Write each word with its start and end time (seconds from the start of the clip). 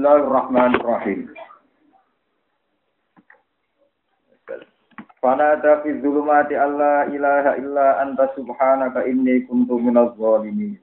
Bismillahirrahmanirrahim. 0.00 1.28
Fanada 5.20 5.84
fi 5.84 5.92
zulumati 6.00 6.56
alla 6.56 7.04
ilaha 7.12 7.60
illa 7.60 8.00
anta 8.00 8.32
subhanaka 8.32 9.04
inni 9.04 9.44
kuntu 9.44 9.76
minaz 9.76 10.16
zalimin. 10.16 10.80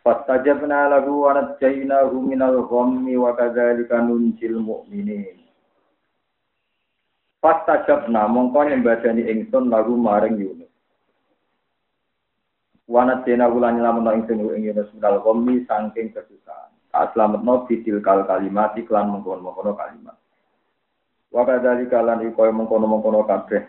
Fastajabna 0.00 0.88
lahu 0.88 1.28
wa 1.28 1.36
najjaynahu 1.36 2.24
minal 2.24 2.64
ghammi 2.64 3.12
wa 3.12 3.36
kadzalika 3.36 4.00
nunjil 4.00 4.56
mu'minin. 4.56 5.44
Fastajabna 7.44 8.24
mongko 8.24 8.72
nyembadani 8.72 9.20
ingsun 9.28 9.68
lagu 9.68 10.00
maring 10.00 10.40
Yunus. 10.40 10.72
Wanat 12.88 13.28
dena 13.28 13.52
wulan 13.52 13.76
nyelamet 13.76 14.24
ingsun 14.24 14.48
ing 14.56 14.72
Yunus 14.72 14.88
minal 14.96 15.20
ghammi 15.20 15.68
saking 15.68 16.08
kesusahan. 16.16 16.73
Tak 16.94 17.10
selametno 17.10 17.66
bidil 17.66 17.98
kal 17.98 18.22
kalimat 18.22 18.78
iklan 18.78 19.10
mengkono-mengkono 19.10 19.74
kalimat. 19.74 20.14
Wa 21.34 21.42
kadzali 21.42 21.90
kalan 21.90 22.22
iku 22.30 22.46
mengkono-mengkono 22.54 23.26
kabeh. 23.26 23.66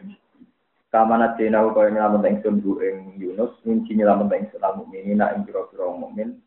Kamana 0.93 1.33
dina 1.33 1.65
kaya 1.73 1.89
nyelamet 1.89 2.37
ingsun 2.37 2.61
bu 2.61 2.77
ing 2.85 3.17
Yunus 3.17 3.57
minci 3.65 3.97
nyelamet 3.97 4.45
ingsun 4.45 4.61
al 4.61 4.77
mukminina 4.77 5.33
ing 5.33 5.43
pira-pira 5.43 5.89
mukmin 5.89 6.37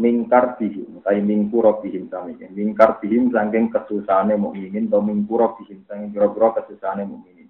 mingkar 0.00 0.58
bihim 0.58 1.04
tai 1.06 1.22
mingkuro 1.22 1.78
bihim 1.78 2.10
sami 2.10 2.34
mingkar 2.50 2.98
bihim 2.98 3.30
saking 3.30 3.70
kesusahane 3.70 4.34
mukminin 4.34 4.90
atau 4.90 5.04
mingkuro 5.04 5.54
bihim 5.60 5.86
saking 5.86 6.10
pira-pira 6.10 6.56
kesusahane 6.58 7.06
mukminin 7.06 7.46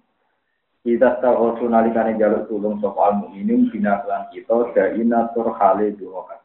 kita 0.85 1.17
tahu 1.23 1.57
sunalikane 1.57 2.19
jaluk 2.21 2.45
tulung 2.45 2.77
sapa 2.77 3.01
al 3.01 3.13
mukminin 3.25 3.73
bina 3.73 4.03
kita 4.29 4.75
daina 4.77 5.33
tur 5.33 5.57
hale 5.57 5.97
donga 5.97 6.44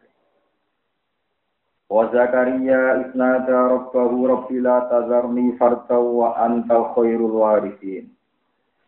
Wa 1.90 2.06
Zakaria 2.14 3.02
isnada 3.02 3.66
rabbahu 3.66 4.30
rabbi 4.30 4.62
la 4.62 4.86
tazarni 4.86 5.58
farta 5.58 5.98
wa 5.98 6.38
anta 6.38 6.94
khairul 6.94 7.42
warithin. 7.42 8.14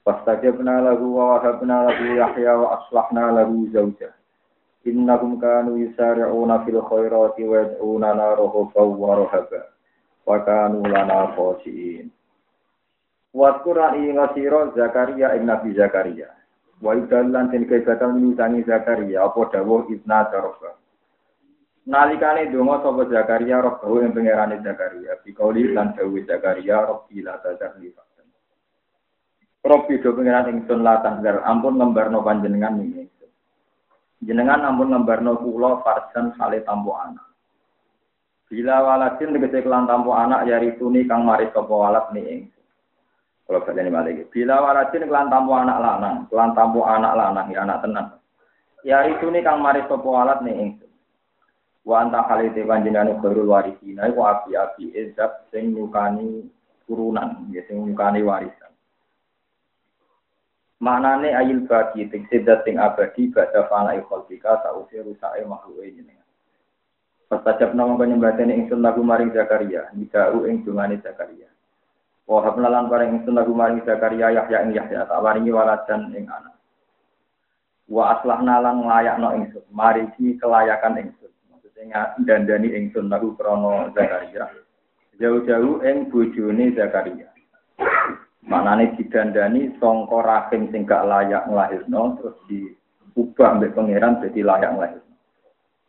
Fastajabna 0.07 0.87
lahu 0.87 1.19
wa 1.19 1.35
wahabna 1.35 1.91
lahu 1.91 2.15
Yahya 2.15 2.55
wa 2.63 2.79
aslahna 2.79 3.43
lahu 3.43 3.67
zawjah. 3.75 4.15
Innahum 4.87 5.43
kanu 5.43 5.83
yusari'una 5.83 6.63
fil 6.63 6.79
khairati 6.79 7.43
wa 7.43 7.67
yad'una 7.67 8.09
na 8.15 8.39
rahabaw 8.39 8.89
wa 8.95 9.19
rahaba. 9.19 9.75
Wa 10.23 10.39
kanu 10.47 10.87
lana 10.87 11.35
khosiin. 11.35 12.07
Wa 13.35 13.67
Qur'an 13.67 13.98
ing 13.98 14.15
Zakaria 14.79 15.35
ing 15.35 15.51
Nabi 15.51 15.75
Zakaria. 15.75 16.31
Wa 16.79 16.95
idallan 16.95 17.51
tin 17.51 17.67
kaibatan 17.67 18.15
minutangi 18.15 18.63
Zakaria 18.63 19.27
apa 19.27 19.51
dawuh 19.51 19.91
rabbahu. 19.91 20.82
Nalikane 21.83 22.47
donga 22.55 22.79
sapa 22.79 23.11
Zakaria 23.11 23.59
robbahu 23.59 24.07
ing 24.07 24.15
pangerane 24.15 24.63
Zakaria, 24.63 25.19
bikauli 25.19 25.75
lan 25.75 25.99
dawuh 25.99 26.23
Zakaria 26.23 26.79
robbi 26.79 27.27
la 27.27 27.43
tazar 27.43 27.75
li 27.83 27.91
fakten. 27.91 28.31
Robbi 29.67 29.99
do 29.99 30.15
pangeran 30.15 30.47
ingsun 30.55 30.87
la 30.87 31.03
tazar 31.03 31.43
ampun 31.43 31.83
ngembarno 31.83 32.23
panjenengan 32.23 32.79
ing. 32.79 33.11
Jenengan 34.23 34.63
ampun 34.63 34.95
ngembarno 34.95 35.43
kula 35.43 35.83
farsan 35.83 36.39
sale 36.39 36.63
tampo 36.63 36.95
anak. 36.95 37.27
Bila 38.47 38.79
waladin 38.87 39.35
tegese 39.35 39.67
kelan 39.67 39.91
tampo 39.91 40.15
anak 40.15 40.47
yari 40.47 40.79
tuni 40.79 41.03
kang 41.03 41.27
maris 41.27 41.51
sapa 41.51 41.73
walad 41.73 42.15
ni 42.15 42.23
ingsun. 42.23 42.63
Kalau 43.43 43.67
kalian 43.67 43.91
balik, 43.91 44.31
bila 44.31 44.63
waladin 44.63 45.11
kelan 45.11 45.27
tampo 45.27 45.59
anak 45.59 45.83
lanang, 45.83 46.31
kelan 46.31 46.55
tampo 46.55 46.87
anak 46.87 47.19
lanang 47.19 47.51
ya 47.51 47.67
anak 47.67 47.83
tenang. 47.83 48.09
Yari 48.87 49.19
tuni 49.19 49.43
kang 49.43 49.59
maris 49.59 49.83
sapa 49.91 50.07
walad 50.07 50.47
ni 50.47 50.55
ingsun. 50.55 50.92
Wa 51.83 52.07
anta 52.07 52.23
halite 52.31 52.63
panjenengan 52.63 53.19
khairul 53.19 53.51
warisina 53.51 54.07
iku 54.07 54.23
api-api 54.23 54.95
ezat 54.95 55.51
sing 55.51 55.75
nyukani 55.75 56.47
turunan, 56.87 57.51
ya 57.51 57.59
sing 57.67 57.83
nyukani 57.83 58.23
warisan. 58.23 58.71
Maknane 60.79 61.35
ayil 61.35 61.67
bagi 61.67 62.07
tegese 62.07 62.55
sing 62.63 62.79
abadi 62.79 63.35
badha 63.35 63.67
fana 63.67 63.98
khalqika 63.98 64.63
sause 64.63 64.95
rusake 65.03 65.42
makhluke 65.42 65.91
jenengan. 65.91 66.23
Pastajab 67.27 67.75
nama 67.75 67.98
penyembatan 67.98 68.53
ingsun 68.53 68.79
lagu 68.79 69.03
maring 69.03 69.35
Zakaria, 69.35 69.91
nidau 69.98 70.47
ing 70.47 70.63
dungane 70.63 71.03
Zakaria. 71.03 71.51
Wa 72.31 72.47
habna 72.47 72.71
lan 72.71 72.87
paring 72.87 73.19
ingsun 73.19 73.35
lagu 73.35 73.51
maring 73.59 73.83
Zakaria 73.83 74.31
Yahya 74.31 74.69
ing 74.69 74.77
Yahya 74.79 75.11
tak 75.11 75.19
waringi 75.19 75.51
waladan 75.51 76.15
ing 76.15 76.31
anak. 76.31 76.55
Wa 77.91 78.15
aslahna 78.15 78.63
lan 78.63 78.87
nglayakno 78.87 79.29
ingsun, 79.35 79.67
mariki 79.75 80.39
kelayakan 80.39 81.03
ingsun 81.03 81.32
sing 81.83 81.91
dandani 82.23 82.70
ingsun 82.79 83.11
lagu 83.11 83.35
krana 83.35 83.91
Zakaria. 83.91 84.47
Jauh-jauh 85.19 85.83
ing 85.83 86.07
bojone 86.15 86.70
Zakaria. 86.79 87.27
Manane 88.47 88.95
didandani 88.95 89.75
sangka 89.83 90.19
rahim 90.23 90.71
sing 90.71 90.87
gak 90.87 91.07
layak 91.07 91.51
nglahirno 91.51 92.19
terus 92.19 92.39
diubah 92.47 93.59
mbek 93.59 93.75
pangeran 93.75 94.23
dadi 94.23 94.47
layak 94.47 94.71
nglahirno. 94.79 95.15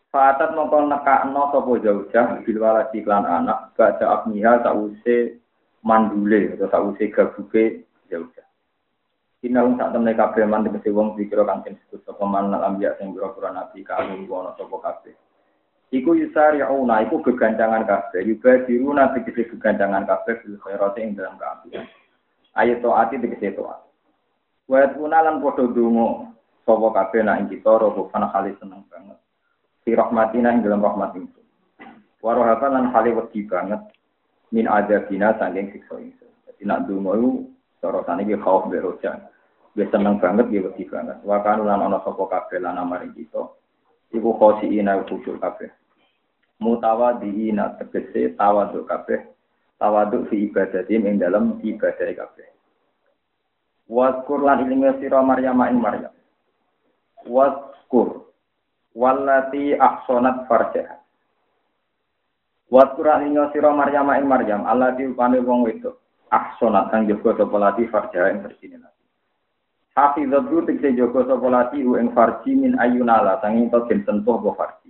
Fatat 0.09 0.53
mongko 0.53 0.89
nekakno 0.89 1.41
sapa 1.53 1.71
jauh-jauh 1.81 2.41
bil 2.45 2.57
waladi 2.61 3.01
klan 3.01 3.25
anak 3.25 3.73
baca 3.77 4.05
abniha 4.21 4.61
sause 4.65 5.41
mandule 5.81 6.53
atau 6.57 6.69
sause 6.69 7.09
gabuke 7.09 7.85
jauh-jauh. 8.09 8.51
Inalung 9.43 9.75
sak 9.75 9.91
temne 9.91 10.13
kabeh 10.15 10.45
man 10.47 10.63
tegese 10.63 10.93
wong 10.93 11.17
dikira 11.17 11.43
kang 11.43 11.65
disebut 11.65 12.05
sapa 12.05 12.23
man 12.23 12.53
lambiya 12.53 12.95
sing 12.95 13.11
pira-pira 13.11 13.51
nabi 13.51 13.81
kalu 13.81 14.29
ana 14.29 14.53
sapa 14.55 14.77
kabeh. 14.79 15.13
Iku 15.93 16.17
yusari'una, 16.17 17.05
iku 17.05 17.21
gegancangan 17.21 17.85
kabeh. 17.85 18.25
Yubadiru 18.25 18.97
nabi 18.97 19.21
kese 19.29 19.45
gegancangan 19.45 20.09
kabeh 20.09 20.41
bil 20.41 20.57
khairati 20.65 21.05
ing 21.05 21.13
dalam 21.13 21.37
keapian. 21.37 21.85
Ayat 22.57 22.81
to'ati 22.81 23.21
tegese 23.21 23.53
to'at. 23.53 23.77
Wayat 24.65 24.97
puna 24.97 25.21
lan 25.21 25.37
podo 25.37 25.69
dungo. 25.69 26.33
Sopo 26.65 26.89
kabeh 26.89 27.21
nak 27.21 27.45
ing 27.45 27.47
kita, 27.53 27.77
robo 27.77 28.09
kana 28.09 28.33
kali 28.33 28.57
seneng 28.57 28.81
banget. 28.89 29.21
Si 29.85 29.93
rahmatina 29.93 30.57
ing 30.57 30.65
dalam 30.65 30.81
rahmat 30.81 31.13
itu. 31.13 31.41
Warohapa 32.25 32.73
lan 32.73 32.89
kali 32.89 33.13
wedi 33.13 33.45
banget. 33.45 33.85
Min 34.49 34.65
adabina 34.65 35.37
sangking 35.37 35.77
sikso 35.77 36.01
itu. 36.01 36.25
Jadi 36.49 36.65
nak 36.65 36.89
dungo 36.89 37.13
itu, 37.13 37.31
sorotane 37.85 38.25
ki 38.25 38.41
khauf 38.41 38.65
berojan. 38.65 39.29
Dia 39.77 39.85
seneng 39.93 40.17
banget, 40.17 40.49
dia 40.49 40.65
wedi 40.65 40.89
banget. 40.89 41.21
Lan 41.21 41.85
ono 41.85 42.01
sopo 42.01 42.25
kabeh 42.25 42.57
lan 42.57 42.81
amaring 42.81 43.13
kita. 43.13 43.45
Iku 44.09 44.33
khosi 44.41 44.73
ina 44.73 44.97
khusyuk 45.05 45.37
kabeh 45.37 45.82
mutawaddiina 46.63 47.75
tegese 47.83 48.39
tawaduk 48.39 48.87
kabeh 48.87 49.27
tawaduk 49.75 50.31
fi 50.31 50.47
ibadati 50.47 50.95
ing 50.95 51.19
dalam 51.19 51.59
ibadah 51.59 52.07
kabeh. 52.15 52.47
Waskur 53.91 54.39
lan 54.47 54.63
ilmu 54.63 54.95
sira 55.03 55.19
Maryam 55.19 55.59
ing 55.67 55.83
Maryam. 55.83 56.13
Waskur 57.27 58.23
wallati 58.95 59.75
ahsanat 59.75 60.47
farjaha 60.47 61.03
Waskur 62.71 63.05
lan 63.05 63.27
ilmu 63.27 63.51
sira 63.51 63.75
Maryam 63.75 64.07
ing 64.15 64.25
Maryam 64.25 64.63
Allah 64.63 64.95
diupane 64.95 65.43
wong 65.43 65.67
wedok 65.67 65.99
ahsanat 66.31 66.89
kang 66.95 67.05
jaga 67.11 67.43
sapa 67.43 67.57
lati 67.59 67.83
farjaha 67.91 68.31
ing 68.31 68.39
bersine 68.45 68.79
Hafizatu 69.93 70.65
tegese 70.65 70.95
jaga 70.97 71.21
sapa 71.27 71.47
lati 71.51 71.83
ing 71.83 72.09
farji 72.15 72.55
min 72.55 72.79
ayunala 72.79 73.37
sanging 73.43 73.67
to 73.69 73.83
den 73.85 74.23
bo 74.23 74.39
farji 74.55 74.89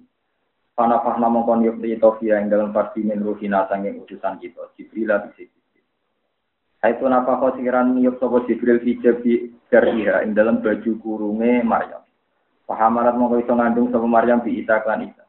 Fana 0.73 1.06
fahna 1.06 1.29
mongkon 1.29 1.61
yukti 1.69 2.01
tofia 2.01 2.41
yang 2.41 2.50
dalam 2.50 2.73
farsi 2.73 3.06
min 3.06 3.22
ruhina 3.22 3.69
sanging 3.69 4.01
utusan 4.01 4.41
kita. 4.41 4.73
Jibril 4.73 5.06
lah 5.13 5.22
bisa 5.29 5.45
Hai 6.84 7.00
tu 7.00 7.07
napa 7.07 7.39
kau 7.39 7.56
sikiran 7.56 7.95
yuk 8.03 8.19
sopo 8.19 8.44
Jibril 8.44 8.83
hijabi 8.83 9.56
dariha 9.72 10.19
ing 10.28 10.35
dalam 10.35 10.59
baju 10.59 10.91
kurunge 11.00 11.63
Maryam. 11.63 12.03
Pahamarat 12.67 13.16
mongko 13.16 13.39
iso 13.39 13.56
ngandung 13.56 13.88
sopo 13.88 14.03
Maryam 14.03 14.44
bi 14.44 14.59
ita 14.59 14.83
klan 14.83 15.07
ita. 15.07 15.23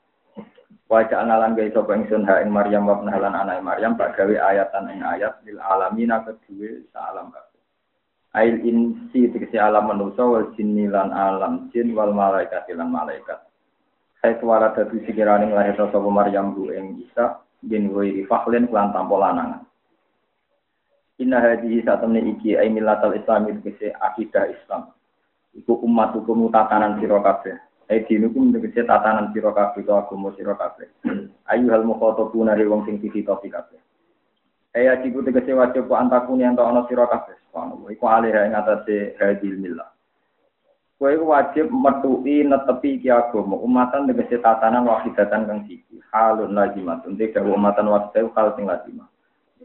Wajah 0.90 1.22
analan 1.22 1.54
gaya 1.54 1.70
sopo 1.70 1.94
ingsun 1.94 2.26
ha 2.26 2.42
ing 2.42 2.50
Maryam 2.50 2.90
wa 2.90 2.98
penahalan 2.98 3.38
anak 3.38 3.62
Maryam 3.62 3.94
tak 3.94 4.18
gawe 4.18 4.34
ayatan 4.34 4.98
ing 4.98 5.06
ayat 5.06 5.44
lil 5.46 5.62
alamina 5.62 6.26
kedua 6.26 6.82
saalam 6.90 7.30
kabeh. 7.30 7.62
Ail 8.34 8.58
insi 8.66 9.30
tegesi 9.30 9.54
alam 9.54 9.94
manusa 9.94 10.26
wal 10.26 10.50
jinni 10.58 10.90
alam 10.90 11.70
jin 11.70 11.94
wal 11.94 12.10
malaikat 12.10 12.66
lan 12.74 12.90
malaikat. 12.90 13.43
Saya 14.24 14.40
suara 14.40 14.72
dadu 14.72 15.04
sikirane 15.04 15.52
nglahirno 15.52 15.92
sapa 15.92 16.08
Maryam 16.08 16.56
bu 16.56 16.72
ing 16.72 16.96
Isa 16.96 17.44
bin 17.60 17.92
Wairi 17.92 18.24
Fakhlin 18.24 18.64
klan 18.72 18.88
tanpa 18.88 19.20
lanangan. 19.20 19.68
Inna 21.20 21.44
hadhihi 21.44 21.84
satamne 21.84 22.24
iki 22.32 22.56
ai 22.56 22.72
millatal 22.72 23.12
Islam 23.12 23.52
iki 23.52 23.92
akidah 23.92 24.48
Islam. 24.48 24.96
Iku 25.52 25.76
umat 25.84 26.16
hukum 26.16 26.48
tatanan 26.48 26.96
sira 27.04 27.20
kabeh. 27.20 27.52
Ai 27.92 28.00
dinukum 28.08 28.48
tegese 28.48 28.88
tatanan 28.88 29.28
sira 29.36 29.52
kabeh 29.52 29.84
agama 29.92 30.32
sira 30.40 30.56
kabeh. 30.56 30.88
Ayu 31.52 31.68
hal 31.68 31.84
mukhatabuna 31.84 32.56
wong 32.64 32.88
sing 32.88 33.04
dititopi 33.04 33.52
kabeh. 33.52 33.76
Ai 34.72 34.88
akibu 34.88 35.20
tegese 35.20 35.52
wajib 35.52 35.92
antakuni 35.92 36.48
antak 36.48 36.64
ana 36.64 36.88
sira 36.88 37.04
kabeh. 37.12 37.36
Subhanallah. 37.52 37.92
Iku 37.92 38.08
alih 38.08 38.32
ing 38.32 38.56
atase 38.56 39.20
hadil 39.20 39.60
millah. 39.60 39.93
Kowe 40.94 41.10
wajib 41.10 41.68
metuhi 41.74 42.46
netepi 42.46 42.96
iki 42.96 43.10
agama 43.10 43.58
umatan 43.58 44.06
tegese 44.06 44.38
tatanan 44.38 44.86
wahidatan 44.86 45.44
kang 45.44 45.60
siji. 45.66 45.98
Halun 46.14 46.54
lazimatun 46.54 47.18
te 47.18 47.34
dawa 47.34 47.58
umatan 47.58 47.90
wahidah 47.90 48.30
hal 48.32 48.54
sing 48.54 48.64
lazimah. 48.64 49.10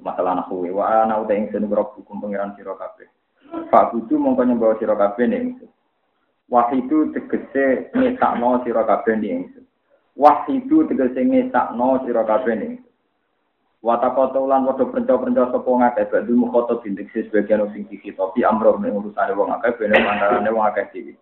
Masalah 0.01 0.41
nahwu 0.41 0.67
wa 0.73 1.05
ana 1.05 1.21
uta 1.21 1.37
ingsun 1.37 1.69
hukum 1.69 2.17
pangeran 2.23 2.55
sira 2.57 2.73
kabeh. 2.73 3.07
Pak 3.49 3.93
Budu 3.93 4.17
mongko 4.17 4.41
nyembah 4.45 4.77
sira 4.77 4.93
kabeh 4.97 5.25
ning 5.25 5.57
Wahidu 6.49 7.13
tegese 7.13 7.93
ngesakno 7.93 8.65
sira 8.65 8.81
kabeh 8.81 9.15
ning 9.17 9.53
Wahidu 10.17 10.89
tegese 10.89 11.21
ngesakno 11.21 12.05
sira 12.05 12.25
kabeh 12.25 12.55
ning 12.57 12.73
Watakota 13.79 14.43
ulan 14.43 14.67
padha 14.67 14.91
prenca-prenca 14.91 15.55
sapa 15.55 15.71
ngakeh 15.71 16.11
badhe 16.11 16.33
mukhoto 16.35 16.83
bintik 16.83 17.07
sebagian 17.15 17.63
sing 17.71 17.87
dikitopi 17.87 18.43
amro 18.43 18.75
ning 18.75 18.91
urusane 18.91 19.31
wong 19.31 19.55
akeh 19.55 19.71
bene 19.79 19.95
mantarane 20.03 20.51
wong 20.51 20.67
akeh 20.67 20.91
dhewe. 20.91 21.15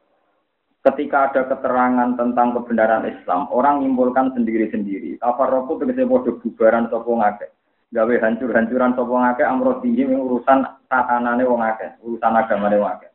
Ketika 0.81 1.29
ada 1.29 1.53
keterangan 1.53 2.17
tentang 2.17 2.57
kebenaran 2.57 3.05
Islam, 3.05 3.45
orang 3.53 3.85
menyimpulkan 3.85 4.33
sendiri-sendiri. 4.33 5.21
Tafarroku 5.21 5.77
tegese 5.77 6.09
padha 6.09 6.31
bubaran 6.33 6.89
sapa 6.89 7.11
ngakeh. 7.13 7.49
Gawe 7.93 8.13
hancur-hancuran 8.25 8.91
sapa 8.97 9.15
ngakeh 9.21 9.45
amro 9.45 9.71
tinggi 9.85 10.09
ing 10.09 10.17
urusan 10.17 10.65
tatanane 10.89 11.45
wong 11.45 11.61
akeh, 11.61 11.93
urusan 12.01 12.41
agamane 12.41 12.81
wong 12.81 12.89
akeh. 12.89 13.11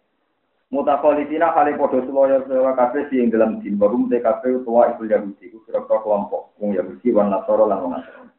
Mutakolisina 0.73 1.51
kali 1.53 1.75
podo 1.75 1.99
seloyo 2.07 2.47
sewa 2.49 2.79
kabeh 2.79 3.11
sing 3.11 3.29
dalam 3.29 3.59
din 3.59 3.75
baru 3.75 4.07
TKP 4.07 4.65
utawa 4.65 4.89
ibu 4.95 5.05
Yahudi, 5.05 5.53
kira 5.69 5.83
kelompok 5.85 6.57
wong 6.63 6.79
Yahudi 6.79 7.11
wan 7.13 7.29
Nasara 7.29 7.67
lan 7.69 7.79
wong 7.85 7.93
Nasrani. 7.99 8.32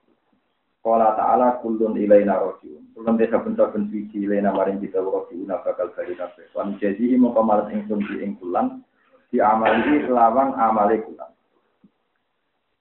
Kala 0.83 1.15
ta'ala 1.15 1.63
kullun 1.63 1.95
ilaina 1.95 2.43
rojiun. 2.43 2.91
Kullun 2.91 3.15
desa 3.15 3.39
saben 3.39 3.87
suci 3.87 4.27
ilaina 4.27 4.51
maring 4.51 4.83
kita 4.83 4.99
rojiun 4.99 5.47
bakal 5.47 5.95
bali 5.95 6.11
kabeh. 6.11 6.51
Wan 6.51 6.75
jadi 6.75 7.15
mongko 7.15 7.39
malas 7.39 7.71
ingsun 7.71 8.03
di 8.03 8.19
ing 8.19 8.35
kulan 8.35 8.83
di 9.31 9.39
amali 9.39 10.03
lawan 10.11 10.51
amale 10.59 10.99
kulan. 11.07 11.31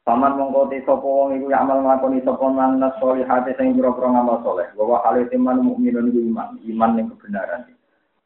Paman 0.02 0.34
mongko 0.34 0.66
te 0.66 0.82
sapa 0.82 1.06
wong 1.06 1.38
iku 1.38 1.46
amal 1.54 1.78
nglakoni 1.78 2.26
sapa 2.26 2.42
man 2.50 2.82
hati 2.82 3.54
sing 3.54 3.78
pira-pira 3.78 4.10
ngamal 4.10 4.42
saleh. 4.42 4.74
Wa 4.74 4.98
hale 5.06 5.30
teman 5.30 5.62
mukminun 5.62 6.10
iku 6.10 6.20
iman, 6.26 6.58
iman 6.58 6.90
ning 6.98 7.06
kebenaran. 7.14 7.70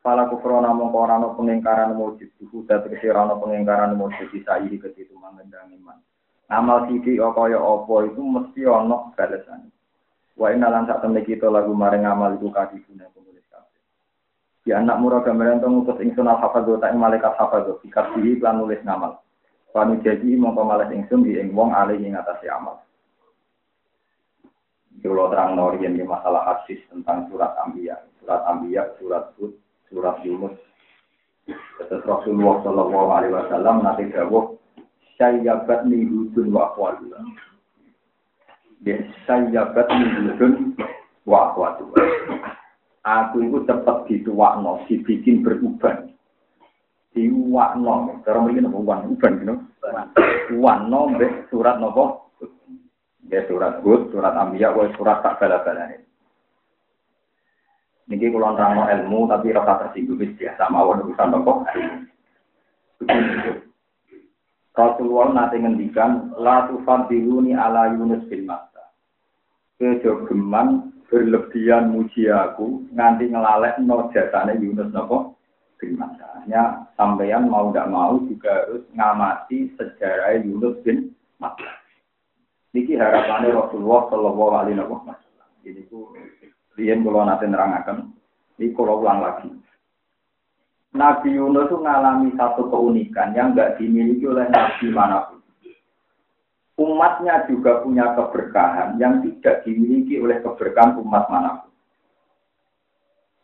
Fala 0.00 0.24
kufrona 0.32 0.72
mongko 0.72 1.04
ora 1.04 1.20
ana 1.20 1.36
pengingkaran 1.36 1.92
wujud, 2.00 2.32
huda 2.48 2.80
tegese 2.80 3.12
ora 3.12 3.28
ana 3.28 3.36
pengingkaran 3.36 3.92
wujud 4.00 4.32
isa 4.32 4.56
iki 4.64 4.80
ketitu 4.80 5.12
iman. 5.20 5.36
Amal 6.52 6.86
siji 6.86 7.18
kaya 7.18 7.58
apa 7.58 7.94
itu 8.06 8.22
mesti 8.22 8.60
ana 8.66 9.10
balasan. 9.14 9.70
Wa 10.36 10.52
inna 10.52 10.68
lan 10.68 10.84
sak 10.86 11.00
temne 11.00 11.24
kita 11.24 11.48
lagu 11.48 11.72
maring 11.72 12.04
amal 12.04 12.36
iku 12.36 12.52
kadibune 12.52 13.08
penulis 13.16 13.46
kabeh. 13.48 13.80
Ya 14.68 14.78
anak 14.78 15.00
murah 15.00 15.24
gambaran 15.24 15.64
to 15.64 15.68
ngutus 15.72 15.98
ingsun 15.98 16.28
al 16.28 16.38
hafadz 16.38 16.68
ta 16.78 16.92
malaikat 16.92 17.32
hafadz 17.34 17.80
dikasih 17.80 18.38
lan 18.44 18.60
nulis 18.60 18.78
ngamal. 18.84 19.18
Panu 19.72 20.00
jadi 20.00 20.36
mongko 20.36 20.62
malas 20.64 20.92
ingsun 20.92 21.24
di 21.24 21.36
ing 21.36 21.52
wong 21.52 21.72
alih 21.72 22.00
ing 22.00 22.16
atase 22.16 22.48
amal. 22.48 22.80
Kalau 25.04 25.28
terang 25.28 25.54
norian 25.54 25.94
di 25.94 26.02
masalah 26.02 26.42
hadis 26.42 26.80
tentang 26.88 27.28
surat 27.30 27.52
Ambiya, 27.62 28.00
surat 28.18 28.42
Ambiya, 28.48 28.96
surat 28.96 29.30
Hud, 29.36 29.52
surat 29.92 30.18
Yunus. 30.24 30.56
Terus 31.78 32.02
Rasulullah 32.02 32.58
Shallallahu 32.64 33.08
Alaihi 33.12 33.36
Wasallam 33.36 33.86
nanti 33.86 34.10
dawuh 34.10 34.56
sayyabat 35.16 35.88
min 35.88 36.08
hudun 36.08 36.52
wa 36.52 36.72
akhwatuha. 36.72 37.20
Ya, 38.84 38.96
sayyabat 39.24 39.88
min 39.90 40.08
hudun 40.14 40.52
wa 41.24 41.52
akhwatuha. 41.52 42.04
Aku 43.06 43.38
itu 43.38 43.62
cepat 43.70 44.10
dituakno, 44.10 44.82
dibikin 44.90 45.46
beruban. 45.46 46.10
Diwakno, 47.14 48.20
cara 48.26 48.42
mriki 48.42 48.60
napa 48.60 48.78
wan 48.82 49.06
uban 49.08 49.40
gitu. 49.40 49.54
Wano 50.58 51.14
mbek 51.14 51.48
surat 51.48 51.78
napa? 51.78 52.28
Ya 53.30 53.46
surat 53.46 53.78
Hud, 53.82 54.10
surat 54.10 54.34
Anbiya, 54.34 54.74
wa 54.74 54.90
surat 54.98 55.22
tak 55.22 55.38
bala-balane. 55.38 56.02
Niki 58.06 58.30
kula 58.30 58.54
nerangno 58.54 58.86
ilmu 58.86 59.26
tapi 59.26 59.50
rasa 59.50 59.82
tersinggung 59.86 60.22
biasa 60.38 60.70
mawon 60.70 61.06
urusan 61.06 61.30
napa. 61.30 61.54
Rasulullah 64.76 65.32
nanti 65.32 65.56
ngendikan 65.56 66.36
la 66.36 66.68
tufadiluni 66.68 67.56
ala 67.56 67.96
Yunus 67.96 68.28
bin 68.28 68.44
Matta. 68.44 68.92
Kejo 69.80 70.28
geman 70.28 70.92
berlebihan 71.08 71.88
muji 71.88 72.28
aku 72.28 72.84
nganti 72.92 73.32
ngelalek 73.32 73.80
no 73.80 74.12
jasane 74.12 74.60
Yunus 74.60 74.92
nopo 74.92 75.40
bin 75.80 75.96
Matta. 75.96 76.44
Hanya 76.44 76.92
sampeyan 76.92 77.48
mau 77.48 77.72
tidak 77.72 77.88
mau 77.88 78.20
juga 78.28 78.68
harus 78.68 78.84
ngamati 78.92 79.72
sejarah 79.80 80.44
Yunus 80.44 80.76
bin 80.84 81.08
Matta. 81.40 81.80
Niki 82.76 83.00
harapannya 83.00 83.56
Rasulullah 83.56 84.12
Shallallahu 84.12 84.52
Alaihi 84.60 84.84
Wasallam. 84.84 85.48
Ini 85.64 85.88
ku 85.88 86.12
lian 86.76 87.00
kalau 87.00 87.24
nanti 87.24 87.48
nerangakan. 87.48 88.12
Ini 88.60 88.76
kalau 88.76 89.00
ulang 89.00 89.24
lagi. 89.24 89.48
Nabi 90.96 91.36
Yunus 91.36 91.68
itu 91.68 91.76
mengalami 91.76 92.32
satu 92.34 92.72
keunikan 92.72 93.36
yang 93.36 93.52
nggak 93.52 93.76
dimiliki 93.76 94.24
oleh 94.24 94.48
Nabi 94.48 94.86
mana 94.88 95.28
pun. 95.28 95.38
Umatnya 96.76 97.44
juga 97.48 97.80
punya 97.84 98.16
keberkahan 98.16 98.96
yang 99.00 99.20
tidak 99.20 99.64
dimiliki 99.64 100.16
oleh 100.16 100.40
keberkahan 100.40 100.96
umat 101.04 101.28
mana 101.28 101.50
pun. 101.60 101.72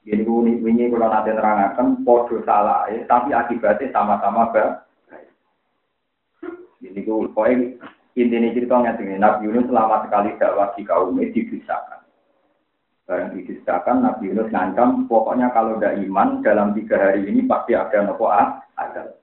Jadi 0.02 0.26
ini 0.26 0.90
kalau 0.90 1.06
nanti 1.06 1.30
terangkan 1.30 2.02
podo 2.02 2.42
salah, 2.42 2.90
ya, 2.90 3.06
tapi 3.06 3.30
akibatnya 3.30 3.94
sama-sama 3.94 4.50
baik. 4.50 4.74
Jadi 6.82 7.00
poin 7.06 7.78
intinya 8.18 8.50
ceritanya 8.50 8.98
Nabi 8.98 9.46
Yunus 9.46 9.70
selama 9.70 10.02
sekali 10.02 10.34
dakwah 10.42 10.74
di 10.74 10.82
kaumnya 10.82 11.30
dibisakan. 11.30 12.01
Barang 13.02 13.34
diceritakan 13.34 14.06
Nabi 14.06 14.30
Yunus 14.30 14.54
ngancam, 14.54 15.10
pokoknya 15.10 15.50
kalau 15.50 15.74
tidak 15.76 15.98
iman 16.06 16.38
dalam 16.38 16.70
tiga 16.70 16.94
hari 17.02 17.26
ini 17.26 17.42
pasti 17.50 17.74
ada 17.74 17.98
nopo 18.06 18.30
ah, 18.30 18.62
ada. 18.78 19.18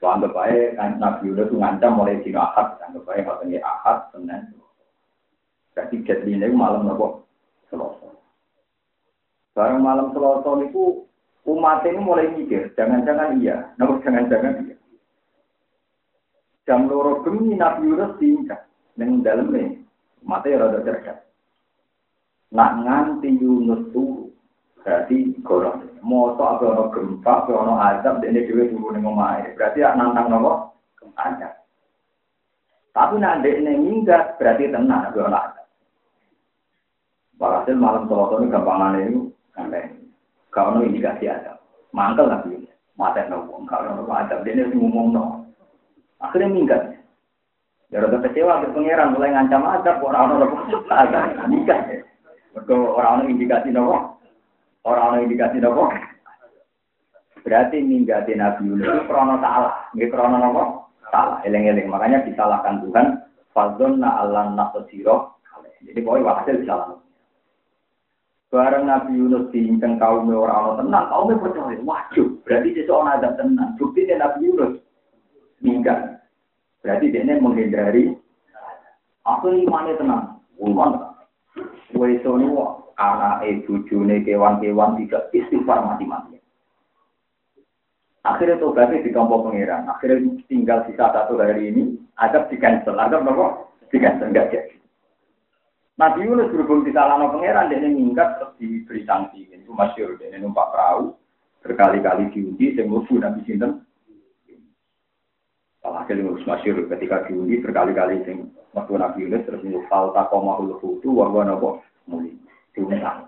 So, 0.00 0.08
anggap 0.08 0.32
baik 0.32 0.80
Nabi 0.96 1.28
Yunus 1.28 1.52
ngancam 1.52 2.00
mulai 2.00 2.24
dino 2.24 2.40
ahad, 2.40 2.80
anggap 2.80 3.04
baik 3.04 3.28
ini 3.44 3.60
ahad, 3.60 4.08
senin. 4.16 4.56
Jadi 5.76 5.96
jadi 6.08 6.24
ini 6.24 6.56
malam 6.56 6.88
nopo 6.88 7.28
selasa. 7.68 8.08
Barang 9.52 9.84
malam 9.84 10.16
selasa 10.16 10.48
itu 10.64 11.04
umat 11.44 11.84
ini 11.84 12.00
mulai 12.00 12.32
mikir, 12.32 12.72
jangan-jangan 12.72 13.36
iya, 13.44 13.76
nopo 13.76 14.00
jangan-jangan 14.00 14.72
iya. 14.72 14.76
Jam 16.64 16.88
loro 16.88 17.20
gemi 17.28 17.60
Nabi 17.60 17.92
Yunus 17.92 18.16
tingkat, 18.16 18.64
yang 18.96 19.20
dalamnya, 19.20 19.76
umatnya 20.24 20.64
rada 20.64 20.80
cerdas. 20.80 21.31
Nak 22.52 22.84
nganti 22.84 23.28
Yunus 23.40 23.88
turu. 23.96 24.28
Berarti 24.84 25.40
golong. 25.40 25.88
Moto 26.02 26.42
apa 26.42 26.64
ono 26.66 26.90
gempa, 26.90 27.46
apa 27.46 27.50
ono 27.54 27.78
azab, 27.78 28.20
ini 28.26 28.44
juga 28.44 28.68
turu 28.68 28.90
ning 28.92 29.06
omahe. 29.06 29.54
Berarti 29.54 29.80
ya 29.80 29.94
nantang 29.94 30.28
nopo? 30.28 30.74
Azab. 31.14 31.54
Tapi 32.92 33.14
nanti 33.22 33.48
ini 33.48 33.78
minggat, 33.78 34.36
berarti 34.36 34.68
tenang, 34.68 35.14
apa 35.14 35.18
ono 35.22 35.38
azab. 35.38 35.66
Walhasil 37.38 37.78
malam 37.78 38.10
selasa 38.10 38.34
ini 38.42 38.50
gampangan 38.50 38.98
itu, 38.98 39.20
sampai 39.54 39.86
gak 40.50 40.66
ono 40.74 40.78
indikasi 40.82 41.30
azab. 41.30 41.62
Mangkel 41.94 42.26
lagi, 42.26 42.66
mata 42.98 43.22
nopo, 43.30 43.62
ono 43.62 43.90
nopo 44.02 44.12
azab. 44.12 44.42
Ini 44.42 44.74
ngomong 44.74 45.08
no. 45.14 45.24
Akhirnya 46.18 46.50
minggat. 46.50 46.82
Ya 47.94 48.02
rada 48.02 48.18
kecewa, 48.18 48.66
ke 48.66 48.74
pengiran 48.74 49.14
mulai 49.14 49.30
ngancam 49.30 49.62
azab, 49.62 50.02
orang-orang 50.02 50.50
nopo 50.74 50.90
azab. 50.90 51.38
Minggat 51.46 52.10
Mereka 52.52 52.74
orang-orang 52.76 53.32
indikasi 53.32 53.72
nopo, 53.72 54.20
orang-orang 54.84 55.24
indikasi 55.24 55.56
nopo. 55.56 55.88
Berarti 57.42 57.80
ninggati 57.80 58.38
Nabi 58.38 58.70
Yunus 58.70 58.86
itu 58.86 59.02
krono 59.08 59.40
salah, 59.40 59.88
nggak 59.96 60.10
krono 60.12 60.36
nopo 60.36 60.62
salah, 61.08 61.40
eleng-eleng. 61.48 61.88
Makanya 61.88 62.28
disalahkan 62.28 62.84
Tuhan. 62.84 63.06
Fadzonna 63.52 64.16
Allah 64.16 64.48
nasosiro. 64.56 65.36
Jadi 65.84 66.00
pokoknya 66.00 66.40
hasil 66.40 66.64
disalahkan. 66.64 67.04
Bareng 68.48 68.84
Nabi 68.84 69.16
Yunus 69.16 69.48
diinceng 69.48 69.96
kaum 69.96 70.28
orang-orang 70.28 70.84
tenang, 70.84 71.08
kaumnya 71.08 71.40
percaya, 71.40 71.76
wajib. 71.84 72.36
Berarti 72.44 72.68
seseorang 72.76 73.16
ada 73.16 73.32
tenang. 73.36 73.76
Bukti 73.80 74.08
Nabi 74.08 74.40
Yunus 74.44 74.72
meninggal. 75.64 76.20
Berarti 76.84 77.12
dia 77.12 77.36
menghindari. 77.40 78.12
Aku 79.24 79.52
imannya 79.52 79.96
tenang. 79.96 80.24
Ulman 80.60 81.11
ini 81.92 82.48
anak 82.96 83.44
ibu 83.44 83.84
june 83.88 84.20
kewan-kewan 84.24 84.96
tidak 85.00 85.28
istighfar 85.32 85.84
mati-mati. 85.84 86.40
Akhirnya 88.22 88.62
tobatnya 88.62 89.02
ditompo 89.02 89.42
pengiran. 89.42 89.90
Akhirnya 89.90 90.38
tinggal 90.46 90.86
sisa 90.86 91.10
satu 91.10 91.42
hari 91.42 91.74
ini, 91.74 91.98
ada 92.14 92.46
di 92.46 92.54
cancel. 92.54 92.94
Ada 92.94 93.18
berapa? 93.18 93.66
Di 93.90 93.98
cancel 93.98 94.30
enggak 94.30 94.54
jadi. 94.54 94.76
Nabi 95.98 96.24
Yunus 96.24 96.48
berhubung 96.54 96.86
di 96.86 96.94
salano 96.94 97.34
pangeran, 97.34 97.68
dia 97.68 97.82
minggat 97.84 98.40
terus 98.40 98.56
diberi 98.56 99.02
sanksi. 99.04 99.50
Ini 99.50 99.68
masyur, 99.68 100.16
dia 100.16 100.38
numpak 100.40 100.72
perahu, 100.72 101.12
berkali-kali 101.60 102.32
diundi, 102.32 102.72
saya 102.72 102.88
mlebu 102.88 103.14
Nabi 103.20 103.40
Sinten, 103.44 103.84
Walhasil 105.82 106.14
Yunus 106.14 106.46
masyur 106.46 106.86
ketika 106.86 107.26
diundi 107.26 107.58
berkali-kali 107.58 108.22
sing 108.22 108.54
waktu 108.70 108.94
Nabi 108.94 109.26
Yunus 109.26 109.42
terus 109.50 109.66
ini 109.66 109.82
fal 109.90 110.14
takomahul 110.14 110.78
hutu 110.78 111.10
warga 111.10 111.50
nopo 111.50 111.82
muli 112.06 112.38
diuntang. 112.70 113.26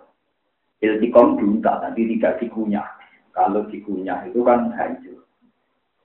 Iltikom 0.78 1.34
diuntak 1.42 1.82
tapi 1.82 2.06
tidak 2.14 2.38
dikunyah. 2.38 2.86
Kalau 3.34 3.66
dikunyah 3.66 4.30
itu 4.30 4.46
kan 4.46 4.70
hancur. 4.70 5.26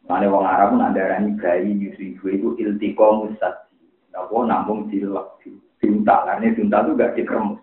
Mana 0.09 0.25
wong 0.25 0.41
Arab 0.41 0.73
pun 0.73 0.81
ada 0.81 1.13
rani 1.13 1.37
bayi 1.37 1.69
nyusui 1.69 2.17
itu 2.17 2.57
iltikom 2.57 3.29
ustadi. 3.29 3.85
Nopo 4.09 4.41
nambung 4.41 4.89
dilek 4.89 5.45
diuntak 5.77 6.25
karena 6.25 6.49
diuntak 6.49 6.81
itu 6.81 6.97
gak 6.97 7.13
dikeremus. 7.13 7.61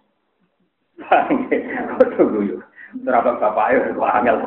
Kau 1.02 2.06
tunggu 2.14 2.54
yuk. 2.54 2.62
Terapa 3.02 3.34
bapak 3.42 3.74
ayo 3.74 3.98
angel. 3.98 4.36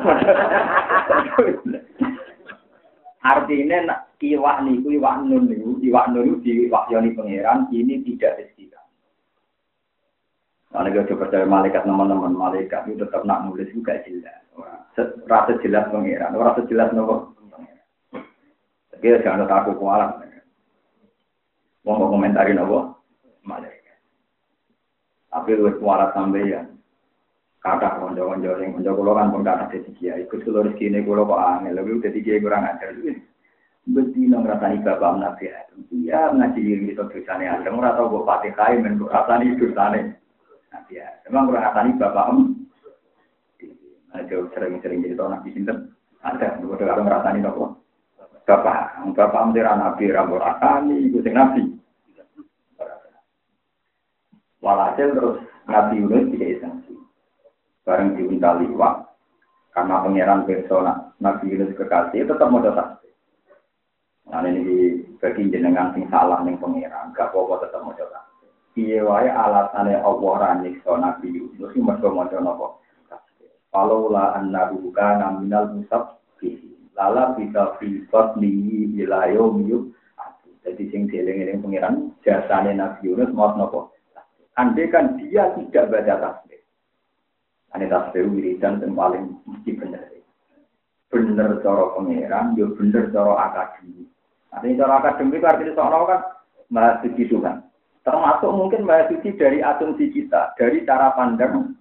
Artinya 3.20 4.00
iwak 4.20 4.68
niku 4.68 4.92
iwak 5.00 5.24
nun 5.24 5.48
niku 5.48 5.80
iwak 5.80 6.12
nun 6.12 6.44
diwakyoni 6.44 7.16
pangeran 7.16 7.72
ini 7.72 8.04
tidak 8.04 8.36
istilah. 8.44 8.84
Nah, 10.70 10.86
kita 10.86 11.18
percaya 11.18 11.48
malaikat 11.48 11.82
teman-teman 11.82 12.36
malaikat 12.36 12.86
itu 12.86 13.02
tetap 13.02 13.26
nak 13.26 13.42
nulis 13.48 13.66
juga 13.74 13.98
jelas. 14.06 14.38
Rasa 15.26 15.58
jelas 15.64 15.88
pangeran, 15.90 16.36
rasa 16.36 16.62
jelas 16.70 16.92
nopo. 16.92 17.34
Dia 19.00 19.18
jangan 19.24 19.48
takut 19.48 19.80
kualat. 19.80 20.20
Mau 21.82 21.98
komentarin 21.98 22.60
nopo 22.60 23.00
malaikat. 23.42 23.98
Tapi 25.32 25.58
lu 25.58 25.74
kualat 25.80 26.14
ya 26.44 26.68
kata 27.60 28.00
konco-konco 28.00 28.56
yang 28.56 28.72
konco 28.72 28.90
kulo 28.96 29.12
kan 29.12 29.28
pun 29.28 29.44
kata 29.44 29.68
jadi 29.68 29.90
kiai 30.00 30.24
ikut 30.24 30.48
kulo 30.48 30.64
rezeki 30.64 30.96
ini 30.96 31.04
kulo 31.04 31.28
kok 31.28 31.44
angel 31.44 31.76
lebih 31.76 32.00
kiai 32.24 32.40
kurang 32.40 32.64
ajar 32.64 32.96
Beti 33.90 34.30
nang 34.30 34.46
rasani 34.46 34.78
bapak 34.86 35.18
nabi 35.18 35.50
Adam. 35.50 35.82
Iya 35.90 36.30
ngaji 36.30 36.60
diri 36.62 36.94
itu 36.94 37.02
dosane 37.02 37.50
Adam. 37.50 37.82
Ora 37.82 37.98
tau 37.98 38.06
kok 38.06 38.26
pati 38.26 38.50
kai 38.54 38.78
men 38.78 39.02
rasani 39.02 39.58
dosane. 39.58 40.00
Nabi 40.70 40.92
Adam. 41.02 41.26
Emang 41.26 41.44
kurang 41.50 41.64
rasani 41.66 41.90
bapak 41.98 42.24
em. 42.30 42.38
Ada 44.10 44.36
sering-sering 44.54 45.06
jadi 45.06 45.18
nabi 45.18 45.48
sinten. 45.54 45.90
Ada. 46.22 46.62
Udah 46.62 46.86
kalau 46.86 47.02
ngerasani 47.02 47.42
nopo. 47.42 47.64
Bapak. 48.46 49.02
Bapak 49.10 49.42
mentira 49.50 49.74
nabi 49.74 50.06
rambo 50.10 50.38
rasani. 50.38 51.10
Itu 51.10 51.18
sing 51.26 51.34
nabi. 51.34 51.62
Walhasil 54.60 55.16
terus 55.16 55.36
Nabi 55.64 56.04
Yunus 56.04 56.28
tidak 56.36 56.60
sanksi 56.60 56.94
bareng 57.80 58.12
diminta 58.12 58.60
liwat 58.60 59.08
karena 59.72 60.04
pangeran 60.04 60.44
persona 60.44 60.92
Nabi 61.16 61.48
Yunus 61.48 61.72
kekasih 61.80 62.28
tetap 62.28 62.44
mau 62.52 62.60
tasbih. 62.60 62.99
Nah 64.30 64.46
ini 64.46 65.02
bagi 65.18 65.50
jenengan 65.50 65.90
sing 65.90 66.06
salah 66.06 66.40
ning 66.46 66.56
pangeran, 66.62 67.10
gak 67.12 67.34
apa-apa 67.34 67.66
tetap 67.66 67.82
mau 67.82 67.94
tasbih. 67.98 68.50
Piye 68.72 69.02
wae 69.02 69.26
alasane 69.26 69.98
Allah 69.98 70.32
ra 70.38 70.50
nyiksa 70.62 70.94
Nabi 70.94 71.34
Yunus 71.34 71.74
iki 71.74 71.82
mergo 71.82 72.14
maca? 72.14 72.38
Kalau 73.70 74.10
la 74.10 74.38
annahu 74.38 74.94
kana 74.94 75.42
minal. 75.42 75.74
Lala 77.00 77.32
bisa 77.32 77.80
fi 77.80 78.04
qatlihi 78.12 79.00
ila 79.00 79.32
yaumil 79.32 79.88
jadi 80.60 80.84
sing 80.92 81.08
dieling-eling 81.08 81.64
pangeran 81.64 82.12
jasane 82.20 82.76
Nabi 82.76 83.08
Yunus 83.08 83.32
mau 83.32 83.56
napa? 83.56 83.88
Andai 84.60 84.92
kan 84.92 85.16
dia 85.16 85.48
tidak 85.56 85.88
baca 85.88 86.14
tasbih 86.20 86.60
Ane 87.72 87.88
tasbih 87.88 88.28
wiridan 88.28 88.84
yang 88.84 88.92
paling 88.92 89.40
mesti 89.48 89.72
bener. 89.78 90.04
Bener 91.08 91.62
cara 91.64 91.94
pangeran, 91.96 92.58
yo 92.58 92.68
ya 92.68 92.74
bener 92.76 93.04
cara 93.14 93.32
akademi. 93.48 94.09
Artinya 94.50 94.86
cara 94.86 94.94
akademi 94.98 95.38
itu 95.38 95.46
artinya 95.46 95.72
seorang 95.78 96.02
kan 96.10 96.20
mahasiswa 96.70 97.24
Tuhan. 97.30 97.56
Termasuk 98.02 98.50
mungkin 98.50 98.82
mahasiswa 98.82 99.30
dari 99.38 99.58
asumsi 99.62 100.10
kita, 100.10 100.58
dari 100.58 100.82
cara 100.82 101.14
pandang. 101.14 101.78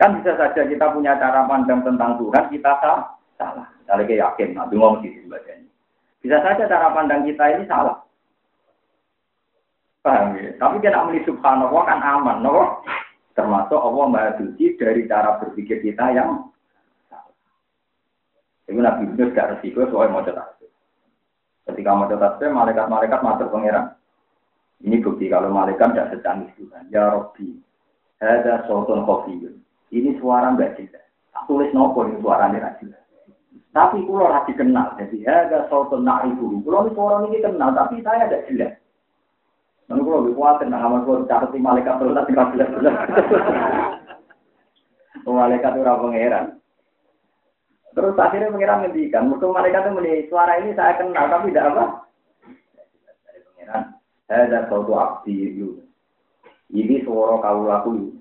Kan 0.00 0.16
bisa 0.18 0.34
saja 0.34 0.64
kita 0.64 0.86
punya 0.90 1.14
cara 1.20 1.46
pandang 1.46 1.86
tentang 1.86 2.18
Tuhan, 2.18 2.44
kita 2.50 2.70
salah. 2.82 3.14
salah. 3.38 3.68
Misalnya 3.84 4.04
kayak 4.06 4.22
yakin, 4.32 4.48
nanti 4.56 4.74
ngomong 4.74 5.04
bacanya. 5.04 5.68
Bisa 6.20 6.36
saja 6.44 6.64
cara 6.66 6.88
pandang 6.92 7.24
kita 7.24 7.44
ini 7.56 7.64
salah. 7.64 7.96
Paham 10.00 10.32
ya? 10.36 10.56
Tapi 10.56 10.80
kita 10.80 10.96
ambil 10.96 11.20
subhanallah 11.28 11.82
kan 11.84 12.00
aman, 12.00 12.40
no? 12.40 12.80
Termasuk 13.36 13.76
Allah 13.76 14.06
Maha 14.08 14.30
dari 14.40 15.02
cara 15.08 15.40
berpikir 15.40 15.84
kita 15.84 16.12
yang 16.12 16.48
Itu 18.68 18.78
Nabi 18.78 19.02
Yunus 19.10 19.34
gak 19.34 19.58
resiko 19.58 19.82
soal 19.90 20.14
mau 20.14 20.22
tasbih. 20.22 20.59
Ketika 21.68 21.90
mau 21.92 22.08
tasbih, 22.08 22.50
malaikat-malaikat 22.52 23.20
masuk 23.20 23.50
pangeran. 23.52 23.92
Ini 24.80 24.96
bukti 25.04 25.28
kalau 25.28 25.52
malaikat 25.52 25.92
tidak 25.92 26.10
secanggih 26.16 26.50
Tuhan. 26.56 26.88
Ya 26.88 27.12
Robbi, 27.12 27.60
ada 28.20 28.64
sultan 28.64 29.04
kopi. 29.04 29.36
Ini 29.92 30.16
suara 30.16 30.56
nggak 30.56 30.80
jelas. 30.80 31.04
Tak 31.36 31.44
tulis 31.44 31.68
nopo 31.76 32.08
ini 32.08 32.16
suaranya 32.24 32.58
nggak 32.64 32.76
jelas. 32.80 33.02
Tapi 33.70 34.02
kulo 34.08 34.32
rasi 34.32 34.56
kenal. 34.56 34.96
Jadi 34.96 35.20
ada 35.28 35.68
sultan 35.68 36.08
nak 36.08 36.24
ibu. 36.32 36.64
Kulo 36.64 36.88
ini 36.88 36.96
suara 36.96 37.16
ini 37.28 37.44
kenal, 37.44 37.76
tapi 37.76 38.00
saya 38.00 38.24
tidak 38.24 38.46
jelas. 38.48 38.72
Lalu 39.92 40.00
kalau 40.06 40.20
lebih 40.22 40.34
kuat, 40.38 40.62
nah 40.70 40.80
amal 40.80 41.02
kalau 41.02 41.26
catat 41.26 41.50
malaikat 41.58 41.98
terus 41.98 42.14
tapi 42.14 42.30
nggak 42.30 42.50
jelas 42.54 42.68
jelas. 42.78 42.96
Malaikat 45.30 45.78
itu 45.78 45.82
orang 45.86 46.00
pangeran. 46.02 46.46
Terus 47.90 48.14
akhirnya 48.14 48.54
pangeran 48.54 48.86
ngendikan, 48.86 49.26
musuh 49.26 49.50
malaikat 49.50 49.82
itu 49.82 49.90
meni 49.98 50.12
suara 50.30 50.62
ini 50.62 50.70
saya 50.78 50.94
kenal 50.94 51.26
tapi 51.26 51.50
tidak 51.50 51.74
apa. 51.74 51.84
Dari 53.26 53.40
pangeran, 53.42 53.82
saya 54.30 54.42
ada 54.46 54.58
suatu 54.70 54.92
abdi 54.94 55.34
itu. 55.50 55.68
Ini 56.70 57.02
suara 57.02 57.42
kau 57.42 57.66
laku. 57.66 58.14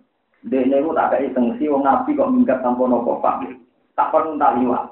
Dia 0.49 0.65
ini 0.65 0.81
tak 0.97 1.21
ada 1.21 1.45
sih, 1.61 1.69
wong 1.69 1.85
nabi 1.85 2.17
kok 2.17 2.31
minggat 2.33 2.65
tanpa 2.65 2.89
nopo 2.89 3.21
pak. 3.21 3.45
Tak 3.93 4.09
perlu 4.09 4.39
tak 4.41 4.57
liwat. 4.57 4.89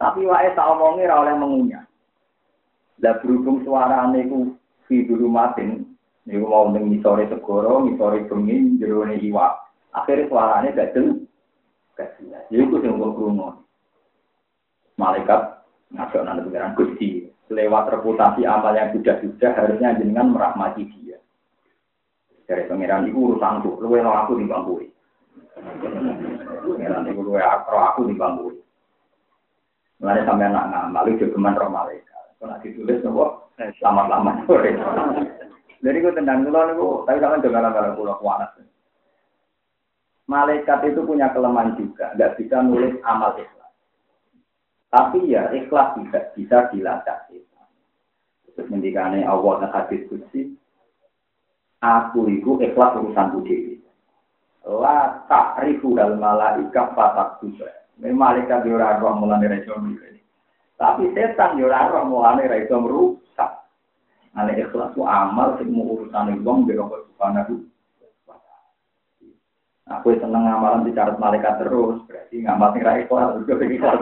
Tapi 0.00 0.26
wae 0.26 0.48
tak 0.56 0.68
omongnya 0.74 1.12
oleh 1.12 1.36
mengunyah. 1.36 1.84
Lah 3.04 3.14
berhubung 3.20 3.62
suara 3.62 4.08
niku 4.08 4.56
fi 4.88 5.04
dulu 5.04 5.28
matin 5.28 5.90
Niku 6.28 6.44
mau 6.46 6.68
ning 6.68 6.92
ngisore 6.92 7.24
segoro, 7.32 7.80
ngisore 7.80 8.28
bengi, 8.28 8.76
jerone 8.76 9.16
iwak. 9.24 9.56
Akhirnya 9.96 10.28
suaranya. 10.28 10.70
Gak 10.76 10.92
jelas. 10.94 12.44
Jadi 12.48 12.64
itu 12.64 12.76
yang 12.80 13.00
gue 13.00 13.60
Malaikat 15.00 15.64
ngajak 15.96 16.22
nanti 16.28 16.44
pengiran 16.44 16.76
Gusti. 16.76 17.08
Lewat 17.50 17.90
reputasi 17.90 18.46
amal 18.46 18.76
yang 18.76 18.94
sudah-sudah 18.94 19.50
harusnya 19.56 19.98
jenengan 19.98 20.30
merahmati 20.30 20.86
dia. 20.86 21.18
Dari 22.46 22.68
pengiran 22.70 23.08
itu 23.08 23.18
urusan 23.18 23.66
tuh, 23.66 23.80
lu 23.82 23.96
yang 23.98 24.06
aku 24.06 24.38
di 24.38 24.46
bangku. 24.46 24.86
Pengiran 26.62 27.10
itu 27.10 27.20
lu 27.24 27.34
aku 27.34 28.06
di 28.06 28.14
bangku. 28.14 28.54
Mulai 29.98 30.24
sampai 30.24 30.48
anak 30.48 30.64
ngamal, 30.70 31.04
itu 31.10 31.26
geman 31.28 31.58
roh 31.58 31.68
malaikat. 31.68 32.24
Kalau 32.38 32.56
ditulis 32.64 33.04
nopo, 33.04 33.52
selamat-selamat 33.58 34.36
sore. 34.48 34.72
Jadi 35.80 35.96
gue 36.00 36.12
tendang 36.16 36.44
dulu 36.44 36.60
nih 36.60 36.76
tapi 37.08 37.18
kalian 37.20 37.44
dengar 37.44 37.64
dengar 37.68 37.96
pulau 37.96 38.16
kuanas. 38.20 38.52
Malaikat 40.28 40.86
itu 40.86 41.02
punya 41.02 41.32
kelemahan 41.34 41.74
juga, 41.74 42.14
nggak 42.14 42.38
bisa 42.38 42.62
nulis 42.62 42.96
amal 43.02 43.34
ikhlas. 43.34 43.59
Tapi 44.90 45.30
ya 45.30 45.54
ikhlas 45.54 45.94
tidak 45.94 46.34
bisa 46.34 46.66
dilacak. 46.74 47.30
Terus 48.50 48.66
mendikane 48.66 49.22
Allah 49.22 49.62
dan 49.62 49.70
hadis 49.70 50.02
kudsi, 50.10 50.50
aku 51.78 52.26
itu 52.26 52.58
ikhlas 52.58 52.98
urusan 52.98 53.30
budi. 53.30 53.78
La 54.66 55.22
ribu 55.62 55.94
dal 55.94 56.18
malaikat 56.18 56.92
patak 56.98 57.38
juga. 57.40 57.70
Ini 58.02 58.12
malaikat 58.12 58.66
orang 58.66 59.00
roh 59.00 59.14
mulai 59.16 59.46
rejo 59.46 59.78
Tapi 60.76 61.04
setan 61.14 61.60
orang 61.62 61.88
roh 61.88 62.04
mulai 62.10 62.50
rejo 62.50 62.76
merusak. 62.82 63.70
Ane 64.34 64.58
ikhlas 64.58 64.92
ku 64.92 65.06
amal 65.06 65.56
sing 65.56 65.70
urusan 65.70 66.42
wong 66.42 66.66
biro 66.66 66.90
subhanahu 66.90 67.62
Aku 69.90 70.14
seneng 70.22 70.46
ngamalan 70.46 70.86
di 70.86 70.94
carat 70.94 71.18
malaikat 71.18 71.66
terus, 71.66 71.98
berarti 72.06 72.46
ngamal 72.46 72.70
sing 72.70 72.86
ra 72.86 72.94
ikhlas 73.02 73.42
juga 73.42 73.58
ikhlas. 73.58 73.98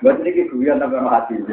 Buat 0.00 0.24
ini 0.24 0.48
guyon 0.48 0.80
tambah 0.80 1.04
hati. 1.04 1.44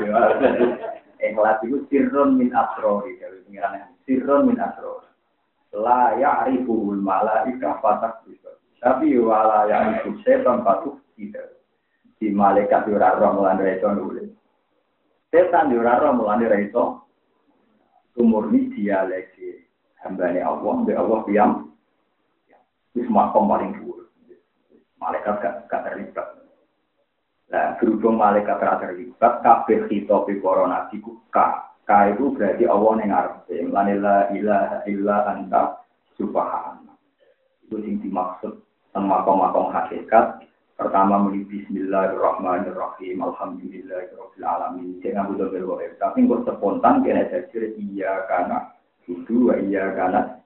Ikhlas 1.20 1.60
itu 1.67 1.84
sirron 1.91 2.39
min 2.39 2.55
asrori 2.55 3.20
dari 3.20 3.43
pengiran 3.43 3.91
sirron 4.08 4.48
min 4.48 4.55
asrori. 4.55 5.12
La 5.75 6.15
ya'riful 6.15 6.96
malaika 7.00 7.79
bisa. 8.24 8.55
Tapi 8.79 9.20
wala 9.20 9.67
ya'rifu 9.67 10.15
setan 10.24 10.63
patuh 10.63 10.96
tidak. 11.20 11.60
Di 12.20 12.31
malaikat 12.31 12.88
di 12.88 12.96
ora 12.96 13.20
roh 13.20 13.36
mulane 13.36 13.67
itu 13.67 13.88
nulis. 13.91 14.31
Setan 15.27 15.72
di 15.72 15.75
ora 15.75 16.00
roh 16.00 16.15
mulane 16.15 16.48
itu 16.60 16.86
Umurni 18.20 18.67
dia 18.75 19.08
lagi 19.08 19.63
hambanya 20.03 20.43
Allah, 20.51 20.84
be 20.84 20.91
Allah 20.91 21.20
diam. 21.24 21.71
Itu 22.92 23.08
makom 23.08 23.48
paling 23.48 23.72
dulu. 23.80 24.04
Malaikat 25.00 25.42
gak, 25.42 25.56
gak 25.72 25.84
terlibat. 25.88 26.28
Nah, 27.52 27.76
berhubung 27.76 28.16
malaikat 28.16 28.64
terlibat, 28.64 29.44
kabeh 29.44 29.84
khitobi 29.92 30.40
para 30.40 30.64
nabi 30.72 31.04
ku 31.04 31.20
ka. 31.34 31.68
Ka 31.84 32.08
itu 32.08 32.32
berarti 32.32 32.64
Allah 32.64 32.92
yang 33.04 33.12
ngarepe. 33.12 33.56
Lanila 33.68 34.16
ilaha 34.32 34.78
illa 34.88 35.18
anta 35.28 35.84
subhanallah. 36.16 36.96
Itu 37.68 37.76
yang 37.84 38.00
dimaksud 38.00 38.54
sama 38.96 39.24
makom 39.28 39.72
hakikat. 39.72 40.48
Pertama 40.80 41.20
muni 41.20 41.44
bismillahirrahmanirrahim. 41.46 43.20
Alhamdulillahirabbil 43.20 44.46
alamin. 44.46 44.98
Jangan 45.04 45.36
butuh 45.36 45.52
berwahid. 45.52 46.00
Tapi 46.00 46.26
kok 46.26 46.48
spontan 46.48 47.04
kena 47.04 47.28
jadi 47.30 47.76
iya 47.78 48.26
karena 48.32 48.72
itu 49.06 49.52
iya 49.68 49.92
karena 49.94 50.41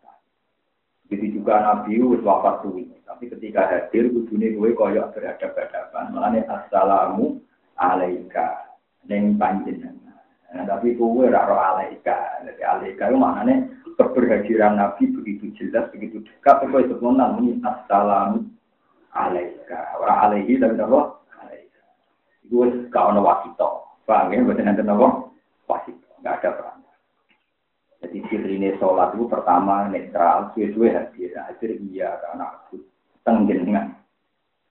jadi 1.05 1.25
juga 1.29 1.62
Nabi 1.62 2.01
wis 2.01 2.25
wafat 2.25 2.65
suwi. 2.65 2.89
Tapi 3.05 3.29
ketika 3.29 3.69
hadir 3.69 4.09
kudune 4.09 4.57
kowe 4.57 4.69
koyo 4.74 5.05
berhadap-hadapan. 5.13 6.09
Mulane 6.09 6.41
assalamu 6.50 7.38
alaika 7.77 8.74
ning 9.05 9.38
panjenengan. 9.38 10.17
Nah, 10.51 10.65
tapi 10.65 10.97
kowe 10.97 11.29
ora 11.29 11.45
ro 11.45 11.57
alaika. 11.62 12.41
Jadi 12.41 12.62
alaika 12.65 13.13
itu 13.13 13.17
maknanya 13.21 13.55
keberhadiran 13.95 14.81
Nabi 14.81 15.13
begitu 15.13 15.53
jelas, 15.62 15.85
begitu 15.93 16.25
dekat. 16.25 16.65
Kowe 16.65 16.81
spontan 16.89 17.38
muni 17.38 17.62
assalamu 17.62 18.50
alaika. 19.13 20.01
Ora 20.01 20.25
alaihi 20.25 20.57
tapi 20.57 20.74
apa? 20.81 21.21
Alaika. 21.45 21.81
Iku 22.50 22.65
wis 22.65 22.74
gak 22.89 23.13
ono 23.13 23.21
wasito. 23.21 23.93
Paham 24.09 24.33
ya? 24.33 24.41
Mboten 24.41 24.69
enten 24.74 24.89
apa? 24.89 25.25
Jadi 28.24 28.48
ini 28.55 28.72
sholat 28.79 29.17
itu 29.17 29.27
pertama 29.27 29.91
netral, 29.91 30.53
suwe-suwe 30.55 30.93
hadir. 30.93 31.36
Hadir 31.36 31.75
iya 31.91 32.15
karena 32.24 32.55
aku 32.55 32.79
tenggengan. 33.27 33.98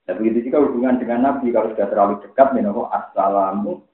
Dan 0.05 0.21
begitu 0.21 0.49
juga 0.49 0.65
hubungan 0.65 0.97
dengan 1.01 1.19
Nabi, 1.29 1.49
kalau 1.53 1.73
sudah 1.73 1.87
terlalu 1.89 2.15
dekat, 2.25 2.53
menawa 2.53 2.89
assalamu 2.93 3.85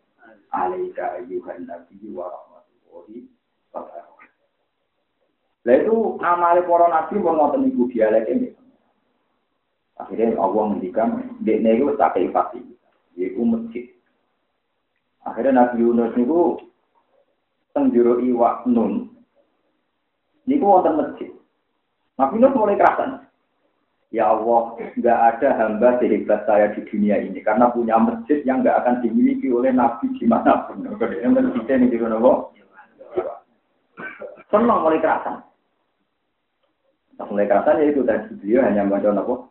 alaika 0.52 1.20
ayyuhan 1.20 1.64
nabi 1.64 1.96
wa 2.12 2.28
rahmatullahi 2.28 3.24
wa 3.72 3.82
Nah 5.62 5.76
itu 5.78 5.96
amal 6.20 6.58
para 6.66 6.88
nabi 6.90 7.16
mau 7.22 7.38
ngoten 7.38 7.70
ibu 7.72 7.88
dialek 7.88 8.28
ini. 8.28 8.50
Akhirnya 10.02 10.34
Allah 10.42 10.64
mendikan, 10.74 11.38
dia 11.46 11.62
nego 11.62 11.94
tak 11.94 12.18
keipati, 12.18 12.58
yaitu 13.14 13.46
masjid. 13.46 13.86
Akhirnya 15.22 15.62
Nabi 15.62 15.86
Yunus 15.86 16.18
itu 16.18 16.58
tenjuru 17.78 18.18
iwak 18.26 18.66
nun, 18.66 19.11
niku 20.46 20.66
wonten 20.66 20.98
masjid. 20.98 21.30
Nabi 22.18 22.38
Yunus 22.38 22.56
mulai 22.58 22.78
kerasan. 22.78 23.26
Ya 24.12 24.28
Allah, 24.28 24.76
nggak 25.00 25.20
ada 25.36 25.48
hamba 25.56 25.96
sehebat 26.04 26.44
saya 26.44 26.76
di 26.76 26.84
dunia 26.84 27.16
ini 27.24 27.40
karena 27.40 27.72
punya 27.72 27.96
masjid 27.96 28.44
yang 28.44 28.60
nggak 28.60 28.84
akan 28.84 29.00
dimiliki 29.00 29.48
oleh 29.48 29.72
Nabi 29.72 30.12
di 30.20 30.28
mana 30.28 30.68
pun. 30.68 30.84
Masjid 30.84 31.80
ini 31.80 31.88
di 31.88 31.98
mana 31.98 32.20
Senang 34.52 34.84
mulai 34.84 35.00
kerasan. 35.00 35.40
Nah, 37.16 37.26
mulai 37.32 37.48
kerasan 37.48 37.80
ya 37.80 37.88
itu 37.88 38.04
tadi 38.04 38.36
beliau 38.36 38.68
hanya 38.68 38.84
baca 38.84 39.10
nopo. 39.16 39.48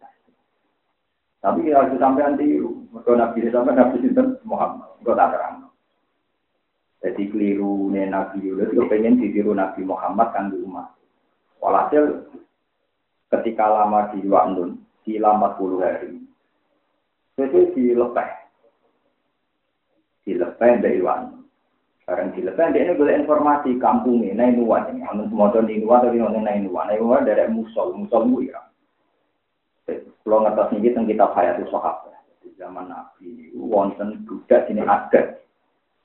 Tapi 1.41 1.73
kalau 1.73 1.89
itu 1.89 1.97
sampai 1.97 2.21
nanti, 2.21 2.47
mereka 2.93 3.11
Nabi 3.17 3.49
sampai 3.49 3.73
Nabi 3.73 3.97
Sinten 4.05 4.37
Muhammad, 4.45 4.93
tak 5.01 5.31
terang. 5.33 5.70
Jadi 7.01 7.33
keliru 7.33 7.89
nih 7.89 8.13
Nabi 8.13 8.45
Yunus, 8.45 8.77
itu 8.77 8.85
pengen 8.85 9.17
ditiru 9.17 9.57
Nabi 9.57 9.81
Muhammad 9.89 10.37
kan 10.37 10.53
di 10.53 10.61
rumah. 10.61 10.93
Walhasil 11.57 12.29
ketika 13.33 13.73
lama 13.73 14.13
di 14.13 14.21
Wandun, 14.29 14.77
di 15.01 15.17
40 15.17 15.81
hari. 15.81 16.21
Itu 17.41 17.73
dilepeh. 17.73 18.31
Dilepeh 20.29 20.73
dari 20.85 21.01
Wandun. 21.01 21.41
Sekarang 22.05 22.35
dilepeh, 22.37 22.67
dia 22.75 22.85
ini 22.85 22.99
boleh 22.99 23.15
informasi 23.23 23.79
kampungnya, 23.79 24.35
nah 24.35 24.51
ini 24.51 24.67
wan, 24.67 24.83
amun 24.91 25.31
semua 25.31 25.55
tahun 25.55 25.71
ini 25.71 25.87
wan, 25.87 26.03
tapi 26.03 26.19
ini 26.19 26.43
nah 26.43 26.55
ini 26.59 26.67
wan, 26.67 26.91
nah 26.91 26.99
ini 26.99 27.07
wan 27.07 27.23
dari 27.23 27.47
musol, 27.47 27.95
musol 27.95 28.27
mu 28.27 28.43
ya. 28.43 28.59
Kalau 29.87 30.43
ngertos 30.43 30.75
ini 30.75 30.91
tentang 30.91 31.07
kitab 31.07 31.31
Hayatul 31.39 31.71
Sahabat, 31.71 32.19
di 32.43 32.51
zaman 32.59 32.91
Nabi, 32.91 33.55
wonten 33.55 34.27
budak 34.27 34.67
ini 34.67 34.83
adat, 34.83 35.39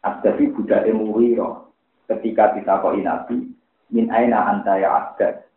itu 0.05 0.53
budak 0.53 0.85
Emuwiro. 0.85 1.73
Ketika 2.05 2.53
kita 2.53 2.85
Nabi, 3.01 3.49
min 3.89 4.05
aina 4.13 4.45
anta 4.53 4.77
ya 4.77 4.89
adat, 4.93 5.49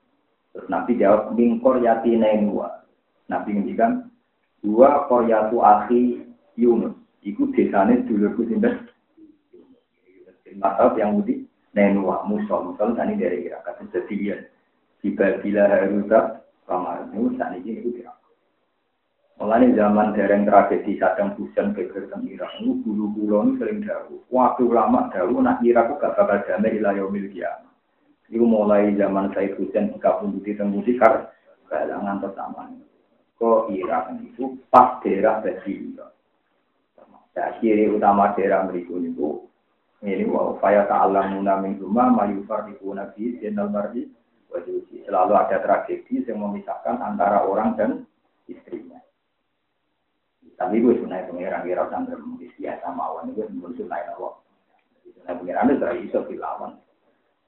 Terus 0.52 0.66
Nabi 0.72 0.98
jawab, 0.98 1.36
min 1.36 1.60
koryati 1.60 2.16
nainwa. 2.16 2.82
Nabi 3.28 3.54
ngendikan, 3.54 4.08
dua 4.64 5.06
koryatu 5.06 5.60
akhi 5.60 6.24
Yunus. 6.58 6.96
Iku 7.22 7.52
desanya 7.52 8.00
dulurku 8.08 8.48
sinten. 8.48 8.88
Maaf 10.58 10.98
yang 10.98 11.20
mudi 11.20 11.46
nainwa, 11.76 12.26
musol. 12.26 12.72
Musol 12.72 12.96
tadi 12.96 13.14
dari 13.14 13.46
Irak. 13.46 13.70
Kata 13.70 13.86
sedian. 13.92 14.50
Tiba 14.98 15.38
bila 15.38 15.70
haruta, 15.70 16.42
kamar 16.66 17.06
ini 17.14 17.38
saat 17.38 17.54
ini 17.62 17.78
itu 17.78 18.02
Irak. 18.02 18.17
Mulai 19.38 19.70
zaman 19.78 20.18
dereng 20.18 20.42
tragedi 20.42 20.98
Saddam 20.98 21.38
Hussein 21.38 21.70
geger 21.70 22.10
teng 22.10 22.26
Irak, 22.26 22.58
itu 22.58 22.74
bulu-bulu 22.82 23.46
ini 23.46 23.52
sering 23.62 23.78
jauh. 23.86 24.18
Waktu 24.34 24.66
lama 24.66 25.14
jauh, 25.14 25.38
nak 25.38 25.62
Irak 25.62 25.94
gak 26.02 26.18
bakal 26.18 26.42
damai 26.42 26.74
ilayah 26.74 27.06
milik 27.06 27.38
itu 28.28 28.44
mulai 28.44 28.92
zaman 28.92 29.32
saya 29.32 29.56
Hussein 29.56 29.96
di 30.44 30.52
tembuti 30.52 31.00
kar 31.00 31.32
galangan 31.72 32.20
pertama. 32.20 32.68
Kok 33.40 33.72
Irak 33.72 34.12
itu 34.20 34.58
pas 34.68 35.00
daerah 35.00 35.40
bagi 35.40 35.96
Ya, 37.38 37.54
ciri 37.62 37.86
utama 37.86 38.34
daerah 38.34 38.66
mereka 38.66 38.98
itu 38.98 39.46
ini 40.02 40.26
wow 40.26 40.58
faya 40.58 40.90
ta'allamuna 40.90 41.62
min 41.62 41.78
huma 41.78 42.10
ma 42.10 42.26
yufarriquna 42.26 43.14
fi 43.14 43.38
dinal 43.38 43.70
mar'i 43.70 44.10
Selalu 45.06 45.32
ada 45.38 45.62
tragedi 45.62 46.26
yang 46.26 46.42
memisahkan 46.42 46.98
antara 46.98 47.46
orang 47.46 47.78
dan 47.78 47.90
istrinya. 48.50 48.98
Tapi 50.58 50.82
gue 50.82 50.98
sunai 50.98 51.22
pengiran 51.30 51.62
kira 51.62 51.86
sambil 51.86 52.18
biasa 52.58 52.86
mawon 52.90 53.30
itu 53.30 53.46
pun 53.62 53.72
sunai 53.78 54.02
Allah. 54.10 54.34
Sunai 55.06 55.38
pengiran 55.38 55.70
itu 55.70 55.78
dari 55.78 55.98
iso 56.10 56.18
dilawan. 56.26 56.74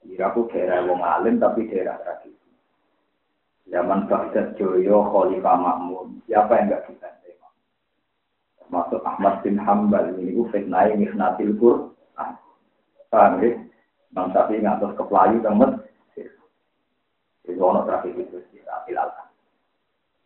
Irak 0.07 0.33
itu 0.33 0.43
daerah 0.55 0.87
wong 0.87 1.03
alim 1.03 1.43
tapi 1.43 1.69
daerah 1.69 1.99
tradisi. 2.01 2.39
Zaman 3.69 4.09
Baghdad 4.09 4.57
Joyo, 4.57 5.05
Khalifah 5.11 5.59
Makmun, 5.59 6.25
siapa 6.25 6.57
yang 6.57 6.73
nggak 6.73 6.85
bisa 6.91 7.07
terima? 7.21 7.49
Termasuk 8.63 9.05
Ahmad 9.05 9.45
bin 9.45 9.61
Hambal, 9.61 10.17
ini 10.17 10.33
itu 10.33 10.49
fitnah 10.49 10.89
Mihnatil 10.91 11.55
Qur'an. 11.61 12.41
Paham 13.13 13.43
ya? 13.45 13.59
Bang 14.11 14.35
Sapi 14.35 14.59
ngatur 14.59 14.99
ke 14.99 15.05
temen. 15.45 15.71
Itu 17.47 17.63
ono 17.63 17.83
trafik 17.87 18.15
itu, 18.15 18.39
kita 18.55 18.87
filalkan. 18.87 19.27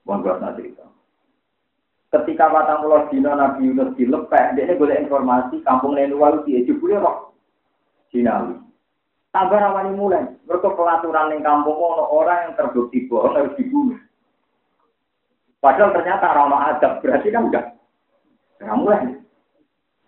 Mohon 0.05 0.41
nanti 0.41 0.69
itu. 0.69 0.84
Ketika 2.15 2.47
Patang 2.47 2.87
Pulau 2.87 3.11
Dino 3.11 3.35
Nabi 3.35 3.67
Yunus 3.67 3.99
dilepek, 3.99 4.55
dia 4.55 4.71
ini 4.71 4.79
boleh 4.79 5.03
informasi 5.03 5.59
kampung 5.67 5.99
Nenuwalu 5.99 6.47
dia 6.47 6.63
jebule 6.63 7.03
roh. 7.03 7.35
Dinawi. 8.15 8.55
Tambah 9.35 9.59
rawani 9.59 9.99
mulai. 9.99 10.23
Mereka 10.47 10.79
pelaturan 10.79 11.35
yang 11.35 11.43
kampung 11.43 11.75
ono 11.75 12.07
orang 12.07 12.47
yang 12.47 12.53
terbukti 12.55 13.11
bohong 13.11 13.35
harus 13.35 13.59
dibunuh. 13.59 13.99
Padahal 15.59 15.91
ternyata 15.91 16.39
ramah 16.39 16.71
adab 16.71 17.03
berarti 17.03 17.35
kan 17.35 17.51
enggak. 17.51 17.67
Nah, 18.63 18.79
mulai. 18.79 19.19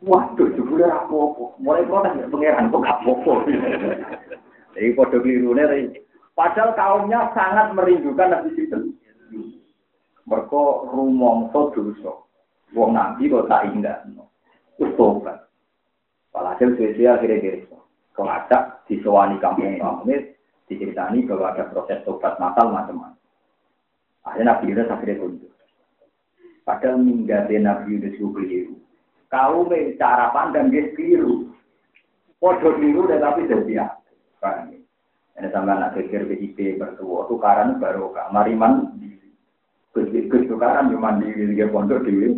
Waduh, 0.07 0.55
jebule 0.55 0.87
apa-apa. 0.87 1.59
Mulai 1.59 1.90
protes 1.90 2.14
ya 2.23 2.31
pangeran 2.31 2.71
kok 2.71 2.87
gak 2.87 2.99
apa-apa. 3.03 3.33
Jadi 4.79 4.95
kode 4.95 5.19
keliru 5.27 5.59
Padahal 6.38 6.71
kaumnya 6.79 7.35
sangat 7.35 7.75
merindukan 7.75 8.31
Nabi 8.31 8.55
Sinten. 8.55 8.95
Mereka 10.26 10.62
rumongso 10.90 11.70
dosa. 11.70 12.12
Wong 12.74 12.98
nabi 12.98 13.30
kok 13.30 13.46
tak 13.46 13.70
indah. 13.70 14.02
Terus 14.76 14.92
tobat. 14.98 15.46
Walhasil 16.34 16.74
sesuai 16.76 17.14
akhirnya 17.16 17.42
diri. 17.42 17.62
Kelacak 18.12 18.84
disewani 18.90 19.38
kampung 19.38 19.78
kampung 19.78 20.12
diceritani 20.66 21.22
bahwa 21.30 21.54
ada 21.54 21.70
proses 21.70 22.02
tobat 22.02 22.36
masal 22.42 22.74
macam-macam. 22.74 23.14
Akhirnya 24.26 24.58
Nabi 24.58 24.74
Yunus 24.74 24.90
akhirnya 24.90 25.22
tunjuk. 25.22 25.52
Padahal 26.66 26.98
minggatnya 26.98 27.58
Nabi 27.62 27.94
Yunus 27.94 28.18
itu 28.18 28.26
keliru. 28.34 28.74
Kau 29.30 29.70
cara 29.70 30.34
pandang 30.34 30.74
dia 30.74 30.90
keliru. 30.98 31.54
Podo 32.42 32.74
keliru 32.74 33.06
tapi 33.06 33.46
jadi 33.46 33.72
ya. 33.78 33.86
Ini 35.36 35.52
sama 35.52 35.76
anak 35.76 36.00
pikir 36.00 36.24
PIP 36.26 36.80
bertua 36.80 37.28
tukaran 37.28 37.76
baru 37.76 38.08
kak 38.08 38.32
mariman 39.96 40.28
Gus 40.28 40.44
tukaran 40.44 40.92
cuma 40.92 41.16
di 41.16 41.56
dia 41.56 41.72
pondok 41.72 42.04
di 42.04 42.37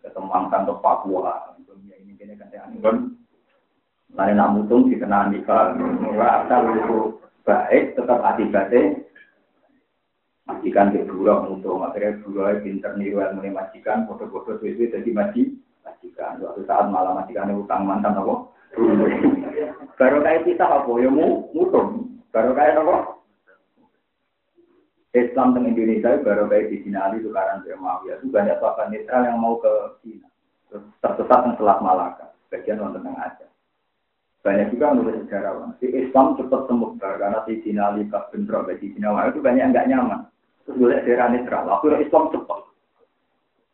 ketemu 0.00 0.48
kantor 0.48 0.76
Papua. 0.80 1.52
Ini 1.68 2.16
kini 2.16 2.34
kan 2.80 3.12
Lain 4.10 4.34
nak 4.34 4.58
mutung 4.58 4.90
dikenal 4.90 5.30
nikah, 5.30 5.78
asal 6.18 6.74
itu 6.74 7.22
baik, 7.46 7.94
tetap 7.94 8.18
akibatnya 8.26 9.06
majikan 10.50 10.90
ke 10.90 11.06
buruk 11.06 11.46
mutung. 11.46 11.86
Akhirnya 11.86 12.18
buruk 12.26 12.58
pinter 12.66 12.98
niru 12.98 13.22
ilmu 13.22 13.54
majikan, 13.54 14.10
foto-foto 14.10 14.58
itu 14.66 14.90
jadi 14.90 15.10
maji. 15.14 15.54
majikan. 15.86 16.42
Suatu 16.42 16.66
saat 16.66 16.90
malah 16.90 17.22
majikan 17.22 17.54
utang 17.54 17.86
mantan 17.86 18.18
apa? 18.18 18.50
Baru 19.98 20.18
kayak 20.26 20.42
kita 20.42 20.66
apa? 20.66 20.90
Ya 20.98 21.08
mu, 21.08 21.46
mutung. 21.54 22.18
Baru 22.34 22.50
kayak 22.50 22.82
apa? 22.82 23.19
Islam 25.10 25.58
di 25.58 25.74
Indonesia 25.74 26.22
baru 26.22 26.46
kayak 26.46 26.70
di 26.70 26.86
Cina 26.86 27.10
Ali 27.10 27.18
tukaran 27.26 27.66
Muawiyah 27.66 28.22
itu 28.22 28.30
banyak 28.30 28.62
sahabat 28.62 28.94
netral 28.94 29.26
yang 29.26 29.42
mau 29.42 29.58
ke 29.58 29.72
Cina. 30.06 30.26
Tersesat 31.02 31.40
yang 31.50 31.54
Selat 31.58 31.82
Malaka. 31.82 32.30
Bagian 32.46 32.78
orang 32.78 33.02
tengah 33.02 33.18
aja. 33.18 33.46
Banyak 34.46 34.70
juga 34.70 34.94
menurut 34.94 35.26
sejarawan. 35.26 35.74
Si 35.82 35.90
Islam 35.90 36.38
cepat 36.38 36.70
semebar 36.70 37.18
karena 37.18 37.42
si 37.42 37.58
Cina 37.66 37.90
Ali 37.90 38.06
Kak 38.06 38.30
Bendro, 38.30 38.62
di 38.70 38.94
Cina 38.94 39.26
itu 39.26 39.42
banyak 39.42 39.74
nggak 39.74 39.88
nyaman. 39.90 40.30
Terus 40.62 40.78
boleh 40.78 40.98
daerah 41.02 41.28
netral. 41.34 41.66
Akhirnya 41.66 42.06
Islam 42.06 42.24
cepat. 42.30 42.60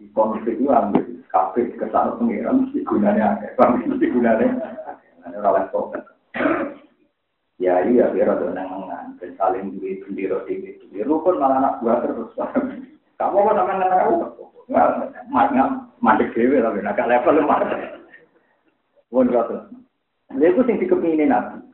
Di 0.00 0.08
konflik 0.16 0.56
itu 0.56 0.72
ambil 0.72 1.04
kafe 1.28 1.68
ke 1.76 1.86
sana 1.92 2.16
pengiran, 2.16 2.64
mesti 2.64 2.80
gunanya. 2.80 3.36
Mesti 3.60 4.06
gunanya 4.08 4.48
ada. 4.56 5.36
Orang 5.36 5.68
lain 5.68 6.75
Ya 7.56 7.80
iya 7.88 8.12
biar 8.12 8.36
ada 8.36 8.52
nengengan, 8.52 9.16
dan 9.16 9.32
saling 9.40 9.80
duit 9.80 10.04
bendiro 10.04 10.44
di 10.44 10.60
itu. 10.60 10.84
Lu 11.08 11.24
pun 11.24 11.40
malah 11.40 11.56
anak 11.56 11.80
buah 11.80 12.04
terus. 12.04 12.36
Kamu 13.18 13.48
kok 13.48 13.56
sama 13.56 13.72
anak 13.80 14.04
aku? 14.04 14.44
Nggak, 14.68 15.68
mati 16.04 16.24
dewe 16.36 16.60
tapi 16.60 16.84
agak 16.84 17.08
level 17.08 17.40
lu 17.40 17.48
mati. 17.48 17.96
Pun 19.08 19.32
kata. 19.32 19.72
Lha 20.36 20.46
iku 20.52 20.60
sing 20.68 20.76
dikepingin 20.76 21.32
Nabi. 21.32 21.64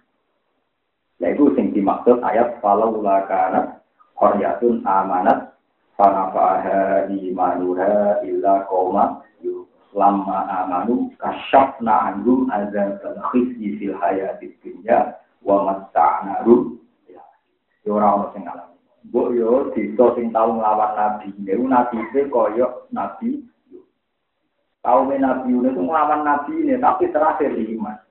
Lha 1.18 1.35
iku 1.35 1.51
sing 1.59 1.75
dimaksud 1.75 2.23
ayat 2.23 2.62
falau 2.62 3.03
la 3.03 3.27
kana 3.27 3.83
qaryatun 4.14 4.87
amanat 4.87 5.59
fanafaha 5.99 7.11
imanuha 7.11 8.23
illa 8.23 8.62
qauma 8.71 9.18
lamma 9.92 10.49
amanu 10.64 11.12
kasyafna 11.21 12.12
anhum 12.12 12.49
azabal 12.49 13.21
khizyi 13.29 13.77
fil 13.77 13.97
hayatid 14.01 14.57
dunya 14.64 15.12
wa 15.42 15.57
matta'nahum 15.68 16.78
ya 17.11 17.22
ora 17.90 18.14
ono 18.14 18.26
sing 18.33 18.42
ngalami. 18.46 18.78
Mbok 19.11 19.28
yo 19.35 19.50
desa 19.74 20.05
sing 20.14 20.31
tau 20.31 20.55
nglawan 20.55 20.94
nabi. 20.94 21.28
Niku 21.42 21.64
nabi 21.66 21.98
koyo 22.31 22.87
nabi. 22.94 23.42
Kaum 24.83 25.14
Nabi 25.14 25.55
Yunus 25.55 25.78
itu 25.78 25.83
ngelawan 25.87 26.26
Nabi 26.26 26.59
ini, 26.59 26.74
tapi 26.83 27.07
terakhir 27.14 27.55
iman. 27.55 28.02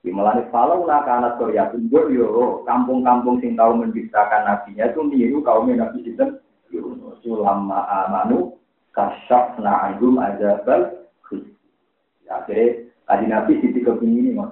Di 0.00 0.08
melani 0.08 0.48
falau 0.48 0.88
lah 0.88 1.04
karena 1.04 1.36
Korea 1.36 1.68
tunjuk 1.68 2.08
yo 2.08 2.64
kampung-kampung 2.64 3.38
sing 3.38 3.52
tahu 3.54 3.84
mendustakan 3.84 4.48
nabinya 4.48 4.88
itu 4.88 5.00
niru 5.06 5.44
kaum 5.44 5.68
nabi 5.70 6.02
sinten? 6.02 6.40
Ulama 7.22 7.86
amanu 7.86 8.58
kasyaf 8.90 9.54
na'agum 9.62 10.18
azabal 10.18 11.06
ya, 12.26 12.34
akhirnya 12.34 12.82
kaji 13.06 13.26
nabi 13.30 13.52
sisi 13.62 13.78
kepingin 13.78 14.34
ini 14.34 14.42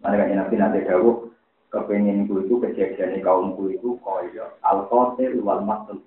mana 0.00 0.16
kaji 0.16 0.34
nabi 0.36 0.54
nanti 0.56 0.88
jauh 0.88 1.28
kepingin 1.70 2.26
ku 2.26 2.42
itu 2.42 2.56
kejadian 2.58 3.20
kaumku 3.22 3.72
itu 3.72 4.00
koyo 4.00 4.52
al 4.64 4.88
qatil 4.88 5.38
wal 5.44 5.62
maktul 5.62 6.00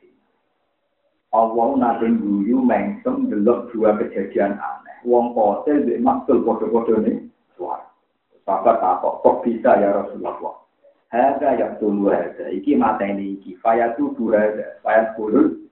Allah 1.34 1.68
nanti 1.82 2.14
guyu 2.14 2.62
mengsem 2.62 3.26
delok 3.26 3.74
dua 3.74 3.98
kejadian 3.98 4.54
aneh. 4.62 4.98
Wong 5.02 5.34
qatil 5.34 5.82
di 5.90 5.98
maktul 5.98 6.46
bodoh-bodoh 6.46 7.02
nih 7.02 7.26
suara. 7.58 7.90
Sahabat 8.46 8.78
takut, 8.78 9.26
kok 9.26 9.42
bisa 9.42 9.82
ya 9.82 9.98
Rasulullah? 9.98 10.62
Hada 11.10 11.58
yang 11.58 11.82
tulu 11.82 12.14
hada, 12.14 12.54
iki 12.54 12.78
mata 12.78 13.06
ini 13.06 13.38
iki, 13.38 13.58
faya 13.62 13.98
tubuh 13.98 14.34
hada, 14.34 14.78
faya 14.86 15.14
kulul, 15.18 15.70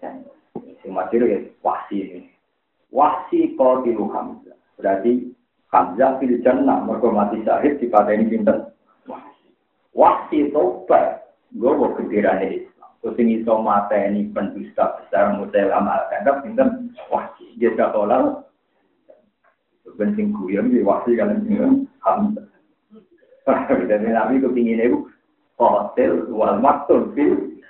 sing 0.00 0.90
mati 0.90 1.18
ya 1.18 1.38
wahsi 1.62 1.96
ini. 2.00 2.20
Wahsi 2.90 3.54
qatilu 3.54 4.10
Hamzah. 4.10 4.54
Berarti 4.78 5.30
Hamzah 5.74 6.22
fil 6.22 6.38
jannah, 6.46 6.86
mereka 6.86 7.10
mati 7.10 7.42
syahid 7.42 7.82
di 7.82 7.90
pada 7.90 8.14
ini 8.14 8.30
pinter. 8.30 8.70
Wahsi. 9.90 10.54
Tobat, 10.54 11.34
gue 11.50 11.66
mau 11.74 11.90
kendirane 11.98 12.62
Islam. 12.62 12.90
Terus 13.02 13.18
ini 13.18 13.42
so 13.42 13.58
mata 13.58 13.98
ini 13.98 14.30
pendusta 14.30 15.02
besar 15.02 15.34
mutelama, 15.34 16.06
karena 16.14 16.38
pinter 16.46 16.66
wahsi. 17.10 17.58
Dia 17.58 17.74
tak 17.74 17.90
tolak, 17.90 18.46
bensin 19.98 20.30
guyon 20.30 20.70
di 20.70 20.78
wahsi 20.86 21.18
kalian 21.18 21.90
Hamzah. 22.06 22.46
Jadi 23.90 24.08
Nabi 24.08 24.40
kepingin 24.40 24.80
itu 24.80 24.98
hotel 25.58 26.30
wal 26.30 26.62
maktul 26.62 27.12
fil. 27.18 27.60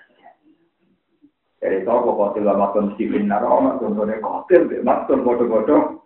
Jadi 1.58 1.82
toko 1.88 2.14
hotel 2.14 2.46
wal 2.46 2.60
maktul 2.60 2.92
mesti 2.92 3.04
benar. 3.08 3.42
Oh, 3.42 3.64
maktul 3.64 3.96
kode 3.96 4.20
hotel 4.20 4.60
be 4.68 4.76
maktul 4.84 5.24
bodoh-bodoh. 5.24 6.04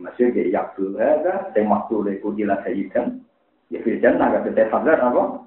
Masih 0.00 0.32
kayak 0.32 0.52
yaktul 0.52 0.96
ada, 0.96 1.52
saya 1.52 1.64
maktul 1.68 2.08
itu 2.08 2.32
sajidan. 2.32 3.20
Ya 3.68 3.80
firjan 3.84 4.20
agak 4.20 4.48
tetap 4.48 4.72
sadar 4.72 5.00
apa? 5.00 5.44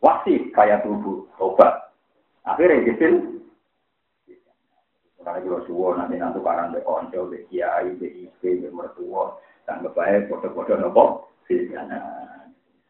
Wasi 0.00 0.52
kayak 0.52 0.84
tubuh 0.84 1.28
obat. 1.40 1.92
Akhirnya 2.46 2.84
gitu. 2.86 3.36
Karena 5.26 5.42
juga 5.42 5.66
suwo 5.66 5.90
nanti 5.98 6.22
nanti 6.22 6.38
barang 6.38 6.70
be 6.70 6.80
onco, 6.86 7.26
be 7.26 7.42
kiai, 7.50 7.98
be 7.98 8.06
istri, 8.06 8.62
be 8.62 8.70
mertua, 8.70 9.34
foto-foto 10.30 10.78
nopo 10.78 11.34
filmnya. 11.50 11.82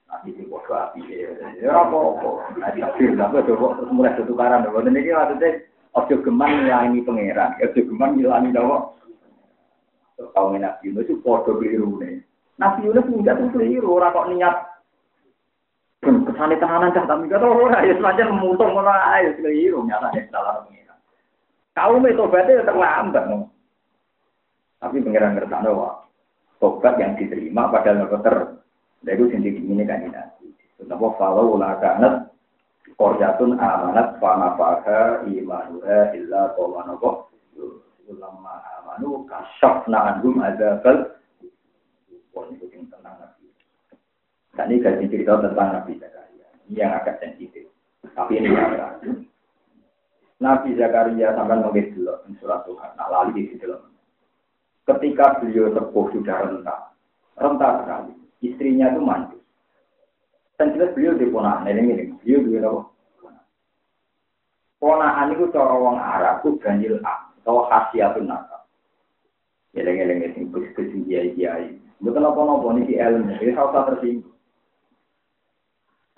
Nanti 0.05 0.37
di 0.37 0.45
foto 0.45 0.77
api 0.77 1.01
ya 1.09 1.73
apa 1.73 1.97
apa. 1.97 2.29
Nanti 2.61 2.85
film 3.01 3.17
apa 3.17 3.41
coba 3.41 3.81
mulai 3.89 4.13
tukaran. 4.21 4.69
Nopo 4.69 4.85
ini 4.85 5.09
maksudnya 5.09 5.65
ojo 5.97 6.15
geman 6.21 6.51
ngilangi 6.61 7.01
pangeran, 7.09 7.57
ojo 7.57 7.81
geman 7.89 8.21
ngilangi 8.21 8.53
nopo. 8.53 9.01
Kau 10.17 10.49
Nabi 10.53 10.89
Yunus 10.89 11.05
itu 11.05 11.21
foto 11.21 11.61
keliru 11.61 12.01
nih. 12.01 12.25
Nabi 12.57 12.89
Yunus 12.89 13.05
enggak 13.13 13.37
tuh 13.37 13.53
keliru, 13.53 14.01
orang 14.01 14.17
kok 14.17 14.29
niat 14.33 14.57
kesane 16.07 16.55
tenanan 16.57 16.95
cah 16.95 17.05
tapi 17.05 17.27
kata 17.27 17.47
ora 17.47 17.83
ya 17.83 17.95
semacam 17.99 18.39
mutung 18.39 18.71
ngono 18.73 18.93
ae 18.93 19.35
keliru 19.37 19.85
nyata 19.85 20.13
salah 20.33 20.65
pengiran. 20.65 20.99
Kaum 21.77 22.05
itu 22.09 22.25
berarti 22.25 22.53
terlambat. 22.65 23.25
No. 23.29 23.53
Tapi 24.81 25.03
pengiran 25.05 25.37
ngerti 25.37 25.69
wah, 25.73 26.05
tobat 26.61 26.97
yang 26.97 27.17
diterima 27.17 27.69
padahal 27.69 28.09
nggak 28.09 28.23
ter. 28.25 28.37
Dari 29.05 29.17
itu 29.21 29.25
sendiri 29.29 29.61
ini 29.61 29.85
kan 29.85 30.09
nabi. 30.09 30.49
Kenapa 30.81 31.07
kalau 31.21 31.57
ulah 31.57 31.77
kanat 31.79 32.15
korjatun 32.97 33.61
amanat 33.61 34.17
fana 34.21 34.57
faha 34.57 35.25
imanuha 35.29 36.17
illa 36.17 36.57
tawanobo 36.57 37.29
ulama 38.09 38.63
amanu 38.83 39.27
kasyaf 39.27 39.87
na'anhum 39.91 40.39
azabal 40.43 41.17
Wah, 42.37 42.45
itu 42.53 42.69
yang 42.69 42.85
tenang 42.93 43.17
Nabi. 43.17 43.49
Dan 44.53 44.69
ini 44.69 44.85
kasih 44.85 45.09
cerita 45.09 45.41
tentang 45.41 45.73
Nabi 45.73 45.97
Zakaria. 45.97 46.49
Ini 46.69 46.85
yang 46.85 46.93
agak 46.93 47.17
sensitif. 47.25 47.65
Tapi 48.13 48.37
ini 48.37 48.53
yang 48.53 48.77
Nabi 50.37 50.77
Zakaria 50.77 51.33
sampai 51.33 51.65
nulis 51.65 51.89
dulu 51.97 52.13
surat 52.37 52.61
Tuhan. 52.69 52.93
Nah, 53.01 53.09
lali 53.09 53.33
di 53.41 53.57
situ 53.57 53.73
Ketika 54.85 55.41
beliau 55.41 55.73
sepuh 55.73 56.07
sudah 56.13 56.37
renta, 56.45 56.77
renta 57.41 57.69
sekali. 57.83 58.13
Istrinya 58.45 58.93
itu 58.93 59.01
mandi. 59.01 59.39
Dan 60.61 60.77
jelas 60.77 60.93
beliau 60.93 61.17
di 61.17 61.27
ponakan 61.33 61.73
ini 61.73 61.81
ini. 61.91 62.05
Beliau 62.21 62.45
di 62.45 62.61
apa? 62.61 62.83
Ponakan 64.77 65.33
itu 65.33 65.45
cara 65.51 65.73
orang 65.73 65.99
Arab 65.99 66.35
itu 66.45 66.51
ganjil 66.61 67.01
a 67.03 67.26
atau 67.47 67.71
khasiatun 67.71 68.27
nakal. 68.27 68.67
Eleng-eleng 69.79 70.35
itu 70.35 70.51
kus-kus 70.51 70.91
kiai-kiai. 71.07 71.79
Betul 72.03 72.27
apa-apa 72.27 72.75
ini 72.75 72.99
ilmu. 72.99 73.39
Ini 73.39 73.55
harus 73.55 73.87
tersinggung. 73.87 74.35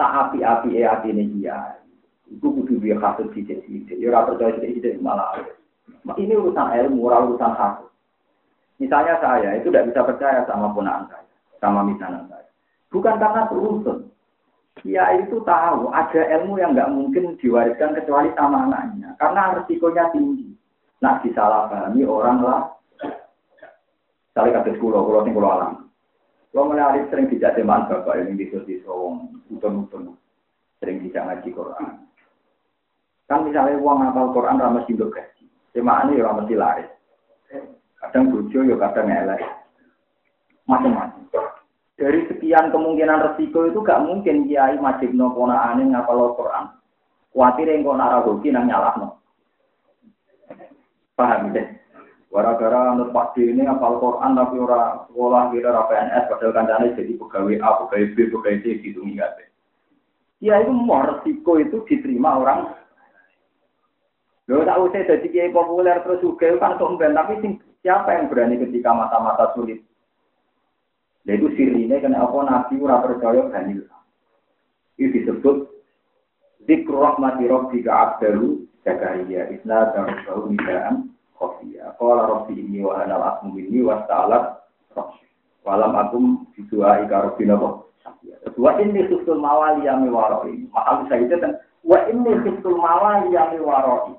Tak 0.01 0.33
api-api 0.33 0.81
e 0.81 0.89
hati 0.89 1.13
ini 1.13 1.29
kiai. 1.37 1.85
Itu 2.33 2.49
kudu 2.49 2.81
dia 2.81 2.97
kasut 2.97 3.29
sidik-sidik. 3.37 4.01
Ya 4.01 4.09
ora 4.09 4.25
percaya 4.25 4.57
sidik-sidik 4.57 5.05
malah. 5.05 5.37
Ini 6.17 6.33
urusan 6.33 6.73
ilmu, 6.81 7.13
urusan 7.13 7.53
kasut. 7.61 7.93
Misalnya 8.81 9.21
saya 9.21 9.61
itu 9.61 9.69
tidak 9.69 9.93
bisa 9.93 10.01
percaya 10.09 10.41
sama 10.49 10.73
ponaan 10.73 11.11
saya, 11.13 11.29
sama 11.61 11.85
misalnya 11.85 12.25
saya. 12.31 12.49
Bukan 12.89 13.21
karena 13.21 13.51
beruntun. 13.51 14.09
Dia 14.87 15.19
itu 15.19 15.43
tahu 15.43 15.91
ada 15.91 16.23
ilmu 16.39 16.63
yang 16.63 16.73
nggak 16.73 16.95
mungkin 16.95 17.35
diwariskan 17.43 17.99
kecuali 17.99 18.31
sama 18.39 18.71
anaknya, 18.71 19.19
karena 19.19 19.59
resikonya 19.59 20.09
tinggi. 20.15 20.48
Nah, 20.99 21.23
disalahpahami 21.23 22.03
orang 22.03 22.39
lah. 22.43 22.63
Saya 24.35 24.55
kata 24.55 24.75
sekolah, 24.75 25.03
kalau 25.03 25.23
sing 25.27 25.35
kulo 25.35 25.49
alam. 25.51 25.73
Kalau 26.55 26.71
menarik 26.75 27.07
sering 27.13 27.29
dijak 27.29 27.55
teman 27.55 27.87
bapak 27.87 28.19
yang 28.19 28.35
di 28.35 28.49
di 28.49 28.81
sawong, 28.83 29.31
utun-utun, 29.53 30.17
sering 30.81 31.05
dijak 31.05 31.27
ngaji 31.29 31.51
Quran. 31.55 32.09
Kan 33.29 33.45
misalnya 33.45 33.77
uang 33.77 34.01
ngapal 34.01 34.33
Quran 34.33 34.57
ramah 34.57 34.83
sih 34.89 34.97
gaji. 34.97 35.45
Cuma 35.77 36.09
ini 36.09 36.17
ya 36.17 36.33
ramah 36.33 36.49
laris. 36.49 36.89
Kadang 38.01 38.33
bojo 38.33 38.59
ya 38.65 38.77
kadang 38.81 39.13
elek. 39.13 39.43
Macam-macam. 40.65 41.29
Dari 41.99 42.25
sekian 42.31 42.71
kemungkinan 42.71 43.35
resiko 43.35 43.67
itu 43.67 43.83
gak 43.83 44.07
mungkin 44.07 44.47
kiai 44.47 44.79
majib 44.79 45.13
no 45.13 45.35
ponaan 45.35 45.83
ngapal 45.83 46.39
Quran. 46.39 46.79
Kuatir 47.35 47.69
yang 47.69 47.85
kau 47.85 47.99
nara 47.99 48.25
hoki 48.25 48.49
nang 48.49 48.71
nyalah 48.71 48.95
no. 48.97 49.18
Paham 51.19 51.51
deh. 51.51 51.67
Gara-gara 52.31 52.95
anut 52.95 53.11
Pak 53.11 53.35
ini 53.41 53.67
apal 53.67 53.99
Quran 53.99 54.39
tapi 54.39 54.63
ora 54.63 55.03
sekolah 55.11 55.51
kira 55.51 55.75
ora 55.75 55.91
PNS 55.91 56.25
padahal 56.31 56.55
kancane 56.55 56.95
jadi 56.95 57.13
pegawai 57.19 57.57
A, 57.59 57.69
pegawai 57.83 58.15
B, 58.15 58.17
pegawai 58.31 58.63
C 58.63 58.65
gitu 58.85 59.03
nggak 59.03 59.51
Ya 60.39 60.63
itu 60.63 60.71
mau 60.71 61.03
resiko 61.03 61.59
itu 61.59 61.83
diterima 61.91 62.39
orang. 62.39 62.79
Lo 64.47 64.63
tak 64.63 64.79
usah 64.79 65.03
jadi 65.03 65.27
kiai 65.27 65.51
populer 65.51 65.99
terus 66.07 66.23
juga 66.23 66.55
kan 66.63 66.79
sombong 66.79 67.11
tapi 67.11 67.59
siapa 67.83 68.15
yang 68.15 68.31
berani 68.31 68.63
ketika 68.63 68.95
mata-mata 68.95 69.51
sulit? 69.59 69.83
Nah 71.27 71.35
itu 71.35 71.51
sirine 71.59 71.99
kena 71.99 72.23
apa 72.23 72.39
nabi 72.47 72.79
ora 72.79 73.03
percaya 73.03 73.51
ganil. 73.51 73.83
Itu 74.95 75.11
disebut 75.11 75.57
Zikru 76.69 77.01
rahmati 77.01 77.49
rabbika 77.49 77.91
abdalu 77.91 78.68
Zakaria 78.87 79.51
Isna 79.51 79.91
darbahu 79.95 80.55
nidaan 80.55 81.11
khofiyah 81.39 81.95
Qala 81.99 82.23
rabbi 82.27 82.59
ini 82.59 82.83
wa 82.83 83.03
anal 83.03 83.23
asmu 83.37 83.59
ini 83.59 83.83
wa 83.83 84.05
ta'alat 84.07 84.63
Walam 85.67 85.93
akum 85.99 86.25
bidua 86.57 87.03
ika 87.05 87.31
rabbina 87.31 87.59
Wa 88.59 88.73
ini 88.81 89.01
khiftul 89.07 89.39
mawali 89.39 89.87
yami 89.87 90.09
waroi 90.11 90.67
Maka 90.71 91.05
bisa 91.05 91.15
itu 91.23 91.37
kan 91.39 91.53
Wa 91.85 92.09
ini 92.11 92.33
khiftul 92.43 92.79
mawali 92.79 93.35
yami 93.35 93.59
waroi 93.61 94.15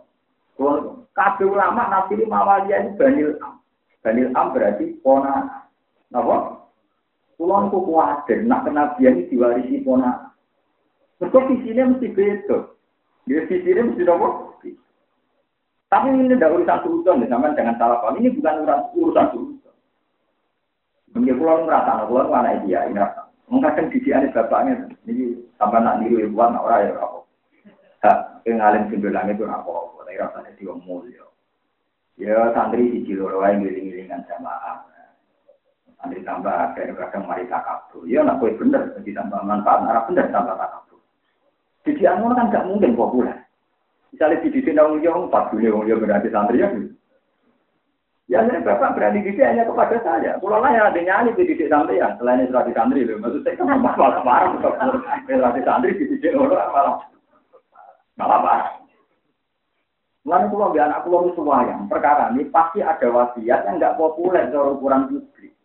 Kabeh 1.16 1.48
ulama 1.48 1.88
nafsiri 1.92 2.24
mawali 2.28 2.72
ini 2.72 2.96
Banil 2.96 3.36
Am. 3.44 3.60
Banil 4.00 4.32
Am 4.36 4.56
berarti 4.56 4.96
pona. 5.04 5.68
Napa? 6.10 6.64
Kulon 7.40 7.72
ku 7.72 7.88
kuatir, 7.88 8.44
nak 8.44 8.68
kenabian 8.68 9.24
ini 9.24 9.30
diwarisi 9.32 9.84
pona. 9.84 10.36
Mereka 11.20 11.40
visinya 11.48 11.96
mesti 11.96 12.08
beda. 12.12 12.58
Dia 13.26 13.44
visinya 13.50 13.90
mesti 13.90 14.04
nopo. 14.06 14.28
Tapi 15.90 16.14
ini 16.14 16.30
tidak 16.38 16.54
urusan 16.54 16.80
suudon, 16.86 17.26
sama 17.26 17.58
jangan 17.58 17.74
salah 17.82 17.98
paham. 17.98 18.22
Ini 18.22 18.30
bukan 18.38 18.62
urusan 18.62 18.80
urusan 18.94 19.28
suudon. 19.34 19.76
Mungkin 21.18 21.38
pulau 21.42 21.66
merasa, 21.66 22.06
pulau 22.06 22.30
mana 22.30 22.62
dia 22.62 22.86
ini 22.86 23.02
rasa. 23.02 23.26
Mengkadang 23.50 23.90
didikan 23.90 24.30
bapaknya, 24.30 24.86
ini 25.10 25.42
tambah 25.58 25.82
nak 25.82 26.06
niru 26.06 26.22
ibuan, 26.22 26.54
orang 26.54 26.94
ya 26.94 27.02
apa. 27.02 27.20
Hak, 28.00 28.18
ngalim 28.46 28.94
simbelang 28.94 29.34
itu 29.34 29.42
apa, 29.50 29.74
tapi 29.98 30.22
rasanya 30.22 30.54
dia 30.54 30.74
mulia. 30.86 31.26
Ya 32.22 32.54
santri 32.54 32.86
di 32.86 33.10
Ciloro 33.10 33.42
yang 33.42 33.66
ngiling-ngilingan 33.66 34.28
jamaah. 34.30 34.86
Santri 35.98 36.22
tambah 36.22 36.78
kadang-kadang 36.78 37.24
mari 37.26 37.50
takabur. 37.50 38.06
Ya 38.06 38.22
nak 38.22 38.38
kue 38.38 38.54
bener, 38.54 38.94
jadi 39.02 39.18
tambah 39.18 39.42
manfaat, 39.42 39.86
arah 39.90 40.06
bener 40.06 40.30
tambah 40.30 40.54
takabur. 40.54 40.89
Jadi 41.90 42.06
anu 42.06 42.30
kan 42.38 42.54
gak 42.54 42.70
mungkin 42.70 42.94
populer. 42.94 43.34
Misalnya 44.14 44.46
di 44.46 44.54
didik 44.54 44.78
nang 44.78 45.02
yang 45.02 45.26
empat 45.26 45.50
dunia 45.50 45.74
wong 45.74 45.90
berarti 45.90 46.30
santri 46.30 46.62
ya. 46.62 46.70
Ya 48.30 48.46
saya 48.46 48.62
bapak 48.62 48.94
berani 48.94 49.26
didik 49.26 49.42
hanya 49.42 49.66
kepada 49.66 49.98
saya. 50.06 50.38
Kalau 50.38 50.62
lah 50.62 50.70
yang 50.70 50.94
ada 50.94 51.02
nyanyi 51.02 51.34
di 51.34 51.50
didik 51.50 51.66
santri 51.74 51.98
ya, 51.98 52.14
selain 52.22 52.46
itu 52.46 52.54
di 52.54 52.74
santri 52.78 53.02
loh. 53.10 53.18
Maksud 53.26 53.42
saya 53.42 53.58
kan 53.58 53.82
malah 53.82 54.22
parah. 54.22 54.54
Di 55.26 55.62
santri 55.66 55.98
di 55.98 56.06
didik 56.14 56.38
orang 56.38 56.70
malah 56.70 56.96
malah 58.22 58.40
parah. 58.46 58.70
Lalu 60.30 60.46
kalau 60.54 60.70
biar 60.70 60.94
anak 60.94 61.02
pulau 61.10 61.34
semua 61.34 61.66
yang 61.66 61.90
perkara 61.90 62.30
ini 62.30 62.46
pasti 62.54 62.86
ada 62.86 63.10
wasiat 63.10 63.66
yang 63.66 63.82
nggak 63.82 63.98
populer 63.98 64.46
kalau 64.54 64.78
ukuran 64.78 65.10
publik. 65.10 65.58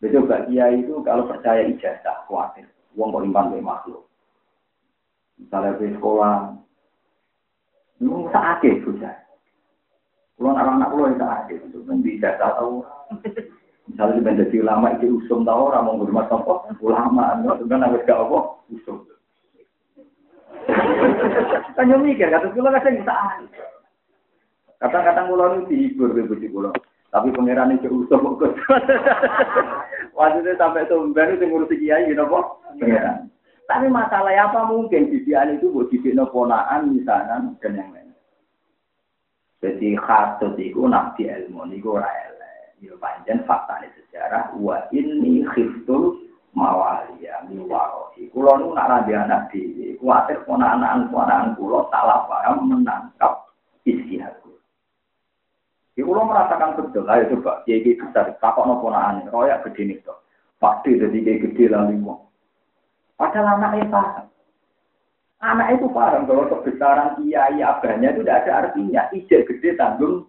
Betul 0.00 0.24
Mbak 0.24 0.48
Kiai 0.48 0.80
itu 0.80 0.96
kalau 1.04 1.28
percaya 1.28 1.60
ijazah 1.68 2.24
khawatir, 2.24 2.64
uang 2.96 3.12
kok 3.12 3.24
impan 3.28 3.52
makhluk. 3.60 4.07
Misalnya 5.38 5.78
di 5.78 5.94
sekolah, 5.94 6.34
itu 8.02 8.14
sakit 8.34 8.74
bocah. 8.82 9.14
Kalau 10.38 10.54
anak-anak 10.54 10.90
itu 10.94 11.18
sakit, 11.18 11.58
itu 11.66 11.78
nanti 11.86 12.10
jasa 12.22 12.58
tahu. 12.58 12.82
Misalnya 13.88 14.14
di 14.18 14.22
menjadi 14.22 14.56
ulama 14.60 14.86
itu 14.94 15.18
usum 15.18 15.42
tahu 15.48 15.72
orang 15.72 15.82
mau 15.88 15.96
ngurmat 15.96 16.28
apa 16.28 16.76
ulama, 16.78 17.40
itu 17.40 17.64
kan 17.66 17.82
harus 17.82 18.04
gak 18.04 18.20
apa 18.20 18.38
usum. 18.68 19.08
Yang 21.78 22.02
mikir, 22.04 22.28
kata 22.28 22.52
pulau 22.52 22.68
kan 22.68 22.92
bisa 22.92 23.14
Kata-kata 24.78 25.26
pulau 25.26 25.58
itu 25.58 25.72
dihibur 25.72 26.12
di 26.12 26.22
bujuk 26.28 26.50
pulau. 26.52 26.74
Tapi 27.08 27.32
pangeran 27.32 27.74
itu 27.74 27.88
usum 27.88 28.36
kok. 28.36 28.52
Waktu 30.12 30.52
sampai 30.60 30.84
sumber 30.86 31.32
itu 31.32 31.48
ngurusi 31.48 31.80
kiai, 31.80 32.12
gitu 32.12 32.22
kok. 32.28 32.60
Pangeran. 32.76 33.32
Tapi 33.68 33.84
masalah 33.92 34.32
apa 34.32 34.64
mungkin 34.64 35.12
didikan 35.12 35.52
itu 35.52 35.68
buat 35.68 35.92
didik 35.92 36.16
ponaan 36.32 36.96
misalnya 36.96 37.52
dan 37.60 37.76
yang 37.76 37.92
lain. 37.92 38.16
Jadi 39.60 39.92
khatut 40.00 40.56
itu 40.56 40.88
nabi 40.88 41.28
ilmu 41.28 41.68
niku 41.68 42.00
ora 42.00 42.08
elek. 42.08 42.80
Ya 42.80 42.96
panjen 42.96 43.44
fakta 43.44 43.84
ini 43.84 43.92
sejarah 43.92 44.56
wa 44.56 44.88
ini 44.88 45.44
khiftul 45.52 46.16
mawalia 46.56 47.44
miwarohi. 47.44 48.32
Kulo 48.32 48.56
nu 48.56 48.72
nak 48.72 48.88
rabi 48.88 49.12
anak 49.12 49.52
dhewe, 49.52 50.00
kuwatir 50.00 50.40
ponaan-ponaan 50.48 51.52
kulo 51.60 51.92
salah 51.92 52.24
paham 52.24 52.72
menangkap 52.72 53.52
isi 53.84 54.16
aku. 54.16 54.56
Ya 55.92 56.08
kulo 56.08 56.24
merasakan 56.24 56.78
betul, 56.78 57.04
ayo 57.10 57.36
coba, 57.36 57.66
kiai 57.66 57.82
besar, 57.82 58.32
takok 58.40 58.64
no 58.64 58.80
ponaan, 58.80 59.26
royak 59.28 59.66
gede 59.68 59.92
nih 59.92 59.98
toh. 60.06 60.22
Pasti 60.62 60.96
jadi 60.96 61.18
kiai 61.20 61.42
gede 61.42 61.74
lalu. 61.74 62.27
Padahal 63.18 63.58
anaknya 63.58 63.90
paham. 63.90 64.26
Anak 65.42 65.68
itu 65.74 65.86
paham 65.90 66.26
bahwa 66.30 66.50
kebesaran 66.54 67.18
kiai 67.18 67.58
abahnya 67.58 68.14
itu 68.14 68.22
tidak 68.22 68.46
ada 68.46 68.52
artinya. 68.64 69.02
Ijek 69.10 69.46
gede 69.50 69.74
tanggung 69.74 70.26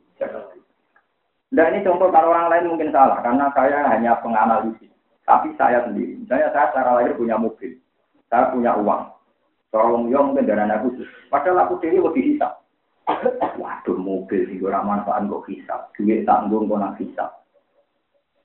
Nah 1.49 1.65
ini 1.73 1.81
contoh 1.81 2.13
kalau 2.13 2.29
orang 2.29 2.49
lain 2.53 2.69
mungkin 2.69 2.93
salah 2.93 3.25
karena 3.25 3.49
saya 3.57 3.89
hanya 3.89 4.21
penganalisis. 4.21 4.91
Tapi 5.25 5.53
saya 5.57 5.85
sendiri, 5.85 6.17
misalnya 6.25 6.49
saya 6.53 6.73
secara 6.73 6.91
lahir 6.97 7.13
punya 7.13 7.37
mobil, 7.37 7.77
saya 8.29 8.49
punya 8.49 8.73
uang. 8.77 9.13
Tolong 9.69 10.09
ya 10.09 10.25
mungkin 10.25 10.49
dana 10.49 10.81
khusus. 10.81 11.05
Padahal 11.29 11.69
aku 11.69 11.77
sendiri 11.77 12.01
lebih 12.01 12.33
hisap. 12.33 12.65
Waduh 13.05 13.97
mobil 13.97 14.49
sih 14.49 14.57
orang 14.65 14.85
manfaat 14.85 15.29
kok 15.29 15.45
hisap. 15.45 15.93
Duit 15.93 16.25
tanggung 16.25 16.65
kok 16.65 16.81
nak 16.81 16.97
hisap. 16.97 17.29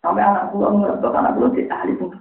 Sampai 0.05 0.21
anak 0.21 0.53
pulang 0.53 0.85
ngerti, 0.85 1.09
anak 1.09 1.33
pulang 1.33 1.53
ahli 1.57 1.93
pun. 1.97 2.13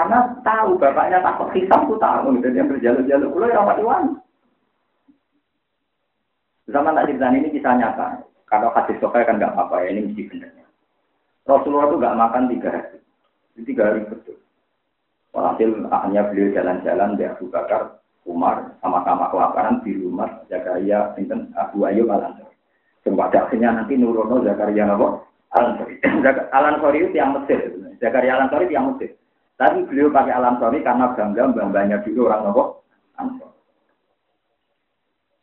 Karena 0.00 0.32
tahu 0.40 0.80
bapaknya 0.80 1.20
takut 1.20 1.52
hisap 1.52 1.84
tuh 1.84 2.00
tahu 2.00 2.32
gitu 2.40 2.48
dia 2.56 2.64
berjalur-jalur 2.64 3.36
pulau 3.36 3.52
yang 3.52 3.68
rapat 3.68 3.76
iwan. 3.84 4.04
Zaman 6.72 6.96
tak 6.96 7.04
cerita 7.12 7.28
ini 7.36 7.52
kisah 7.52 7.76
nyata. 7.76 8.24
Kalau 8.48 8.72
hadis 8.72 8.96
sokai 8.96 9.28
kan 9.28 9.36
nggak 9.36 9.52
apa-apa 9.52 9.84
ya 9.84 9.92
ini 9.92 10.08
mesti 10.08 10.24
benernya. 10.24 10.64
Rasulullah 11.44 11.92
itu 11.92 12.00
nggak 12.00 12.16
makan 12.16 12.42
tiga 12.48 12.68
hari. 12.72 12.98
Tiga 13.60 13.82
hari 13.92 14.00
betul. 14.08 14.40
Walhasil 15.36 15.68
akhirnya 15.92 16.22
beliau 16.32 16.48
jalan-jalan 16.56 17.10
di 17.20 17.24
Abu 17.28 17.44
Bakar, 17.52 18.00
Umar, 18.24 18.72
sama-sama 18.80 19.28
kelaparan 19.28 19.84
di 19.84 20.00
rumah 20.00 20.32
Zakaria, 20.48 21.12
Sinten 21.12 21.52
Abu 21.60 21.84
Ayyub 21.84 22.08
al 22.08 22.24
Ansori. 22.24 22.56
Pada 23.04 23.44
akhirnya 23.44 23.76
nanti 23.76 24.00
Nurono 24.00 24.40
Zakaria 24.48 24.88
apa? 24.88 25.28
Al 25.60 25.76
Ansori. 25.76 26.00
Al 26.56 26.64
Ansori 26.72 27.04
itu 27.04 27.20
yang 27.20 27.36
Mesir. 27.36 27.68
Zakaria 28.00 28.40
Al 28.40 28.48
Ansori 28.48 28.64
itu 28.64 28.80
yang 28.80 28.96
Mesir. 28.96 29.19
Tapi 29.60 29.84
beliau 29.84 30.08
pakai 30.08 30.32
alam 30.32 30.56
sorry 30.56 30.80
karena 30.80 31.12
bangga 31.12 31.52
bangganya 31.52 32.00
dulu 32.00 32.32
orang 32.32 32.48
nopo. 32.48 32.64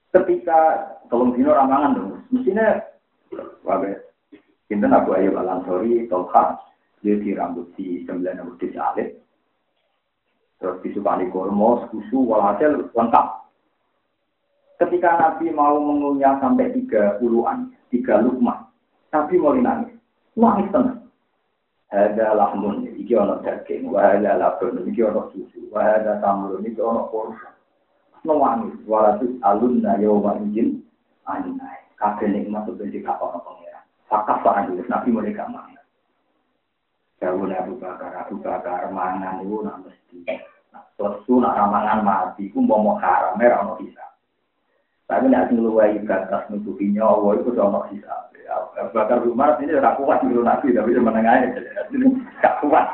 Ketika 0.10 0.90
tolong 1.06 1.38
dino 1.38 1.54
ramangan 1.54 1.94
dong, 1.94 2.26
mestinya 2.34 2.82
wabe. 3.62 3.94
Kita 4.66 4.90
Abu 4.90 5.14
Ayyub 5.14 5.38
al 5.38 5.62
Ansori, 5.62 6.10
Tolha, 6.10 6.58
dia 7.00 7.16
di 7.16 7.32
rambut 7.38 7.72
di 7.78 8.04
sembilan 8.04 8.42
rambut 8.42 8.58
di 8.60 8.76
alit, 8.76 9.16
terus 10.60 10.82
disukani 10.84 11.32
kormo, 11.32 11.88
susu, 11.88 12.20
walhasil 12.26 12.92
lengkap. 12.92 13.28
Ketika 14.82 15.10
Nabi 15.16 15.56
mau 15.56 15.80
mengunyah 15.80 16.42
sampai 16.44 16.76
tiga 16.76 17.16
puluhan, 17.22 17.72
tiga 17.94 18.20
lukmah, 18.20 18.68
Nabi 19.16 19.34
mau 19.40 19.56
nangis, 19.56 19.96
nangis 20.36 20.68
tenang. 20.74 21.00
Ada 21.88 22.36
lahmun, 22.36 22.84
iki 23.08 23.16
ono 23.16 23.40
daging, 23.40 23.88
wahada 23.88 24.36
labun, 24.36 24.84
iki 24.84 25.00
ono 25.00 25.32
susu, 25.32 25.72
wahada 25.72 26.20
tamrun, 26.20 26.68
iki 26.68 26.84
ono 26.84 27.08
kursa. 27.08 27.56
Nangis, 28.28 28.76
walatus 28.84 29.32
alunna 29.40 29.96
yawma 29.96 30.36
izin, 30.44 30.84
anai. 31.24 31.88
Kabeh 31.96 32.28
nikmat 32.28 32.68
itu 32.68 32.84
di 32.92 33.00
kapal 33.02 33.40
pengiran. 33.42 33.82
Fakaf 34.06 34.44
pak 34.46 34.70
Andi, 34.70 34.84
Nabi 34.86 35.10
mereka 35.10 35.50
mana. 35.50 35.82
Jauh 37.18 37.50
Abu 37.50 37.74
Bakar, 37.82 38.14
Abu 38.14 38.38
Bakar, 38.38 38.94
mangan 38.94 39.42
itu 39.42 39.66
nak 39.66 39.82
mesti. 39.82 40.22
Lesu 41.02 41.42
nak 41.42 41.58
ramangan 41.58 42.06
mati, 42.06 42.54
ku 42.54 42.62
mau 42.62 42.94
haram, 43.02 43.34
merah 43.40 43.66
mau 43.66 43.80
bisa. 43.82 44.07
Tapi 45.08 45.32
nak 45.32 45.48
ngeluai 45.56 46.04
batas 46.04 46.52
nutupi 46.52 46.92
nyawa, 46.92 47.40
itu 47.40 47.56
udah 47.56 47.68
mau 47.72 47.88
bisa. 47.88 48.28
Bakar 48.92 49.24
Umar 49.24 49.60
ini 49.60 49.72
tidak 49.72 49.98
kuat 50.00 50.20
di 50.24 50.36
Nabi, 50.36 50.76
tapi 50.76 50.92
menengahnya 51.00 51.56
tidak 51.90 52.54
kuat. 52.60 52.86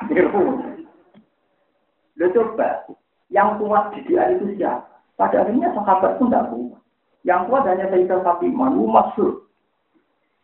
Lo 2.13 2.25
coba, 2.29 2.85
yang 3.33 3.57
kuat 3.57 3.97
di 3.97 4.05
dia 4.05 4.29
itu 4.29 4.53
siapa? 4.53 4.85
Pada 5.17 5.45
akhirnya 5.45 5.73
sahabat 5.73 6.21
pun 6.21 6.29
tidak 6.29 6.53
kuat. 6.53 6.81
Yang 7.25 7.41
kuat 7.49 7.63
hanya 7.65 7.85
Sayyidah 7.89 8.19
Fatimah, 8.21 8.69
itu 8.69 8.83
maksud. 8.85 9.33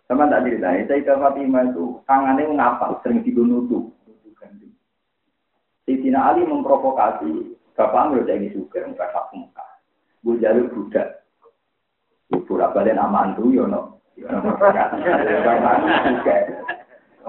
Sama 0.10 0.26
tak 0.26 0.50
ceritanya, 0.50 0.90
Sayyidah 0.90 1.18
Fatimah 1.22 1.64
itu 1.70 1.86
tangannya 2.10 2.50
ngapal, 2.58 2.98
sering 3.06 3.22
dibunuh 3.22 3.94
Sayyidina 5.90 6.22
Ali 6.22 6.46
memprovokasi, 6.46 7.58
Bapak 7.74 8.14
Amir 8.14 8.22
jadi 8.22 8.54
suka, 8.54 8.86
enggak 8.86 9.10
sak 9.10 9.34
muka. 9.34 9.66
Gue 10.22 10.38
budak. 10.70 11.26
Ibu 12.30 12.54
balik 12.56 12.94
nama 12.94 13.26
antu, 13.26 13.50
yono. 13.50 14.02
Yono, 14.14 14.54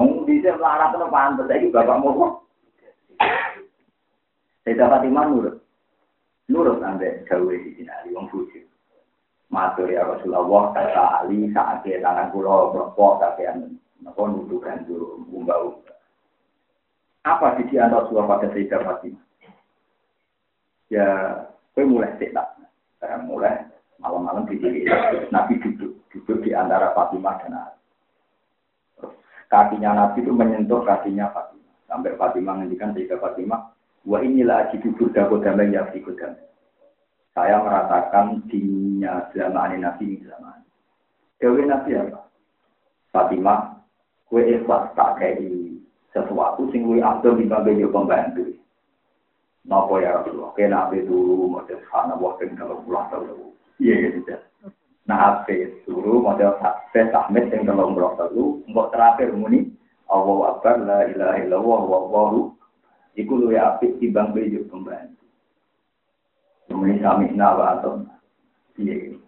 Wong 0.00 0.24
bisa 0.24 0.56
melarat 0.56 0.96
itu 0.96 1.06
pantas, 1.12 1.44
lagi 1.44 1.68
bapak 1.68 2.00
mau 2.00 2.40
Saya 4.64 4.76
dapat 4.76 5.08
iman 5.12 5.28
nurut. 5.28 5.56
Nurut 6.48 6.80
sampai 6.80 7.20
jauh 7.28 7.52
di 7.52 7.76
sini, 7.76 8.14
wong 8.16 8.32
bujuk. 8.32 8.64
Matur 9.50 9.90
ya 9.90 10.06
Rasulullah, 10.06 10.72
kata 10.72 11.04
Ali, 11.20 11.50
saat 11.50 11.82
dia 11.82 11.98
tangan 12.00 12.30
pulau, 12.30 12.70
berpok, 12.70 13.18
kakean, 13.18 13.76
nopo 13.98 14.30
nuduhkan 14.30 14.86
dulu, 14.86 15.26
umbau. 15.26 15.82
Apa 17.26 17.58
di 17.58 17.66
antara 17.76 18.06
Rasulullah 18.06 18.38
pada 18.38 18.46
Sayyidah 18.54 18.80
Fatimah? 18.80 19.24
Ya, 20.88 21.08
gue 21.74 21.84
mulai 21.84 22.14
setak. 22.16 22.46
Saya 23.02 23.20
mulai 23.26 23.69
malam-malam 24.00 24.48
di 24.48 24.56
sini. 24.58 24.88
Nabi 25.28 25.60
duduk, 25.60 25.92
duduk 26.10 26.38
di 26.42 26.56
antara 26.56 26.96
Fatimah 26.96 27.36
dan 27.44 27.54
Ali 27.54 27.80
kakinya 29.50 29.90
Nabi 29.92 30.22
itu 30.22 30.32
menyentuh 30.32 30.80
kakinya 30.86 31.28
Fatimah. 31.34 31.74
Sampai 31.90 32.14
Fatimah 32.14 32.54
menghentikan 32.56 32.94
sehingga 32.94 33.18
Fatimah, 33.18 33.74
wa 34.06 34.18
inilah 34.22 34.70
aji 34.70 34.78
dubur 34.80 35.10
dako 35.10 35.42
damai 35.42 35.74
ya 35.74 35.84
damai. 35.90 36.46
Saya 37.34 37.62
merasakan 37.62 38.46
dinginnya 38.46 39.28
zaman 39.34 39.82
Nabi 39.82 40.18
ini 40.18 40.26
zaman. 40.26 40.62
Dewi 41.42 41.66
Nabi 41.66 41.98
apa? 41.98 42.30
Fatimah, 43.10 43.82
kue 44.30 44.46
ikhlas 44.46 44.94
tak 44.94 45.18
kayak 45.18 45.42
sesuatu 46.14 46.70
sing 46.70 46.86
kue 46.86 47.02
abdul 47.02 47.38
di 47.38 47.50
bagai 47.50 47.90
pembantu. 47.90 48.54
Napa 49.66 49.94
ya 50.00 50.18
Rasulullah? 50.18 50.56
Kena 50.56 50.88
Nabi 50.88 51.04
dulu, 51.04 51.52
mau 51.52 51.62
sana 51.66 52.16
waktu 52.16 52.54
kalau 52.56 52.80
pulang 52.86 53.06
tahu. 53.12 53.52
Iya 53.80 54.20
gitu. 54.20 54.36
Nah, 55.08 55.42
ape 55.42 55.82
suruh 55.88 56.20
model 56.20 56.60
ape 56.60 57.10
tahmid 57.10 57.50
yang 57.50 57.66
tolong 57.66 57.96
blok 57.96 58.14
telu, 58.20 58.60
mbok 58.68 58.92
terakhir 58.92 59.32
muni 59.32 59.72
Allah 60.06 60.54
Akbar 60.54 60.76
la 60.84 61.08
ilaha 61.08 61.36
illallah 61.40 61.80
wallahu 61.88 62.54
iku 63.16 63.32
luwe 63.40 63.56
apik 63.56 63.96
timbang 63.98 64.36
bejo 64.36 64.62
pembantu. 64.68 65.24
Muni 66.70 67.02
sami 67.02 67.32
nawa 67.34 67.80
atau 67.80 68.06
piye. 68.78 69.18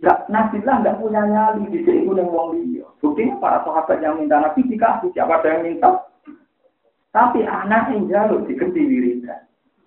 Ya, 0.00 0.12
Nabi 0.28 0.60
lah 0.64 0.80
nggak 0.84 1.00
punya 1.00 1.24
nyali 1.24 1.72
di 1.72 1.80
sini 1.84 2.04
yang 2.04 2.28
wong 2.28 2.56
liya. 2.56 2.84
Buktinya 3.00 3.40
para 3.40 3.64
sahabat 3.64 4.00
yang 4.04 4.20
minta 4.20 4.40
Nabi 4.40 4.64
dikasih 4.68 5.08
siapa 5.12 5.40
ada 5.40 5.56
yang 5.56 5.64
minta. 5.64 6.04
Tapi 7.16 7.44
anak 7.48 7.92
yang 7.92 8.08
jalur 8.12 8.44
diganti 8.44 8.80
wiridan. 8.80 9.40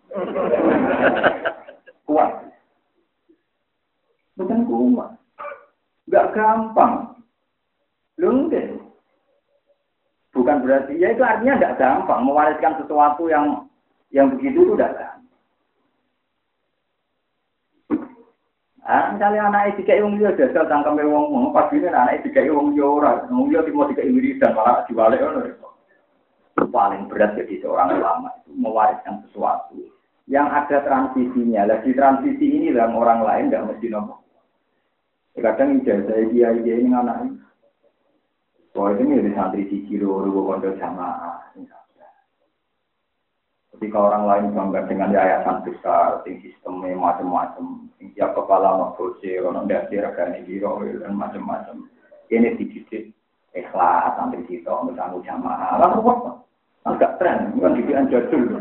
Kuat. 2.10 2.49
Bukan 4.40 4.64
kuat. 4.64 5.12
Gak 6.08 6.32
gampang. 6.32 7.20
Lu 8.16 8.48
Bukan 10.30 10.62
berarti, 10.64 10.96
ya 10.96 11.12
itu 11.12 11.20
artinya 11.20 11.60
tidak 11.60 11.78
gampang. 11.84 12.24
Mewariskan 12.24 12.80
sesuatu 12.80 13.28
yang 13.28 13.68
yang 14.16 14.32
begitu 14.32 14.64
itu 14.64 14.74
tidak 14.80 14.96
gampang. 14.96 15.20
Ah, 18.90 19.14
misalnya 19.14 19.54
anak 19.54 19.78
itu 19.78 19.86
kayak 19.86 20.02
wong 20.02 20.18
liya 20.18 20.34
jajal 20.34 20.66
tangkem 20.66 20.98
wong 20.98 21.30
wong 21.30 21.46
pas 21.54 21.70
ini 21.70 21.86
anak 21.86 22.26
itu 22.26 22.34
kayak 22.34 22.50
wong 22.50 22.74
liya 22.74 22.90
ora, 22.90 23.22
wong 23.30 23.54
liya 23.54 23.62
tiba 23.62 23.86
tiga 23.94 24.02
wiridan 24.02 24.58
malah 24.58 24.82
dibalik 24.90 25.22
ngono. 25.22 25.46
Paling 26.74 27.06
berat 27.06 27.38
jadi 27.38 27.62
seorang 27.62 28.02
ulama 28.02 28.34
itu 28.42 28.50
mewariskan 28.58 29.22
sesuatu 29.30 29.78
yang 30.26 30.50
ada 30.50 30.82
transisinya. 30.82 31.70
Lagi 31.70 31.94
transisi 31.94 32.46
ini 32.50 32.74
dalam 32.74 32.98
orang 32.98 33.22
lain 33.22 33.46
tidak 33.54 33.78
mesti 33.78 33.88
nomor. 33.94 34.19
Kadang 35.40 35.80
ijazah 35.82 36.20
dia 36.30 36.52
dia 36.60 36.76
ini 36.78 36.92
anak 36.92 37.18
ini. 37.26 37.36
Bahwa 38.76 38.96
ini 39.00 39.18
dari 39.20 39.32
santri 39.34 39.64
siji 39.72 39.98
loro 40.00 40.30
kondo 40.30 40.76
jamaah. 40.78 41.40
Ketika 43.80 43.96
orang 43.96 44.28
lain 44.28 44.46
bangga 44.52 44.92
dengan 44.92 45.16
yayasan 45.16 45.64
besar, 45.64 46.20
sing 46.28 46.44
sistemnya 46.44 47.00
macam-macam, 47.00 47.88
tiap 48.12 48.36
kepala 48.36 48.76
mau 48.76 48.92
kursi, 49.00 49.40
orang 49.40 49.72
dasi 49.72 49.96
regani 49.96 50.44
biro 50.44 50.84
dan 51.00 51.16
macam-macam. 51.16 51.88
Ini 52.28 52.60
dididik 52.60 53.16
ikhlas 53.56 54.20
santri 54.20 54.44
kita 54.52 54.68
untuk 54.68 55.00
tanggung 55.00 55.24
jamaah. 55.24 55.80
Lalu 55.80 56.12
apa? 56.12 56.32
Agak 56.92 57.24
tren, 57.24 57.56
bukan 57.56 57.80
didikan 57.80 58.12
jadul. 58.12 58.52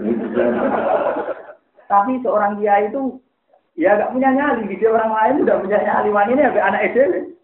Tapi 1.90 2.12
seorang 2.22 2.62
dia 2.62 2.86
itu 2.86 3.18
Ya 3.78 3.94
gak 3.94 4.10
punya 4.10 4.34
nyali, 4.34 4.66
gitu 4.74 4.90
orang 4.90 5.14
lain 5.14 5.46
udah 5.46 5.62
punya 5.62 5.78
nyali. 5.78 6.10
Ini 6.10 6.42
ya 6.42 6.50
anak 6.66 6.82
SD. 6.90 7.38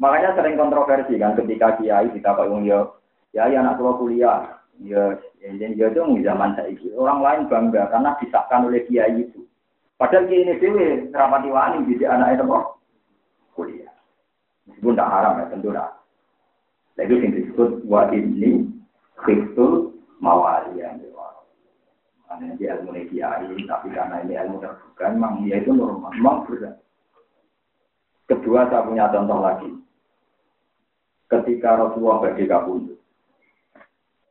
Makanya 0.00 0.32
sering 0.32 0.56
kontroversi 0.56 1.20
kan 1.20 1.36
ketika 1.36 1.76
kiai 1.76 2.08
kita 2.10 2.32
pak 2.32 2.48
ya 2.64 2.88
ya 3.36 3.60
anak 3.60 3.76
tua 3.76 3.94
kuliah, 4.00 4.58
ya 4.80 5.14
jadi 5.38 5.76
ya 5.76 5.86
itu 5.92 6.00
zaman 6.24 6.56
saya 6.56 6.72
orang 6.98 7.20
lain 7.22 7.40
bangga 7.52 7.86
karena 7.92 8.16
disahkan 8.18 8.66
oleh 8.66 8.82
kiai 8.88 9.28
itu. 9.28 9.44
Padahal 10.00 10.26
kiai 10.26 10.42
ini 10.42 10.58
dewi 10.58 11.12
rapati 11.12 11.52
wani 11.52 11.86
jadi 11.92 12.18
anak 12.18 12.34
itu 12.34 12.44
kok 12.48 12.66
kuliah. 13.54 13.94
Meskipun 14.66 14.98
tak 14.98 15.10
haram 15.12 15.38
ya 15.38 15.46
tentu 15.52 15.68
tak. 15.70 15.90
Lagi 16.96 17.14
yang 17.22 17.32
disebut 17.36 17.70
wa 17.86 18.02
ini 18.10 18.72
khiftul 19.22 19.94
mawaliyan. 20.18 21.11
Karena 22.32 22.56
dia 22.56 22.80
ilmu 22.80 22.96
kiai, 23.12 23.44
tapi 23.68 23.92
karena 23.92 24.24
ini 24.24 24.40
ilmu 24.40 24.56
terbuka, 24.64 25.04
memang 25.12 25.44
dia 25.44 25.60
itu 25.60 25.68
normal, 25.68 26.16
memang 26.16 26.48
berat. 26.48 26.80
Kedua, 28.24 28.72
saya 28.72 28.88
punya 28.88 29.12
contoh 29.12 29.36
lagi. 29.44 29.70
Ketika 31.28 31.76
Rasulullah 31.76 32.32
bagi 32.32 32.48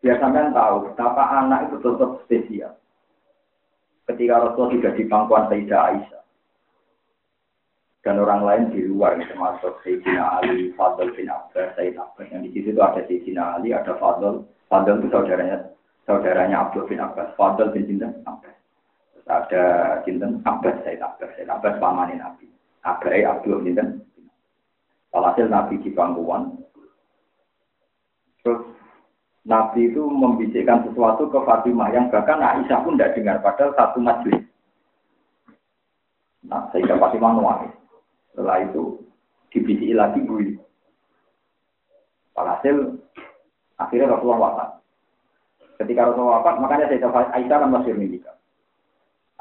biar 0.02 0.18
sampean 0.18 0.50
tahu 0.50 0.90
betapa 0.90 1.46
anak 1.46 1.70
itu 1.70 1.78
tetap 1.78 2.12
spesial. 2.26 2.74
Ketika 4.10 4.50
Rasulullah 4.50 4.74
tidak 4.74 4.94
di 4.98 5.04
pangkuan 5.06 5.46
Sayyidah 5.46 5.82
Aisyah, 5.94 6.24
dan 8.02 8.18
orang 8.18 8.42
lain 8.42 8.64
di 8.74 8.82
luar 8.90 9.22
termasuk 9.22 9.78
Sayyidina 9.86 10.42
Ali, 10.42 10.74
Fadl 10.74 11.14
bin 11.14 11.30
Abbas, 11.30 11.78
Sayyid 11.78 12.02
Abbas 12.02 12.34
yang 12.34 12.42
di 12.42 12.50
situ 12.50 12.74
itu 12.74 12.82
ada 12.82 13.06
Sayyidina 13.06 13.62
Ali, 13.62 13.78
ada 13.78 13.94
Fadl, 14.02 14.42
Fadl 14.74 14.98
itu 14.98 15.08
saudaranya 15.14 15.70
saudaranya 16.12 16.68
Abdul 16.68 16.92
bin 16.92 17.00
Abbas, 17.00 17.32
Fadl 17.40 17.72
bin 17.72 17.88
Jinten 17.88 18.20
Abbas. 18.28 18.52
Terus 19.16 19.28
ada 19.32 19.64
Jinten 20.04 20.44
Abbas, 20.44 20.76
Said 20.84 21.00
Abbas, 21.00 21.32
Said 21.40 21.48
Abbas 21.48 21.80
pamanin 21.80 22.20
Nabi. 22.20 22.52
Abai 22.84 23.24
Abdul 23.24 23.64
Jinten. 23.64 24.04
Walhasil 25.16 25.48
Nabi 25.48 25.80
di 25.80 25.92
pangkuan. 25.96 26.60
Terus 28.44 28.68
Nabi 29.48 29.88
itu 29.88 30.04
membisikkan 30.04 30.84
sesuatu 30.92 31.32
ke 31.32 31.40
Fatimah 31.48 31.90
yang 31.96 32.12
bahkan 32.12 32.44
Aisyah 32.44 32.84
pun 32.84 33.00
tidak 33.00 33.16
dengar 33.16 33.40
padahal 33.40 33.72
satu 33.80 34.04
majelis. 34.04 34.44
Nah, 36.44 36.68
sehingga 36.76 37.00
Fatimah 37.00 37.32
nangis. 37.40 37.74
Setelah 38.32 38.64
itu 38.68 39.00
dibisiki 39.52 39.96
lagi 39.96 40.24
gue. 40.24 40.56
Walhasil 42.36 42.96
akhirnya 43.76 44.16
Rasulullah 44.16 44.40
wafat. 44.40 44.71
Ketika 45.82 46.14
Rasulullah 46.14 46.46
wafat, 46.46 46.62
makanya 46.62 46.86
saya 46.94 47.02
tahu 47.02 47.18
Aisyah 47.18 47.58
kan 47.58 47.74
masih 47.74 47.98
mendikat. 47.98 48.38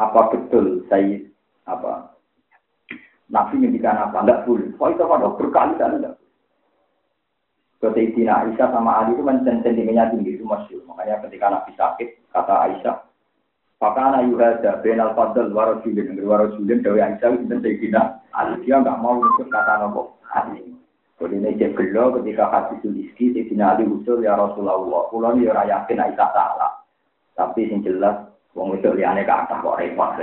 Apa 0.01 0.33
betul 0.33 0.89
saya 0.89 1.21
apa 1.69 2.17
Nabi 3.29 3.61
ngendikan 3.61 4.01
apa? 4.01 4.25
Enggak 4.25 4.49
boleh. 4.49 4.73
Kok 4.73 4.89
itu 4.97 5.05
pada 5.05 5.29
berkali-kali 5.37 6.01
enggak 6.01 6.17
Sayyidina 7.81 8.33
Aisyah 8.45 8.69
sama 8.73 9.05
Ali 9.05 9.17
itu 9.17 9.25
kan 9.25 9.45
sentimennya 9.45 10.09
tinggi 10.13 10.37
itu 10.37 10.45
masih. 10.45 10.81
Makanya 10.89 11.25
ketika 11.29 11.47
Nabi 11.49 11.73
sakit, 11.77 12.09
kata 12.33 12.55
Aisyah, 12.69 12.97
Fakana 13.81 14.21
yuhada 14.29 14.85
benal 14.85 15.17
fadl 15.17 15.49
warajulin. 15.53 16.17
Warajulin 16.21 16.85
dari 16.85 17.01
Aisyah 17.01 17.29
itu 17.37 17.49
Sayyidina 17.49 18.21
Ali. 18.33 18.65
Dia 18.65 18.81
enggak 18.81 19.01
mau 19.01 19.21
ikut 19.21 19.49
kata 19.53 19.89
Ali. 20.33 20.80
Kalau 21.21 21.37
ini 21.37 21.53
cek 21.61 21.77
gelo 21.77 22.17
ketika 22.17 22.49
hati 22.49 22.81
sulizki, 22.81 23.37
Sayyidina 23.37 23.77
Ali 23.77 23.85
usul 23.85 24.25
ya 24.25 24.41
Rasulullah. 24.41 25.05
Kulo 25.13 25.37
ini 25.37 25.53
ora 25.53 25.69
yakin 25.69 26.01
Aisyah 26.01 26.29
salah. 26.33 26.81
Tapi 27.37 27.69
yang 27.69 27.85
jelas, 27.85 28.25
wong 28.57 28.81
itu 28.81 28.89
liane 28.97 29.29
ke 29.29 29.29
atas 29.29 29.61
kok 29.61 29.77
repot. 29.77 30.17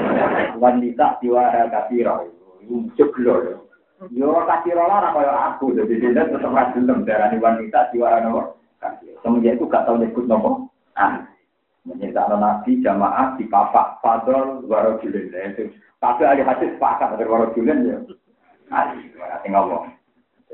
Wanita 0.60 1.16
diwara 1.24 1.64
kasiro. 1.72 2.28
Cek 2.92 3.08
gelo. 3.16 3.64
Yo 4.12 4.36
kasiro 4.44 4.84
lah 4.84 5.16
kaya 5.16 5.32
aku. 5.56 5.72
Jadi 5.80 5.96
dia 5.96 6.28
tetap 6.28 6.52
rajulem. 6.52 7.08
Darah 7.08 7.32
wanita 7.32 7.88
diwara 7.88 8.20
nopo. 8.20 8.60
Semenjak 9.24 9.56
itu 9.56 9.64
gak 9.64 9.88
tahu 9.88 9.96
nyebut 9.96 10.28
nopo. 10.28 10.68
Ah. 10.92 11.24
Nabi 11.88 12.84
jamaah 12.84 13.40
di 13.40 13.48
papak 13.48 14.04
fadol 14.04 14.60
warojulin. 14.68 15.32
Itu 15.56 15.72
tapi 16.04 16.28
ahli 16.28 16.44
hadis 16.44 16.68
sepakat 16.76 17.16
dari 17.16 17.24
warojulin 17.24 17.88
ya. 17.88 17.96
Ali, 18.68 19.08
nanti 19.16 19.48
ngomong. 19.48 20.03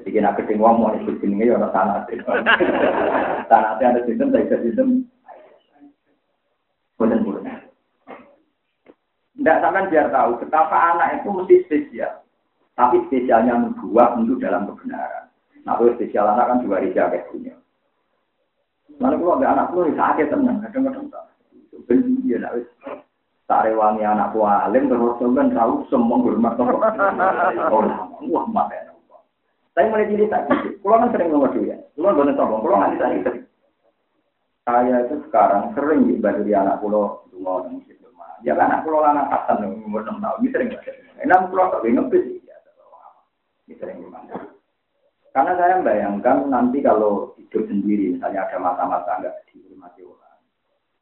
Jadi 0.01 0.17
kena 0.17 0.33
gede 0.33 0.57
ngomong 0.57 0.97
disebut 0.97 1.21
jenenge 1.21 1.53
ya 1.53 1.61
orang 1.61 1.77
tanah. 1.77 2.09
Tanah 3.53 3.71
ada 3.77 4.01
sistem, 4.09 4.33
saya 4.33 4.57
sistem. 4.65 5.05
Bukan-bukan. 6.97 7.45
Tidak 9.37 9.57
sampai 9.61 9.89
biar 9.93 10.09
tahu 10.09 10.41
betapa 10.41 10.97
anak 10.97 11.21
itu 11.21 11.29
mesti 11.33 11.57
spesial. 11.69 12.25
Tapi 12.77 13.05
spesialnya 13.09 13.61
membuat 13.61 14.17
untuk 14.17 14.41
dalam 14.41 14.69
kebenaran. 14.69 15.29
Nah, 15.69 15.77
kalau 15.77 15.93
spesial 15.97 16.33
anak 16.33 16.49
kan 16.49 16.65
juga 16.65 16.81
rija 16.81 17.13
kayak 17.13 17.29
punya. 17.29 17.53
Mana 18.97 19.17
kalau 19.21 19.37
ada 19.37 19.49
anak 19.53 19.73
lu 19.77 19.93
sakit 19.93 20.29
tenang, 20.29 20.65
kadang-kadang 20.65 21.09
tak. 21.09 21.25
Ben 21.89 22.21
ya 22.29 22.37
nak 22.37 22.61
wis 22.61 22.69
tarewangi 23.49 24.05
anak 24.05 24.37
tua 24.37 24.69
alim 24.69 24.93
terus 24.93 25.17
kan 25.21 25.49
tahu 25.57 25.89
semua 25.89 26.21
hormat 26.21 26.57
to. 26.61 26.65
Wah, 28.33 28.45
mate. 28.49 28.90
Saya 29.81 29.97
mulai 29.97 30.29
tak 30.29 30.45
gitu. 30.53 30.69
Kulo 30.85 30.95
kan 31.01 31.09
sering 31.09 31.33
ngomong 31.33 31.57
ya. 31.65 31.81
Kulo 31.97 32.13
boten 32.13 32.37
sombong, 32.37 32.61
kulo 32.61 32.77
nganti 32.77 33.01
saya 33.01 33.17
sering. 33.25 33.45
Saya 34.69 34.97
itu 35.09 35.17
sekarang 35.25 35.73
sering 35.73 36.01
di 36.05 36.21
di 36.21 36.53
anak 36.53 36.85
kulo 36.85 37.25
dungo 37.33 37.65
nang 37.65 37.81
masjid 37.81 37.97
Ya 38.45 38.53
kan 38.61 38.69
anak 38.69 38.85
kulo 38.85 39.01
lanang 39.01 39.33
kasan 39.33 39.81
umur 39.81 40.05
6 40.05 40.21
tahun, 40.21 40.53
sering 40.53 40.69
baca. 40.69 40.93
Enam 41.25 41.49
kulo 41.49 41.63
tak 41.73 41.81
ngepis 41.81 42.25
ya. 42.45 42.57
Sering 43.81 44.05
gimana? 44.05 44.53
Karena 45.33 45.53
saya 45.57 45.81
bayangkan 45.81 46.37
nanti 46.53 46.85
kalau 46.85 47.33
hidup 47.41 47.65
sendiri, 47.65 48.21
misalnya 48.21 48.53
ada 48.53 48.61
masa-masa 48.61 49.17
nggak 49.17 49.49
dihormati 49.49 50.05
orang. 50.05 50.41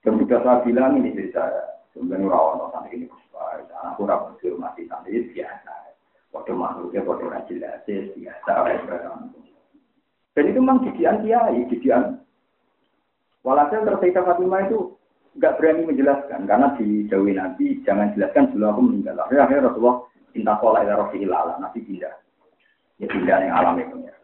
Dan 0.06 0.22
saya 0.22 0.62
bilang 0.62 1.02
ini 1.02 1.18
dari 1.18 1.34
saya, 1.34 1.82
sebenarnya 1.90 2.30
orang 2.30 2.70
sampai 2.70 2.94
ini 2.94 3.10
anak 3.74 3.98
kurang 3.98 4.38
dihormati 4.38 4.86
itu 4.86 5.34
biasa. 5.34 5.77
Waktu 6.28 6.52
makhluknya, 6.52 7.06
waktu 7.08 7.24
orang 7.24 7.46
jelas, 7.48 7.80
biasa. 7.88 8.52
Dan 10.36 10.44
itu 10.54 10.58
memang 10.62 10.84
didian 10.86 11.24
kiai, 11.24 11.66
didian. 11.66 12.22
Walhasil 13.42 13.82
tersisa 13.82 14.22
Fatimah 14.22 14.68
itu 14.68 14.94
nggak 15.38 15.56
berani 15.56 15.82
menjelaskan 15.86 16.50
karena 16.50 16.74
di 16.74 17.06
Jawa 17.06 17.30
Nabi 17.30 17.78
jangan 17.86 18.12
jelaskan 18.14 18.50
dulu 18.54 18.64
aku 18.68 18.80
meninggal. 18.86 19.18
Akhirnya, 19.22 19.44
akhirnya 19.46 19.66
Rasulullah 19.70 19.98
minta 20.34 20.54
pola 20.62 20.78
ila 20.84 20.94
Rasulullah, 21.06 21.58
Nabi 21.58 21.78
pindah. 21.82 22.14
Ya 22.98 23.06
pindah 23.06 23.36
yang 23.40 23.54
alami 23.54 23.82
punya. 23.86 24.14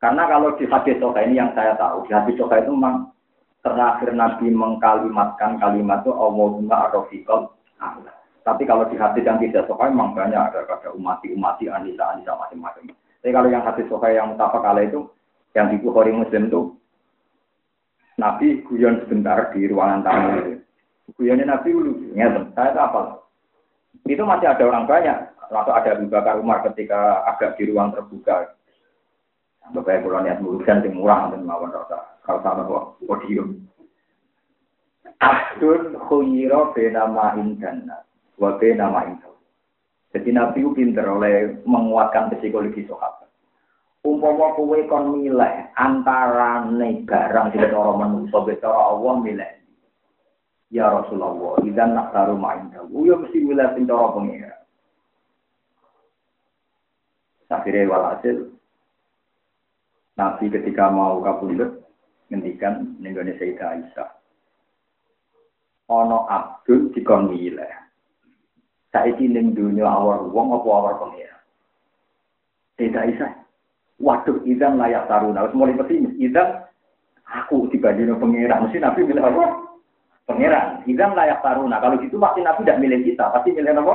Karena 0.00 0.22
kalau 0.32 0.56
di 0.56 0.64
hadis 0.64 0.96
Soka 0.96 1.20
ini 1.24 1.36
yang 1.36 1.52
saya 1.52 1.76
tahu, 1.76 2.08
di 2.08 2.12
hadis 2.16 2.36
Soka 2.40 2.56
itu 2.56 2.72
memang 2.72 3.12
terakhir 3.60 4.16
Nabi 4.16 4.48
mengkalimatkan 4.48 5.60
kalimat 5.60 6.00
itu 6.04 6.12
Allahumma 6.16 6.88
arrofiqal 6.88 7.52
Allah. 7.80 8.16
Tapi 8.40 8.62
kalau 8.64 8.88
di 8.88 8.96
hadis 8.96 9.26
yang 9.26 9.38
tidak 9.38 9.68
Soka 9.68 9.88
memang 9.92 10.16
banyak 10.16 10.40
ada 10.40 10.64
kata 10.64 10.96
umati 10.96 11.30
umati 11.32 11.68
anisa 11.68 12.16
anisa 12.16 12.32
macam-macam. 12.34 12.92
Tapi 13.20 13.30
kalau 13.32 13.48
yang 13.52 13.64
hadis 13.64 13.86
Soka 13.86 14.08
yang 14.08 14.32
mutafak 14.32 14.64
kala 14.64 14.80
itu 14.84 15.06
yang 15.52 15.68
di 15.68 15.76
Bukhari 15.82 16.14
Muslim 16.14 16.48
itu 16.48 16.60
Nabi 18.16 18.64
guyon 18.64 19.00
sebentar 19.04 19.52
di 19.52 19.68
ruangan 19.68 20.04
tamu 20.04 20.28
itu. 20.40 20.52
Guyonnya 21.18 21.52
Nabi 21.52 21.74
dulu, 21.74 21.92
ngerti, 22.14 22.54
saya 22.54 22.86
apa? 22.86 23.18
Itu 24.06 24.22
masih 24.22 24.46
ada 24.46 24.62
orang 24.62 24.86
banyak. 24.86 25.18
Atau 25.50 25.74
ada 25.74 25.98
Abu 25.98 26.06
Bakar 26.06 26.38
Umar 26.38 26.62
ketika 26.62 27.26
agak 27.26 27.58
di 27.58 27.66
ruang 27.66 27.90
terbuka. 27.90 28.54
Bapak 29.70 30.02
kalau 30.02 30.22
niat 30.22 30.42
urusan 30.42 30.82
yang 30.82 30.98
murah 30.98 31.30
dan 31.30 31.46
mawon 31.46 31.70
rasa 31.70 32.18
kalau 32.26 32.42
sama 32.42 32.66
kok 32.66 32.86
podium. 33.06 33.70
Abdul 35.20 35.94
khuyiro 36.10 36.74
benama 36.74 37.38
indana, 37.38 38.02
wa 38.40 38.56
benama 38.56 39.04
indana. 39.04 39.36
Jadi 40.10 40.34
Nabi 40.34 40.60
pinter 40.74 41.06
oleh 41.06 41.62
menguatkan 41.62 42.34
psikologi 42.34 42.82
sahabat. 42.88 43.30
Umpama 44.00 44.56
kowe 44.56 44.80
kon 44.88 45.20
milih 45.20 45.70
antara 45.76 46.64
barang 46.64 47.46
sing 47.52 47.60
cara 47.68 47.92
manusa 47.94 48.40
cara 48.58 48.80
Allah 48.96 49.14
milih. 49.20 49.52
Ya 50.70 50.86
Rasulullah, 50.86 51.58
idan 51.66 51.98
nak 51.98 52.14
taruh 52.14 52.38
main 52.38 52.70
tahu, 52.70 53.02
ya 53.02 53.18
mesti 53.18 53.42
milih 53.42 53.68
sing 53.74 53.84
cara 53.90 54.14
pengira. 54.14 54.54
Akhirnya 57.50 57.90
walhasil, 57.90 58.54
Nabi 60.14 60.46
ketika 60.46 60.94
mau 60.94 61.18
kabundut 61.26 61.82
ngendikan 62.30 62.94
nenggone 63.02 63.34
Sayyidah 63.34 63.68
Aisyah. 63.74 64.10
Ono 65.90 66.30
abdul 66.30 66.94
dikon 66.94 67.34
milih. 67.34 67.79
Saiki 68.90 69.30
ning 69.30 69.54
dunya 69.54 69.86
awar 69.86 70.26
wong 70.26 70.50
apa 70.50 70.66
awar 70.66 70.94
pengira. 70.98 71.38
Sayyidah 72.74 73.02
Aisyah. 73.06 73.32
Waduh, 74.00 74.42
idan 74.48 74.80
layak 74.80 75.06
taruna. 75.06 75.46
Harus 75.46 75.54
mulai 75.54 75.78
pesimis. 75.78 76.16
Idan 76.18 76.66
aku 77.22 77.70
dibandingin 77.70 78.18
pengira. 78.18 78.58
Mesti 78.58 78.82
Nabi 78.82 79.06
milih 79.06 79.22
apa? 79.22 79.44
Pengira. 80.26 80.82
Idan 80.90 81.14
layak 81.14 81.44
taruna. 81.44 81.78
Kalau 81.78 82.02
gitu 82.02 82.18
pasti 82.18 82.40
Nabi 82.42 82.66
tidak 82.66 82.80
milih 82.82 83.00
kita. 83.06 83.24
Pasti 83.30 83.54
milih 83.54 83.78
apa? 83.78 83.94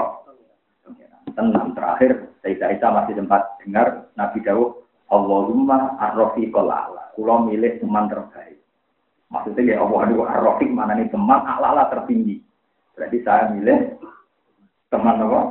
Tenang 1.35 1.75
terakhir. 1.75 2.11
Sayyidah 2.45 2.67
Aisyah 2.71 2.89
masih 2.93 3.13
sempat 3.19 3.41
dengar 3.59 4.07
Nabi 4.15 4.39
Dawud 4.45 4.85
Allahumma 5.11 5.99
arrofiqol 6.01 6.71
ala. 6.71 7.11
Kulo 7.13 7.51
milih 7.51 7.83
teman 7.83 8.07
terbaik. 8.07 8.57
Maksudnya 9.29 9.75
ya 9.75 9.77
Allah 9.81 9.99
aduh 10.05 10.23
arrofiq 10.23 10.69
mana 10.69 10.95
nih 10.95 11.09
teman 11.09 11.41
ala 11.43 11.89
tertinggi. 11.89 12.39
Berarti 12.95 13.17
saya 13.25 13.51
milih 13.51 13.99
teman 14.89 15.21
apa? 15.21 15.41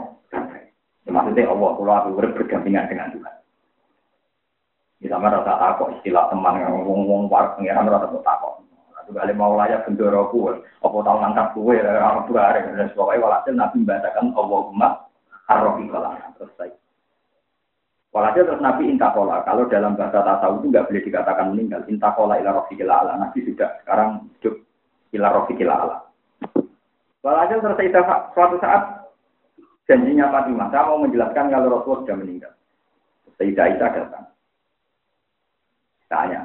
Ya, 1.05 1.11
maksudnya 1.13 1.51
Allah 1.53 1.71
kulo 1.77 1.93
aku 1.93 2.09
bergandengan 2.17 2.89
dengan 2.89 3.13
Tuhan. 3.13 3.35
Ini 5.05 5.13
sama 5.13 5.29
rasa 5.29 5.53
takut 5.61 5.93
istilah 6.01 6.33
teman 6.33 6.65
yang 6.65 6.81
ngomong-ngomong 6.81 7.29
para 7.29 7.53
pengiran 7.59 7.93
rasa 7.93 8.09
takut. 8.09 8.55
Aku 9.05 9.13
kali 9.13 9.37
mau 9.37 9.53
layak 9.53 9.85
bendoro 9.85 10.33
kue, 10.33 10.65
apa 10.81 10.97
tahu 10.97 11.17
ngangkat 11.21 11.47
kue, 11.53 11.77
orang 11.77 12.25
tua 12.25 12.57
dan 12.57 12.89
sebagainya. 12.89 13.21
Walhasil 13.21 13.53
Nabi 13.53 13.77
membacakan 13.85 14.33
Allahumma 14.33 14.89
arrofiqol 15.45 16.01
ala. 16.01 16.33
Terus 16.41 16.57
saya 16.57 16.73
Walhasil 18.17 18.47
terus 18.47 18.63
Nabi 18.63 18.89
intakola. 18.89 19.43
Kalau 19.43 19.67
dalam 19.67 19.99
bahasa 19.99 20.23
tasawuf 20.23 20.63
itu 20.63 20.71
nggak 20.71 20.87
boleh 20.87 21.03
dikatakan 21.03 21.47
meninggal. 21.51 21.83
Intakola 21.91 22.39
ila 22.39 22.63
rofiqil 22.63 22.87
ala. 22.87 23.19
Nabi 23.19 23.43
sudah 23.43 23.75
sekarang 23.83 24.31
hidup 24.39 24.55
ila 25.13 25.29
rofiqil 25.35 25.69
ala. 25.69 26.01
Walhasil 27.27 27.59
terus 27.61 27.93
suatu 28.33 28.57
saat 28.63 29.04
janjinya 29.89 30.33
Fatimah. 30.33 30.69
Saya 30.73 30.89
mau 30.89 31.03
menjelaskan 31.05 31.53
kalau 31.53 31.81
Rasulullah 31.81 32.03
sudah 32.05 32.17
meninggal. 32.19 32.53
Sayyidah 33.37 33.65
Aisyah 33.67 33.91
datang. 33.91 34.25
Tanya, 36.07 36.43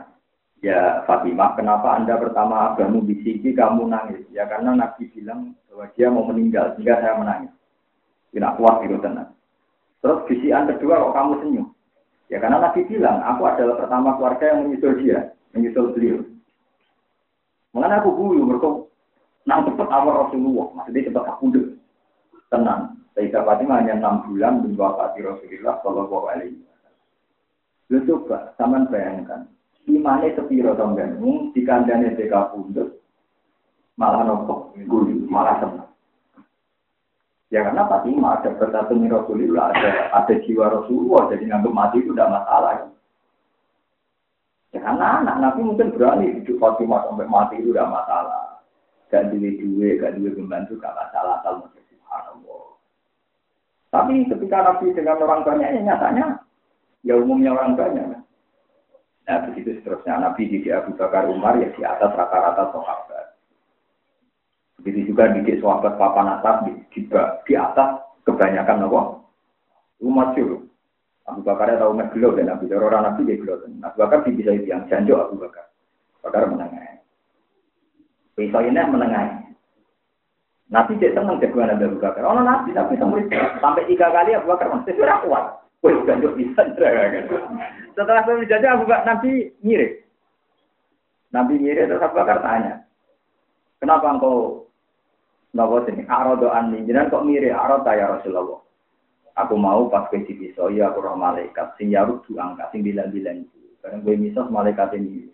ya 0.64 1.04
Fatimah, 1.06 1.54
kenapa 1.54 2.00
Anda 2.00 2.18
pertama 2.18 2.74
agama 2.74 3.04
bisiki 3.06 3.54
kamu 3.54 3.86
nangis? 3.92 4.26
Ya 4.34 4.50
karena 4.50 4.74
Nabi 4.74 5.06
bilang 5.14 5.54
bahwa 5.70 5.86
dia 5.94 6.08
mau 6.10 6.26
meninggal, 6.26 6.74
sehingga 6.74 6.98
saya 7.00 7.20
menangis. 7.20 7.54
Tidak 8.34 8.56
kuat 8.58 8.86
itu 8.86 8.98
tenang. 9.02 9.34
Terus 10.00 10.24
bisian 10.30 10.70
kedua 10.70 11.02
kok 11.10 11.16
kamu 11.18 11.34
senyum? 11.44 11.68
Ya 12.30 12.38
karena 12.38 12.62
Nabi 12.62 12.86
bilang, 12.86 13.22
aku 13.26 13.42
adalah 13.46 13.76
pertama 13.78 14.16
keluarga 14.18 14.46
yang 14.54 14.60
menyusul 14.70 14.94
dia, 15.02 15.34
menyusul 15.54 15.98
beliau. 15.98 16.22
Mengenai 17.74 18.02
aku 18.02 18.10
guyu, 18.18 18.42
mereka 18.46 18.70
nang 19.46 19.66
cepat 19.66 19.90
awal 19.90 20.26
Rasulullah, 20.26 20.68
maksudnya 20.78 21.10
cepat 21.10 21.26
aku. 21.26 21.46
Tenang, 22.50 22.99
Sayyidah 23.20 23.44
Fatimah 23.44 23.84
hanya 23.84 24.00
enam 24.00 24.24
bulan 24.32 24.64
Pati 24.64 25.20
Rasulullah 25.20 25.84
Shallallahu 25.84 26.26
Alaihi 26.32 26.56
Wasallam. 26.56 26.96
Lu 27.92 28.00
coba, 28.08 28.56
taman 28.56 28.88
bayangkan, 28.88 29.44
imane 29.92 30.32
sepiro 30.40 30.72
tongganmu, 30.80 31.52
di 31.52 31.68
kandangnya 31.68 32.16
TK 32.16 32.32
pundut, 32.56 32.96
malah 34.00 34.24
nopo, 34.24 34.72
guyu, 34.72 35.28
malah 35.28 35.60
senang. 35.60 35.92
Ya 37.52 37.68
karena 37.68 37.92
Fatimah 37.92 38.40
ada 38.40 38.56
bersatu 38.56 38.96
Rasulullah, 38.96 39.76
ada 39.76 40.16
ada 40.16 40.34
jiwa 40.40 40.80
Rasulullah, 40.80 41.28
jadi 41.36 41.44
nganggep 41.44 41.76
mati 41.76 42.00
itu 42.00 42.16
tidak 42.16 42.40
masalah. 42.40 42.88
Ya 44.72 44.80
karena 44.80 45.06
anak 45.20 45.36
Nabi 45.44 45.60
mungkin 45.68 45.92
berani 45.92 46.40
hidup 46.40 46.56
Fatimah 46.56 47.04
sampai 47.04 47.28
mati 47.28 47.60
itu 47.60 47.76
tidak 47.76 47.92
masalah. 47.92 48.64
Gak 49.12 49.28
duit 49.36 49.60
duit, 49.60 50.00
gak 50.00 50.16
duit 50.16 50.40
membantu, 50.40 50.80
gak 50.80 50.96
masalah 50.96 51.44
subhanallah. 51.44 51.79
Tapi 53.90 54.30
ketika 54.30 54.58
Nabi 54.62 54.94
dengan 54.94 55.18
orang 55.26 55.42
banyak, 55.42 55.70
ya 55.74 55.82
nyatanya 55.82 56.26
ya 57.02 57.14
umumnya 57.18 57.58
orang 57.58 57.74
banyak. 57.74 58.06
Nah 59.26 59.38
begitu 59.50 59.78
seterusnya 59.82 60.22
Nabi 60.22 60.50
di 60.50 60.70
Abu 60.70 60.94
Bakar 60.98 61.26
Umar 61.30 61.58
ya 61.58 61.70
di 61.74 61.82
atas 61.82 62.14
rata-rata 62.14 62.74
sahabat. 62.74 63.26
Begitu 64.82 65.14
juga 65.14 65.34
di 65.34 65.42
sahabat 65.58 65.98
papan 65.98 66.40
atas 66.40 66.56
di, 66.70 67.02
di, 67.46 67.54
atas 67.54 68.02
kebanyakan 68.26 68.90
apa? 68.90 69.02
Umat 70.02 70.38
juru. 70.38 70.66
Abu 71.30 71.46
Bakar 71.46 71.78
tahu 71.78 71.94
mas 71.94 72.10
gelo 72.14 72.34
dan 72.34 72.50
Abu 72.50 72.66
Bakar 72.66 72.90
orang 72.90 73.04
Nabi 73.14 73.30
dia 73.30 73.38
gelo. 73.38 73.62
Abu 73.86 73.98
Bakar 74.02 74.26
bisa 74.26 74.54
yang 74.54 74.86
janjo 74.90 75.18
Abu 75.18 75.38
Bakar. 75.38 75.70
Bakar 76.26 76.46
menangnya. 76.50 77.02
Iso 78.40 78.60
ini 78.64 78.80
menengah. 78.80 79.49
Nabi 80.70 81.02
cek 81.02 81.18
seneng 81.18 81.42
jagoan 81.42 81.74
Abu 81.74 81.98
Bakar. 81.98 82.22
Oh 82.30 82.38
Nabi 82.38 82.70
tapi 82.78 82.94
sampai 83.02 83.26
sampai 83.58 83.90
tiga 83.90 84.14
kali 84.14 84.38
Abu 84.38 84.54
Bakar 84.54 84.70
masih 84.70 84.94
tidak 84.94 85.26
kuat. 85.26 85.46
Wih, 85.80 85.96
gak 86.04 86.20
bisa. 86.36 86.62
Setelah 87.96 88.22
saya 88.28 88.36
menjadi 88.36 88.66
Abu 88.76 88.84
Bakar, 88.86 89.08
Nabi 89.08 89.50
mirip. 89.64 90.04
Nabi 91.32 91.56
mirip 91.58 91.88
terus 91.88 92.04
Abu 92.04 92.20
Bakar 92.20 92.44
tanya, 92.44 92.84
kenapa 93.80 94.12
engkau 94.12 94.70
Nopo 95.50 95.82
sini, 95.82 96.06
arodo 96.06 96.54
ani, 96.54 96.86
jangan 96.86 97.10
kok 97.10 97.26
mirip 97.26 97.58
aroda 97.58 97.98
ya 97.98 98.06
Rasulullah. 98.06 98.62
Aku 99.34 99.58
mau 99.58 99.90
pas 99.90 100.06
ke 100.14 100.22
pisau, 100.22 100.70
ya 100.70 100.94
aku 100.94 101.02
roh 101.02 101.18
malaikat, 101.18 101.74
sing 101.80 101.90
yaruk 101.90 102.22
du 102.28 102.38
angka, 102.38 102.70
sing 102.70 102.86
bilang-bilang 102.86 103.48
itu. 103.48 103.58
Karena 103.82 104.04
gue 104.04 104.14
misos 104.20 104.52
malaikat 104.52 104.94
ini. 105.00 105.32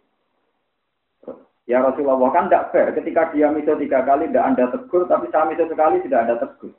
Ya 1.65 1.81
Rasulullah 1.81 2.29
kan 2.29 2.45
tidak 2.45 2.69
fair. 2.69 2.93
Ketika 2.93 3.33
dia 3.33 3.49
miso 3.49 3.73
tiga 3.73 4.05
kali 4.05 4.29
tidak 4.29 4.53
anda 4.53 4.69
tegur, 4.69 5.09
tapi 5.09 5.25
saya 5.33 5.49
miso 5.49 5.65
sekali 5.65 5.97
tidak 6.05 6.29
ada 6.29 6.35
tegur. 6.37 6.73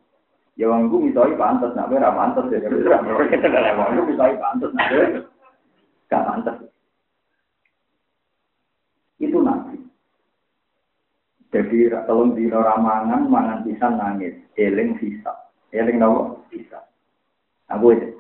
Ya 0.57 0.70
wong 0.70 0.89
gue 0.89 1.11
misoi 1.11 1.34
pantas, 1.37 1.74
nak 1.74 1.91
gue 1.91 1.99
pantas 2.01 2.47
ya. 2.49 2.70
Wong 3.76 3.91
gue 3.99 4.05
misoi 4.14 4.34
pantas, 4.39 4.70
nak 4.72 4.87
gak 6.07 6.22
pantas. 6.22 6.57
Itu 9.18 9.43
nabi. 9.43 9.82
Jadi 11.51 11.91
kalau 11.91 12.30
di 12.37 12.47
ramangan 12.47 13.26
mangan 13.26 13.64
pisan 13.66 13.99
nangis, 13.99 14.39
eling 14.55 14.95
sisa, 15.03 15.34
eling 15.74 15.99
nawa 15.99 16.39
sisa. 16.53 16.84
Aku 17.74 17.91
itu. 17.91 18.14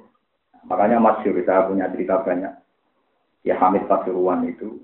Makanya 0.66 0.98
masyur 0.98 1.38
saya 1.46 1.70
punya 1.70 1.86
cerita 1.94 2.26
banyak. 2.26 2.50
Ya 3.46 3.54
Hamid 3.62 3.86
Pasuruan 3.86 4.42
itu 4.50 4.82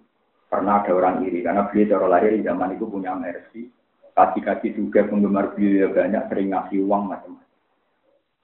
Pernah 0.52 0.84
ada 0.84 0.92
orang 0.92 1.24
iri, 1.24 1.40
karena 1.40 1.64
beliau 1.64 1.96
cara 1.96 2.06
lahir 2.12 2.36
di 2.36 2.44
zaman 2.44 2.76
itu 2.76 2.84
punya 2.84 3.16
mercy. 3.16 3.72
Kaki-kaki 4.12 4.76
juga 4.76 5.08
penggemar 5.08 5.56
beliau 5.56 5.88
ya 5.88 5.88
banyak, 5.88 6.28
sering 6.28 6.52
ngasih 6.52 6.84
uang 6.84 7.08
macam-macam. 7.08 7.48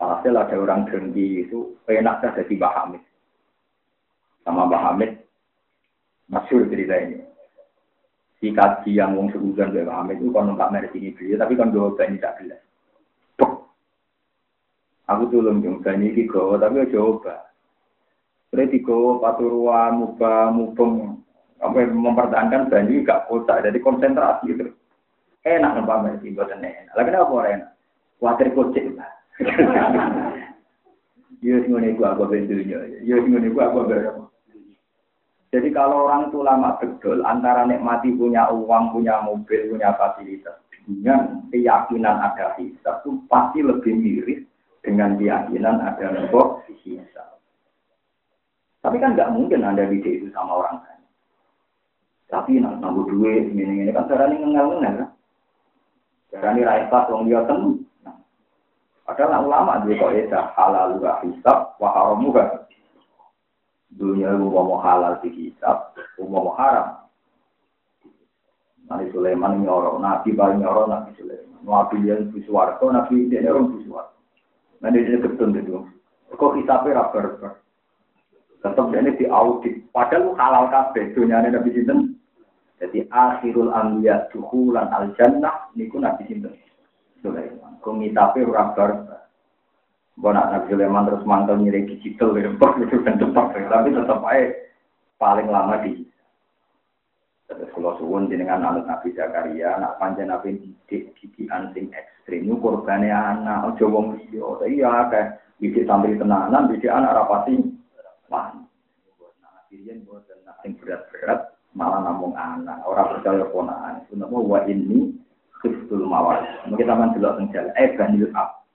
Hasil 0.01 0.33
ada 0.33 0.57
orang 0.57 0.89
dengki 0.89 1.45
itu, 1.45 1.77
enak 1.85 2.25
saja 2.25 2.41
jadi 2.41 2.57
Mbah 2.57 2.73
Hamid. 2.81 3.03
Sama 4.41 4.65
Mbah 4.65 4.83
Hamid, 4.89 5.21
masyur 6.33 6.65
cerita 6.73 6.97
ini. 6.97 7.21
Si 8.41 8.57
kaji 8.57 8.97
yang 8.97 9.13
wong 9.13 9.29
sebulan 9.29 9.77
Mbah 9.77 9.97
Hamid 10.01 10.25
itu 10.25 10.33
kan 10.33 10.49
nggak 10.49 10.73
mercy 10.73 11.13
beliau, 11.13 11.37
tapi 11.45 11.53
kan 11.61 11.69
dua 11.69 11.93
ini 12.09 12.17
tak 12.17 12.41
jelas. 12.41 12.65
Aku 15.09 15.25
tulung 15.29 15.61
dong, 15.61 15.85
ini 15.85 16.17
tiga, 16.17 16.57
tapi 16.57 16.89
coba. 16.89 17.49
Berarti 18.49 18.81
kau 18.81 19.21
paturuan, 19.21 20.01
muka, 20.01 20.53
mubeng, 20.53 21.21
apa 21.59 21.91
mempertahankan 21.91 22.71
banyu 22.71 23.03
gak 23.03 23.27
kota, 23.27 23.59
jadi 23.63 23.79
konsentrasi 23.83 24.55
gitu. 24.55 24.71
Enak 25.47 25.79
nembak 25.79 26.03
mersi, 26.05 26.35
buat 26.35 26.51
enak. 26.51 26.93
Lagi 26.95 27.11
apa 27.15 27.33
orang 27.33 27.53
enak? 27.59 27.71
Khawatir 28.19 28.49
kocek 28.55 28.85
lah. 28.99 29.11
Iya 31.39 31.63
sing 31.63 31.71
ngene 31.71 31.95
aku. 32.03 32.35
Iya 32.35 33.17
sing 33.23 33.31
ngene 33.31 33.55
aku 33.55 33.87
berapa. 33.87 34.27
Jadi 35.49 35.69
kalau 35.73 36.11
orang 36.11 36.29
itu 36.29 36.43
lama 36.45 36.77
betul 36.77 37.25
antara 37.25 37.65
nikmati 37.65 38.13
punya 38.13 38.53
uang, 38.53 38.93
punya 38.93 39.23
mobil, 39.25 39.73
punya 39.73 39.97
fasilitas 39.97 40.61
dengan 40.85 41.45
keyakinan 41.49 42.17
ada 42.21 42.53
hisab 42.61 43.01
itu 43.05 43.17
pasti 43.33 43.65
lebih 43.65 43.93
miris 43.97 44.41
dengan 44.85 45.17
keyakinan 45.17 45.81
ada 45.81 46.13
nopo 46.13 46.65
hisab. 46.85 47.41
Tapi 48.85 48.97
kan 49.01 49.17
nggak 49.17 49.33
mungkin 49.33 49.65
anda 49.65 49.89
bidik 49.89 50.21
itu 50.21 50.29
sama 50.37 50.65
orang 50.65 50.85
lain. 50.85 51.01
Tapi 52.29 52.61
nak 52.61 52.85
nambah 52.85 53.09
duit 53.09 53.57
ini 53.57 53.89
ini 53.89 53.93
kan 53.97 54.05
cara 54.05 54.29
ini 54.29 54.45
ngengel 54.45 54.77
ngengel 54.77 54.95
kan. 55.01 55.11
Cara 56.29 56.49
ini 56.53 56.61
rakyat 56.69 56.93
pas 56.93 57.09
wong 57.09 57.25
dia 57.25 57.41
temu. 57.49 57.81
Padahal 59.09 59.49
ulama 59.49 59.81
dia 59.89 59.97
kok 59.97 60.13
ya 60.13 60.53
halal 60.53 61.01
juga 61.01 61.25
hisab, 61.25 61.73
wah 61.81 61.93
haram 61.97 62.21
juga. 62.21 62.69
Dunia 63.89 64.37
mau 64.37 64.77
halal 64.85 65.17
di 65.25 65.33
hisab, 65.33 65.97
mau 66.21 66.53
haram. 66.61 67.09
Nabi 68.85 69.09
Sulaiman 69.13 69.65
nyoro, 69.65 69.97
Nabi 69.97 70.37
paling 70.37 70.61
nyoro 70.61 70.85
Nabi 70.85 71.17
Sulaiman. 71.17 71.65
Nabi 71.65 72.05
yang 72.05 72.29
biswarto, 72.29 72.93
Nabi 72.93 73.33
dia 73.33 73.49
orang 73.49 73.73
biswarto. 73.73 74.17
Nah 74.85 74.93
dia 74.93 75.17
ketun 75.17 75.57
itu. 75.57 75.89
Kok 76.29 76.61
hisabnya 76.61 77.01
rabar 77.01 77.57
Tetap 78.59 78.91
dia 78.93 79.09
di 79.09 79.25
audit. 79.31 79.89
Padahal 79.95 80.37
halal 80.37 80.65
kabeh 80.69 81.17
dunia 81.17 81.41
ini 81.41 81.57
Nabi 81.57 81.71
Sinten. 81.73 82.18
Jadi 82.79 83.11
akhirul 83.11 83.75
anbiya 83.75 84.31
duhulan 84.31 84.87
al 84.95 85.11
jannah 85.19 85.71
niku 85.75 85.99
nabi 85.99 86.31
sinten. 86.31 86.55
Sulaiman. 87.19 87.83
Kumitape 87.83 88.47
ora 88.47 88.71
bar. 88.75 88.91
Mbok 90.19 90.35
nak 90.35 90.51
Nabi 90.51 90.67
Sulaiman 90.75 91.07
terus 91.07 91.23
mantel 91.23 91.63
nyiri 91.63 91.87
digital 91.95 92.35
ya 92.35 92.51
itu 92.51 92.97
kan 93.07 93.23
tempat 93.23 93.55
tapi 93.55 93.95
tetap 93.95 94.19
aja 94.27 94.51
paling 95.15 95.47
lama 95.47 95.79
di 95.87 96.03
Terus 97.49 97.73
kalau 97.73 97.97
suwun 97.97 98.29
dengan 98.29 98.61
anak 98.61 98.85
Nabi 98.85 99.17
Zakaria, 99.17 99.81
nak 99.81 99.97
panjang 99.97 100.29
Nabi 100.29 100.61
didik 100.61 101.17
didikan 101.17 101.73
sing 101.73 101.89
ekstrim, 101.97 102.45
itu 102.45 102.61
korbannya 102.61 103.09
anak, 103.09 103.73
ojo 103.73 103.89
wong 103.89 104.21
liya. 104.21 104.69
Iya, 104.69 105.09
kayak 105.09 105.29
didik 105.57 105.89
sambil 105.89 106.13
tenanan, 106.21 106.69
didik 106.69 106.93
anak 106.93 107.17
rapati. 107.17 107.57
Wah, 108.29 108.53
Nabi 109.41 109.81
Yen 109.81 110.05
buat 110.05 110.29
sing 110.61 110.77
berat-berat, 110.77 111.57
malah 111.79 112.03
namung 112.03 112.35
anak. 112.35 112.83
Orang 112.83 113.15
percaya 113.15 113.47
ponaan 113.55 114.03
itu 114.03 114.19
nama 114.19 114.35
wa 114.35 114.59
ini 114.67 115.15
kristul 115.63 116.03
mawar. 116.03 116.43
Mungkin 116.67 116.91
taman 116.91 117.15
dulu 117.15 117.39
tenggal 117.39 117.71
eh 117.79 117.95
banil 117.95 118.27
ab. 118.35 118.67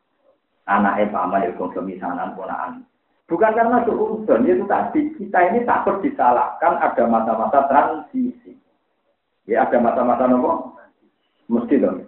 Anak 0.71 1.03
eh 1.03 1.11
paman 1.11 1.43
ya 1.43 1.51
konsumsi 1.59 1.99
sanan 1.99 2.31
ponaan 2.39 2.87
bukan 3.27 3.51
karena 3.51 3.83
seurusan 3.83 4.47
itu 4.47 4.63
tadi. 4.71 5.01
Kita 5.19 5.39
ini 5.51 5.67
takut 5.67 5.99
disalahkan. 5.99 6.79
Ada 6.79 7.03
masa-masa 7.11 7.67
transisi. 7.67 8.55
Ya 9.43 9.67
ada 9.67 9.75
masa-masa 9.83 10.31
nopo 10.31 10.79
mesti 11.51 11.75
dong. 11.83 12.07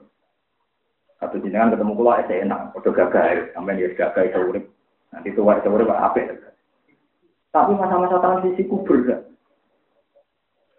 Atau 1.19 1.43
jenengan 1.43 1.75
ketemu 1.75 1.99
kula 1.99 2.23
es 2.23 2.31
enak. 2.31 2.71
Udah 2.71 2.93
gagal 2.95 3.51
sampai 3.51 3.75
dia 3.75 3.91
gagal 3.91 4.31
itu 4.31 4.39
urip. 4.39 4.65
Nanti 5.11 5.35
tua 5.35 5.59
itu 5.59 5.67
urip 5.67 5.91
apa 5.91 6.45
tapi 7.55 7.71
masa-masa 7.79 8.19
transisi 8.19 8.67
kubur 8.67 8.99
kan 9.07 9.23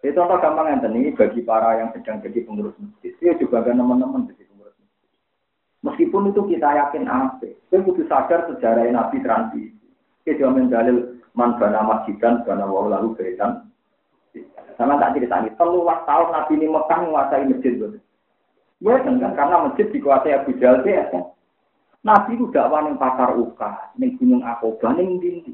itu 0.07 0.15
contoh 0.15 0.39
gampang 0.39 0.71
yang 0.71 0.87
ini 0.95 1.11
bagi 1.11 1.43
para 1.43 1.83
yang 1.83 1.91
sedang 1.91 2.23
jadi 2.23 2.47
pengurus 2.47 2.79
masjid. 2.79 3.11
Itu 3.19 3.43
juga 3.43 3.59
ada 3.59 3.75
teman-teman 3.75 4.31
jadi 4.31 4.47
pengurus 4.47 4.75
masjid. 4.79 5.09
Meskipun 5.83 6.31
itu 6.31 6.41
kita 6.47 6.69
yakin 6.79 7.03
apa, 7.11 7.43
kita 7.43 7.83
butuh 7.83 8.07
sadar 8.07 8.47
sejarah 8.47 8.87
Nabi 8.87 9.19
transisi. 9.19 9.75
Kita 10.23 10.47
jamin 10.47 10.71
dalil 10.71 11.19
man 11.35 11.59
bana 11.59 11.83
masjidan 11.83 12.47
bana 12.47 12.63
wau 12.63 12.87
lalu 12.87 13.19
beretan. 13.19 13.67
Sama 14.79 14.95
tak 14.95 15.19
cerita 15.19 15.43
ini, 15.43 15.51
telulah 15.59 16.05
tahun 16.07 16.29
Nabi 16.31 16.53
ini 16.55 16.67
Mekah 16.71 16.97
menguasai 17.03 17.49
masjid. 17.51 17.73
Ya 18.79 18.95
kan, 19.01 19.17
karena 19.19 19.55
masjid 19.67 19.89
dikuasai 19.91 20.37
Abu 20.37 20.55
Jahal 20.61 20.85
ya 20.87 21.03
kan. 21.11 21.35
Nabi 22.07 22.39
itu 22.39 22.47
dakwah 22.55 22.87
yang 22.87 22.95
pasar 22.95 23.35
Uka, 23.35 23.91
ning 23.99 24.15
Gunung 24.15 24.45
Akobah, 24.45 24.95
ning 24.95 25.19
Dindi. 25.19 25.51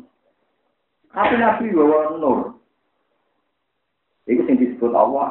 Tapi 1.10 1.42
Nabi 1.42 1.74
bawa 1.74 2.14
nur, 2.20 2.62
itu 4.24 4.42
yang 4.48 4.56
disebut 4.56 4.92
Allah 4.96 5.24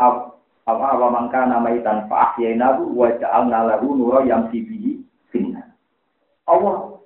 apa 0.68 0.84
apa 0.93 1.07
mangka 1.09 1.49
itan 1.74 2.07
fa 2.07 2.32
ahyainahu 2.32 2.93
wa 2.93 3.09
ja'alna 3.16 3.72
lahu 3.72 3.97
nura 3.97 4.22
yang 4.28 4.47
sibihi 4.53 5.01
finna. 5.32 5.64
Allah 6.47 7.01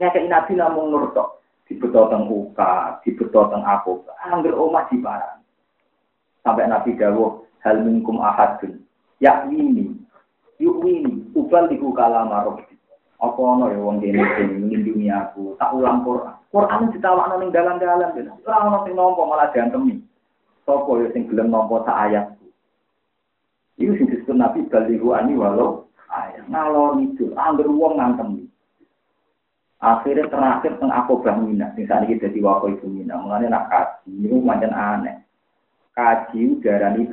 nyakei 0.00 0.26
nabi 0.26 0.56
namung 0.56 0.90
nur 0.90 1.12
tok 1.12 1.44
dibeto 1.68 2.08
teng 2.08 2.26
uka, 2.26 2.98
dibeto 3.04 3.52
teng 3.52 3.62
aku. 3.62 4.02
Angger 4.26 4.56
omah 4.56 4.88
di 4.90 4.96
barang. 4.98 5.38
Sampai 6.42 6.66
nabi 6.66 6.96
dawuh 6.98 7.46
hal 7.62 7.82
minkum 7.84 8.22
ahadun 8.22 8.82
yakini 9.20 9.96
yuwini 10.56 11.30
ubal 11.36 11.68
diku 11.68 11.92
kalama 11.92 12.48
rabbi. 12.48 12.64
Apa 13.16 13.40
ono 13.40 13.72
ya 13.72 13.80
wong 13.80 14.04
kene 14.04 14.20
sing 14.36 14.68
nglindungi 14.68 15.08
aku, 15.08 15.56
tak 15.56 15.72
ulang 15.72 16.04
Quran. 16.04 16.36
Quran 16.52 16.92
ditawakno 16.92 17.40
ning 17.40 17.48
dalan-dalan, 17.48 18.12
ora 18.44 18.56
ono 18.68 18.84
sing 18.84 18.92
nampa 18.92 19.22
malah 19.24 19.48
diantemi. 19.56 20.04
Sopo 20.66 20.98
ya 20.98 21.08
sing 21.14 21.30
gelem 21.30 21.54
nampa 21.54 21.86
sak 21.86 21.94
ayat. 22.10 22.26
Iku 23.78 23.94
sing 23.94 24.10
disebut 24.10 24.34
Nabi 24.34 24.66
balihu 24.66 25.14
ani 25.14 25.38
walau 25.38 25.86
ayat. 26.10 26.42
Ngalor 26.50 26.98
itu, 27.06 27.30
angger 27.38 27.70
wong 27.70 28.02
ngantem. 28.02 28.50
Akhirnya 29.78 30.26
terakhir 30.26 30.82
teng 30.82 30.90
aku 30.90 31.22
mina, 31.38 31.70
sing 31.78 31.86
saat 31.86 32.08
ini 32.08 32.18
jadi 32.18 32.42
wakil 32.42 32.74
ibu 32.74 32.88
mina. 32.90 33.14
Mulanya 33.14 33.46
nak 33.54 33.66
kaji, 33.70 34.10
ini 34.10 34.42
macam 34.42 34.74
aneh. 34.74 35.22
Kaji 35.94 36.58
darani. 36.64 37.06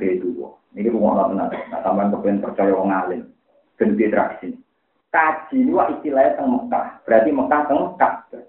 Ini 0.73 0.89
rumah 0.89 1.13
Allah 1.13 1.25
benar. 1.29 1.47
Nah, 1.69 1.79
tambahan 1.85 2.09
kepengen 2.09 2.41
percaya 2.41 2.73
wong 2.73 2.89
alim. 2.89 3.29
Ganti 3.77 4.09
tradisi. 4.09 4.57
Kaji 5.13 5.69
wah 5.69 5.93
istilahnya 5.93 6.41
teng 6.41 6.49
Mekah. 6.49 6.85
Berarti 7.05 7.29
Mekah 7.29 7.61
teng 7.69 7.79
Ka'bah. 8.01 8.43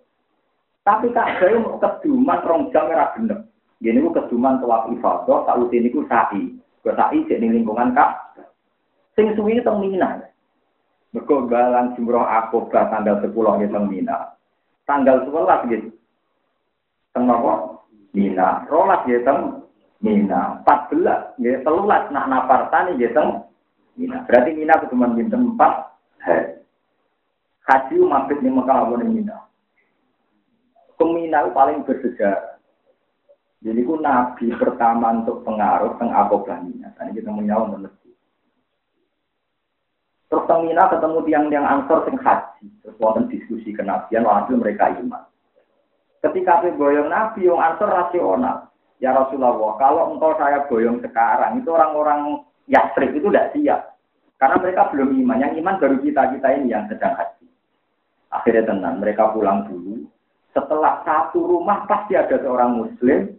Tapi 0.89 1.07
Ka'bah 1.13 1.49
itu 1.53 1.77
keduman 1.77 2.41
rong 2.49 2.63
jam 2.73 2.89
merah 2.89 3.13
bener. 3.13 3.45
Gini 3.85 4.01
ku 4.01 4.17
keduman 4.17 4.65
tawaf 4.65 4.89
ifadah, 4.97 5.45
tak 5.45 5.61
usin 5.61 5.85
niku 5.85 6.09
sa'i. 6.09 6.57
Ke 6.81 6.97
sa'i 6.97 7.21
jadi 7.29 7.45
lingkungan 7.45 7.93
kak. 7.93 8.41
Sing 9.13 9.37
suwi 9.37 9.61
teng 9.61 9.85
Mina. 9.85 10.25
Mergo 11.13 11.45
galang 11.45 11.93
jumroh 11.93 12.25
akobah 12.25 12.89
tanggal 12.89 13.21
10 13.21 13.37
nggih 13.37 13.69
teng 13.69 13.85
Mina. 13.93 14.33
Tanggal 14.89 15.29
11 15.29 15.69
nggih 15.69 15.81
teng 17.13 17.29
napa? 17.29 17.85
Mina. 18.17 18.65
Rolas 18.73 19.05
nggih 19.05 19.21
teng 19.21 19.69
Mina. 20.01 20.65
14 20.65 21.37
nggih 21.37 21.61
13 21.61 22.09
nak 22.09 22.29
napartani 22.33 22.97
nggih 22.97 23.13
teng 23.13 23.45
Mina. 24.01 24.25
Berarti 24.25 24.51
Mina 24.57 24.81
ketemuan 24.81 25.13
pinten 25.13 25.61
4 25.61 26.25
hari. 26.25 26.57
Haji 27.69 27.97
mabit 28.01 28.41
ning 28.41 28.57
Mekah 28.57 28.77
apa 28.81 28.95
ning 28.97 29.13
Mina. 29.13 29.45
Kemina 30.97 31.53
paling 31.53 31.85
bersejarah. 31.85 32.54
Jadi 33.65 33.81
ku 33.81 33.97
nabi 33.97 34.53
pertama 34.61 35.25
untuk 35.25 35.41
pengaruh 35.41 35.97
teng 35.97 36.13
Mina. 36.69 36.93
Tadi 37.01 37.17
kita 37.17 37.33
menyawang 37.33 37.81
menurut 37.81 37.97
Terus 40.35 40.51
Mina 40.67 40.91
ketemu 40.91 41.19
tiang-tiang 41.25 41.63
ansor 41.63 42.03
sing 42.05 42.19
haji. 42.19 42.67
Terus 42.83 42.99
wonten 42.99 43.31
diskusi 43.31 43.71
kenabian, 43.71 44.27
walhasil 44.27 44.59
mereka 44.59 44.91
iman. 44.99 45.23
Ketika 46.19 46.67
boyong 46.75 47.07
Nabi, 47.07 47.47
yang 47.47 47.63
ansor 47.63 47.87
rasional. 47.87 48.67
Ya 48.99 49.15
Rasulullah, 49.15 49.79
kalau 49.79 50.11
engkau 50.11 50.35
saya 50.35 50.67
boyong 50.67 50.99
sekarang, 51.07 51.63
itu 51.63 51.71
orang-orang 51.71 52.43
Yasrib 52.67 53.15
itu 53.15 53.29
tidak 53.31 53.53
siap. 53.55 53.81
Karena 54.41 54.57
mereka 54.59 54.91
belum 54.91 55.15
iman. 55.23 55.39
Yang 55.39 55.55
iman 55.63 55.79
baru 55.79 55.97
kita-kita 56.03 56.49
ini 56.59 56.75
yang 56.75 56.89
sedang 56.91 57.15
haji. 57.15 57.47
Akhirnya 58.35 58.75
tenang, 58.75 58.99
mereka 58.99 59.31
pulang 59.31 59.71
dulu. 59.71 60.09
Setelah 60.51 61.05
satu 61.07 61.47
rumah 61.47 61.87
pasti 61.87 62.19
ada 62.19 62.35
seorang 62.43 62.75
muslim, 62.75 63.39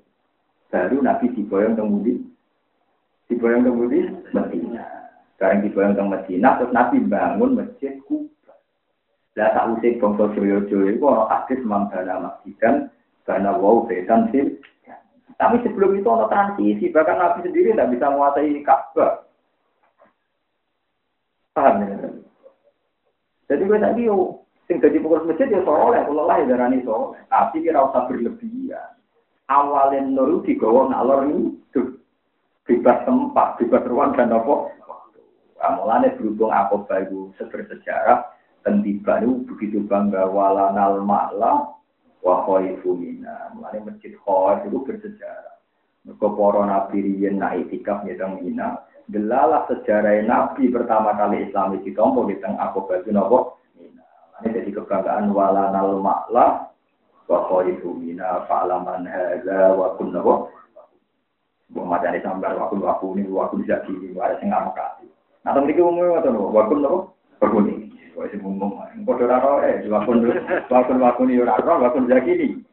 baru 0.69 0.97
Nabi 1.01 1.31
diboyong 1.35 1.75
kemudian. 1.77 2.25
Diboyong 3.29 3.65
kemudian, 3.65 4.21
Medina. 4.31 4.85
Sekarang 5.35 5.67
dibayang 5.67 5.99
ke 5.99 6.03
Medina, 6.07 6.55
terus 6.55 6.71
Nabi 6.71 6.97
bangun 7.03 7.59
masjid 7.59 7.99
Kuba. 8.07 8.55
Lah 9.35 9.51
tak 9.51 9.67
usik 9.75 9.99
bangsa 9.99 10.31
Joyo-Joyo 10.31 10.95
itu 10.95 11.03
orang 11.03 11.27
hadis 11.27 11.59
mambana 11.67 12.23
masjidan, 12.23 12.87
karena 13.27 13.51
wow 13.51 13.83
besan 13.83 14.31
sih. 14.31 14.55
Tapi 15.35 15.59
sebelum 15.67 15.99
itu 15.99 16.07
ada 16.07 16.31
transisi, 16.31 16.87
bahkan 16.87 17.19
Nabi 17.19 17.43
sendiri 17.43 17.75
tidak 17.75 17.91
bisa 17.91 18.07
menguasai 18.07 18.63
Ka'bah. 18.63 19.27
Paham 21.51 21.83
ya? 21.83 22.07
Jadi 23.51 23.61
gue 23.67 23.79
tadi 23.83 24.07
yo, 24.07 24.39
sing 24.71 24.79
jadi 24.79 24.95
pengurus 25.03 25.27
masjid 25.27 25.51
ya 25.51 25.59
soleh, 25.67 25.99
kalau 26.07 26.23
lah 26.23 26.39
ya 26.39 26.47
darani 26.47 26.79
soleh. 26.87 27.19
Tapi 27.27 27.59
kira 27.59 27.83
usah 27.83 28.07
berlebihan. 28.07 28.94
Awalnya 29.45 30.09
nuru 30.09 30.41
digawa 30.41 30.89
ngalor 30.89 31.29
ini, 31.29 31.53
bebas 32.65 32.97
tempat, 33.05 33.61
bebas 33.61 33.85
ruang 33.85 34.17
dan 34.17 34.33
apa 34.33 34.73
Mulane 35.65 36.13
berhubung 36.13 36.53
aku 36.53 36.85
baru 36.85 37.33
sejarah 37.41 38.21
dan 38.61 38.85
tiba 38.85 39.17
itu 39.21 39.45
begitu 39.49 39.81
bangga 39.85 40.29
walanal 40.29 41.01
ma'la 41.01 41.73
wa 42.21 42.35
khaifu 42.45 42.93
mina. 42.93 43.49
Mulane 43.57 43.81
masjid 43.81 44.13
khaif 44.13 44.65
itu 44.69 44.77
bersejarah. 44.85 45.57
Mereka 46.05 46.27
para 46.37 46.61
nabi 46.69 46.97
riyen 47.01 47.41
naik 47.41 47.69
itikaf 47.69 48.05
nyedang 48.05 48.45
mina. 48.45 48.77
Delalah 49.09 49.65
sejarah 49.69 50.21
nabi 50.21 50.69
pertama 50.69 51.17
kali 51.17 51.49
Islam 51.49 51.81
di 51.81 51.89
tompo 51.97 52.29
di 52.29 52.37
tengah 52.37 52.69
aku 52.69 52.85
baju 52.85 53.09
nopo. 53.09 53.39
Ini 54.43 54.51
jadi 54.51 54.69
kebanggaan 54.69 55.33
walanal 55.33 55.97
ma'la 55.97 56.74
wa 57.25 57.39
khaifu 57.49 57.97
mina 57.97 58.45
fa'laman 58.45 59.05
hadza 59.09 59.73
wa 59.73 59.93
kun 59.97 60.13
nopo. 60.13 60.53
Bukan 61.73 61.89
macam 61.89 62.13
ini 62.13 62.21
sambar 62.21 62.53
waktu 62.55 62.77
waktu 62.77 63.05
ini 63.17 63.33
waktu 63.33 63.65
bisa 63.65 63.81
gini, 63.89 64.13
ada 64.21 64.37
yang 64.37 64.53
nggak 64.53 64.77
kasih. 64.77 65.09
Nah, 65.41 65.53
temen 65.53 65.69
iki 65.69 65.81
umum 65.81 66.09
ngoten 66.09 66.33
lho, 66.33 66.49
wakun 66.49 66.81
napa? 66.81 66.99
Berkuni. 67.37 67.93
Wis 68.17 68.33
umum. 68.41 68.81
Padha 69.05 69.25
ora 69.29 69.37
roe, 69.41 69.71
wakun 69.85 70.17
wakun 70.69 70.97
wakun 71.01 71.33
yo 71.33 71.45
ora 71.45 71.61
roe, 71.61 71.81
wakun 71.85 72.09
zakini. 72.09 72.65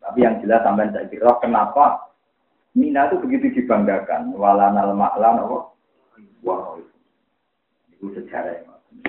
Tapi 0.00 0.18
yang 0.20 0.40
jelas 0.44 0.64
sampean 0.66 0.92
saya 0.92 1.08
kira 1.08 1.36
kenapa 1.40 2.10
Mina 2.70 3.10
itu 3.10 3.18
begitu 3.18 3.50
dibanggakan. 3.50 4.30
Walanal 4.38 4.94
ma'lan 4.94 5.42
apa? 5.42 5.74
Wah, 6.46 6.78
itu 7.90 8.14
sejarah. 8.14 8.62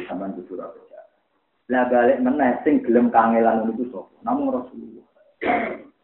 Sampean 0.09 0.33
itu 0.33 0.49
surat 0.49 0.73
sejarah. 0.73 0.90
Lah 1.71 1.87
balik 1.87 2.19
meneh 2.19 2.59
sing 2.67 2.83
gelem 2.83 3.07
kangelan 3.15 3.71
itu 3.71 3.87
sapa? 3.95 4.11
Namun 4.27 4.51
Rasulullah. 4.59 5.07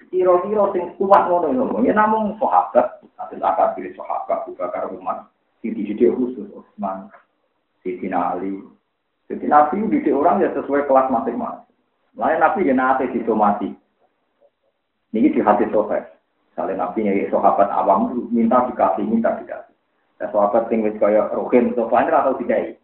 Kira-kira 0.07 0.63
sing 0.72 0.95
kuat 0.95 1.28
ngono 1.28 1.51
lho. 1.51 1.84
Ya 1.84 1.91
namung 1.91 2.39
sahabat, 2.39 3.03
asil 3.20 3.43
akad 3.43 3.76
diri 3.76 3.91
sahabat, 3.91 4.47
Abu 4.47 4.55
Bakar 4.55 4.88
Umar. 4.88 5.28
Siti 5.59 5.84
didik 5.84 6.15
khusus 6.15 6.47
Utsman, 6.55 7.11
Siti 7.84 8.07
Ali. 8.07 8.63
Jadi 9.28 9.43
Nabi 9.51 9.91
didik 9.91 10.15
orang 10.15 10.39
ya 10.39 10.55
sesuai 10.55 10.88
kelas 10.88 11.11
masing-masing. 11.11 11.76
Lain 12.15 12.39
Nabi 12.39 12.63
ya 12.63 12.72
nanti 12.72 13.11
disomasi. 13.11 13.76
Ini 15.11 15.34
di 15.36 15.41
hati 15.43 15.68
sohbat. 15.68 16.15
Misalnya 16.55 16.88
Nabi 16.88 17.03
nyari 17.03 17.28
sahabat 17.28 17.68
awam 17.76 18.32
minta 18.32 18.63
dikasih, 18.72 19.03
minta 19.03 19.36
dikasih. 19.43 19.76
Ya 20.24 20.32
sahabat 20.32 20.72
wis 20.72 20.95
kaya 20.95 21.28
rohin 21.36 21.76
sohbat 21.76 22.07
atau 22.07 22.39
dikai. 22.39 22.80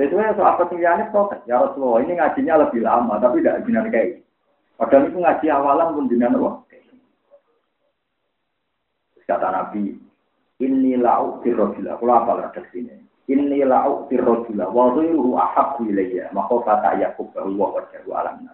Sesuai 0.00 0.32
yang 0.32 0.40
lainnya 0.40 1.12
protes. 1.12 1.44
Ya 1.44 1.60
Rasulullah 1.60 2.00
ini 2.00 2.16
ngajinya 2.16 2.54
lebih 2.64 2.80
lama, 2.80 3.20
tapi 3.20 3.44
tidak 3.44 3.68
jinan 3.68 3.92
kayak 3.92 4.24
Padahal 4.80 5.12
itu 5.12 5.18
ngaji 5.20 5.46
awalan 5.52 5.92
pun 5.92 6.08
jinan 6.08 6.40
roh. 6.40 6.64
Kata 9.28 9.52
Nabi, 9.52 9.94
Inni 10.60 10.96
la'u 10.96 11.44
firrojula. 11.44 12.00
Kalau 12.00 12.16
apa 12.16 12.50
sini? 12.72 12.96
Inni 13.28 13.60
la'u 13.60 14.08
firrojula. 14.08 14.72
Wa 14.72 14.96
zuiruhu 14.96 15.36
ahabbu 15.36 15.88
ilayya. 15.88 16.32
Maka 16.32 16.64
kata 16.64 16.96
Yakub 16.96 17.28
bahwa 17.36 17.76
wajahu 17.76 18.10
alam. 18.16 18.48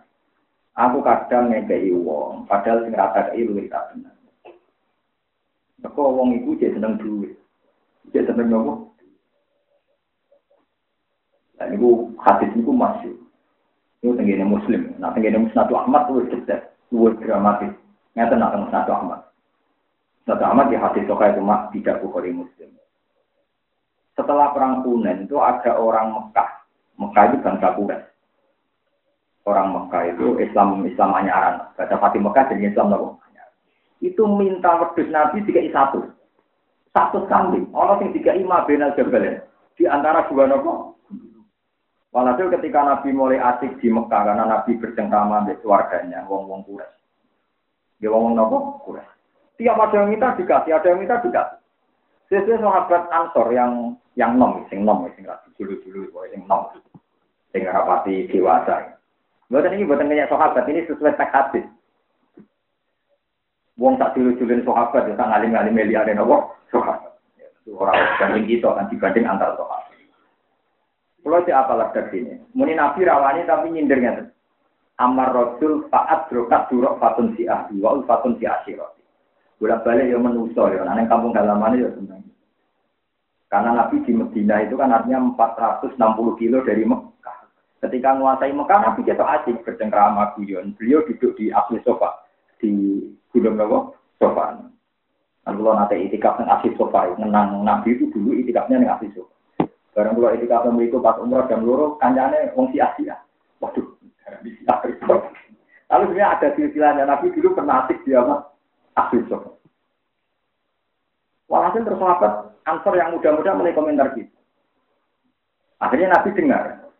Aku 0.76 1.00
kadang 1.00 1.48
ngekei 1.48 1.88
wong, 1.96 2.44
padahal 2.44 2.84
sing 2.84 2.92
rata 2.92 3.32
kei 3.32 3.48
luwih 3.48 3.64
tak 3.72 3.96
benar. 3.96 4.12
Maka 5.80 6.02
wong 6.04 6.36
iku 6.36 6.52
jadi 6.60 6.76
seneng 6.76 7.00
duit. 7.00 7.32
Jadi 8.12 8.28
seneng 8.28 8.52
nopo? 8.52 8.85
Dan 11.56 11.76
itu 11.76 12.12
hadis 12.20 12.52
itu 12.52 12.72
masih. 12.72 13.14
Itu 14.04 14.12
tenggine 14.16 14.44
muslim. 14.44 14.92
Nah 15.00 15.12
tenggine 15.16 15.40
musnadu 15.40 15.76
Ahmad 15.76 16.08
itu 16.12 16.28
cerdas. 16.32 16.62
Itu 16.92 17.12
dramatis. 17.20 17.72
Nyata 18.16 18.34
nak 18.36 18.54
musnadu 18.56 18.92
Ahmad. 18.92 19.26
Nah, 20.26 20.42
amat 20.42 20.74
di 20.74 20.76
hati 20.76 21.06
sokai 21.06 21.38
itu 21.38 21.38
mak 21.38 21.70
tidak 21.70 22.02
bukhari 22.02 22.34
muslim. 22.34 22.66
Setelah 24.18 24.50
perang 24.50 24.82
Hunain 24.82 25.22
itu 25.22 25.38
ada 25.38 25.78
orang 25.78 26.10
Mekah. 26.10 26.66
Mekah 26.98 27.24
itu 27.30 27.36
bangsa 27.46 27.68
Quraisy. 27.78 28.10
Orang 29.46 29.70
Mekah 29.70 30.02
itu 30.10 30.42
Islam 30.42 30.82
Islam 30.82 31.14
anyaran. 31.14 31.70
Baca 31.78 31.94
Fatih 32.02 32.18
Mekah 32.18 32.50
jadi 32.50 32.74
Islam 32.74 32.90
nopo. 32.90 33.22
Itu 34.02 34.26
minta 34.26 34.82
wedus 34.82 35.06
Nabi 35.14 35.46
tiga 35.46 35.62
satu. 35.70 36.10
Satu 36.90 37.22
kambing. 37.30 37.70
Orang 37.70 38.02
yang 38.02 38.10
tiga 38.18 38.34
ima 38.34 38.66
benal 38.66 38.98
jabal 38.98 39.22
di 39.78 39.84
antara 39.86 40.26
dua 40.26 40.50
nopo. 40.50 40.98
Walhasil 42.16 42.48
ketika 42.48 42.80
Nabi 42.80 43.12
mulai 43.12 43.36
asik 43.36 43.76
di 43.76 43.92
Mekah 43.92 44.32
karena 44.32 44.48
Nabi 44.48 44.80
bercengkrama 44.80 45.44
dengan 45.44 45.60
keluarganya, 45.60 46.24
wong-wong 46.24 46.64
Quraisy. 46.64 46.96
Dia 48.00 48.08
wong-wong 48.08 48.32
nopo 48.32 48.56
Quraisy. 48.88 49.60
Tiap 49.60 49.76
ada 49.76 50.00
yang 50.00 50.08
minta 50.08 50.32
dikasih, 50.32 50.72
ada 50.72 50.88
yang 50.88 50.96
minta 50.96 51.20
dikasih. 51.20 51.60
Sesuai 52.32 52.64
sahabat 52.64 53.12
Ansor 53.12 53.52
yang 53.52 54.00
yang 54.16 54.32
nom, 54.40 54.64
sing 54.72 54.80
nom, 54.80 55.04
sing 55.12 55.28
rasi 55.28 55.52
dulu 55.60 55.76
dulu, 55.84 56.08
sing 56.32 56.40
nom, 56.48 56.72
sing 57.52 57.68
rapati 57.68 58.32
dewasa. 58.32 58.96
Buatan 59.52 59.76
ini 59.76 59.84
buatan 59.84 60.08
kayak 60.08 60.32
sahabat 60.32 60.64
ini 60.72 60.88
sesuai 60.88 61.20
teks. 61.20 61.68
Wong 63.76 64.00
tak 64.00 64.16
dulu 64.16 64.32
dulu 64.40 64.64
sahabat, 64.64 65.04
ya 65.04 65.20
tak 65.20 65.28
ngalim 65.28 65.52
ngalim 65.52 65.76
melia 65.76 66.00
ada 66.00 66.16
nopo 66.16 66.56
sahabat. 66.72 67.12
Orang 67.68 68.00
banding 68.16 68.48
kita 68.48 68.72
kan 68.72 68.88
dibanding 68.88 69.28
antar 69.28 69.52
sahabat. 69.60 69.85
Kalau 71.26 71.42
si 71.42 71.50
apalah 71.50 71.90
sini, 71.90 72.38
muni 72.54 72.78
nabi 72.78 73.02
rawani 73.02 73.42
tapi 73.50 73.74
nyindirnya. 73.74 74.30
Amar 75.02 75.34
Rasul 75.34 75.90
faat 75.90 76.30
drokat 76.30 76.70
durok 76.70 77.02
fatun 77.02 77.34
si 77.34 77.50
ahli 77.50 77.82
wa 77.82 77.98
fatun 78.06 78.38
si 78.38 78.46
asyirat 78.46 78.96
bolak 79.56 79.82
balik 79.84 80.08
ya 80.08 80.18
menuso 80.20 80.68
ya, 80.68 80.84
nah 80.84 80.96
kampung 81.08 81.32
halaman 81.32 81.80
ya 81.80 81.88
seneng. 81.96 82.22
Karena 83.46 83.70
Nabi 83.72 84.02
di 84.02 84.12
Medina 84.12 84.58
itu 84.60 84.74
kan 84.74 84.90
artinya 84.90 85.22
460 85.32 85.96
kilo 86.40 86.58
dari 86.66 86.82
Mekah. 86.82 87.38
Ketika 87.78 88.18
menguasai 88.18 88.50
Mekah, 88.50 88.78
Nabi 88.82 89.06
jatuh 89.06 89.28
asik 89.38 89.62
bercengkrama 89.62 90.34
guyon. 90.34 90.74
Beliau 90.74 91.06
duduk 91.06 91.38
di 91.38 91.54
asli 91.54 91.78
sofa 91.86 92.26
di 92.58 93.06
Gunung 93.30 93.54
Nawa 93.54 93.94
sofa. 94.18 94.66
Kalau 95.46 95.72
nanti 95.78 96.10
itikaf 96.10 96.42
yang 96.42 96.50
asli 96.58 96.74
sofa, 96.74 97.06
menang 97.22 97.62
Nabi 97.62 97.94
itu 97.94 98.10
dulu 98.10 98.34
itikafnya 98.34 98.82
yang 98.82 98.98
asli 98.98 99.14
sofa. 99.14 99.35
Barang 99.96 100.12
kalau 100.12 100.36
itikaf 100.36 100.68
yang 100.68 100.76
itu 100.84 101.00
pas 101.00 101.16
umroh 101.16 101.48
dan 101.48 101.64
luruh, 101.64 101.96
kancane 101.96 102.52
wong 102.52 102.68
si 102.68 102.76
Asia. 102.76 103.16
Waduh, 103.64 103.96
Lalu 105.88 106.04
sebenarnya 106.12 106.28
ada 106.36 106.48
silsilahnya 106.52 107.04
Nabi 107.08 107.32
dulu 107.32 107.56
pernah 107.56 107.88
asik 107.88 108.04
dia 108.04 108.20
mah 108.20 108.44
asli 109.00 109.24
sofa. 109.24 109.56
Walhasil 111.48 111.80
terus 111.80 111.96
sahabat 111.96 112.60
answer 112.68 112.92
yang 112.98 113.16
muda-muda 113.16 113.56
mulai 113.56 113.72
komentar 113.72 114.12
gitu. 114.18 114.34
Akhirnya 115.80 116.12
Nabi 116.12 116.28
dengar. 116.36 116.92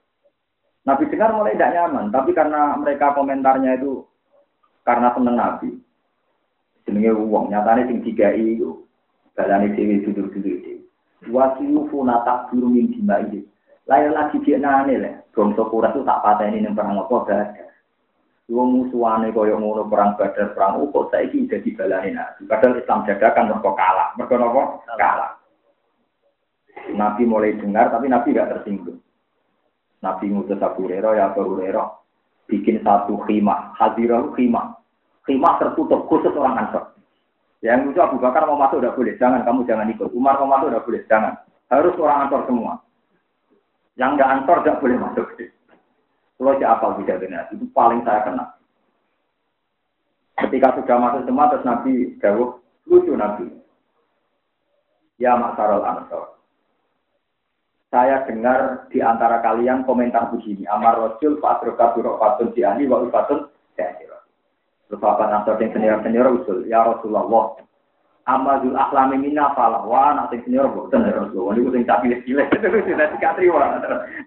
Nabi 0.87 1.05
dengar 1.13 1.35
mulai 1.37 1.59
tidak 1.59 1.75
nyaman, 1.77 2.15
tapi 2.15 2.31
karena 2.33 2.79
mereka 2.81 3.13
komentarnya 3.13 3.77
itu 3.77 4.09
karena 4.89 5.13
seneng 5.13 5.37
Nabi. 5.37 5.69
Jenenge 6.89 7.13
uang 7.13 7.53
nyatane 7.53 7.91
sing 7.91 8.01
digai 8.01 8.57
itu 8.57 8.87
balane 9.35 9.75
dhewe 9.75 10.01
duduk-duduk 10.07 10.76
dhewe. 11.23 11.33
Wasiyu 11.33 11.89
funata 11.89 12.49
guru 12.51 12.69
min 12.69 12.93
dimai. 12.93 13.41
Lain 13.87 14.11
lagi 14.11 14.43
dia 14.43 14.59
nane 14.59 14.95
lah. 14.99 15.15
Quraisy 15.37 16.01
itu 16.01 16.01
tak 16.03 16.21
pateni 16.25 16.65
ning 16.65 16.73
perang 16.73 16.97
apa 16.97 17.17
gak 17.29 17.67
Wong 18.47 18.79
musuhane 18.79 19.35
kaya 19.35 19.59
ngono 19.59 19.91
perang 19.91 20.15
Badar, 20.15 20.55
perang 20.55 20.79
Uhud 20.79 21.11
saiki 21.11 21.51
dadi 21.51 21.75
balane 21.75 22.15
Nabi. 22.15 22.47
Padahal 22.47 22.79
Islam 22.79 23.03
dadakan 23.03 23.51
mergo 23.51 23.75
kalah. 23.75 24.15
Mergo 24.15 24.35
napa? 24.39 24.63
Kalah. 24.95 25.31
Nabi 26.95 27.23
mulai 27.27 27.59
dengar 27.59 27.91
tapi 27.91 28.07
Nabi 28.07 28.31
gak 28.31 28.55
tersinggung. 28.55 29.03
Nabi 29.99 30.31
ngutus 30.31 30.63
Abu 30.63 30.87
Hurairah 30.87 31.19
ya 31.19 31.35
Abu 31.35 31.43
Hurairah 31.43 31.91
bikin 32.47 32.87
satu 32.87 33.19
khimah, 33.27 33.75
hadirah 33.75 34.31
khimah. 34.39 34.79
Khimah 35.27 35.59
tertutup 35.59 36.07
khusus 36.07 36.31
orang 36.39 36.71
Ansor. 36.71 36.96
Yang 37.65 37.97
itu 37.97 38.01
Abu 38.05 38.21
Bakar 38.21 38.45
mau 38.45 38.61
masuk 38.61 38.85
udah 38.85 38.93
boleh, 38.93 39.17
jangan 39.17 39.41
kamu 39.43 39.65
jangan 39.65 39.89
ikut. 39.89 40.13
Umar 40.13 40.37
mau 40.41 40.53
masuk 40.57 40.69
udah 40.73 40.83
boleh, 40.85 41.03
jangan. 41.09 41.41
Harus 41.73 41.97
orang 41.99 42.29
Ansor 42.29 42.43
semua. 42.47 42.79
Yang 43.97 44.11
nggak 44.21 44.31
Ansor 44.39 44.59
tidak 44.61 44.81
boleh 44.85 44.97
masuk. 45.01 45.27
Kalau 46.37 46.53
siapa 46.61 46.87
tidak 47.01 47.21
benar, 47.25 47.45
itu 47.49 47.65
paling 47.73 48.05
saya 48.05 48.21
kenal. 48.29 48.49
Ketika 50.37 50.77
sudah 50.77 50.97
masuk 51.01 51.23
semua, 51.25 51.49
terus 51.49 51.65
Nabi 51.65 51.93
jauh, 52.21 52.61
lucu 52.85 53.17
Nabi. 53.17 53.49
Ya 55.17 55.33
Maksarul 55.33 55.81
Ansor. 55.81 56.37
Saya 57.89 58.29
dengar 58.29 58.85
di 58.93 59.01
antara 59.01 59.41
kalian 59.41 59.89
komentar 59.89 60.29
begini. 60.29 60.69
Amar 60.69 61.01
Rasul, 61.01 61.41
Pak 61.41 61.65
Burok 61.65 62.21
Fatun, 62.21 62.53
Diani, 62.53 62.85
Wa 62.85 63.01
Ufatun, 63.01 63.49
Sehira. 63.73 64.16
Terus 64.87 65.03
Bapak 65.03 65.35
Ansor 65.35 65.59
yang 65.59 65.75
senior-senior 65.75 66.27
usul. 66.31 66.63
Ya 66.71 66.87
Rasulullah, 66.87 67.59
Amadul 68.27 68.75
akhlami 68.75 69.23
mina 69.23 69.55
falah 69.55 69.87
wa 69.87 70.15
senior 70.31 70.71
boten 70.71 71.07
ya 71.07 71.15
Rasulullah. 71.15 71.55
Ini 71.59 71.71
sing 71.75 71.83
tak 71.87 72.01
pilih-pilih. 72.03 72.47
Itu 72.55 72.67
sudah 72.71 73.09
dikaterima. 73.15 73.67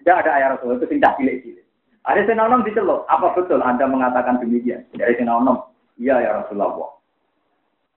Tidak 0.03 0.17
ada 0.23 0.31
ayat 0.35 0.49
Rasulullah 0.55 0.79
itu 0.79 0.87
sing 0.87 0.99
tak 0.99 1.15
pilih-pilih. 1.19 1.63
Ada 2.07 2.23
sing 2.23 2.39
nom 2.39 2.63
diceluk, 2.63 3.03
apa 3.11 3.35
betul 3.35 3.59
Anda 3.59 3.83
mengatakan 3.85 4.39
demikian? 4.39 4.87
Dari 4.95 5.19
sing 5.19 5.27
nom, 5.27 5.67
iya 5.99 6.15
ya 6.23 6.41
Rasulullah. 6.41 6.95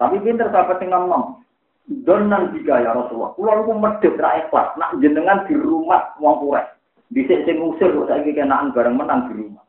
Tapi 0.02 0.18
pinter 0.20 0.50
sahabat 0.50 0.82
sing 0.82 0.90
nom. 0.90 1.38
Donan 1.86 2.54
tiga 2.54 2.82
ya 2.82 2.94
Rasulullah. 2.94 3.34
Kulo 3.38 3.50
niku 3.62 3.72
medhit 3.78 4.14
ra 4.18 4.38
ikhlas, 4.42 4.74
nak 4.78 4.98
jenengan 5.02 5.46
di 5.46 5.54
rumah 5.54 6.14
wong 6.18 6.38
kurek. 6.42 6.78
Dhisik 7.14 7.46
sing 7.46 7.62
ngusir 7.62 7.94
kok 7.94 8.08
saiki 8.10 8.34
kenaan 8.34 8.74
bareng 8.74 8.98
menang 8.98 9.30
di 9.30 9.38
rumah. 9.38 9.62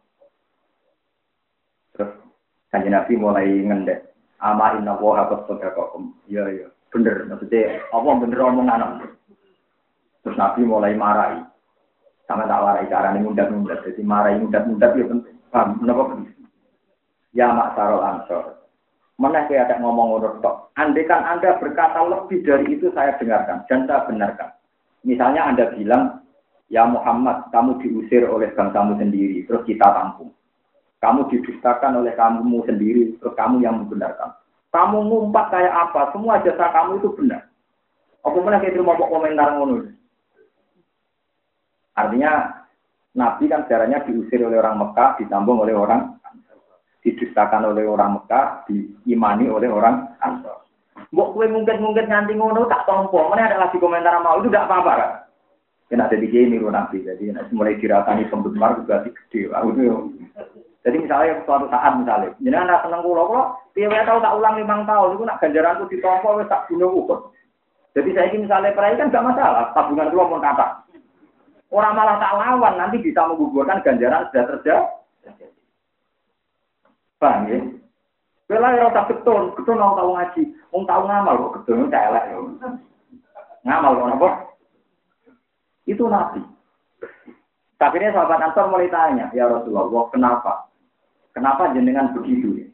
Kanjeng 2.74 2.98
Nabi 2.98 3.14
mulai 3.22 3.46
ngendek. 3.46 4.18
Ama 4.42 4.82
inna 4.82 4.98
wa 4.98 5.22
habat 5.22 5.46
sodakokum. 5.46 6.10
Iya, 6.26 6.44
iya. 6.50 6.68
Bener. 6.90 7.30
Maksudnya, 7.30 7.86
apa 7.94 8.10
bener 8.18 8.40
omongan. 8.42 9.06
Terus 10.26 10.40
Nabi 10.42 10.66
mulai 10.66 10.98
marahi. 10.98 11.46
Sama 12.26 12.50
tak 12.50 12.64
warai 12.64 12.88
ini 12.90 13.30
mundat-mundat. 13.30 13.84
Jadi 13.86 14.02
marahi 14.02 14.42
mundat-mundat 14.42 14.96
itu 14.98 15.06
penting. 15.06 15.38
Paham? 15.54 15.86
Ya 17.36 17.52
mak 17.54 17.78
sarol 17.78 18.02
ansor. 18.02 18.64
Mana 19.22 19.46
saya 19.46 19.70
ada 19.70 19.78
ngomong 19.78 20.18
ngono 20.18 20.30
tok. 20.42 20.74
Andaikan 20.74 21.22
Anda 21.22 21.62
berkata 21.62 22.02
lebih 22.02 22.42
dari 22.42 22.66
itu 22.74 22.90
saya 22.98 23.14
dengarkan 23.22 23.62
dan 23.70 23.86
saya 23.86 24.06
benarkan. 24.10 24.50
Misalnya 25.06 25.46
Anda 25.46 25.70
bilang, 25.78 26.26
ya 26.74 26.90
Muhammad, 26.90 27.54
kamu 27.54 27.78
diusir 27.86 28.26
oleh 28.26 28.50
bangsamu 28.58 28.98
sendiri, 28.98 29.46
terus 29.46 29.62
kita 29.70 29.86
tampung. 29.86 30.34
Kamu 31.04 31.28
didustakan 31.28 32.00
oleh 32.00 32.16
kamu 32.16 32.64
sendiri, 32.64 33.20
terus 33.20 33.36
kamu 33.36 33.60
yang 33.60 33.84
membenarkan. 33.84 34.40
Kamu 34.72 35.04
ngumpat 35.04 35.52
kayak 35.52 35.76
apa, 35.76 36.16
semua 36.16 36.40
jasa 36.40 36.72
kamu 36.72 37.04
itu 37.04 37.12
benar. 37.20 37.52
Aku 38.24 38.40
mana 38.40 38.64
kayak 38.64 38.80
mau 38.80 38.96
komentar 38.96 39.52
ngono. 39.52 39.92
Artinya 42.00 42.64
Nabi 43.20 43.52
kan 43.52 43.68
sejarahnya 43.68 44.08
diusir 44.08 44.40
oleh 44.42 44.58
orang 44.58 44.80
Mekah, 44.80 45.20
ditambung 45.20 45.60
oleh 45.60 45.76
orang 45.76 46.18
didustakan 47.04 47.68
oleh 47.68 47.84
orang 47.84 48.18
Mekah, 48.18 48.64
diimani 48.66 49.52
oleh 49.52 49.68
orang 49.68 50.16
Ansor. 50.24 50.64
Mbok 51.12 51.36
kue 51.36 51.46
mungkin-mungkin 51.52 52.10
nganti 52.10 52.34
ngono 52.34 52.66
tak 52.66 52.88
tompo, 52.88 53.28
mana 53.28 53.52
ada 53.52 53.68
lagi 53.68 53.78
komentar 53.78 54.18
mau 54.24 54.40
itu 54.40 54.50
tidak 54.50 54.66
apa-apa 54.72 54.92
kan? 54.98 55.12
Kena 55.92 56.10
jadi 56.10 56.26
gini 56.26 56.58
Nabi, 56.58 57.06
jadi 57.06 57.38
mulai 57.54 57.78
dirasani 57.78 58.26
penggemar 58.32 58.82
juga 58.82 59.06
gede. 59.06 59.52
Aku 59.52 59.78
jadi 60.84 61.00
misalnya 61.00 61.40
suatu 61.48 61.72
saat 61.72 61.96
misalnya, 61.96 62.36
jadi 62.44 62.58
anak 62.60 62.84
seneng 62.84 63.08
kulo 63.08 63.24
kulo, 63.32 63.44
piye 63.72 63.88
tahu 63.88 64.20
tak 64.20 64.36
ulang 64.36 64.60
lima 64.60 64.84
tahun, 64.84 65.16
itu 65.16 65.24
nak 65.24 65.40
ganjaranku 65.40 65.88
ditompo 65.88 66.36
wes 66.36 66.52
tak 66.52 66.68
bunuh 66.68 66.92
ukur. 66.92 67.32
Jadi 67.96 68.12
saya 68.12 68.28
ini 68.28 68.44
misalnya 68.44 68.76
perai 68.76 69.00
kan 69.00 69.08
gak 69.08 69.24
masalah, 69.24 69.72
tabungan 69.72 70.12
kulo 70.12 70.28
mau 70.28 70.44
kata. 70.44 70.84
Orang 71.72 71.96
malah 71.96 72.20
tak 72.20 72.36
lawan, 72.36 72.76
nanti 72.76 73.00
bisa 73.00 73.24
menggugurkan 73.24 73.80
ganjaran 73.80 74.28
sudah 74.28 74.44
terjadi. 74.46 74.92
Paham 77.24 77.48
ya? 77.48 77.58
Bela 78.52 78.76
ya 78.76 78.92
tak 78.92 79.08
betul, 79.08 79.56
betul 79.56 79.80
mau 79.80 79.96
tahu 79.96 80.20
ngaji, 80.20 80.44
mau 80.76 80.84
tahu 80.84 81.02
ngamal 81.08 81.36
kok 81.40 81.64
saya 81.64 82.12
elek 82.12 82.26
ya. 82.28 82.38
Ngamal 83.64 83.92
kok 83.96 84.08
apa? 84.20 84.30
Itu 85.88 86.12
nabi. 86.12 86.44
Tapi 87.80 87.96
ini 88.00 88.12
sahabat 88.12 88.52
Ansor 88.52 88.68
mulai 88.68 88.92
tanya, 88.92 89.32
ya 89.32 89.48
Rasulullah, 89.48 90.12
kenapa? 90.12 90.73
Kenapa 91.34 91.74
jenengan 91.74 92.14
begitu 92.14 92.62
ya? 92.62 92.68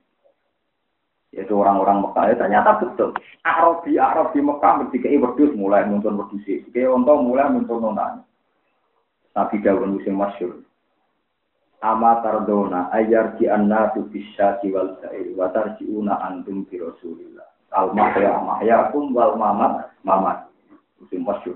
Yaitu 1.40 1.56
orang-orang 1.56 2.04
Mekah. 2.04 2.24
Ya, 2.28 2.36
ternyata 2.36 2.72
betul. 2.84 3.16
Arabi, 3.48 3.96
Arabi 3.96 4.40
Mekah 4.44 4.88
ketika 4.88 5.08
berdus 5.08 5.52
mulai 5.56 5.88
muncul 5.88 6.16
berdus. 6.20 6.44
Ketika 6.44 6.92
untuk 6.92 7.24
mulai 7.24 7.48
muncul 7.48 7.80
nonanya. 7.80 8.28
Nabi 9.38 9.62
Dawud 9.64 9.96
musim 9.96 10.20
masyur. 10.20 10.66
Ama 11.80 12.20
tardona 12.20 12.92
ayar 12.92 13.40
di 13.40 13.48
anna 13.48 13.88
tu 13.96 14.04
bisa 14.12 14.60
wal 14.68 15.00
sa'ir 15.00 15.32
wa 15.32 15.48
tarji'una 15.48 16.20
antum 16.28 16.68
bi 16.68 16.76
rasulillah. 16.76 17.48
Al 17.72 17.96
mahya 17.96 18.36
mahyakum 18.44 19.16
wal 19.16 19.40
mamat 19.40 19.88
mamat. 20.04 20.52
Musim 21.00 21.24
masyur. 21.24 21.56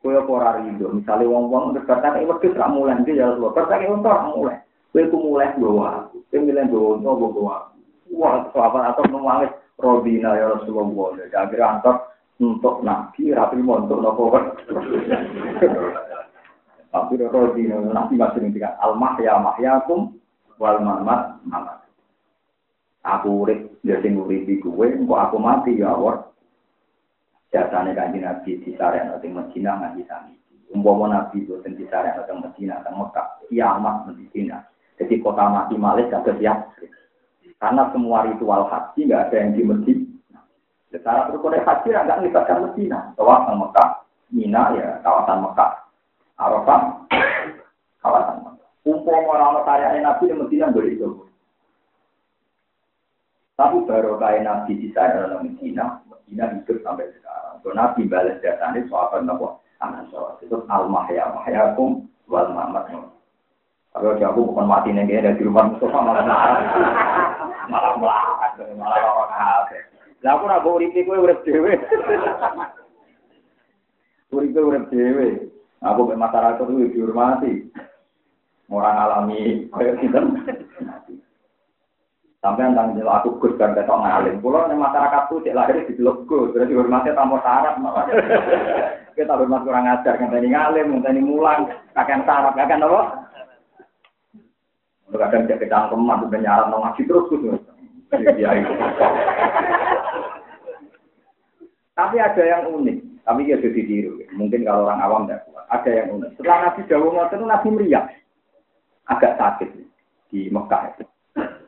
Kaya 0.00 0.24
ora 0.24 0.64
rido, 0.64 0.88
misale 0.96 1.28
wong-wong 1.28 1.76
terus 1.76 1.84
kata 1.84 2.24
wedhus 2.24 2.56
ra 2.56 2.72
mulai 2.72 2.96
iki 3.04 3.20
ya 3.20 3.36
Rasulullah. 3.36 3.52
Kata 3.52 3.84
unta 3.84 4.12
mulai. 4.32 4.59
Kowe 4.90 5.06
ku 5.06 5.16
mulai 5.22 5.54
bawa 5.54 6.06
aku. 6.06 6.18
Kowe 6.30 6.38
milih 6.42 6.66
bawa 6.66 6.88
unta 6.98 7.10
bawa 7.14 7.52
aku. 7.62 7.78
Wah, 8.10 8.50
sahabat 8.50 8.82
atau 8.90 9.06
nangis 9.06 9.54
Robina 9.78 10.36
ya 10.36 10.50
Rasulullah. 10.52 11.16
Jadi 11.16 11.34
akhirnya 11.34 11.66
antar 11.78 11.96
untuk 12.40 12.82
nabi, 12.84 13.32
rapi 13.32 13.62
untuk 13.62 14.00
nopo 14.02 14.34
Tapi 16.90 17.12
Robina 17.22 17.76
nabi 17.80 18.18
masih 18.18 18.40
ngerti 18.42 18.66
almah 18.66 19.14
ya 19.22 19.38
mahyakum 19.38 20.18
wal 20.58 20.78
mamat 20.82 21.38
mamat. 21.46 21.80
Aku 23.00 23.46
urip, 23.46 23.80
dia 23.80 23.96
sing 24.04 24.20
urip 24.20 24.44
di 24.44 24.60
gue, 24.60 24.86
kok 25.08 25.20
aku 25.24 25.40
mati 25.40 25.80
ya 25.80 25.96
Allah. 25.96 26.28
Jasane 27.48 27.96
kanji 27.96 28.20
nabi 28.20 28.60
di 28.60 28.76
sare 28.76 29.00
nanti 29.02 29.26
Medina 29.26 29.80
ngaji 29.80 30.04
sami. 30.04 30.36
Umpama 30.70 31.08
nabi 31.08 31.42
itu 31.42 31.56
di 31.64 31.88
sare 31.88 32.12
nanti 32.12 32.30
Medina, 32.36 32.84
teng 32.84 33.00
Mekah, 33.00 33.48
kiamat 33.48 34.12
Medina. 34.12 34.69
Jadi 35.00 35.16
kota 35.24 35.48
mati 35.48 35.80
Malik 35.80 36.12
gak 36.12 36.28
siap. 36.36 36.76
Karena 37.60 37.88
semua 37.92 38.24
ritual 38.24 38.68
haji 38.68 39.00
nggak 39.04 39.22
ada 39.28 39.36
yang 39.36 39.52
di 39.52 39.62
Medina. 39.64 40.40
Secara 40.92 41.28
berkode 41.28 41.60
haji 41.60 41.88
nggak 41.92 42.18
melibatkan 42.24 42.68
Medina. 42.68 43.12
Kawasan 43.16 43.60
Mekah, 43.60 43.88
Mina 44.32 44.62
ya 44.76 44.88
kawasan 45.04 45.44
Mekah. 45.44 45.72
Arafah, 46.40 46.80
kawasan 48.00 48.36
Mekah. 48.44 48.68
Umpama 48.88 49.28
orang 49.36 49.60
karya 49.68 50.00
Nabi 50.00 50.32
di 50.32 50.34
Medina 50.36 50.72
boleh 50.72 50.92
itu. 50.96 51.08
Tapi 53.60 53.76
baru 53.84 54.16
kayak 54.16 54.40
Nabi 54.40 54.72
di 54.80 54.88
sana 54.96 55.28
dalam 55.28 55.44
Medina, 55.44 56.00
Medina 56.08 56.48
hidup 56.48 56.80
sampai 56.80 57.12
sekarang. 57.12 57.60
So, 57.60 57.76
Nabi 57.76 58.08
balas 58.08 58.40
datanya 58.40 58.88
soal 58.88 59.20
apa? 59.20 59.48
Anak 59.84 60.08
soal 60.08 60.40
itu 60.40 60.56
al-mahya, 60.64 61.28
mahyakum 61.36 62.08
wal 62.24 62.48
mamat. 62.56 62.88
Kalau 63.90 64.14
di 64.14 64.22
aku 64.22 64.54
bukan 64.54 64.70
mati 64.70 64.94
nih 64.94 65.02
kayak 65.02 65.34
di 65.34 65.42
rumah 65.42 65.66
Mustafa 65.66 65.98
malah 65.98 66.22
marah, 66.22 66.62
malah 67.66 67.92
melarat, 67.98 68.52
malah 68.78 69.02
orang. 69.02 69.66
Lah 70.20 70.30
aku 70.36 70.44
nak 70.46 70.62
urip 70.62 70.94
iku 70.94 71.16
urip 71.16 71.42
dhewe. 71.42 71.74
Urip 74.30 74.54
urip 74.54 74.84
dhewe. 74.94 75.48
Aku 75.82 76.06
mek 76.06 76.20
masyarakat 76.20 76.60
itu 76.60 76.92
dihormati. 76.92 77.52
Orang 78.70 78.94
alami 78.94 79.66
kayak 79.74 79.98
kita. 79.98 80.22
Sampai 82.40 82.72
tentang 82.72 82.96
jelas 82.96 83.20
aku 83.20 83.36
gus 83.36 83.58
kan 83.60 83.76
ketok 83.76 84.00
ngalim. 84.00 84.40
Pulau 84.40 84.64
nih 84.64 84.78
masyarakat 84.78 85.28
tuh 85.28 85.44
cek 85.44 85.52
lahir 85.52 85.84
di 85.84 85.92
blok 85.98 86.24
gus, 86.24 86.56
berarti 86.56 86.72
hormatnya 86.72 87.12
tamu 87.12 87.36
syarat 87.44 87.76
makanya. 87.76 88.14
Kita 89.12 89.36
hormat 89.36 89.60
kurang 89.68 89.84
ajar, 89.84 90.16
tadi 90.16 90.48
ngalim, 90.48 91.04
tadi 91.04 91.20
mulang, 91.20 91.68
kakek 91.92 92.24
syarat, 92.24 92.56
kakek 92.56 92.80
apa? 92.80 93.28
Kadang 95.10 95.46
cek 95.50 95.60
kecangkeman, 95.66 96.26
udah 96.30 96.40
nyarat 96.40 96.66
nong 96.70 96.82
ngaji 96.86 97.02
terus 97.04 97.28
gus. 97.30 97.60
Iya 98.14 98.50
itu. 98.58 98.72
Tapi 101.94 102.16
ada 102.16 102.42
yang 102.42 102.64
unik, 102.80 102.98
tapi 103.28 103.50
ya 103.50 103.60
jadi 103.60 103.76
ditiru. 103.76 104.24
Mungkin 104.32 104.64
kalau 104.64 104.88
orang 104.88 105.04
awam 105.04 105.22
tidak 105.28 105.44
kuat. 105.52 105.64
Ada 105.68 105.90
yang 105.92 106.08
unik. 106.16 106.30
Setelah 106.40 106.58
Nabi 106.64 106.80
Dawud 106.88 107.12
itu 107.12 107.44
Nabi 107.44 107.68
meriah, 107.68 108.04
agak 109.04 109.36
sakit 109.36 109.70
di 110.32 110.48
Mekah. 110.48 110.96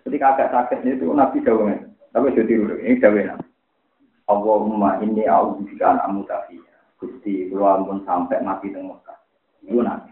Ketika 0.08 0.26
agak 0.32 0.48
sakit 0.56 0.78
itu 0.88 1.12
Nabi 1.12 1.44
Dawud. 1.44 1.92
Tapi 2.16 2.32
jadi 2.32 2.52
dulu, 2.56 2.74
ini 2.80 2.96
Dawud 2.96 3.28
Nabi. 3.28 3.46
Allahumma 4.30 4.90
inni 5.04 5.28
a'udzubika 5.28 5.98
an 5.98 5.98
amutafi. 6.08 6.56
Gusti 6.96 7.50
kula 7.50 7.82
ampun 7.82 8.00
sampai 8.08 8.40
mati 8.40 8.72
teng 8.72 8.88
Mekah. 8.88 9.18
Itu 9.68 9.84
Nabi. 9.84 10.11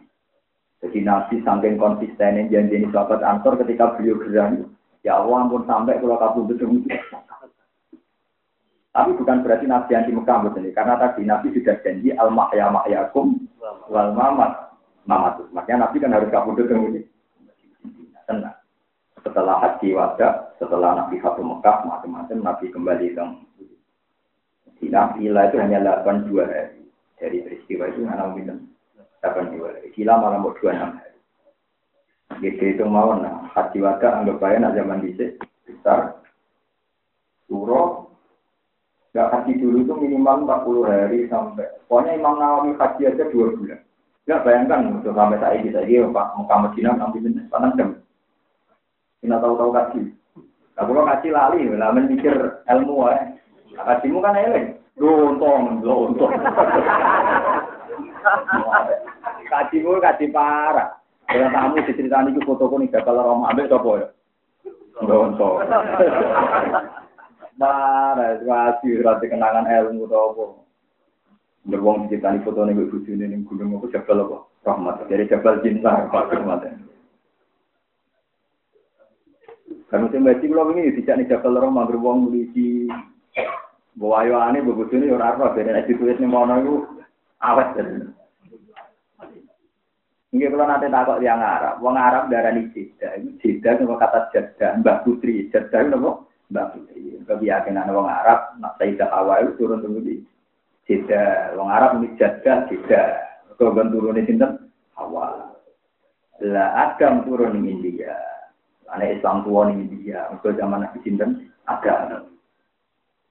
Jadi 0.81 0.99
Nabi 1.05 1.45
saking 1.45 1.77
konsisten 1.77 2.49
janji 2.49 2.75
ini 2.81 2.89
sahabat 2.89 3.21
Ansor 3.21 3.61
ketika 3.61 3.95
beliau 3.97 4.17
gerang. 4.25 4.73
Ya 5.05 5.21
Allah 5.21 5.45
ampun 5.45 5.65
sampai 5.65 6.01
kalau 6.01 6.17
kabur 6.17 6.45
betul 6.49 6.85
Tapi 8.91 9.11
bukan 9.17 9.45
berarti 9.47 9.65
Nabi 9.69 9.93
anti 9.97 10.13
Mekah 10.13 10.39
betul 10.45 10.73
karena 10.73 10.95
tadi 10.97 11.23
Nabi 11.25 11.53
sudah 11.53 11.77
janji 11.85 12.11
al 12.17 12.33
mahya 12.33 12.73
mahyakum 12.73 13.49
wal 13.93 14.11
mamat 14.17 14.73
mamat. 15.05 15.45
Makanya 15.53 15.89
Nabi 15.89 15.97
kan 16.01 16.17
harus 16.17 16.33
kabur 16.33 16.57
betul 16.57 17.05
setelah 19.21 19.61
haji 19.61 19.93
wada, 19.93 20.57
setelah 20.57 20.97
Nabi 20.97 21.21
Fatu 21.21 21.45
Mekah, 21.45 21.85
macam-macam 21.85 22.39
Nabi 22.41 22.67
kembali 22.73 23.07
ke 23.13 23.25
di 24.81 24.89
Nabi 24.89 25.29
itu 25.29 25.57
hanya 25.61 26.01
82 26.09 26.41
hari. 26.41 26.81
Dari 27.21 27.45
peristiwa 27.45 27.85
itu 27.93 28.01
hanya 28.09 28.33
minum 28.33 28.65
82 29.21 29.69
hari. 29.69 29.93
Gila 29.93 30.15
malah 30.17 30.41
mau 30.41 30.57
26 30.57 30.77
hari. 30.77 31.13
Gitu 32.41 32.63
itu 32.79 32.85
mau 32.87 33.13
nah, 33.19 33.51
haji 33.53 33.79
wada 33.83 34.23
anggap 34.23 34.41
aja 34.41 34.57
nak 34.63 34.75
zaman 34.79 35.03
dicek 35.05 35.37
besar. 35.67 36.23
Suro, 37.51 38.07
Gak 39.11 39.35
haji 39.35 39.59
dulu 39.59 39.83
itu 39.83 39.95
minimal 39.99 40.47
40 40.47 40.87
hari 40.87 41.27
sampai. 41.27 41.67
Pokoknya 41.91 42.15
Imam 42.15 42.39
Nawawi 42.39 42.79
haji 42.79 43.11
aja 43.11 43.27
2 43.27 43.59
bulan. 43.59 43.83
Gak 44.31 44.47
bayangkan 44.47 45.03
untuk 45.03 45.19
sampai 45.19 45.43
saat 45.43 45.59
ini, 45.59 45.75
saya 45.75 46.07
Pak 46.07 46.39
Mekah 46.39 46.59
Medina 46.63 46.95
nanti 46.95 47.19
panas 47.51 47.75
jam. 47.75 47.99
Kita 49.19 49.43
tahu-tahu 49.43 49.75
kaji. 49.75 50.15
Nah, 50.79 50.87
kalau 50.87 51.03
kaji 51.03 51.29
lali, 51.35 51.67
lah 51.75 51.91
mikir 51.91 52.63
ilmu 52.71 53.11
ya. 53.11 53.35
Kajimu 53.83 54.23
kan 54.23 54.39
eleng. 54.39 54.79
Lontong, 54.95 55.83
lontong. 55.83 56.31
kaji 59.51 59.83
kowe 59.83 59.99
kaji 59.99 60.27
parah. 60.31 61.01
Kira 61.31 61.47
tamu 61.55 61.79
diceritani 61.79 62.35
iki 62.35 62.43
fotoku 62.43 62.75
ning 62.79 62.91
Bapak 62.91 63.15
Lara 63.15 63.35
Mambek 63.39 63.71
sapa 63.71 63.91
ya? 64.03 64.07
Ndonto. 65.03 65.63
Marah, 67.55 68.43
wasi 68.51 68.99
ora 68.99 69.23
dikenangan 69.23 69.71
ilmu 69.71 70.11
to 70.11 70.19
apa. 70.19 70.45
Nek 71.71 71.83
wong 71.83 71.97
diceritani 72.07 72.43
fotone 72.43 72.75
kok 72.75 72.91
bojone 72.91 73.25
ning 73.31 73.47
gunung 73.47 73.79
apa 73.79 73.87
jebol 73.95 74.19
apa? 74.27 74.39
Rahmat. 74.67 75.07
Jadi 75.07 75.31
jebol 75.31 75.63
cinta 75.63 76.11
Pak 76.11 76.35
Rahmat. 76.35 76.63
Kan 79.91 80.07
mesti 80.07 80.19
mesti 80.23 80.47
kula 80.51 80.67
wingi 80.67 80.99
dijak 80.99 81.15
ning 81.15 81.31
Bapak 81.31 81.47
Lara 81.47 81.71
Mambek 81.71 82.03
wong 82.03 82.27
mlici. 82.27 82.91
Bawa 83.95 84.27
ayo 84.27 84.35
ane 84.39 84.67
bojone 84.67 85.07
ora 85.15 85.39
apa-apa, 85.39 85.63
nek 85.63 85.87
dituwit 85.87 86.19
ning 86.19 86.31
mono 86.31 86.59
iku 86.59 86.75
awet 87.39 87.79
tenan. 87.79 88.19
Ini 90.31 90.47
kalau 90.47 90.63
nanti 90.63 90.87
takut 90.87 91.19
yang 91.19 91.43
Arab, 91.43 91.83
wong 91.83 91.99
Arab 91.99 92.31
ini 92.31 92.71
jeda, 92.71 93.19
ini 93.19 93.35
jeda 93.43 93.75
itu 93.75 93.83
kata 93.83 94.31
jeda, 94.31 94.79
Mbak 94.79 95.03
Putri, 95.03 95.51
jeda 95.51 95.75
itu 95.83 95.99
apa? 95.99 96.11
Mbak 96.55 96.69
Putri. 96.71 97.19
Kebiasaan 97.27 97.91
wong 97.91 98.07
Arab, 98.07 98.55
nak 98.63 98.79
Sayyidah 98.79 99.11
awal 99.11 99.43
itu 99.43 99.59
turun 99.59 99.83
tunggu 99.83 100.07
di 100.07 100.23
jeda, 100.87 101.51
wong 101.59 101.67
Arab 101.67 101.99
ini 101.99 102.15
jeda, 102.15 102.71
jeda. 102.71 103.03
Kau 103.59 103.75
turun 103.75 104.23
di 104.23 104.31
sini 104.31 104.47
awal. 104.95 105.51
Lah 106.47 106.69
Adam 106.79 107.27
turun 107.27 107.59
di 107.59 107.67
India. 107.67 108.15
Karena 108.87 109.11
Islam 109.11 109.43
tua 109.43 109.67
nih 109.67 109.87
dia, 109.99 110.31
untuk 110.31 110.55
zaman 110.55 110.87
Nabi 110.87 110.99
Sinten 111.03 111.51
ada. 111.67 112.23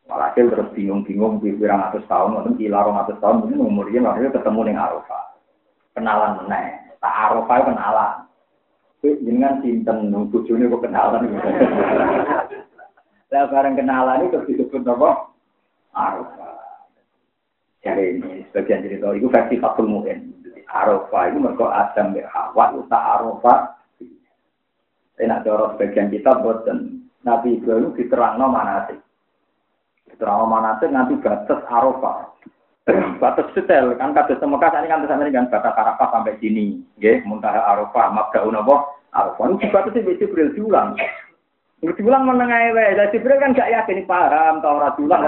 Walhasil 0.07 0.51
terus 0.51 0.71
bingung-bingung, 0.75 1.39
kurang 1.39 1.79
atas 1.79 2.03
tahun, 2.11 2.59
kira 2.59 2.81
orang 2.81 3.07
atas 3.07 3.19
tahun, 3.23 3.45
mungkin 3.45 3.63
umurnya 3.63 3.99
makanya 4.03 4.35
ketemu 4.35 4.59
dengan 4.67 4.83
Arafah. 4.89 5.23
Kenalan 5.93 6.31
meneh, 6.43 6.88
tak 6.99 7.15
Arafah 7.15 7.57
kenalan. 7.67 8.13
Dengan 8.99 9.63
Sinten, 9.63 10.11
bujune 10.27 10.67
kok 10.67 10.83
kenalan. 10.83 11.31
Lah 13.29 13.45
bareng 13.47 13.79
kenalan 13.79 14.27
itu 14.27 14.39
disebut 14.47 14.83
apa? 14.83 15.31
Arafah. 15.95 16.59
Jadi 17.79 18.19
ini 18.19 18.43
sebagian 18.51 18.83
cerita 18.83 19.15
itu 19.15 19.31
versi 19.31 19.55
Fatul 19.57 19.87
Mu'in. 19.87 20.35
Arafah 20.67 21.31
itu 21.31 21.37
mereka 21.39 21.65
Adam 21.71 22.13
Hawa, 22.27 22.75
itu 22.75 22.83
tak 22.91 23.03
Arafah 23.17 23.79
Enak 25.19 25.43
cara 25.43 25.75
sebagian 25.75 26.07
kita 26.07 26.31
boten. 26.39 27.03
Nabi 27.27 27.59
Ibrahim 27.59 27.91
diterangno 27.91 28.47
manasik. 28.47 29.03
Diterangno 30.07 30.47
manasik 30.47 30.87
nanti 30.95 31.19
batas 31.19 31.59
Arafah. 31.67 32.31
Batas 33.19 33.47
setel 33.53 33.93
kan 33.97 34.15
kata 34.15 34.39
Mekah 34.39 34.71
ini 34.79 34.87
kan 34.87 35.05
sampai 35.05 35.29
dengan 35.29 35.51
batas 35.51 35.73
Arafah 35.75 36.07
sampai 36.13 36.37
sini. 36.39 36.79
Nggih, 36.97 37.25
muntaha 37.25 37.61
Arafah, 37.75 38.13
mabdaun 38.13 38.57
apa? 38.57 38.75
Arafah. 39.11 39.45
Ini 39.49 39.61
dibatasi 39.65 40.05
wis 40.05 40.19
Jibril 40.21 40.53
diulang. 40.53 40.95
Ini 41.81 41.91
diulang 41.97 42.23
menengah 42.29 42.75
wae. 42.75 42.95
Lah 42.95 43.07
Jibril 43.09 43.41
kan 43.41 43.57
gak 43.57 43.71
yakin 43.71 44.05
paham 44.05 44.61
tau 44.61 44.77
ora 44.77 44.93
diulang. 44.95 45.21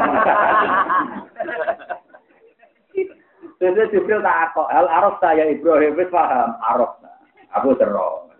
Jadi 3.61 3.93
Jibril 3.93 4.25
tak 4.25 4.57
kok, 4.57 4.69
hal 4.73 4.85
saya 5.21 5.45
Ibrahim 5.49 5.97
wis 5.97 6.09
paham, 6.13 6.57
Araf. 6.61 7.01
Aku 7.59 7.75
terus. 7.75 8.31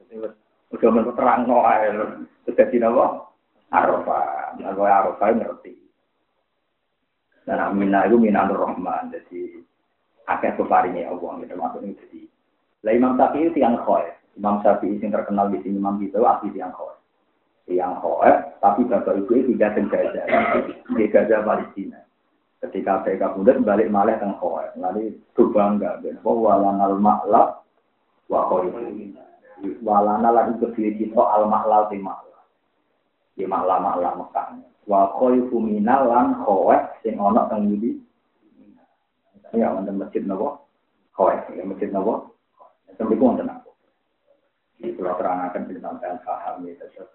Udah 0.71 0.87
menurut 0.87 1.19
terang 1.19 1.43
no 1.43 1.67
air. 1.67 1.93
Terjadi 2.47 2.87
apa? 2.87 3.27
Arafah. 3.75 4.55
Nah, 4.61 4.71
kalau 4.71 4.87
Arafah 4.87 5.27
ngerti. 5.35 5.80
Dan 7.45 7.57
Aminah 7.57 8.05
itu 8.07 8.17
minah 8.21 8.47
rahman. 8.49 9.09
Jadi, 9.09 9.61
akhirnya 10.29 10.57
keparingnya 10.57 11.09
Allah. 11.09 11.31
Gitu, 11.41 11.53
maksudnya 11.57 11.97
jadi. 11.97 12.21
Lah 12.81 12.93
Imam 12.97 13.13
Syafi'i 13.17 13.49
itu 13.49 13.59
yang 13.61 13.77
khoy. 13.81 14.05
Imam 14.37 14.61
Syafi'i 14.61 14.97
yang 14.97 15.13
terkenal 15.13 15.49
di 15.53 15.61
sini 15.61 15.77
Imam 15.77 16.01
itu 16.01 16.21
asli 16.21 16.49
yang 16.53 16.73
khoy. 16.73 16.93
Yang 17.69 17.93
khoy, 18.03 18.31
tapi 18.59 18.83
bapak 18.89 19.15
ibu 19.21 19.31
itu 19.37 19.53
tidak 19.55 19.77
sengaja. 19.77 20.23
Di 20.91 21.05
Gaza 21.07 21.45
Palestina. 21.45 22.01
Ketika 22.61 23.01
mereka 23.01 23.33
kemudian 23.33 23.65
balik 23.65 23.89
malah 23.89 24.17
ke 24.17 24.27
khoy. 24.41 24.65
Lalu 24.77 25.17
itu 25.17 25.43
bangga. 25.53 26.01
Bahwa 26.21 26.57
walanal 26.57 26.97
maklab 26.97 27.61
wa 28.29 28.41
khoy 28.49 28.69
walana 29.81 30.29
lan 30.33 30.57
kedue 30.57 30.97
kita 30.97 31.21
al 31.21 31.45
mahlal 31.45 31.85
di 31.93 32.01
mahlal 32.01 32.30
di 33.41 33.49
mahlal 33.49 33.81
Mekah. 34.21 34.61
Wa 34.85 35.17
khaifu 35.17 35.57
minal 35.57 36.05
lan 36.05 36.37
khawat 36.45 37.01
sing 37.01 37.17
ana 37.17 37.49
teng 37.49 37.65
ngendi 37.65 37.97
ya 39.57 39.73
wonten 39.73 39.97
masjid 39.97 40.21
napa? 40.29 40.61
Khawat 41.17 41.49
ya 41.57 41.65
masjid 41.65 41.89
napa? 41.89 42.29
Sampai 43.01 43.17
ku 43.17 43.25
wonten 43.25 43.49
apa 43.49 43.71
iki 44.81 44.97
kula 44.97 45.13
terangaken 45.17 45.69
ben 45.69 45.77
sampean 45.77 46.17
paham 46.25 46.65
ya 46.65 46.73
terus 46.81 47.09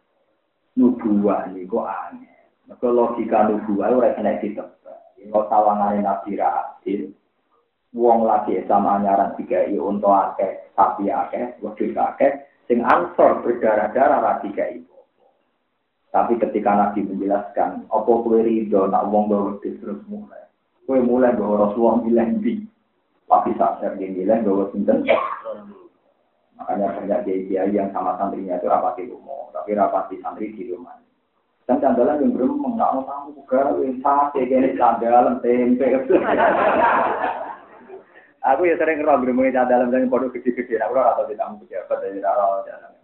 nubuah 0.78 1.50
niku 1.50 1.82
aneh. 1.82 2.54
Maka 2.70 2.86
logika 2.90 3.50
nubuah 3.50 3.90
ora 3.90 4.14
kena 4.14 4.38
ditebak. 4.38 5.18
Kalau 5.26 5.50
tawangane 5.50 6.06
nabi 6.06 6.38
ra 6.38 6.78
adil, 6.78 7.10
wong 7.90 8.22
lagi 8.22 8.62
sama 8.70 9.02
anyaran 9.02 9.34
tiga 9.34 9.66
i 9.66 9.74
untuk 9.74 10.14
akeh 10.14 10.70
sapi 10.78 11.10
akeh 11.10 11.58
wedhus 11.58 11.98
akeh 11.98 12.46
sing 12.70 12.78
ansor 12.86 13.42
berdarah-darah 13.42 14.18
ra 14.22 14.32
tiga 14.46 14.70
ibu 14.70 14.95
tapi 16.16 16.40
ketika 16.40 16.72
nabi 16.72 17.04
menjelaskan 17.04 17.84
apa 17.92 18.08
kue 18.24 18.40
ridho 18.40 18.88
nak 18.88 19.04
wong 19.12 19.28
wedhus 19.28 19.76
terus 19.84 20.00
mulai 20.08 20.48
kue 20.88 20.96
mulai 21.04 21.36
bawa 21.36 21.68
Rasulullah 21.68 22.00
bilang 22.00 22.40
di 22.40 22.64
tapi 23.28 23.52
sadar 23.60 24.00
dia 24.00 24.08
bilang 24.16 24.48
bawa 24.48 24.72
sinten 24.72 25.04
makanya 26.56 26.96
banyak 26.96 27.20
kiai 27.28 27.68
yang 27.68 27.92
sama 27.92 28.16
santrinya 28.16 28.56
itu 28.56 28.64
rapati 28.64 29.04
umum 29.12 29.52
tapi 29.52 29.76
rapati 29.76 30.16
santri 30.24 30.56
di 30.56 30.72
rumah 30.72 30.96
dan 31.68 31.84
candalan 31.84 32.22
yang 32.22 32.30
belum 32.30 32.62
mengenal 32.62 33.02
tamu 33.10 33.42
juga, 33.42 33.74
sate, 33.98 34.46
gini, 34.46 34.78
candalan, 34.78 35.42
tempe. 35.42 35.82
Aku 38.54 38.62
ya 38.70 38.78
sering 38.78 39.02
ngerok 39.02 39.26
gremeng 39.26 39.50
dalam 39.50 39.90
dan 39.90 40.06
produk 40.06 40.30
gede-gede. 40.30 40.78
Aku 40.78 40.94
ora 40.94 41.18
tau 41.18 41.26
tidak 41.26 41.50
mau 41.50 41.58
pejabat 41.66 41.98
dari 41.98 42.22
ora 42.22 42.62
jalan. 42.62 42.94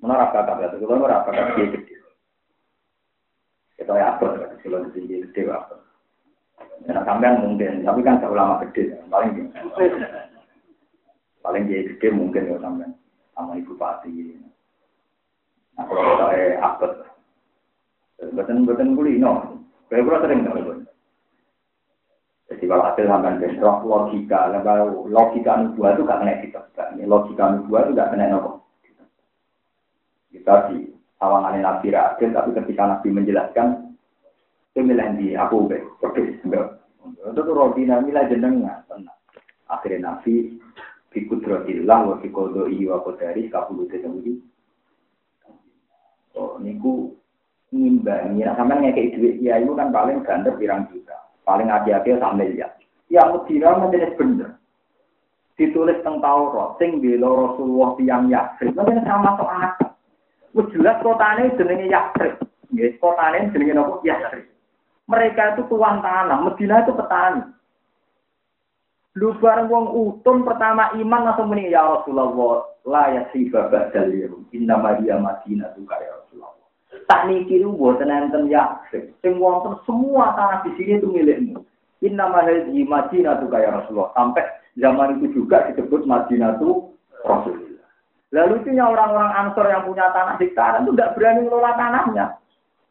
Mana 0.00 0.16
ra 0.16 0.32
kakak 0.32 0.80
kalau 0.80 1.04
kakak 1.04 1.60
gede 1.60 1.64
gede. 1.76 1.97
Kita 3.78 3.94
ya 3.94 4.18
apa? 4.18 4.26
Di 4.58 4.66
sini 4.90 5.22
gede 5.22 5.46
apa? 5.54 5.78
Ya 6.84 6.98
sampean 7.06 7.42
mungkin, 7.42 7.86
tapi 7.86 8.02
kan 8.02 8.18
saya 8.18 8.34
ulama 8.34 8.58
gede, 8.66 8.98
paling. 9.06 9.54
Paling 11.38 11.62
dia 11.70 11.86
gede 11.86 12.08
mungkin 12.10 12.50
ya 12.50 12.58
sampean 12.58 12.90
sama 13.38 13.54
ibu 13.54 13.78
pati. 13.78 14.34
Nah 15.78 15.86
kalau 15.86 16.18
saya 16.18 16.58
apa? 16.58 16.86
Betul-betul 18.18 18.98
kulino. 18.98 19.62
Kayak 19.86 20.04
gue 20.04 20.16
sering 20.26 20.40
tahu. 20.44 20.74
Jadi 22.48 22.64
kalau 22.64 22.84
hasil 22.90 23.06
sampai 23.06 23.38
bentrok 23.38 23.84
logika, 23.84 24.48
kalau 24.64 25.04
logika 25.06 25.52
nubuah 25.60 25.94
itu 25.94 26.02
gak 26.08 26.20
kena 26.24 26.34
kita, 26.40 26.60
logika 27.04 27.44
nubuah 27.54 27.84
itu 27.86 27.92
gak 27.92 28.10
kena 28.10 28.32
nopo. 28.32 28.64
Kita 30.32 30.72
di 30.72 30.97
awangan 31.18 31.58
Nabi 31.58 31.88
Rasul, 31.90 32.30
tapi 32.30 32.50
ketika 32.54 32.82
Nabi 32.86 33.08
menjelaskan, 33.10 33.94
itu 34.74 34.80
milih 34.86 35.08
di 35.18 35.26
aku 35.34 35.66
pergi 35.98 36.38
enggak. 36.46 36.78
Itu 37.02 37.40
tuh 37.40 37.54
rodina 37.54 37.98
milah 37.98 38.30
jenengan, 38.30 38.86
tenang. 38.86 39.18
Akhirnya 39.66 40.14
Nabi 40.14 40.54
bikudrotillah 41.10 41.98
wa 42.06 42.14
bikodo 42.22 42.70
iya 42.70 42.94
wa 42.94 43.02
kodari 43.02 43.50
kapulu 43.50 43.90
tetemudi. 43.90 44.38
Oh, 46.38 46.54
niku 46.62 47.18
ngimbangi, 47.74 48.46
nah 48.46 48.54
sampai 48.54 48.80
ngekei 48.80 49.12
duit, 49.18 49.42
ya 49.42 49.58
itu 49.58 49.74
kan 49.74 49.90
paling 49.90 50.22
gandar 50.22 50.54
pirang 50.54 50.86
juta 50.88 51.18
paling 51.48 51.72
hati-hati 51.72 52.20
sama 52.20 52.44
ya. 52.44 52.68
Yang 53.08 53.48
Medina 53.48 53.80
menjadi 53.80 54.12
bener. 54.20 54.50
Ditulis 55.56 55.96
tentang 56.04 56.20
Taurat, 56.20 56.76
sing 56.76 57.00
bela 57.00 57.26
Rasulullah 57.26 57.96
yang 58.04 58.28
Yakrib, 58.28 58.76
mungkin 58.76 59.02
sama 59.02 59.34
akal. 59.34 59.87
Wis 60.58 60.66
jelas 60.74 60.98
kotane 61.06 61.54
jenenge 61.54 61.86
Yakrib. 61.86 62.42
Nggih, 62.74 62.98
kotane 62.98 63.54
jenenge 63.54 63.78
napa? 63.78 64.02
Yakrib. 64.02 64.50
Mereka 65.06 65.54
itu 65.54 65.62
tuan 65.70 66.02
tanah, 66.02 66.42
Medina 66.42 66.82
itu 66.82 66.92
petani. 66.98 67.46
Lu 69.16 69.38
bareng 69.38 69.70
wong 69.70 69.86
utun 69.94 70.42
pertama 70.42 70.94
iman 70.94 71.24
langsung 71.30 71.50
muni 71.50 71.72
ya 71.72 71.82
Rasulullah 71.82 72.70
la 72.86 73.04
yasifa 73.18 73.66
ba'dal 73.66 74.14
yawm 74.14 74.46
inna 74.54 74.78
Maria 74.78 75.18
Madinah 75.18 75.74
tuh 75.74 75.82
ya 75.90 76.12
Rasulullah. 76.22 76.54
Tak 77.08 77.26
niki 77.26 77.58
lu 77.58 77.74
boten 77.74 78.12
enten 78.12 78.46
yakin. 78.46 79.10
Sing 79.24 79.42
wonten 79.42 79.80
semua 79.88 80.36
tanah 80.38 80.62
di 80.66 80.70
sini 80.78 81.02
itu 81.02 81.08
milikmu. 81.10 81.66
Inna 82.04 82.30
mahadhi 82.30 82.84
Madinah 82.86 83.42
tuh 83.42 83.50
kayak 83.50 83.74
Rasulullah. 83.74 84.14
Sampai 84.14 84.44
zaman 84.78 85.18
itu 85.18 85.42
juga 85.42 85.66
disebut 85.72 86.06
Madinah 86.06 86.60
tuh 86.62 86.94
Rasulullah. 87.26 87.77
Lalu 88.28 88.60
itu 88.60 88.76
orang-orang 88.76 89.32
Ansor 89.32 89.66
yang 89.72 89.88
punya 89.88 90.12
tanah 90.12 90.36
di 90.36 90.52
sekarang 90.52 90.84
itu 90.84 90.92
tidak 90.92 91.16
berani 91.16 91.48
mengelola 91.48 91.72
tanahnya. 91.80 92.26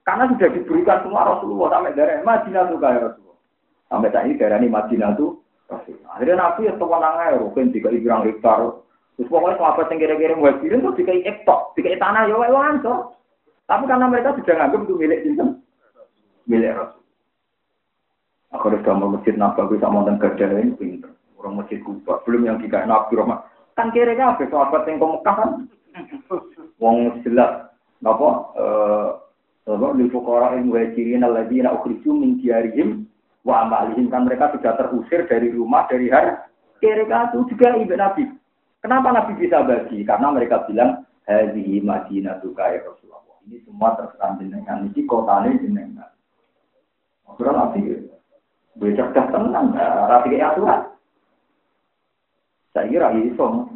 Karena 0.02 0.24
sudah 0.34 0.50
diberikan 0.50 1.04
semua 1.06 1.30
Rasulullah 1.30 1.78
sampai 1.78 1.94
dari 1.94 2.24
Madinah 2.26 2.64
tuh 2.72 2.80
kayak 2.82 3.02
Rasulullah. 3.06 3.40
Sampai 3.88 4.10
saat 4.10 4.26
ini 4.26 4.40
daerah 4.40 4.58
ini 4.58 4.70
Madinah 4.72 5.10
tuh 5.14 5.30
Rasulullah. 5.70 6.10
Akhirnya 6.18 6.36
Nabi 6.42 6.62
ya 6.66 6.74
sewenang 6.80 7.16
aja, 7.22 7.38
mungkin 7.38 7.70
tiga 7.70 7.90
ibrang 7.94 8.26
hektar. 8.26 8.60
Terus 9.18 9.30
pokoknya 9.30 9.58
sahabat 9.62 9.90
yang 9.94 10.00
kira-kira 10.02 10.34
mau 10.38 10.54
kirim 10.58 10.80
tuh 10.82 10.94
tiga 10.98 11.14
ektok, 11.14 11.60
tiga 11.78 11.98
tanah 12.02 12.26
ya 12.26 12.36
wae 12.38 12.50
Ansor. 12.50 13.14
Tapi 13.68 13.84
karena 13.84 14.08
mereka 14.08 14.32
sudah 14.40 14.56
nganggap 14.56 14.82
itu 14.88 14.94
milik 14.96 15.20
sinten, 15.28 15.50
milik 16.48 16.72
Rasul. 16.72 17.04
Aku 18.56 18.72
udah 18.72 18.94
mau 18.96 19.12
masjid 19.12 19.36
Nabawi 19.36 19.76
sama 19.84 20.08
dan 20.08 20.16
kerja 20.24 20.48
ini 20.56 20.72
pinter. 20.80 21.12
Orang 21.36 21.60
masjid 21.60 21.84
Kuba, 21.84 22.24
belum 22.24 22.48
yang 22.48 22.58
tiga 22.64 22.88
Nabi 22.88 23.20
Rahmat. 23.20 23.44
Kan 23.78 23.94
kira 23.94 24.18
kira 24.18 24.34
apa 24.34 24.44
sahabat 24.50 24.90
yang 24.90 24.98
ke 24.98 25.06
Mekah 25.06 25.36
kan? 25.38 25.52
Wong 26.82 27.22
jelas, 27.22 27.70
apa? 28.02 28.30
Eh? 28.58 29.10
Di 29.68 30.06
fukara 30.10 30.58
yang 30.58 30.72
wajirin 30.74 31.28
alladzina 31.28 31.76
ukhriju 31.76 32.16
min 32.16 32.42
diarihim 32.42 33.06
wa 33.46 33.68
amalihim 33.68 34.10
kan 34.10 34.26
mereka 34.26 34.50
sudah 34.56 34.74
terusir 34.80 35.30
dari 35.30 35.54
rumah 35.54 35.86
dari 35.92 36.10
hari. 36.10 36.34
Kira-kira 36.82 37.30
itu 37.30 37.54
juga 37.54 37.78
ibu 37.78 37.94
Nabi. 37.94 38.24
Kenapa 38.82 39.12
Nabi 39.14 39.38
bisa 39.38 39.62
bagi? 39.62 40.02
Karena 40.08 40.32
mereka 40.32 40.66
bilang 40.66 41.04
hadhihi 41.28 41.84
madinatu 41.84 42.56
ya 42.56 42.82
Rasulullah. 42.82 43.18
Ini 43.46 43.64
semua 43.68 43.96
terserah 44.00 44.40
jenengan. 44.40 44.88
Ini 44.88 45.02
kota 45.06 45.44
ini 45.46 45.60
jenengan. 45.64 46.12
Ora 47.28 47.52
nabi. 47.54 48.08
Gue 48.76 48.92
cerdas 48.96 49.28
tenang. 49.32 49.76
Rapi 49.76 50.36
kayak 50.36 50.56
aturan. 50.56 50.82
Saya 52.78 52.94
kira 52.94 53.10
iso. 53.18 53.74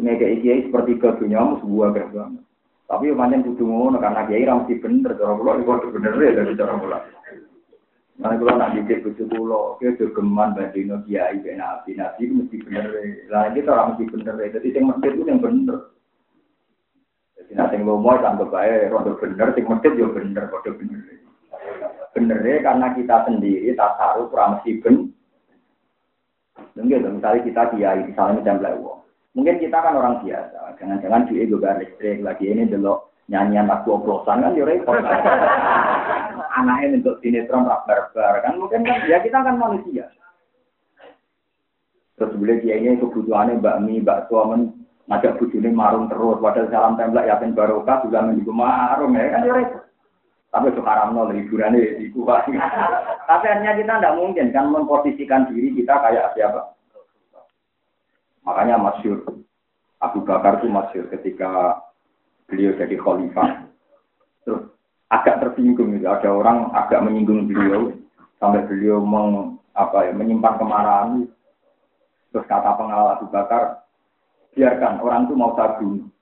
Ini 0.00 0.16
kayak 0.16 0.40
kiai 0.40 0.64
seperti 0.64 0.96
ke 0.96 1.12
dunia 1.20 1.60
sebuah 1.60 1.92
gerbang. 1.92 2.40
Tapi 2.88 3.12
macam 3.12 3.44
kudu 3.44 3.68
ngono 3.68 4.00
karena 4.00 4.24
kiai 4.24 4.48
ra 4.48 4.64
mesti 4.64 4.80
bener 4.80 5.12
cara 5.12 5.36
kula 5.36 5.60
iki 5.60 5.92
bener 5.92 6.12
ya 6.16 6.30
dari 6.40 6.56
cara 6.56 6.74
kula. 6.80 6.98
Mana 8.16 8.40
kula 8.40 8.52
nak 8.56 8.72
dicek 8.80 9.04
kudu 9.04 9.28
kula, 9.28 9.76
ki 9.76 10.00
geman 10.16 10.56
bandino 10.56 11.04
kiai 11.04 11.36
ben 11.44 11.60
nabi, 11.60 12.00
nabi 12.00 12.22
mesti 12.32 12.56
bener. 12.64 12.86
Lah 13.28 13.52
iki 13.52 13.60
ora 13.68 13.92
mesti 13.92 14.04
bener. 14.08 14.34
Jadi 14.40 14.68
sing 14.72 14.84
mesti 14.88 15.06
itu 15.12 15.22
yang 15.28 15.38
bener. 15.44 15.78
Jadi 17.36 17.52
nanti 17.54 17.76
lomo 17.84 18.12
sampai 18.24 18.48
baik, 18.48 18.88
rondo 18.88 19.12
bener, 19.20 19.52
sing 19.52 19.64
medit 19.68 19.92
yo 20.00 20.08
bener, 20.16 20.48
rondo 20.48 20.70
bener. 20.80 21.00
Bener 22.16 22.40
karena 22.40 22.86
kita 22.96 23.16
sendiri 23.28 23.76
tak 23.76 24.00
taruh 24.00 24.32
mesti 24.32 24.80
ben. 24.80 25.12
Mungkin 26.74 27.18
misalnya 27.18 27.42
kita 27.46 27.62
kiai, 27.74 28.00
misalnya 28.06 28.42
macam 28.42 28.58
lewo. 28.62 28.92
Mungkin 29.34 29.58
kita 29.58 29.78
kan 29.82 29.98
orang 29.98 30.22
biasa, 30.22 30.78
jangan-jangan 30.78 31.26
duit 31.26 31.50
juga 31.50 31.74
listrik 31.74 32.22
lagi 32.22 32.46
ini 32.46 32.70
dulu 32.70 33.02
nyanyian 33.26 33.66
lagu 33.66 33.98
oplosan 33.98 34.46
kan 34.46 34.54
yo 34.54 34.62
repot. 34.62 34.94
Anaknya 36.58 37.02
untuk 37.02 37.18
sinetron 37.18 37.66
rak 37.66 37.82
barbar 37.90 38.46
kan 38.46 38.54
mungkin 38.62 38.86
kan 38.86 39.02
ya 39.10 39.18
kita 39.18 39.42
kan 39.42 39.58
manusia. 39.58 40.06
Terus 42.14 42.38
boleh 42.38 42.62
kiainya 42.62 43.02
kebutuhannya 43.02 43.58
bakmi, 43.58 43.98
bakso, 43.98 44.38
ngajak 45.10 45.34
bujuni 45.42 45.74
marung 45.74 46.06
terus, 46.06 46.38
padahal 46.38 46.70
salam 46.70 46.94
tembak 46.94 47.26
yakin 47.26 47.58
barokah 47.58 48.06
juga 48.06 48.22
menunggu 48.22 48.54
marung 48.54 49.18
ya 49.18 49.34
kan 49.34 49.42
ya 49.42 49.83
Tapi 50.54 50.70
sekarang 50.70 51.18
nol 51.18 51.34
hiburannya 51.34 51.82
ya, 51.82 52.14
kuat. 52.14 52.46
Tapi 53.26 53.46
hanya 53.50 53.74
kita 53.74 53.98
tidak 53.98 54.14
mungkin 54.14 54.54
kan 54.54 54.70
memposisikan 54.70 55.50
diri 55.50 55.74
kita 55.74 55.98
kayak 55.98 56.30
siapa. 56.38 56.78
Makanya 58.46 58.78
masyur 58.78 59.18
Abu 59.98 60.22
Bakar 60.22 60.62
itu 60.62 60.70
masyur 60.70 61.10
ketika 61.10 61.82
beliau 62.46 62.70
jadi 62.78 62.94
khalifah. 62.94 63.66
Terus 64.46 64.62
agak 65.10 65.42
tersinggung 65.42 65.98
gitu. 65.98 66.06
Ada 66.06 66.30
orang 66.30 66.70
agak 66.70 67.02
menyinggung 67.02 67.50
beliau 67.50 67.90
sampai 68.38 68.62
beliau 68.70 69.02
meng, 69.02 69.58
apa 69.74 70.06
ya, 70.06 70.12
menyimpan 70.14 70.54
kemarahan. 70.54 71.26
Terus 72.30 72.46
kata 72.46 72.78
pengawal 72.78 73.18
Abu 73.18 73.26
Bakar, 73.26 73.82
biarkan 74.54 75.02
orang 75.02 75.26
itu 75.26 75.34
mau 75.34 75.58
sabu. 75.58 76.13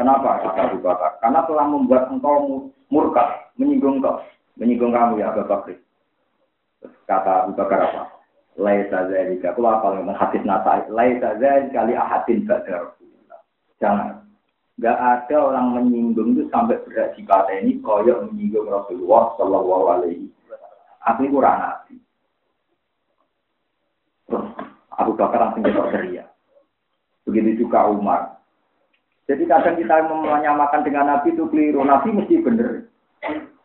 Kenapa 0.00 0.40
kata 0.40 0.72
Abu? 0.72 0.80
Karena 1.20 1.44
telah 1.44 1.66
membuat 1.68 2.08
engkau 2.08 2.72
murka, 2.88 3.52
menyinggung 3.60 4.00
kau, 4.00 4.16
menyinggung 4.56 4.96
kamu 4.96 5.20
ya 5.20 5.28
Abu 5.36 5.44
Bakar. 5.44 5.76
kata 7.04 7.44
Abu 7.44 7.52
Bakar 7.52 7.84
apa? 7.84 8.02
Laisa 8.56 9.12
zalika. 9.12 9.52
Aku 9.52 9.60
apa 9.68 10.00
ngomong 10.00 10.16
hadis 10.16 10.40
nata. 10.48 10.88
Laisa 10.88 11.36
zalika 11.36 11.84
li 11.84 11.92
ahadin 11.92 12.48
ba'da 12.48 12.96
Jangan. 13.76 14.24
Gak 14.80 14.96
ada 14.96 15.36
orang 15.36 15.76
menyinggung 15.76 16.32
itu 16.32 16.48
sampai 16.48 16.80
berat 16.88 17.12
kata 17.20 17.60
ini 17.60 17.84
koyok 17.84 18.32
menyinggung 18.32 18.72
Rasulullah 18.72 19.36
Shallallahu 19.36 19.84
Alaihi 20.00 20.32
Aku 21.12 21.28
kurang 21.28 21.60
nabi. 21.60 22.00
Terus 24.24 24.48
Abu 24.96 25.12
Bakar 25.12 25.44
langsung 25.44 25.60
ketok 25.60 25.92
ceria. 25.92 26.24
Begitu 27.28 27.68
juga 27.68 27.84
Umar. 27.92 28.39
Jadi 29.30 29.46
kadang 29.46 29.78
kita 29.78 30.10
menyamakan 30.10 30.82
dengan 30.82 31.06
Nabi 31.06 31.30
itu 31.30 31.46
keliru. 31.54 31.86
Nabi 31.86 32.10
mesti 32.10 32.42
bener. 32.42 32.90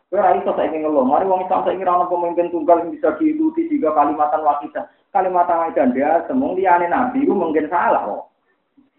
Kira 0.06 0.38
itu 0.38 0.46
saya 0.54 0.70
ingin 0.70 0.86
ngeluh. 0.86 1.02
Mari 1.02 1.26
wong 1.26 1.42
Islam 1.42 1.66
saya 1.66 1.74
ingin 1.74 2.06
pemimpin 2.06 2.54
tunggal 2.54 2.86
yang 2.86 2.94
bisa 2.94 3.18
diikuti 3.18 3.66
tiga 3.66 3.90
kalimatan 3.90 4.46
wakidah. 4.46 4.86
Kalimatan 5.10 5.66
wakidah 5.66 5.86
dia 5.90 6.10
semua 6.30 6.54
liane 6.54 6.86
Nabi 6.86 7.26
itu 7.26 7.34
mungkin 7.34 7.66
salah 7.66 8.06
kok. 8.06 8.22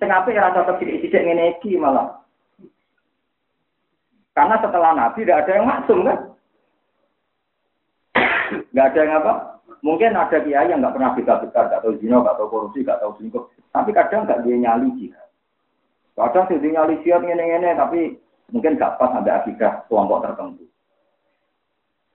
Ya 0.03 0.19
rasa 0.19 0.75
tidak 0.75 0.99
tidak 1.07 1.23
ngeneki 1.23 1.79
malah. 1.79 2.19
Karena 4.35 4.59
setelah 4.59 4.91
Nabi 4.91 5.23
tidak 5.23 5.47
ada 5.47 5.51
yang 5.55 5.65
maksum 5.71 5.99
kan. 6.03 6.19
Nggak 8.75 8.87
ada 8.91 8.99
yang 8.99 9.13
apa? 9.23 9.33
Mungkin 9.87 10.19
ada 10.19 10.37
kiai 10.43 10.67
yang 10.67 10.83
nggak 10.83 10.99
pernah 10.99 11.15
bisa 11.15 11.39
besar, 11.39 11.71
nggak 11.71 11.79
tahu 11.79 11.95
zina, 12.03 12.19
nggak 12.19 12.35
tahu 12.35 12.51
korupsi, 12.51 12.83
nggak 12.83 12.99
tahu 12.99 13.15
selingkuh. 13.15 13.43
Tapi 13.71 13.89
kadang 13.95 14.27
nggak 14.27 14.43
dia 14.43 14.55
nyali 14.59 14.91
jihad. 14.99 15.26
Kadang 16.17 16.49
sih 16.49 16.57
nyali 16.57 16.97
jihad 17.05 17.21
ngene-ngene, 17.21 17.77
tapi 17.77 18.17
mungkin 18.49 18.81
gak 18.81 18.97
pas 18.97 19.13
sampai 19.13 19.37
akidah 19.37 19.85
kelompok 19.85 20.25
tertentu. 20.25 20.65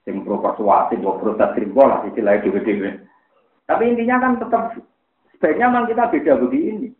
Yang 0.03 0.26
pro 0.26 0.42
persuasi, 0.42 0.98
pro 0.98 1.22
proses 1.22 1.55
simbol 1.55 1.86
lah, 1.86 2.03
istilahnya 2.11 2.42
dewe-dewe. 2.42 2.98
Tapi 3.70 3.82
intinya 3.94 4.18
kan 4.18 4.42
tetap 4.42 4.74
sebaiknya 5.38 5.70
memang 5.70 5.86
kita 5.86 6.11
beda 6.11 6.32
begini. 6.42 6.90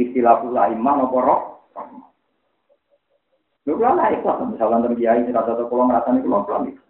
Istilah 0.00 0.40
pula 0.40 0.72
iman 0.72 1.04
apa 1.04 1.18
roh. 1.20 1.42
Lu 3.68 3.76
kalau 3.76 3.96
lah 3.96 4.08
ikhlas, 4.12 4.48
misalkan 4.48 4.84
terkiai, 4.88 5.28
rasa 5.28 5.56
atau 5.56 5.68
pulang 5.68 5.92
rasanya 5.92 6.24
pulang 6.24 6.44
pulang 6.48 6.64
itu. 6.72 6.82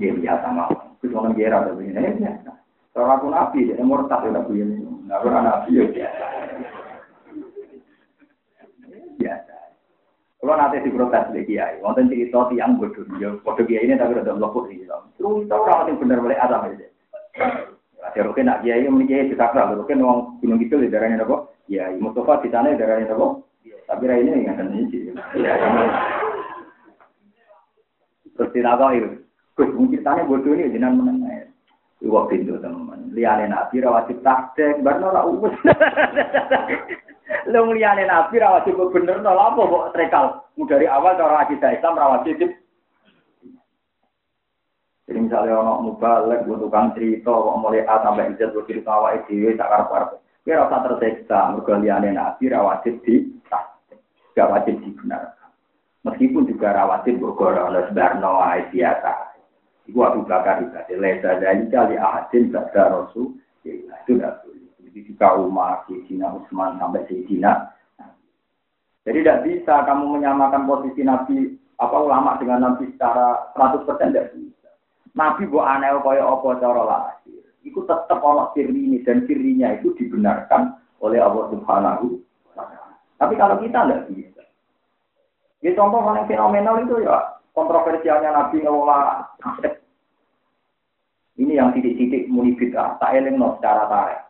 Dia 0.00 0.16
biasa 0.16 0.46
mau. 0.52 0.72
Cuma 1.00 1.32
kira 1.36 1.60
ada 1.60 1.72
begini, 1.76 1.96
ini 1.96 2.20
biasa. 2.24 2.50
Kalau 2.92 3.08
aku 3.16 3.28
nabi, 3.32 3.68
dia 3.68 3.84
murtad 3.84 4.24
ya 4.28 4.40
begini. 4.44 4.80
Nggak 5.08 5.20
pernah 5.24 5.40
nabi 5.40 5.70
ya 5.76 5.84
biasa. 5.88 6.24
Biasa. 6.24 6.39
Kalau 10.40 10.56
nanti 10.56 10.80
diprotes 10.80 11.28
di 11.36 11.44
kiai, 11.44 11.76
wonten 11.84 12.08
cerita 12.08 12.48
tiang 12.48 12.80
bodoh, 12.80 13.04
ya 13.20 13.28
bodoh 13.44 13.60
kiai 13.60 13.84
ini 13.84 14.00
tapi 14.00 14.16
udah 14.16 14.40
melopot 14.40 14.72
sih. 14.72 14.80
Terus 14.88 15.44
tahu 15.44 15.62
orang 15.68 15.92
yang 15.92 16.00
benar 16.00 16.18
boleh 16.24 16.38
ada 16.40 16.64
aja. 16.64 16.86
Ada 18.00 18.24
rukin 18.24 18.48
nak 18.48 18.64
kiai, 18.64 18.88
ini 18.88 19.04
kiai 19.04 19.28
bisa 19.28 19.52
kerja, 19.52 19.76
rukin 19.76 20.00
uang 20.00 20.40
gunung 20.40 20.56
itu 20.64 20.80
di 20.80 20.88
daerahnya 20.88 21.28
apa? 21.28 21.44
Ya, 21.68 21.92
Mustafa 21.92 22.40
di 22.40 22.48
sana 22.48 22.72
di 22.72 22.80
daerahnya 22.80 23.12
apa? 23.12 23.44
Tapi 23.84 24.02
rai 24.08 24.24
ini 24.24 24.48
nggak 24.48 24.56
ada 24.56 24.64
nih. 24.64 24.84
Terus 28.32 28.50
tidak 28.56 28.80
tahu 28.80 28.90
itu. 28.96 29.08
Gus, 29.60 29.70
mungkin 29.76 30.00
tanya 30.00 30.24
bodoh 30.24 30.56
ini 30.56 30.72
jenang 30.72 30.96
menang. 30.96 31.39
Iwak 32.00 32.32
pintu 32.32 32.56
teman. 32.60 33.12
Liane 33.12 33.44
nabi 33.50 33.84
rawatib 33.84 34.24
takdek, 34.24 34.80
barno 34.80 35.12
lah 35.12 35.28
ubus. 35.28 35.52
Lu 37.52 37.72
liane 37.76 38.08
nabi 38.08 38.40
rawatib 38.40 38.80
bener 38.92 39.20
no 39.20 39.36
apa 39.36 39.60
kok 39.60 39.88
trekal. 39.92 40.26
Dari 40.60 40.88
awal 40.88 41.16
cara 41.16 41.44
akidah 41.44 41.72
Islam 41.76 42.00
rawatib 42.00 42.40
jadi 45.10 45.26
misalnya 45.26 45.58
orang 45.58 45.90
mubalek, 45.90 46.46
gue 46.46 46.54
tukang 46.54 46.94
cerita, 46.94 47.34
kok 47.34 47.58
mulai 47.58 47.82
A 47.82 47.98
sampai 47.98 48.30
Z, 48.38 48.54
gue 48.54 48.62
cerita 48.62 48.94
awal 48.94 49.18
itu, 49.18 49.58
tak 49.58 49.66
karep-karep. 49.66 50.22
Kira 50.46 50.62
rasa 50.62 50.86
terseksa, 50.86 51.38
mereka 51.50 51.82
liane 51.82 52.14
nabi 52.14 52.46
rawatib 52.46 53.02
di 53.02 53.26
gak 54.38 54.50
wajib 54.54 54.78
dibenarkan. 54.86 55.50
Meskipun 56.06 56.46
juga 56.46 56.72
rawatib 56.72 57.18
bergorong 57.18 57.74
oleh 57.74 57.90
sebarno 57.90 58.38
biasa. 58.70 59.29
Iku 59.90 60.06
Abu 60.06 60.22
Bakar 60.22 60.62
juga 60.62 60.86
lesa 60.86 61.42
dari 61.42 61.66
kali 61.66 61.98
ahadin 61.98 62.54
pada 62.54 62.94
Rasul. 62.94 63.34
Ya, 63.66 63.74
itu 63.74 64.14
tidak 64.14 64.46
boleh. 64.46 64.70
Jadi 64.86 64.98
jika 65.10 65.34
Umar, 65.34 65.82
Sayyidina 65.90 66.30
Utsman 66.30 66.78
sampai 66.78 67.02
Sayyidina. 67.10 67.74
Jadi 69.02 69.18
tidak 69.26 69.42
bisa 69.42 69.74
kamu 69.82 70.14
menyamakan 70.14 70.70
posisi 70.70 71.02
Nabi 71.02 71.58
apa 71.82 71.96
ulama 71.98 72.38
dengan 72.38 72.70
Nabi 72.70 72.86
secara 72.94 73.50
100% 73.58 73.82
tidak 73.98 74.30
bisa. 74.38 74.70
Nabi 75.18 75.50
buat 75.50 75.66
aneh 75.66 75.98
kaya 76.06 76.22
apa 76.22 76.48
cara 76.62 76.82
lahir. 76.86 77.42
Itu 77.66 77.82
tetap 77.82 78.22
ono 78.22 78.54
sirri 78.54 79.02
dan 79.02 79.26
sirrinya 79.26 79.74
itu 79.74 79.90
dibenarkan 79.98 80.78
oleh 81.02 81.18
Allah 81.18 81.50
Subhanahu 81.50 82.14
wa 82.54 82.62
taala. 82.62 82.94
Tapi 83.18 83.34
kalau 83.34 83.58
kita 83.58 83.90
tidak 83.90 84.06
bisa. 84.14 84.42
Ya 85.66 85.74
contoh 85.74 85.98
paling 85.98 86.30
fenomenal 86.30 86.78
itu 86.86 87.02
ya 87.02 87.39
kontroversialnya 87.52 88.30
Nabi 88.32 88.62
ngelola 88.62 89.26
aset 89.42 89.80
ini 91.40 91.56
yang 91.56 91.72
titik-titik 91.72 92.28
muni 92.28 92.52
bid'ah, 92.52 93.00
tak 93.00 93.16
no 93.32 93.56
secara 93.56 93.88
tarik. 93.88 94.20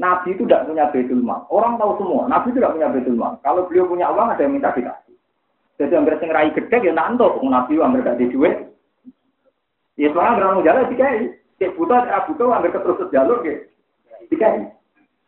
Nabi 0.00 0.32
itu 0.32 0.48
tidak 0.48 0.64
punya 0.64 0.88
betul 0.88 1.20
mal. 1.20 1.44
Orang 1.52 1.76
tahu 1.76 2.00
semua, 2.00 2.24
Nabi 2.24 2.48
itu 2.48 2.64
tidak 2.64 2.72
punya 2.72 2.88
betul 2.88 3.14
mal. 3.20 3.36
Kalau 3.44 3.68
beliau 3.68 3.84
punya 3.84 4.08
uang, 4.08 4.32
ada 4.32 4.40
yang 4.40 4.56
minta 4.56 4.72
dikasih. 4.72 5.12
Jadi 5.76 5.92
yang 5.92 6.08
sing 6.16 6.32
rai 6.32 6.48
gede 6.56 6.76
ya 6.80 6.92
nanto, 6.96 7.36
Nabi 7.44 7.76
hampir 7.76 8.00
gak 8.00 8.16
duit. 8.16 8.72
Ya 10.00 10.08
sekarang 10.08 10.40
gerang 10.40 10.64
jalan 10.64 10.88
dikai. 10.88 11.36
Cek 11.60 11.76
buta, 11.76 12.08
cek 12.08 12.32
buta, 12.32 12.44
hampir 12.56 12.72
keterus 12.72 13.12
jalur 13.12 13.44
gitu. 13.44 13.68
Dikai. 14.32 14.72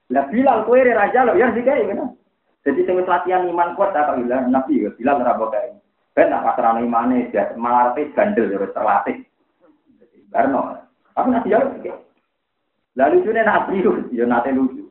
Lah 0.08 0.24
Bilal 0.32 0.64
kue 0.64 0.80
raja 0.80 1.28
lo, 1.28 1.36
ya 1.36 1.52
dikai 1.52 1.92
kan. 1.92 2.16
Jadi 2.64 2.80
sing 2.88 2.96
latihan 3.04 3.44
iman 3.44 3.76
kuat 3.76 3.92
tak 3.92 4.16
bilang 4.16 4.48
Nabi 4.48 4.88
ya, 4.88 4.90
Bilal 4.96 5.20
ora 5.20 5.36
bokai. 5.36 5.81
Ben 6.12 6.28
nak 6.28 6.44
pasrah 6.44 6.76
imane, 6.76 7.32
malah 7.56 7.96
bandel 7.96 8.52
ya 8.52 8.68
terlatih. 8.68 9.24
Barno. 10.28 10.76
Nanti 11.16 11.48
jauh 11.48 11.72
sih. 11.80 11.92
Lalu 12.92 13.24
itu 13.24 13.30
nabi 13.32 13.80
itu, 13.80 13.92
ya 14.12 14.28
nanti 14.28 14.52
lucu. 14.52 14.84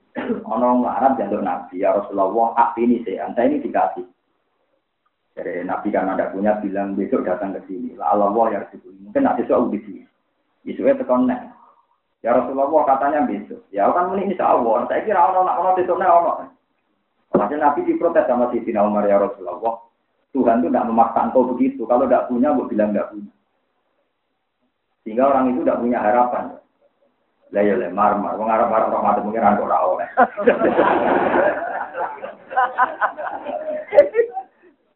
Ono 0.49 0.81
Arab 0.89 1.21
jalur 1.21 1.45
nabi 1.45 1.85
ya 1.85 1.93
Rasulullah, 1.93 2.73
ini 2.81 3.05
sih, 3.05 3.21
anda 3.21 3.45
ini 3.45 3.61
dikasih. 3.61 4.05
Jadi 5.37 5.63
nabi 5.63 5.93
kan 5.93 6.09
ada 6.09 6.33
punya 6.33 6.57
bilang 6.57 6.97
besok 6.97 7.23
datang 7.23 7.53
ke 7.53 7.61
sini. 7.69 7.93
Lah 7.93 8.17
Allah 8.17 8.33
ya 8.49 8.57
Rasulullah, 8.65 9.05
mungkin 9.05 9.21
nanti 9.21 9.41
soal 9.45 9.69
di 9.69 9.79
sini. 9.85 10.03
Besoknya 10.65 11.01
tekan 11.01 11.29
Ya 12.21 12.37
Rasulullah 12.37 12.85
katanya 12.85 13.25
besok. 13.25 13.65
Ya 13.73 13.89
kan 13.89 14.13
ini 14.13 14.33
insya 14.33 14.53
Allah. 14.53 14.85
Saya 14.85 15.01
kira 15.01 15.21
ono 15.33 15.41
nak 15.41 15.57
ono 15.57 15.69
besoknya 15.73 16.05
ono. 16.05 16.31
Hasil 17.33 17.57
Nabi 17.57 17.81
diprotes 17.87 18.27
sama 18.29 18.53
Sayyidina 18.53 18.85
Umar 18.85 19.09
ya 19.09 19.17
Rasulullah. 19.17 19.81
Tuhan 20.31 20.63
itu 20.63 20.71
tidak 20.71 20.87
memaksa 20.87 21.27
engkau 21.27 21.43
begitu. 21.51 21.83
Kalau 21.83 22.07
tidak 22.07 22.31
punya, 22.31 22.55
gue 22.55 22.65
bilang 22.71 22.95
tidak 22.95 23.11
punya. 23.11 23.31
Sehingga 25.03 25.27
orang 25.27 25.51
itu 25.51 25.59
tidak 25.67 25.81
punya 25.83 25.99
harapan. 25.99 26.45
Lah 27.51 27.63
ya 27.67 27.75
le 27.75 27.91
marmar, 27.91 28.39
wong 28.39 28.47
arep 28.47 28.71
arep 28.71 28.95
rahmat 28.95 29.19
pengiran 29.27 29.59
kok 29.59 29.67
ora 29.67 29.79
oleh. 29.83 30.07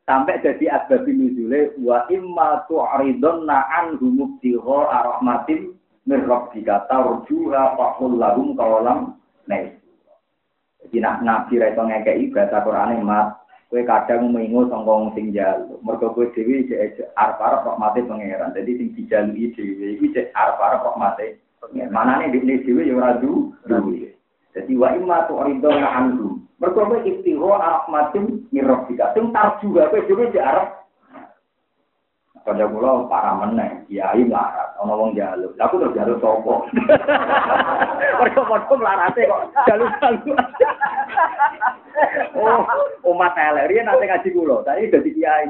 Sampai 0.08 0.40
jadi 0.40 0.80
asbab 0.80 1.04
nuzule 1.04 1.76
wa 1.84 2.08
imma 2.08 2.64
tu'ridunna 2.72 3.60
anhu 3.76 4.08
mubtigha 4.08 4.80
rahmatin 4.88 5.76
min 6.08 6.20
rabbika 6.24 6.88
tarjuha 6.88 7.76
faqul 7.76 8.16
lahum 8.16 8.56
qawalam 8.56 9.20
nais. 9.52 9.76
Jadi 10.86 11.02
nak 11.04 11.26
nabi 11.28 11.60
ra 11.60 11.74
iso 11.74 11.82
ngekeki 11.84 12.32
bahasa 12.32 12.64
Qur'ane 12.64 13.02
mat 13.04 13.36
Kue 13.66 13.82
kadang 13.82 14.30
mengingu 14.30 14.70
songkong 14.70 15.18
sing 15.18 15.34
jalu. 15.34 15.82
Mereka 15.82 16.14
kue 16.14 16.30
dewi 16.38 16.70
cek 16.70 17.02
arep 17.18 17.42
arep 17.42 17.66
rahmate 17.66 18.06
pangeran. 18.06 18.54
Jadi 18.54 18.72
sing 18.78 18.88
dijalui 18.94 19.50
dewi 19.58 19.98
iki 19.98 20.14
cek 20.14 20.30
rahmate 20.38 21.42
pangeran. 21.58 21.90
Mana 21.90 22.22
nih 22.22 22.38
di 22.38 22.62
dewi 22.62 22.94
yang 22.94 23.02
radu 23.02 23.58
duwe. 23.66 24.14
Jadi 24.54 24.72
wa 24.78 24.94
imma 24.94 25.26
tu 25.26 25.42
arido 25.42 25.74
anhu. 25.74 26.38
Mereka 26.62 26.88
kue 26.88 27.00
istiho 27.10 27.50
rahmatin 27.58 28.46
mirrofika. 28.54 29.18
Sing 29.18 29.34
tar 29.34 29.58
juga 29.58 29.90
kue 29.90 30.06
dewi 30.06 30.30
cek 30.30 30.46
arep 30.46 30.68
Pada 32.46 32.70
mula 32.70 33.10
para 33.10 33.34
meneng, 33.42 33.90
kiai 33.90 34.22
melarat, 34.22 34.78
ono 34.78 34.94
wong 34.94 35.18
jaluk. 35.18 35.58
Aku 35.58 35.82
terus 35.82 35.98
jaluk 35.98 36.22
sopo. 36.22 36.70
Mereka 38.22 38.46
padha 38.46 38.74
melarate 38.78 39.26
kok 39.26 39.50
jaluk-jaluk. 39.66 40.38
Oh, 42.38 42.62
umat 43.14 43.36
elek. 43.38 43.72
Rian 43.72 43.88
nanti 43.88 44.06
ngaji 44.06 44.30
kula. 44.36 44.66
Tadi 44.68 44.92
jadi 44.92 45.10
kiai. 45.12 45.48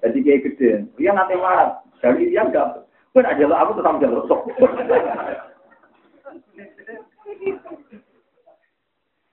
Jadi 0.00 0.18
kiai 0.22 0.44
gede. 0.44 0.70
Rian 0.96 1.16
nanti 1.16 1.34
melarat. 1.36 1.82
Dari 2.00 2.32
dia 2.32 2.46
enggak. 2.46 2.88
Pun 3.10 3.26
aja 3.26 3.44
lo 3.44 3.54
aku 3.58 3.72
tetap 3.78 3.98
jaluk 3.98 4.24
sok. 4.30 4.42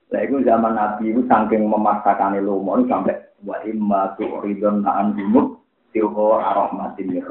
Lah 0.07 0.21
itu 0.23 0.39
zaman 0.47 0.73
Nabi 0.73 1.11
itu 1.11 1.21
saking 1.27 1.67
memaksakan 1.67 2.39
lomo 2.41 2.79
sampai 2.87 3.19
wa 3.43 3.59
imma 3.67 4.15
tu'ridun 4.17 4.81
na'an 4.81 5.13
bimut 5.13 5.61
tilho 5.91 6.39
arahmatin 6.39 7.11
min 7.11 7.21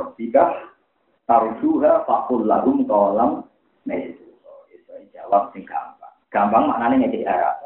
tarjuha 1.26 2.06
faqul 2.06 2.46
lahum 2.46 2.86
qalam 2.86 3.42
itu 3.90 4.26
jawab 5.10 5.50
sing 5.50 5.66
gampang 5.66 6.14
gampang 6.30 6.70
maknanya 6.70 7.06
ngekek 7.06 7.26
harapan 7.26 7.65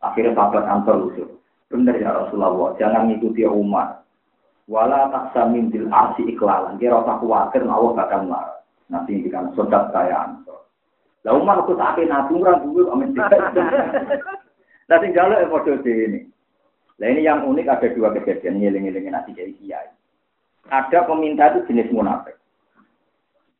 akhirnya 0.00 0.36
sahabat 0.36 0.64
ansor 0.66 1.12
usul 1.12 1.28
benar 1.70 1.96
ya 1.96 2.10
Rasulullah 2.12 2.74
jangan 2.76 3.08
ngikuti 3.08 3.46
umat 3.46 4.02
wala 4.66 5.10
taksa 5.10 5.50
min 5.50 5.66
dil 5.70 5.90
arsi 5.90 6.22
iklalan. 6.30 6.78
Kira 6.78 7.02
rasa 7.02 7.18
khawatir 7.18 7.66
Allah 7.66 7.90
bakal 7.94 8.22
marah. 8.30 8.62
Nanti 8.86 9.18
indikan 9.18 9.50
sodat 9.54 9.90
saya 9.90 10.30
ansor 10.30 10.50
lah 11.20 11.36
umat 11.36 11.60
aku 11.60 11.76
sakit 11.76 12.08
naturan 12.08 12.64
dulu 12.64 12.88
amin 12.96 13.12
nanti 14.88 15.06
jalur 15.12 15.36
episode 15.36 15.84
ini. 15.84 16.24
Nah 16.96 17.06
ini 17.12 17.28
yang 17.28 17.44
unik 17.44 17.68
ada 17.68 17.88
dua 17.92 18.12
kejadian 18.16 18.60
ngiling-ngilingin 18.60 19.12
nanti 19.12 19.36
dari 19.36 19.52
kiai. 19.60 19.88
Ada 20.72 21.04
peminta 21.04 21.52
itu 21.52 21.68
jenis 21.68 21.92
munafik. 21.92 22.36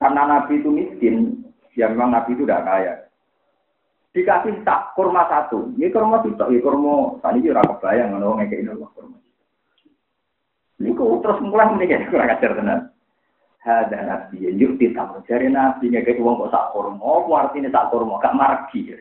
Karena 0.00 0.24
Nabi 0.24 0.60
itu 0.60 0.68
miskin, 0.72 1.44
ya 1.76 1.92
memang 1.92 2.12
Nabi 2.12 2.32
itu 2.36 2.44
tidak 2.48 2.64
kaya. 2.64 2.94
Dikasih 4.10 4.66
tak 4.66 4.90
kurma 4.98 5.22
satu, 5.30 5.70
ini 5.78 5.86
kurma 5.86 6.18
itu, 6.26 6.34
ini 6.34 6.58
kurma, 6.58 7.14
tadi 7.22 7.46
juga 7.46 7.62
kebayang, 7.62 8.18
kalau 8.18 8.34
ngekei 8.42 8.66
ini 8.66 8.74
kurma. 8.74 9.18
Ini 10.82 10.90
kok 10.98 11.22
terus 11.22 11.38
mulai 11.46 11.70
menikah, 11.70 12.02
kurang 12.10 12.34
ajar 12.34 12.52
tenan. 12.58 12.80
Ada 13.62 13.98
Nabi, 14.02 14.50
yuk 14.50 14.82
ditambah, 14.82 15.22
cari 15.30 15.46
Nabi, 15.46 15.94
ngekei 15.94 16.18
uang 16.18 16.42
kok 16.42 16.50
tak 16.50 16.74
kurma, 16.74 16.98
oh 16.98 17.30
artinya 17.38 17.70
tak 17.70 17.94
kurma, 17.94 18.18
gak 18.18 18.34
margi. 18.34 18.98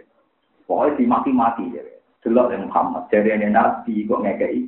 Pokoknya 0.69 1.01
dimaki-maki. 1.01 1.73
Ya. 1.73 1.81
Delok 2.21 2.53
yang 2.53 2.69
Muhammad, 2.69 3.09
ini 3.09 3.49
Nabi 3.49 4.05
kok 4.05 4.21
ngekei. 4.21 4.61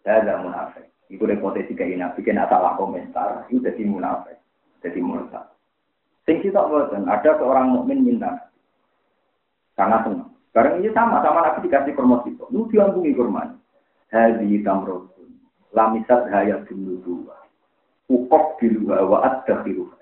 Saya 0.00 0.24
ada 0.24 0.40
munafik. 0.40 0.88
Repotasi 1.12 1.76
kayak 1.76 2.00
Nabi, 2.00 2.24
kena 2.24 2.48
salah 2.48 2.72
komentar, 2.80 3.44
itu 3.52 3.60
jadi 3.60 3.84
munafik. 3.84 4.40
Jadi 4.80 5.04
munafik. 5.04 5.44
Sing 6.24 6.40
kita 6.40 6.64
boten, 6.66 7.04
ada 7.04 7.38
seorang 7.38 7.70
mukmin 7.70 8.02
minta 8.02 8.45
karena 9.76 10.02
senang. 10.02 10.32
Sekarang 10.50 10.80
ini 10.80 10.88
sama, 10.96 11.20
sama 11.20 11.44
Nabi 11.44 11.68
dikasih 11.68 11.92
kurma 11.92 12.24
itu. 12.24 12.44
Lu 12.48 12.64
diambungi 12.72 13.12
kurma. 13.12 13.52
Hadi 14.08 14.64
tamrotun. 14.64 15.28
Lamisat 15.76 16.32
hayat 16.32 16.64
dulu 16.64 17.28
Ukok 18.08 18.56
diluha 18.62 19.04
wa 19.04 19.18
ad-dakhiruha. 19.20 20.00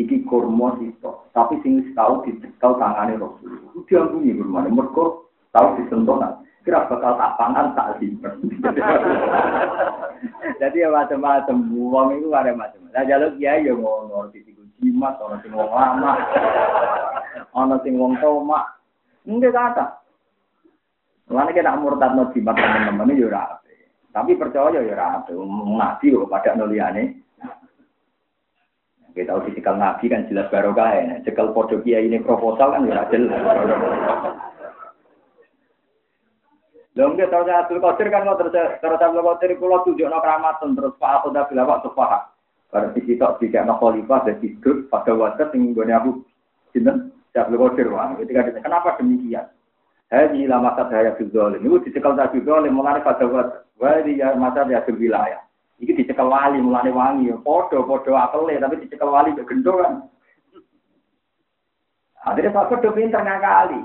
Iki 0.00 0.24
kurma 0.24 0.80
sito. 0.80 1.28
Tapi 1.36 1.60
sing 1.60 1.92
tahu 1.92 2.24
dicekel 2.24 2.80
tangane 2.80 3.20
Rasul. 3.20 3.60
Itu 3.76 3.84
diampuni 3.84 4.32
bermana. 4.32 4.72
Mereka 4.72 5.04
tahu 5.52 5.68
disentuh 5.78 6.16
kira 6.64 6.88
bakal 6.88 7.20
tak 7.20 7.36
pangan 7.36 7.76
tak 7.76 8.00
simpen. 8.00 8.40
Jadi 10.60 10.80
ya 10.80 10.88
macam-macam, 10.88 11.56
uang 11.76 12.08
itu 12.16 12.32
ada 12.32 12.56
macam. 12.56 12.80
Nah 12.88 13.04
jalur 13.04 13.36
dia 13.36 13.60
ya 13.60 13.76
ngono, 13.76 14.32
di 14.32 14.40
tiga 14.40 14.64
jimat, 14.80 15.20
orang 15.20 15.44
sing 15.44 15.52
wong 15.52 15.68
lama, 15.68 16.16
orang 17.52 17.80
sing 17.84 18.00
wong 18.00 18.16
toma, 18.16 18.64
enggak 19.24 19.52
kata. 19.52 19.84
Mana 21.32 21.56
kita 21.56 21.72
murtad 21.80 22.12
no 22.12 22.28
jimat 22.36 22.52
teman-teman 22.54 23.12
ini 23.16 23.24
Tapi 24.14 24.38
percaya 24.38 24.78
ya 24.78 24.94
rapi, 24.94 25.34
nabi 25.74 26.14
kok 26.14 26.30
pada 26.30 26.54
nuliane. 26.54 27.18
Kita 29.10 29.30
tahu 29.30 29.46
dicekel 29.50 29.74
nabi 29.74 30.06
kan 30.06 30.26
jelas 30.30 30.50
barokah 30.50 30.90
ya. 30.94 31.18
Cekel 31.26 31.50
podo 31.50 31.82
kiai 31.82 32.06
ini 32.06 32.22
proposal 32.22 32.78
kan 32.78 32.86
ya 32.86 33.06
jelas. 33.10 33.42
Lha 36.94 37.10
nggih 37.10 37.26
terus 37.26 37.50
Abdul 37.50 37.82
Qadir 37.82 38.06
kan 38.06 38.22
terus 38.38 38.54
terus 38.54 39.02
Abdul 39.02 39.26
Qadir 39.26 39.50
kula 39.58 39.82
tunjukno 39.82 40.18
keramatun 40.22 40.78
terus 40.78 40.94
Pak 41.02 41.26
bilang 41.50 41.66
waktu 41.66 41.90
Pak. 41.90 42.10
Bar 42.70 42.90
di 42.90 43.00
sitok 43.06 43.38
dikekno 43.38 43.78
khalifah 43.78 44.26
dan 44.26 44.38
hidup 44.42 44.90
pada 44.90 45.14
waktu 45.14 45.46
ing 45.54 45.74
gone 45.74 45.94
aku 45.94 46.10
sinten 46.74 47.13
Abdul 47.34 47.58
Qadir 47.58 47.90
wah 47.90 48.14
ketika 48.14 48.46
ditanya 48.46 48.62
kenapa 48.62 48.94
demikian? 48.98 49.50
Hadi 50.06 50.46
lama 50.46 50.78
saya 50.78 51.18
fidzol. 51.18 51.58
Ini 51.58 51.66
dicekel 51.82 52.14
tak 52.14 52.30
fidzol 52.30 52.70
mulane 52.70 53.02
pada 53.02 53.26
waktu. 53.26 53.58
Wadi 53.74 54.22
ya 54.22 54.38
masa 54.38 54.62
ya 54.70 54.86
wilayah. 54.86 55.42
Iki 55.82 55.98
dicekel 55.98 56.30
wali 56.30 56.62
mulane 56.62 56.94
wangi 56.94 57.34
padha-padha 57.42 58.30
akele 58.30 58.54
tapi 58.62 58.86
dicekel 58.86 59.10
wali 59.10 59.34
gendong 59.34 59.78
kan. 59.82 59.94
Akhirnya 62.24 62.54
Pak 62.56 62.66
Kodo 62.72 62.94
pinter 62.96 63.20
ngakali. 63.20 63.84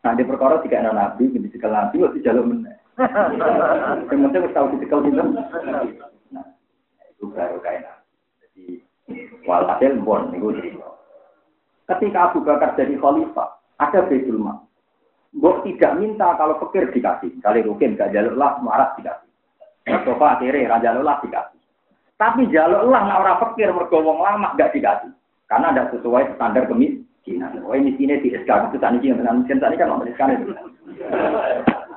Nah, 0.00 0.14
di 0.16 0.24
perkara 0.24 0.62
tiga 0.64 0.80
anak 0.80 0.94
nabi, 0.96 1.28
di 1.28 1.42
dicekel 1.42 1.68
nabi, 1.68 2.00
waktu 2.00 2.24
jalur 2.24 2.46
meneh. 2.48 2.76
Yang 4.08 4.18
penting 4.24 4.40
harus 4.40 4.54
tahu 4.56 4.66
dicekel 4.72 4.98
gitu. 5.04 5.20
Nah, 6.32 6.46
itu 7.12 7.24
baru 7.28 7.58
kayak 7.60 8.08
Jadi, 8.40 8.80
walhasil 9.44 10.00
bon, 10.00 10.32
itu 10.32 10.48
cerita. 10.56 10.87
Ketika 11.88 12.28
Abu 12.28 12.44
Bakar 12.44 12.76
jadi 12.76 13.00
khalifah, 13.00 13.48
ada 13.80 14.04
Baitul 14.04 14.36
Mal. 14.36 14.60
Mbok 15.32 15.64
tidak 15.64 15.96
minta 15.96 16.36
kalau 16.36 16.60
pikir 16.68 16.92
dikasih. 16.92 17.32
Kali 17.40 17.64
rukin 17.64 17.96
gak 17.96 18.12
jalur 18.12 18.36
lah, 18.36 18.60
marah 18.60 18.92
dikasih. 19.00 19.28
Sofa 20.04 20.36
akhirnya 20.36 20.68
raja 20.68 20.92
lah 21.00 21.16
dikasih. 21.24 21.56
Tapi 22.20 22.52
jalur 22.52 22.92
lah, 22.92 23.08
nah 23.08 23.24
orang 23.24 23.40
pikir 23.40 23.72
mergowong 23.72 24.20
lama 24.20 24.52
gak 24.60 24.76
dikasih. 24.76 25.12
Karena 25.48 25.72
ada 25.72 25.88
sesuai 25.92 26.36
standar 26.36 26.68
kemis. 26.68 27.00
Oh 27.64 27.76
ini 27.76 27.92
sini 28.00 28.24
di 28.24 28.32
SK 28.32 28.72
itu 28.72 28.80
tadi 28.80 29.04
yang 29.04 29.20
dengan 29.20 29.44
mesin 29.44 29.60
tadi 29.60 29.76
kan 29.76 29.92
mau 29.92 30.00
SK 30.00 30.20
itu. 30.32 30.52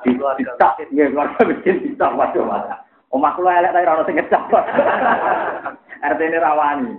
Di 0.04 0.44
tak, 0.60 0.76
ya 0.92 1.08
keluarga 1.08 1.40
mesin 1.40 1.76
bisa 1.84 2.06
waduh 2.12 2.44
mata. 2.44 2.84
Omah 3.12 3.32
kula 3.36 3.60
elek 3.60 3.76
tapi 3.76 3.84
ora 3.84 4.04
sing 4.08 4.16
ngecap. 4.16 4.48
RT 6.12 6.20
ini 6.20 6.38
rawani. 6.40 6.92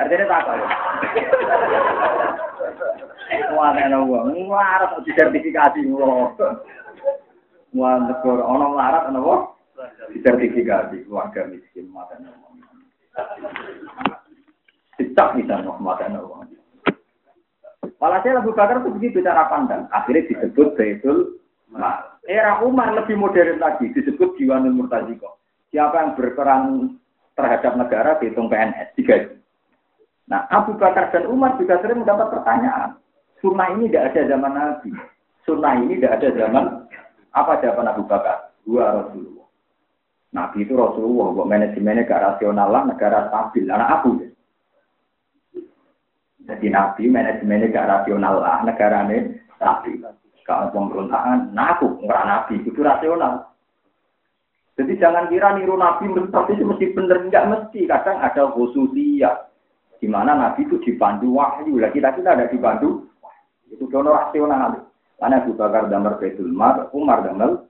RT 0.00 0.12
ini 0.12 0.24
takut. 0.26 0.58
Wah, 3.52 3.70
nek 3.76 3.92
wong 3.92 4.32
nglarat 4.32 4.96
disertifikasi 5.04 5.84
wong. 5.92 6.34
Wah, 7.76 7.94
negara 8.00 8.42
ana 8.44 8.66
nglarat 8.72 9.04
ana 9.12 9.20
wong 9.20 9.42
disertifikasi 10.16 11.04
keluarga 11.04 11.48
miskin 11.48 11.92
mata 11.92 12.16
wong. 12.16 12.60
Dicap 14.96 15.36
bisa 15.36 15.60
mata 15.60 16.08
wong. 16.08 16.48
Walhasil 18.02 18.34
Abu 18.34 18.50
Bakar 18.50 18.82
itu 18.82 18.90
begitu 18.98 19.22
cara 19.22 19.46
pandang. 19.46 19.86
Akhirnya 19.94 20.26
disebut 20.26 20.74
Baitul 20.74 21.38
Mal. 21.70 22.11
Era 22.22 22.62
Umar 22.62 22.94
lebih 22.94 23.18
modern 23.18 23.58
lagi, 23.58 23.90
disebut 23.90 24.38
Diwanul 24.38 24.78
Murtaziko. 24.78 25.42
Siapa 25.74 25.98
yang 25.98 26.12
berperan 26.14 26.62
terhadap 27.34 27.74
negara 27.74 28.20
dihitung 28.22 28.46
PNS, 28.46 28.94
tiga 28.94 29.16
Nah, 30.30 30.46
Abu 30.54 30.78
Bakar 30.78 31.10
dan 31.10 31.26
Umar 31.26 31.58
juga 31.58 31.82
sering 31.82 32.06
mendapat 32.06 32.30
pertanyaan. 32.30 32.94
Sunnah 33.42 33.74
ini 33.74 33.90
tidak 33.90 34.14
ada 34.14 34.20
zaman 34.30 34.52
Nabi. 34.54 34.90
Sunnah 35.42 35.74
ini 35.82 35.98
tidak 35.98 36.22
ada 36.22 36.28
zaman 36.38 36.64
apa 37.34 37.52
jawaban 37.58 37.90
Abu 37.90 38.06
Bakar? 38.06 38.54
Dua 38.62 39.02
Rasulullah. 39.02 39.48
Nabi 40.32 40.64
itu 40.64 40.72
Rasulullah, 40.78 41.26
kok 41.36 41.50
manajemennya 41.50 42.08
gak 42.08 42.22
rasional 42.24 42.68
lah, 42.70 42.82
negara 42.88 43.28
stabil. 43.28 43.68
Anak 43.68 43.90
aku 44.00 44.10
ya. 44.16 44.28
Jadi 46.48 46.66
Nabi 46.72 47.02
manajemennya 47.10 47.68
gak 47.68 47.88
rasional 47.90 48.40
lah, 48.40 48.64
negaranya 48.64 49.36
stabil. 49.58 50.00
Kalau 50.42 50.74
pemberontakan, 50.74 51.54
nah 51.54 51.78
aku 51.78 52.02
Nabi, 52.02 52.66
itu 52.66 52.82
rasional. 52.82 53.52
Jadi 54.72 54.96
jangan 54.96 55.28
kira 55.28 55.52
niru 55.52 55.76
Nabi 55.76 56.08
tapi 56.32 56.56
mesti 56.56 56.96
benar, 56.96 57.22
enggak 57.28 57.48
mesti. 57.48 57.84
Kadang 57.84 58.18
ada 58.24 58.50
khususnya. 58.56 59.52
Di 60.00 60.10
mana 60.10 60.34
Nabi 60.34 60.66
itu 60.66 60.80
dipandu 60.82 61.36
wahyu. 61.36 61.78
Lah 61.78 61.92
kita 61.94 62.16
kita 62.16 62.34
ada 62.34 62.50
dipandu 62.50 63.06
Itu 63.68 63.86
dono 63.88 64.16
rasional. 64.16 64.88
Karena 65.22 65.38
Abu 65.38 65.54
Bakar 65.54 65.86
damar 65.86 66.18
Betul 66.18 66.50
Mar, 66.50 66.90
Umar 66.90 67.22
damar 67.22 67.62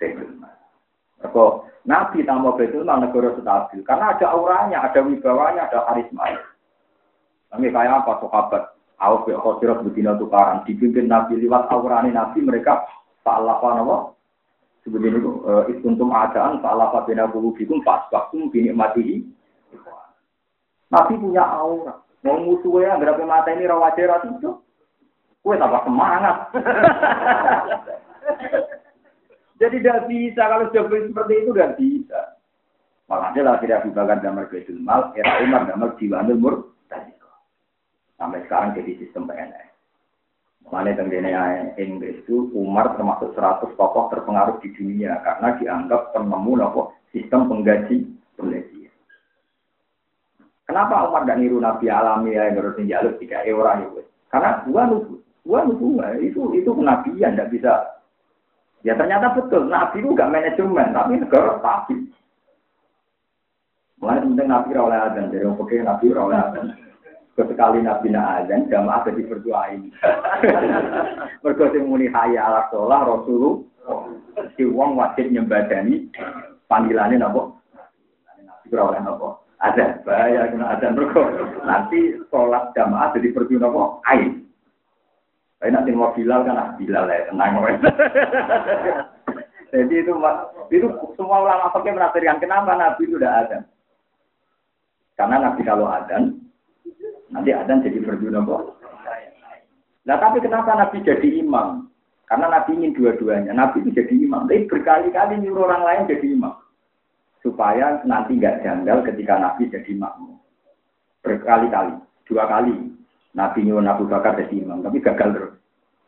Betul 0.00 0.32
Mar. 0.40 0.56
Kok 1.20 1.84
Nabi 1.84 2.24
tambah 2.24 2.56
Betul 2.56 2.86
Mar 2.88 3.02
negara 3.02 3.36
stabil. 3.36 3.84
Karena 3.84 4.16
ada 4.16 4.26
auranya, 4.32 4.80
ada 4.86 5.04
wibawanya, 5.04 5.68
ada 5.68 5.84
karisma. 5.90 6.40
Kami 7.52 7.68
kayak 7.70 8.02
apa 8.02 8.12
sahabat? 8.24 8.62
Aus 8.96 9.28
be 9.28 9.36
khosirat 9.36 9.84
betina 9.84 10.16
tukaran 10.16 10.64
dipimpin 10.64 11.04
Nabi 11.04 11.36
lewat 11.36 11.68
aurane 11.68 12.08
Nabi 12.12 12.40
mereka 12.40 12.88
apa 13.26 13.68
nama? 13.76 14.16
Sebegini 14.86 15.18
itu 15.18 15.42
istuntum 15.76 16.14
adaan 16.14 16.62
Allah 16.62 16.94
apa 16.94 17.10
bina 17.10 17.26
waktu 17.26 18.46
bini 18.48 18.70
mati. 18.72 19.26
Nabi 20.88 21.12
punya 21.18 21.42
aura. 21.42 21.98
Mau 22.22 22.42
musuhnya 22.42 22.98
berapa 22.98 23.22
mata 23.22 23.54
ini 23.54 23.66
rawajar 23.66 24.26
itu? 24.26 24.50
Kue 25.42 25.54
tambah 25.54 25.86
semangat. 25.86 26.50
Jadi 29.62 29.76
tidak 29.80 30.10
bisa 30.10 30.42
kalau 30.42 30.66
sudah 30.68 30.84
seperti 30.90 31.34
itu 31.40 31.50
tidak 31.54 31.72
bisa. 31.80 32.20
Makanya 33.06 33.40
lah 33.46 33.56
tidak 33.62 33.86
Bakar 33.94 34.18
damar 34.18 34.50
Baitul 34.50 34.82
Mal, 34.82 35.14
era 35.14 35.38
Umar 35.46 35.70
damar 35.70 35.94
Diwanul 35.94 36.42
Mur, 36.42 36.54
Sampai 38.16 38.40
sekarang 38.48 38.72
jadi 38.72 38.96
sistem 38.96 39.28
PNS. 39.28 39.76
Mulai 40.66 40.98
tenggine 40.98 41.30
Inggris 41.78 42.26
itu 42.26 42.50
Umar 42.50 42.98
termasuk 42.98 43.38
100 43.38 43.78
tokoh 43.78 44.10
terpengaruh 44.10 44.58
di 44.58 44.74
dunia 44.74 45.14
karena 45.22 45.54
dianggap 45.62 46.10
penemu 46.10 46.52
nopo 46.58 46.90
sistem 47.14 47.46
penggaji 47.46 48.02
penggaji. 48.34 48.90
Kenapa 50.66 51.06
Umar 51.06 51.22
dan 51.22 51.38
niru 51.38 51.62
Nabi 51.62 51.86
alami 51.86 52.34
ya 52.34 52.50
yang 52.50 52.58
harus 52.58 52.74
jalur 52.82 53.14
tiga 53.22 53.46
orang 53.46 53.86
itu? 53.86 54.02
Karena 54.26 54.66
gua 54.66 54.82
nubu, 54.90 55.22
gua 55.46 55.62
nubu 55.62 56.02
itu 56.18 56.42
itu 56.58 56.70
kenabian 56.74 57.38
tidak 57.38 57.50
bisa. 57.54 57.74
Ya 58.82 58.98
ternyata 58.98 59.38
betul 59.38 59.70
Nabi 59.70 60.02
itu 60.02 60.10
gak 60.18 60.34
manajemen 60.34 60.90
tapi 60.90 61.22
negara 61.22 61.62
stabil. 61.62 62.10
Mulai 64.02 64.18
penting 64.18 64.48
Nabi 64.50 64.70
oleh 64.74 64.98
adan 64.98 65.30
jadi 65.30 65.46
oke 65.46 65.76
Nabi 65.78 66.06
oleh. 66.10 66.42
Sekali 67.36 67.84
Nabi 67.84 68.16
azan, 68.16 68.64
jamaah 68.72 69.04
jadi 69.04 69.28
berdoain. 69.28 69.92
Mergo 71.44 71.68
sing 71.68 71.84
muni 71.84 72.08
hayya 72.08 72.48
ala 72.48 72.64
sholah 72.72 73.04
Rasulullah. 73.04 73.60
Si 74.56 74.64
wong 74.64 74.96
wajib 74.96 75.28
nyembadani 75.28 76.08
panggilane 76.64 77.20
napa? 77.20 77.52
Nabi 78.40 78.66
ora 78.72 78.88
oleh 78.88 79.00
napa? 79.04 79.28
Ada 79.60 80.00
bahaya 80.08 80.48
kena 80.48 80.80
azan 80.80 80.96
mergo 80.96 81.28
nanti 81.68 82.16
sholat 82.32 82.72
jamaah 82.72 83.12
jadi 83.12 83.28
berdoa 83.36 83.60
napa? 83.60 83.82
Ain. 84.08 84.48
Tapi 85.60 85.72
nanti 85.76 85.92
mau 85.92 86.16
Bilal 86.16 86.40
kan 86.40 86.56
ah 86.56 86.68
Bilal 86.80 87.04
ya 87.04 87.28
tenang 87.28 87.60
Jadi 89.76 89.94
itu 89.98 90.12
itu 90.72 90.86
semua 91.20 91.44
ulama 91.44 91.68
pakai 91.68 91.92
menafsirkan 91.92 92.40
kenapa 92.40 92.72
Nabi 92.80 93.04
itu 93.04 93.20
udah 93.20 93.32
ada. 93.44 93.58
Karena 95.20 95.36
Nabi 95.42 95.60
kalau 95.68 95.84
adan 95.84 96.45
Nanti 97.30 97.50
adzan 97.50 97.82
jadi 97.82 97.98
berguna 98.02 98.42
kok. 98.46 98.62
Nah 100.06 100.16
tapi 100.22 100.38
kenapa 100.38 100.78
Nabi 100.78 101.02
jadi 101.02 101.28
imam? 101.42 101.90
Karena 102.26 102.46
Nabi 102.50 102.78
ingin 102.78 102.94
dua-duanya. 102.94 103.50
Nabi 103.54 103.82
itu 103.82 103.90
jadi 103.94 104.14
imam. 104.14 104.46
Tapi 104.46 104.70
berkali-kali 104.70 105.42
nyuruh 105.42 105.66
orang 105.66 105.82
lain 105.82 106.10
jadi 106.10 106.26
imam. 106.34 106.54
Supaya 107.42 108.02
nanti 108.06 108.38
nggak 108.38 108.62
janggal 108.62 109.02
ketika 109.06 109.38
Nabi 109.38 109.66
jadi 109.70 109.90
imam. 109.94 110.38
Berkali-kali. 111.22 111.98
Dua 112.26 112.46
kali. 112.46 112.74
Nabi 113.34 113.58
nyuruh 113.66 113.82
Abu 113.86 114.06
Bakar 114.06 114.38
jadi 114.38 114.62
imam. 114.62 114.82
Tapi 114.82 114.98
gagal 115.02 115.30
terus. 115.34 115.54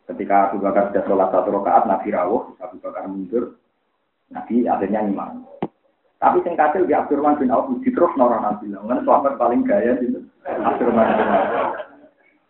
Ketika 0.09 0.49
Abu 0.49 0.57
Bakar 0.63 0.89
sudah 0.89 1.03
sholat 1.05 1.29
satu 1.29 1.53
rakaat, 1.53 1.85
Nabi 1.85 2.09
rawuh, 2.09 2.57
Abu 2.57 2.81
Bakar 2.81 3.05
mundur. 3.05 3.61
Nabi 4.33 4.65
akhirnya 4.65 5.05
iman. 5.05 5.45
Tapi 6.19 6.43
sing 6.43 6.59
kasil 6.59 6.83
di 6.83 6.91
Abdurrahman 6.91 7.39
bin 7.39 7.47
Auf 7.47 7.71
terus 7.79 8.11
orang 8.19 8.43
Nabi. 8.43 8.75
Kan 8.75 9.07
sahabat 9.07 9.39
paling 9.39 9.63
gaya 9.63 9.95
gitu. 10.03 10.19
Abdurrahman 10.43 11.15
bin 11.15 11.27
Auf. 11.31 11.71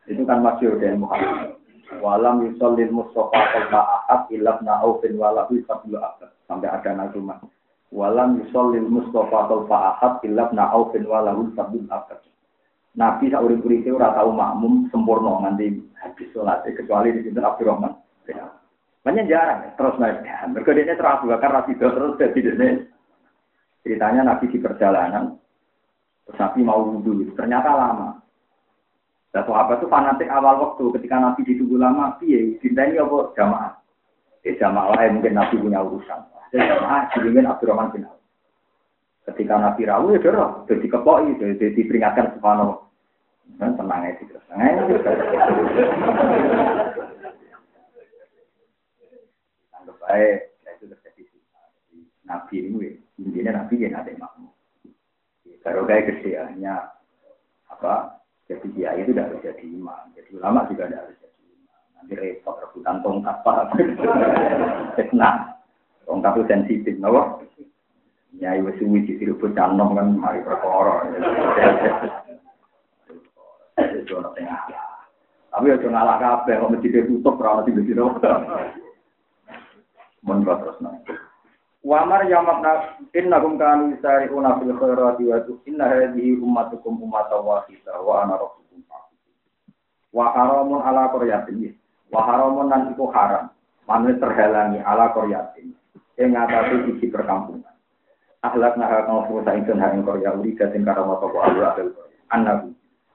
Itu 0.09 0.25
kan 0.25 0.41
masyhur 0.41 0.81
dari 0.81 0.97
Muhammad. 0.97 1.53
Walam 2.01 2.49
yusallil 2.49 2.89
Mustafa 2.89 3.37
qalba 3.53 3.81
ahad 3.85 4.25
ilab 4.33 4.65
na'ufin 4.65 5.13
walahu 5.21 5.61
fadlu 5.69 6.01
abad. 6.01 6.33
Sampai 6.49 6.65
ada 6.65 6.97
nazumah. 6.97 7.37
Walam 7.93 8.41
yusallil 8.41 8.89
Mustafa 8.89 9.45
qalba 9.45 9.77
ahad 9.93 10.17
ilab 10.25 10.49
na'ufin 10.49 11.05
walahu 11.05 11.53
fadlu 11.53 11.85
abad. 11.93 12.25
Nabi 12.97 13.29
sak 13.29 13.45
urip-uripe 13.45 13.93
ora 13.93 14.17
tau 14.17 14.33
makmum 14.33 14.89
sempurna 14.89 15.45
nganti 15.45 15.77
habis 16.01 16.25
salat 16.33 16.65
kecuali 16.65 17.13
di 17.13 17.29
sinten 17.29 17.45
Abdurrahman. 17.45 17.93
Banyak 19.05 19.29
jarang 19.29 19.77
terus 19.77 19.95
naik. 20.01 20.25
Mergo 20.49 20.73
dene 20.73 20.97
terus 20.97 21.21
bakar 21.21 21.53
ra 21.53 21.61
terus 21.69 22.17
dadi 22.17 22.41
dene 22.41 22.88
Ceritanya 23.79 24.21
Nabi 24.27 24.51
di 24.51 24.59
perjalanan, 24.59 25.39
terus 26.27 26.39
Nabi 26.39 26.59
mau 26.67 26.83
wudhu, 26.83 27.31
ternyata 27.33 27.71
lama. 27.71 28.19
Dan 29.29 29.45
sahabat 29.45 29.79
itu 29.79 29.87
fanatik 29.87 30.27
awal 30.27 30.57
waktu 30.57 30.83
ketika 30.99 31.21
Nabi 31.21 31.45
ditunggu 31.45 31.77
lama, 31.77 32.17
piye, 32.17 32.57
cinta 32.59 32.83
ini 32.83 32.97
apa 32.97 33.29
jamaah. 33.37 33.73
Ya 34.41 34.51
jamaah 34.57 34.97
lain 34.97 35.19
mungkin 35.19 35.37
Nabi 35.37 35.55
punya 35.61 35.85
urusan. 35.85 36.19
Jadi 36.49 36.65
jamaah 36.65 37.13
diingin 37.13 37.45
Abdurrahman 37.45 37.93
bin. 37.93 38.09
Ketika 39.29 39.61
Nabi 39.61 39.85
rawu 39.85 40.17
ya 40.17 40.19
dorong, 40.19 40.65
jadi 40.65 40.85
kepoi, 40.89 41.37
jadi 41.37 41.69
diperingatkan 41.77 42.33
subhanallah. 42.35 42.81
Dan 43.61 43.77
tenang 43.77 44.05
aja 44.05 44.23
terus. 44.25 44.45
Anggap 49.77 49.95
baik, 50.01 50.37
itu 50.65 50.85
terjadi. 50.89 51.23
Nabi 52.25 52.55
ini 52.65 52.97
intinya 53.19 53.51
nabi 53.59 53.75
yang 53.83 53.99
ada 53.99 54.11
makmum. 54.15 54.51
Kalau 55.59 55.83
kayak 55.83 56.07
kerjaannya 56.07 56.75
apa 57.67 58.19
jadi 58.49 58.65
dia 58.73 58.89
itu 58.97 59.13
tidak 59.13 59.29
harus 59.29 59.45
jadi 59.45 59.63
imam. 59.69 60.03
Jadi 60.17 60.29
ulama 60.39 60.65
juga 60.71 60.89
tidak 60.89 61.01
harus 61.05 61.17
jadi 61.21 61.41
imam. 61.53 61.81
Nanti 61.99 62.13
repot 62.17 62.55
rebutan 62.57 62.97
tongkat 63.05 63.37
apa? 63.45 63.53
Nah, 65.13 65.35
tongkat 66.09 66.33
itu 66.33 66.43
sensitif, 66.49 66.95
nawa. 66.97 67.43
Ya, 68.37 68.57
ibu 68.57 68.73
suwi 68.77 69.05
di 69.05 69.17
situ 69.17 69.35
canom 69.57 69.97
kan 69.97 70.15
mari 70.15 70.41
tengah. 74.37 74.61
Tapi 75.49 75.65
aja 75.73 75.87
ngalah 75.89 76.17
kabeh, 76.21 76.61
kok 76.61 76.71
masjid 76.71 77.03
tutup, 77.09 77.41
ora 77.41 77.57
ono 77.57 77.65
bisa. 77.65 78.31
Mun 80.21 80.45
terus 80.45 80.77
nanti. 81.79 81.87
Wamar 81.87 82.27
yamakna 82.27 82.71
innahum 83.15 83.57
kanu 83.57 83.95
yusari'una 83.95 84.59
fil 84.59 84.73
khairati 84.75 85.23
wa 85.23 85.37
inna 85.65 85.85
hadhihi 85.87 86.35
ummatukum 86.43 86.99
ummatan 86.99 87.45
wahidah 87.45 88.03
wa 88.03 88.23
ana 88.23 88.35
rabbukum 88.35 88.83
Wa 90.09 90.33
haramun 90.33 90.81
ala 90.81 91.13
qaryatin. 91.13 91.77
Wa 92.09 92.25
haramun 92.25 92.67
nan 92.69 92.91
iku 92.91 93.07
haram. 93.13 93.53
Manut 93.87 94.17
terhalangi 94.17 94.81
ala 94.81 95.13
qaryatin. 95.13 95.71
Ing 96.19 96.35
ngatasi 96.35 96.97
isi 96.97 97.07
perkampungan. 97.07 97.71
Ahlak 98.43 98.75
naha 98.79 99.03
kang 99.07 99.27
fusa 99.27 99.55
ingsun 99.55 99.79
ha 99.79 99.91
ing 99.91 100.03
Korea 100.03 100.31
uri 100.35 100.55
dating 100.55 100.87
karama 100.87 101.19
toko 101.19 101.43
ahli 101.43 101.59
ahli 101.63 101.91
Korea. 101.91 102.19
Annabi. 102.31 102.71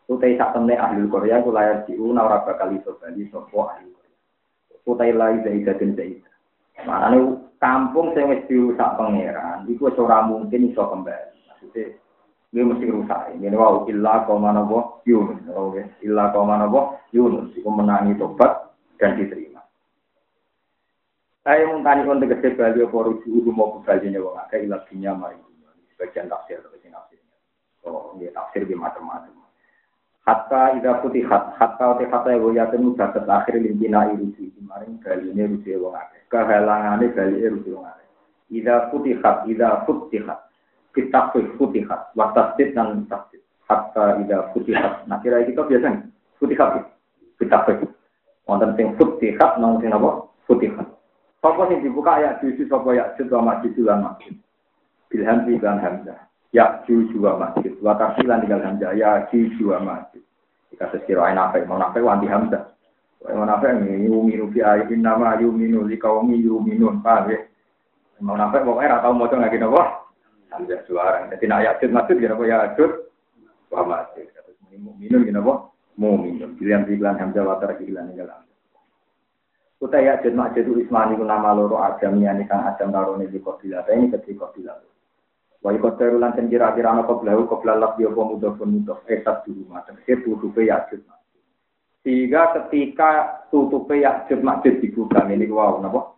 Utai 0.08 0.36
sak 0.36 0.52
temne 0.52 0.76
ahli 0.76 1.04
Korea 1.08 1.40
kula 1.40 1.62
ya 1.64 1.74
diuna 1.88 2.28
ora 2.28 2.44
bakal 2.44 2.72
iso 2.76 2.96
bali 3.00 3.28
sapa 3.28 3.76
ahli 3.76 3.88
Korea. 3.92 4.16
Utai 4.88 5.12
lai 5.16 5.40
zaidatin 5.44 5.96
zaidah. 5.96 6.33
Maknane 6.82 7.38
kampung 7.62 8.10
sing 8.12 8.26
wis 8.26 8.42
dirusak 8.50 8.98
pangeran, 8.98 9.62
iku 9.70 9.86
wis 9.86 10.00
ora 10.02 10.26
mungkin 10.26 10.74
iso 10.74 10.82
kembali. 10.82 11.38
Maksudnya, 11.46 11.94
dia 12.50 12.62
mesti 12.62 12.86
rusak. 12.90 13.20
Ini 13.38 13.54
wow, 13.54 13.86
illa 13.86 14.26
kau 14.26 14.42
mana 14.42 14.66
boh 14.66 15.02
Yunus. 15.06 15.42
Oke, 15.54 15.86
illa 16.02 16.34
kau 16.34 16.42
mana 16.42 16.66
boh 16.66 16.98
Yunus. 17.14 17.54
Iku 17.54 17.70
menangi 17.70 18.18
tobat 18.18 18.74
dan 18.98 19.18
diterima. 19.18 19.62
Saya 21.44 21.68
tanya 21.84 22.08
untuk 22.08 22.24
tegese 22.24 22.56
bali 22.56 22.80
apa 22.80 22.96
rujuk 23.04 23.52
mau 23.52 23.76
kembali 23.76 24.16
wong 24.16 24.40
akeh 24.48 24.64
ila 24.64 24.80
dunya 24.88 25.12
mari. 25.12 25.36
Sebagian 25.92 26.32
tafsir 26.32 26.58
atau 26.58 26.72
sing 26.80 26.88
tafsirnya. 26.88 27.36
Oh, 27.84 28.16
dia 28.16 28.32
tafsir 28.32 28.64
di 28.64 28.72
macam-macam. 28.72 29.43
Hatta 30.24 30.72
ida 30.80 31.04
hat 31.04 31.44
hatta 31.60 31.86
te 32.00 32.04
hatta 32.08 32.32
ya 32.32 32.64
yakin 32.64 32.96
bakat 32.96 33.28
akhir 33.28 33.60
limpina 33.60 34.08
irusi 34.08 34.48
kemarin 34.56 34.96
kali 35.04 35.36
ini 35.36 35.52
rusi 35.52 35.76
wong 35.76 35.92
akeh. 35.92 36.24
Kehalangane 36.32 37.12
kali 37.12 37.44
ini 37.44 37.52
rusi 37.52 37.76
wong 37.76 37.84
akeh. 37.84 38.08
Ida 38.48 38.88
hat 39.20 39.44
ida 39.44 39.84
futihat. 39.84 40.48
Kita 40.96 41.28
futihat. 41.60 42.16
Waktastit 42.16 42.72
dan 42.72 43.04
tastit. 43.04 43.44
Hatta 43.68 44.16
ida 44.24 44.48
hat. 44.48 45.04
Nah 45.04 45.20
kira 45.20 45.44
kita 45.44 45.68
biasa. 45.68 46.08
Futihat. 46.40 46.88
Kita 47.36 47.60
Wonten 48.44 48.76
sing 48.76 48.92
futihat, 48.96 49.56
nong 49.60 49.80
sing 49.80 49.92
apa? 49.92 50.24
Futihat. 50.48 50.88
Sopo 51.44 51.68
sing 51.68 51.84
dibuka 51.84 52.16
ayat 52.16 52.40
juju 52.40 52.64
sopo 52.68 52.96
ya 52.96 53.12
juju 53.20 53.40
masjid 53.40 53.72
lan 53.84 54.08
masjid. 54.08 54.32
Bilham 55.12 55.44
dan 55.60 55.80
hamzah 55.80 56.20
ya 56.54 56.86
juju 56.86 57.18
wa 57.18 57.34
masjid. 57.42 57.74
Wa 57.82 57.98
tafsilan 57.98 58.46
tinggal 58.46 58.62
hamzah 58.62 58.94
ya 58.94 59.26
juju 59.34 59.74
wa 59.74 59.82
masjid. 59.82 60.22
Jika 60.70 60.86
sekira 60.94 61.34
nafe, 61.34 61.66
mau 61.66 61.82
nafe 61.82 61.98
wanti 61.98 62.30
hamzah. 62.30 62.70
Mau 63.26 63.42
nafe 63.42 63.74
ini 63.74 64.06
yuminu 64.06 64.54
fi 64.54 64.62
ayatin 64.62 65.02
nama 65.02 65.34
yuminu 65.42 65.82
li 65.82 65.98
kaumi 65.98 66.38
yuminun. 66.38 67.02
Paham 67.02 67.34
ya? 67.34 67.42
Mau 68.22 68.38
nafe 68.38 68.62
pokoknya 68.62 69.02
rata 69.02 69.10
mau 69.10 69.26
lagi 69.26 69.58
nopo. 69.58 69.82
Hamzah 70.54 70.86
suara. 70.86 71.26
Jadi 71.34 71.50
nak 71.50 71.66
yajud 71.66 71.90
masjid 71.90 72.14
kira 72.22 72.38
apa 72.38 72.44
yajud 72.46 72.90
wa 73.74 73.82
masjid. 73.82 74.30
Muminun 74.78 75.26
kira 75.26 75.42
apa? 75.42 75.54
Muminun. 75.98 76.54
Pilihan 76.54 76.86
pilihan 76.86 77.18
hamzah 77.18 77.42
wa 77.42 77.58
tarkilan 77.58 78.14
tinggal 78.14 78.30
hamzah. 78.30 78.58
Kuta 79.82 79.98
yajud 79.98 80.38
masjid 80.38 80.62
ismani 80.70 81.18
ku 81.18 81.26
nama 81.26 81.50
loro 81.50 81.82
agam 81.82 82.22
yani 82.22 82.46
kang 82.46 82.62
adam 82.62 82.94
tarone 82.94 83.26
di 83.26 83.42
kopilah. 83.42 83.82
Ini 83.90 84.14
ketika 84.14 84.46
kopilah. 84.46 84.93
Wa 85.64 85.72
ikoteru 85.72 86.20
lan 86.20 86.36
ten 86.36 86.52
kira-kira 86.52 86.92
ana 86.92 87.08
koblahu 87.08 87.48
koblah 87.48 87.80
lak 87.80 87.96
yo 87.96 88.12
mudhofun 88.12 88.84
mudhof 88.84 89.00
esat 89.08 89.48
dulu 89.48 89.64
macam 89.72 89.96
itu 90.04 90.20
tutupe 90.20 90.68
yakjud 90.68 91.00
sehingga 92.04 92.52
ketika 92.52 93.40
tutupe 93.48 93.96
yakjud 93.96 94.44
makjud 94.44 94.76
dibuka 94.84 95.24
ini 95.24 95.48
wow 95.48 95.80
napa 95.80 96.12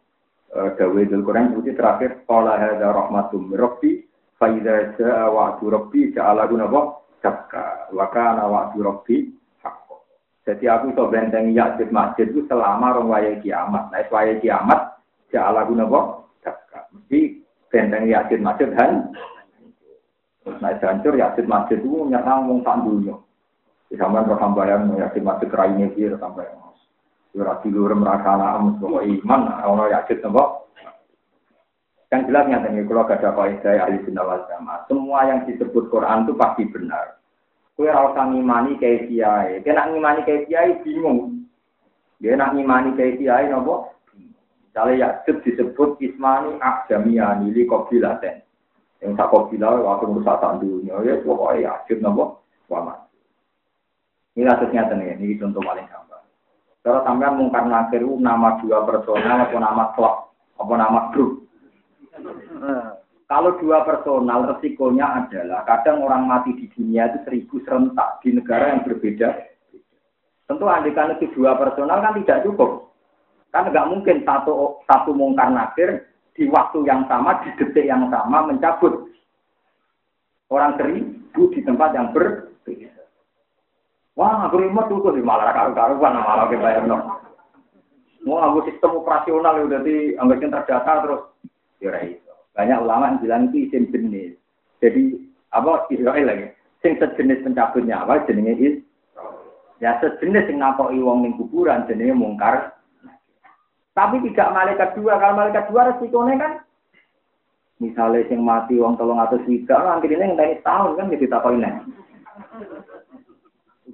dawe 0.51 1.01
dul 1.07 1.23
Quran 1.23 1.55
itu 1.55 1.71
terakhir. 1.79 2.27
Qala 2.27 2.59
hadza 2.59 2.91
rahmatum 2.91 3.55
rabbi 3.55 4.03
fa 4.35 4.51
idza 4.51 4.99
jaa 4.99 5.31
wa'du 5.31 5.71
rabbi 5.71 6.11
ja'ala 6.11 6.51
napa 6.51 7.07
dakka 7.23 7.95
wa 7.95 8.07
kana 8.11 8.51
wa'du 8.51 8.83
rabbi 8.83 9.31
haqqo. 9.63 10.03
Jadi 10.43 10.67
aku 10.67 10.91
iso 10.91 11.07
benteng 11.07 11.55
yakjud 11.55 11.95
masjid 11.95 12.27
itu 12.35 12.43
selama 12.51 12.99
rong 12.99 13.15
waya 13.15 13.39
kiamat. 13.39 13.95
Nah 13.95 14.03
waya 14.11 14.43
kiamat 14.43 14.99
ja'ala 15.31 15.71
napa 15.71 16.27
dakka 16.43 16.91
mesti 16.91 17.47
benteng 17.71 18.11
yakjud 18.11 18.43
masjid 18.43 18.75
han 18.75 19.15
Nah, 20.47 20.79
hancur 20.79 21.19
yakin 21.19 21.47
masjid 21.51 21.83
itu 21.83 22.07
nyerang 22.07 22.47
wong 22.47 22.63
tak 22.63 22.79
dunia. 22.87 23.19
Di 23.91 23.99
zaman 23.99 24.31
roh 24.31 24.39
bayang 24.55 24.95
yakin 24.95 25.27
masjid 25.27 25.51
raine 25.51 25.91
dia 25.99 26.15
sampai 26.23 26.47
mas. 26.55 26.79
Ora 27.35 27.59
tidur 27.67 27.91
merasa 27.99 28.39
anak 28.39 28.79
bahwa 28.79 29.03
iman 29.03 29.41
orang 29.67 29.91
yakin 29.91 30.23
nopo. 30.23 30.71
Yang 32.07 32.23
jelas 32.31 32.47
nih 32.47 32.87
kalau 32.87 33.03
gak 33.03 33.19
ada 33.19 33.31
kaidah 33.35 33.75
ahli 33.83 33.99
sunnah 34.07 34.47
jamaah. 34.47 34.87
Semua 34.87 35.27
yang 35.27 35.43
disebut 35.43 35.91
Quran 35.91 36.23
itu 36.23 36.33
pasti 36.39 36.63
benar. 36.71 37.19
Kue 37.75 37.91
rasa 37.91 38.31
ngimani 38.31 38.79
kayak 38.79 39.11
kiai. 39.11 39.61
Kena 39.67 39.91
ngimani 39.91 40.23
kayak 40.23 40.47
kiai 40.47 40.81
bingung. 40.87 41.45
Dia 42.23 42.39
nak 42.39 42.55
ngimani 42.55 42.95
kayak 42.95 43.19
kiai 43.19 43.51
nopo. 43.51 43.91
Misalnya 44.71 45.19
Yakub 45.19 45.43
disebut 45.43 45.91
Ismani 46.01 46.57
Akjamiani 46.63 47.51
li 47.51 47.67
kobilaten. 47.67 48.46
Yang 49.07 49.23
tak 49.23 49.31
kau 49.31 49.47
bilang 49.47 49.87
waktu 49.87 50.11
merusak 50.11 50.43
dunia 50.59 50.99
ya 51.07 51.15
pokoknya 51.23 51.63
yakin 51.63 52.03
nopo 52.03 52.43
wamat. 52.67 53.07
Ini 54.35 54.43
kasusnya 54.51 54.91
nih, 54.91 55.15
ini 55.15 55.39
contoh 55.39 55.63
paling 55.63 55.87
gampang. 55.87 56.27
Kalau 56.83 57.01
sampean 57.07 57.39
mungkar 57.39 57.71
nakir 57.71 58.03
nama 58.03 58.59
dua 58.59 58.83
personal 58.83 59.47
atau 59.47 59.63
nama 59.63 59.95
klub 59.95 60.27
apa 60.59 60.73
nama 60.75 61.01
grup. 61.15 61.47
Kalau 63.31 63.55
dua 63.63 63.87
personal 63.87 64.51
resikonya 64.51 65.07
adalah 65.23 65.63
kadang 65.71 66.03
orang 66.03 66.27
mati 66.27 66.51
di 66.59 66.67
dunia 66.75 67.07
itu 67.11 67.19
seribu 67.27 67.63
serentak 67.63 68.19
di 68.27 68.35
negara 68.35 68.75
yang 68.75 68.83
berbeda. 68.83 69.29
Tentu 70.51 70.67
andikan 70.67 71.15
itu 71.15 71.31
dua 71.31 71.55
personal 71.55 72.03
kan 72.03 72.19
tidak 72.23 72.43
cukup. 72.43 72.91
Kan 73.55 73.71
nggak 73.71 73.87
mungkin 73.87 74.27
satu 74.27 74.83
satu 74.87 75.15
mungkar 75.15 75.55
nakir 75.55 76.07
di 76.37 76.45
waktu 76.53 76.85
yang 76.85 77.09
sama, 77.09 77.41
di 77.43 77.51
detik 77.57 77.89
yang 77.89 78.13
sama 78.13 78.45
mencabut 78.45 79.09
orang 80.53 80.77
seribu 80.77 81.43
di 81.51 81.61
tempat 81.65 81.97
yang 81.97 82.13
berbeda. 82.13 82.93
Wah, 84.17 84.49
aku 84.49 84.61
lima 84.61 84.85
tuh 84.89 85.13
di 85.17 85.25
malah 85.25 85.53
karu-karuan 85.53 86.21
malah 86.21 86.49
bayar 86.49 86.85
no. 86.85 87.25
Wah, 88.29 88.53
aku 88.53 88.69
sistem 88.69 89.01
operasional 89.01 89.65
udah 89.65 89.81
di 89.81 90.17
anggapnya 90.21 90.61
terdata 90.61 90.93
terus 91.05 91.23
ya 91.81 91.93
itu. 92.05 92.33
Banyak 92.57 92.79
ulama 92.81 93.13
yang 93.13 93.19
bilang 93.21 93.43
itu 93.53 93.69
isim 93.69 93.93
jenis. 93.93 94.37
Jadi 94.81 95.21
apa 95.53 95.89
Israel 95.93 96.27
lagi? 96.27 96.47
Sing 96.81 96.97
sejenis 96.97 97.45
pencabut 97.45 97.85
nyawa 97.85 98.25
jenenge 98.25 98.55
is. 98.61 98.77
Ya 99.81 100.01
sejenis 100.01 100.49
sing 100.49 100.57
nakoki 100.61 101.01
wong 101.01 101.25
ning 101.25 101.37
kuburan 101.37 101.85
jenenge 101.85 102.17
mungkar. 102.17 102.76
Tapi 103.97 104.21
tidak 104.29 104.53
malaikat 104.53 104.93
dua. 104.93 105.17
Kalau 105.17 105.41
malaikat 105.41 105.73
dua 105.73 105.89
resikonya 105.89 106.37
kan 106.37 106.53
misalnya 107.81 108.29
sing 108.29 108.45
mati 108.45 108.77
wong 108.77 108.97
tolong 109.01 109.21
atau 109.21 109.41
swida, 109.45 109.77
nanti 109.81 110.09
ini 110.09 110.33
ngenteni 110.33 110.61
tahun 110.61 110.97
kan 110.97 111.13
jadi 111.13 111.27
takoki 111.33 111.61
nek. 111.61 111.75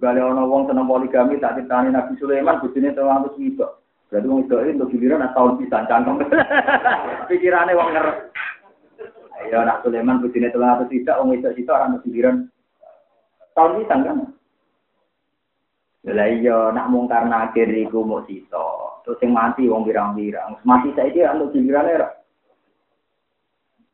Gale 0.02 0.18
ana 0.18 0.42
wong 0.42 0.66
seneng 0.66 0.90
poligami 0.90 1.38
tak 1.38 1.62
ditani 1.62 1.94
Nabi 1.94 2.18
Sulaiman 2.18 2.58
bojone 2.58 2.90
tolong 2.94 3.22
atau 3.22 3.34
swida. 3.38 3.78
Berarti 4.10 4.26
wong 4.26 4.40
itu 4.42 4.54
untuk 4.58 4.90
giliran 4.90 5.30
tahun 5.30 5.62
bisa 5.62 5.86
cangkem. 5.86 6.18
Pikirannya 7.30 7.78
wong 7.78 7.88
ngeres. 7.94 8.18
Ya 9.50 9.62
nak 9.62 9.86
Sulaiman 9.86 10.18
bojone 10.18 10.50
tolong 10.50 10.70
atau 10.74 10.86
swida, 10.90 11.22
wong 11.22 11.38
itu 11.38 11.46
itu 11.54 11.70
orang 11.70 12.02
giliran 12.02 12.36
tahun 13.54 13.78
bisa 13.78 13.94
kan. 13.94 14.18
Lah 16.02 16.26
iya 16.26 16.74
nak 16.74 16.90
mungkar 16.90 17.30
nakir 17.30 17.70
iku 17.70 18.02
mau 18.02 18.26
sito. 18.26 18.81
Terus 19.02 19.18
yang 19.22 19.34
mati 19.34 19.66
wong 19.66 19.82
birang-birang. 19.82 20.62
Mati 20.62 20.94
saiki 20.94 21.26
anu 21.26 21.50
giliran 21.50 21.90
era. 21.90 22.08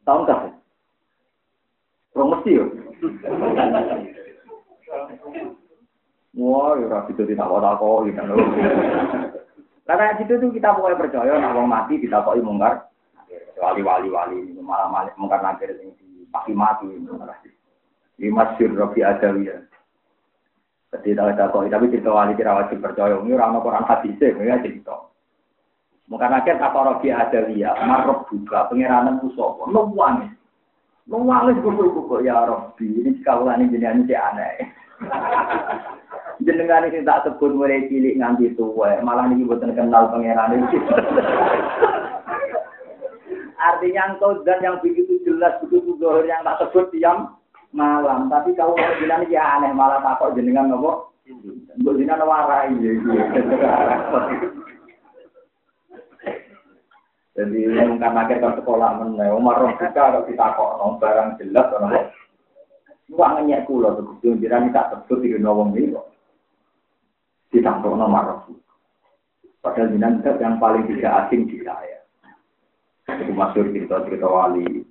Tahun 0.05 0.28
kah? 0.28 0.52
Promosi 2.12 2.56
yo. 2.56 2.64
Wah, 6.39 6.76
ya 6.78 6.98
itu 7.09 7.22
tidak 7.24 7.48
kau 7.51 7.59
kok, 7.59 7.98
gitu. 8.06 8.22
Karena 9.89 10.16
situ 10.20 10.36
tuh 10.36 10.52
kita 10.52 10.76
pokoknya 10.76 11.01
percaya, 11.01 11.32
nak 11.40 11.56
wong 11.56 11.66
mati 11.66 11.97
ditakoki 11.97 12.44
mungkar. 12.44 12.86
Wali 13.59 13.82
wali 13.82 14.55
malah 14.60 15.10
mungkar 15.18 15.43
nakir 15.43 15.72
yang 15.74 15.90
di 16.47 16.52
mati. 16.55 16.86
Ini 18.18 18.28
masyur 18.35 18.74
Rabi 18.76 19.01
Adawiyah. 19.02 19.62
Kita 20.89 21.36
tahu, 21.36 21.69
tapi 21.69 21.93
cerita 21.93 22.09
wali 22.09 22.32
kira 22.32 22.56
wajib 22.56 22.81
percaya. 22.81 23.20
Ini 23.20 23.36
orang 23.36 23.60
Quran 23.60 23.85
hadis 23.85 24.16
ya 24.16 24.56
cerita. 24.65 25.09
Mungkin 26.09 26.32
akhir 26.32 26.56
apa 26.56 26.78
rogi 26.81 27.12
ada 27.12 27.44
dia, 27.44 27.77
marok 27.85 28.32
juga 28.32 28.65
pengiranan 28.73 29.20
musopo, 29.20 29.69
nuwangi, 29.69 30.32
nuwangi 31.05 31.60
gugur-gugur 31.60 32.24
ya 32.24 32.48
Robi. 32.48 33.05
Ini 33.05 33.20
sekaulan 33.20 33.69
ini 33.69 33.77
jenis 33.77 34.09
ini 34.09 34.16
aneh. 34.16 34.56
Jenengan 36.48 36.89
ini 36.89 37.05
tak 37.05 37.28
sebut 37.28 37.52
mulai 37.52 37.85
cilik 37.93 38.16
nganti 38.16 38.56
tua, 38.56 38.97
malah 39.05 39.28
ini 39.28 39.44
buatan 39.44 39.77
kenal 39.77 40.09
pengiran 40.09 40.56
itu. 40.56 40.81
Artinya 43.69 44.16
engkau 44.16 44.40
dan 44.48 44.65
yang 44.65 44.81
begitu 44.81 45.20
jelas 45.28 45.60
begitu 45.60 45.98
dohir 46.01 46.24
yang 46.24 46.40
tak 46.40 46.62
sebut 46.65 46.89
diam 46.94 47.36
malam. 47.73 48.28
Tapi 48.32 48.57
kalau 48.57 48.77
bilang 48.77 49.24
ya 49.28 49.59
aneh 49.59 49.73
malah 49.73 50.01
takut 50.01 50.35
jenengan 50.36 50.73
nopo. 50.73 51.12
Mbok 51.78 51.97
jenengan 52.01 52.24
warai 52.24 52.73
ya. 52.81 52.93
Jadi 57.39 57.70
mungkin 57.70 58.03
akhir 58.03 58.43
ke 58.43 58.51
sekolah 58.59 58.99
meneh 58.99 59.31
Umar 59.31 59.62
kita 59.78 59.95
kalau 59.95 60.27
kita 60.27 60.57
kok 60.57 60.81
barang 60.99 61.28
jelas 61.39 61.66
nopo. 61.77 62.01
Wah 63.16 63.31
ngenyek 63.40 63.65
kula 63.65 63.97
tuh 63.97 64.20
jenengan 64.20 64.73
tak 64.73 64.93
sebut 64.93 65.24
di 65.24 65.36
wong 65.40 65.73
iki 65.77 65.93
kok. 65.97 66.07
Ditampuk 67.49 67.97
nomor 67.97 68.45
Padahal 69.59 69.90
jenengan 69.90 70.23
yang 70.39 70.57
paling 70.62 70.85
tidak 70.86 71.27
asing 71.27 71.49
di 71.49 71.61
saya. 71.65 71.99
Itu 73.09 73.32
masuk 73.32 73.73
cerita-cerita 73.73 74.28
wali 74.28 74.85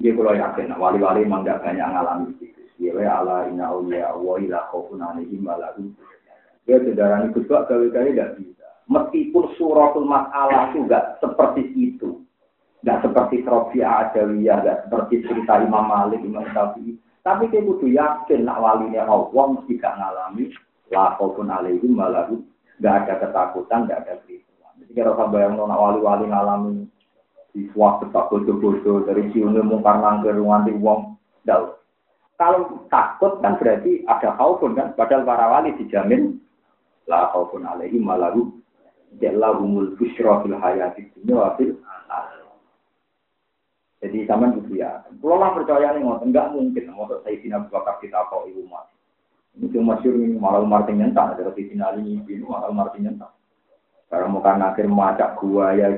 dia 0.00 0.16
kalau 0.16 0.32
yakin, 0.32 0.72
wali-wali 0.80 1.28
memang 1.28 1.44
gak 1.44 1.60
banyak 1.60 1.84
ngalami 1.84 2.32
itu. 2.40 2.64
Dia 2.80 3.20
ala 3.20 3.44
inna 3.52 3.68
awliya 3.68 4.16
wa 4.16 4.40
ila 4.40 4.64
khawfun 4.72 5.04
alaihim 5.04 5.44
walahum. 5.44 5.92
Dia 6.64 6.80
saudara 6.80 7.20
ini 7.20 7.36
kedua 7.36 7.68
kali-kali 7.68 8.16
tidak 8.16 8.40
bisa. 8.40 8.64
Meskipun 8.88 9.52
suratul 9.60 10.08
masalah 10.08 10.72
itu 10.72 10.88
gak 10.88 11.20
seperti 11.20 11.68
itu. 11.76 12.24
Gak 12.80 13.04
seperti 13.04 13.44
Srofia 13.44 14.08
Adawiyah, 14.08 14.64
gak 14.64 14.78
seperti 14.88 15.20
cerita 15.28 15.60
Imam 15.60 15.84
Malik, 15.84 16.24
Imam 16.24 16.48
Syafi'i. 16.48 16.96
Tapi 17.20 17.52
dia 17.52 17.60
kudu 17.60 17.92
yakin 17.92 18.48
nak 18.48 18.56
walinya 18.64 19.04
Allah 19.04 19.44
mesti 19.52 19.76
gak 19.76 20.00
ngalami. 20.00 20.48
La 20.88 21.12
khawfun 21.20 21.52
alaihim 21.52 22.00
walahum. 22.00 22.40
Gak 22.80 23.04
ada 23.04 23.20
ketakutan, 23.20 23.84
gak 23.84 24.08
ada 24.08 24.16
keribuan. 24.24 24.80
Jadi 24.80 24.96
kalau 24.96 25.28
bayang 25.28 25.60
nak 25.60 25.76
wali-wali 25.76 26.24
ngalami 26.24 26.88
siswa 27.52 28.00
tetap 28.02 28.30
bodoh-bodoh 28.30 29.06
dari 29.06 29.30
siunnya 29.34 29.62
mungkar 29.62 29.98
nangkir 29.98 30.38
nganti 30.38 30.72
wong 30.78 31.18
dal. 31.46 31.78
Kalau 32.40 32.88
takut 32.88 33.38
kan 33.44 33.60
berarti 33.60 34.00
ada 34.08 34.32
khaufun 34.40 34.72
kan, 34.72 34.96
padahal 34.96 35.28
para 35.28 35.46
wali 35.52 35.76
dijamin 35.76 36.40
la 37.04 37.28
khaufun 37.36 37.68
alaihi 37.68 38.00
malaru 38.00 38.48
jallahumul 39.20 39.92
busyra 40.00 40.40
fil 40.40 40.56
hayati 40.56 41.12
dunya 41.12 41.52
jadi 44.00 44.24
zaman 44.24 44.56
itu 44.64 44.80
ya. 44.80 45.04
Kalau 45.20 45.36
lah 45.36 45.52
percaya 45.52 45.92
nih 45.92 46.00
ngotot, 46.00 46.24
enggak 46.24 46.56
mungkin. 46.56 46.88
Mau 46.96 47.04
saya 47.04 47.36
sini 47.36 47.52
Abu 47.52 47.68
Bakar 47.68 48.00
kita 48.00 48.24
kau 48.32 48.48
ibu 48.48 48.64
mat. 48.64 48.88
Ini 49.60 49.68
cuma 49.76 50.00
masyur 50.00 50.16
ini 50.16 50.40
malah 50.40 50.64
Martin 50.64 51.04
nyentak. 51.04 51.36
Ada 51.36 51.52
di 51.52 51.68
sini 51.68 51.84
Ali 51.84 52.16
ini 52.16 52.40
malah 52.40 52.72
Martin 52.72 53.04
nyentak. 53.04 53.28
Karena 54.08 54.32
mau 54.32 54.40
kan 54.40 54.64
akhir 54.64 54.88
macak 54.88 55.36
gua 55.38 55.76
ya, 55.76 55.92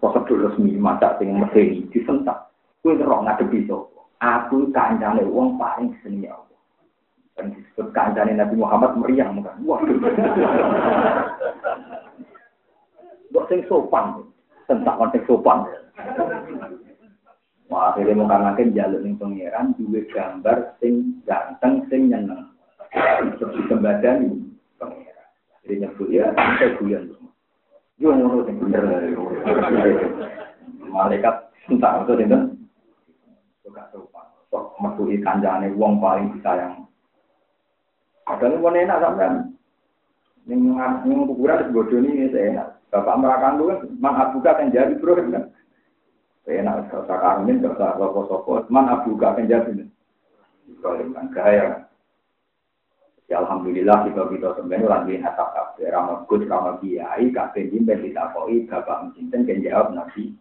prosedur 0.00 0.48
resmi 0.48 0.74
masa 0.80 1.20
sing 1.20 1.36
medeni 1.36 1.84
disentak. 1.92 2.48
Kowe 2.80 2.96
ora 2.96 3.28
ngadepi 3.28 3.68
sapa? 3.68 4.00
Aku 4.20 4.72
kancane 4.72 5.20
wong 5.28 5.60
paling 5.60 5.92
seni 6.00 6.24
Allah. 6.24 6.56
Dan 7.36 7.52
disebut 7.52 7.92
kancane 7.92 8.32
Nabi 8.32 8.56
Muhammad 8.56 8.96
meriang 8.96 9.44
kan. 9.44 9.60
Waduh. 9.60 10.00
Mbok 13.30 13.46
sing 13.52 13.60
sopan. 13.68 14.24
Sentak 14.64 14.96
kon 14.96 15.12
sing 15.12 15.22
sopan. 15.28 15.68
Wah, 17.70 17.94
akhirnya 17.94 18.18
mau 18.18 18.26
kangen 18.26 18.74
jalur 18.74 18.98
ning 18.98 19.14
pangeran 19.14 19.70
duwe 19.78 20.02
gambar 20.10 20.74
sing 20.82 21.22
ganteng 21.22 21.86
sing 21.86 22.10
nyeneng. 22.10 22.50
Terus 23.38 23.54
dikembadani 23.54 24.42
pangeran. 24.74 25.28
Jadi 25.62 25.74
nyebut 25.78 26.08
ya, 26.10 26.34
saya 26.34 26.74
guyon. 26.82 27.19
Yo 28.00 28.16
ngono 28.16 28.48
sing 28.48 28.56
bener. 28.56 28.82
Malaikat 30.88 31.52
entah 31.68 32.00
itu 32.00 32.12
sinten. 32.16 32.42
Suka 33.60 33.92
sopan. 33.92 34.24
Sok 34.48 34.80
metuhi 34.80 35.20
kanjane 35.20 35.68
wong 35.76 36.00
paling 36.00 36.32
disayang. 36.32 36.88
Padahal 38.24 38.56
wong 38.64 38.72
enak 38.72 39.04
sampean. 39.04 39.34
Ning 40.48 40.72
ning 41.04 41.28
kuburan 41.28 41.60
wis 41.60 41.72
bodoni 41.76 42.32
enak. 42.32 42.80
Bapak 42.88 43.20
merakan 43.20 43.60
lu 43.60 43.68
kan 43.68 43.78
man 44.00 44.18
abuka 44.18 44.56
kan 44.56 44.72
jadi 44.72 44.96
bro 44.96 45.14
kan. 45.20 45.52
Enak 46.50 46.90
gak 46.90 47.06
usah 47.06 47.18
karmin, 47.22 47.62
gak 47.62 47.78
usah 47.78 47.94
sopo-sopo. 48.00 48.64
Man 48.72 48.90
abuka 48.90 49.36
kan 49.36 49.44
jadi. 49.46 49.86
Kalau 50.80 51.04
kan 51.12 51.30
gaya. 51.30 51.89
Ya 53.30 53.38
alhamdulillah 53.46 54.10
kita 54.10 54.26
kita 54.26 54.48
sebenarnya 54.58 54.90
lagi 54.90 55.14
nasab 55.22 55.54
kafe 55.54 55.86
ramah 55.86 56.26
gus 56.26 56.42
ramah 56.50 56.82
kiai 56.82 57.30
kafe 57.30 57.70
jimben 57.70 58.02
ditakoi 58.02 58.66
bapak 58.66 59.06
mencinten 59.06 59.46
kan 59.46 59.62
jawab 59.62 59.94
nabi. 59.94 60.34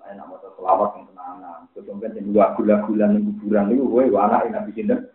Lain 0.00 0.16
nama 0.16 0.40
selawat 0.40 0.96
yang 0.96 1.04
tenangan. 1.12 1.60
Kemudian 1.76 2.16
yang 2.16 2.26
dua 2.32 2.46
gula-gula 2.56 3.06
yang 3.12 3.68
itu, 3.68 3.84
woi 3.84 4.08
wana 4.08 4.48
nabi 4.48 4.72
cinten. 4.72 5.12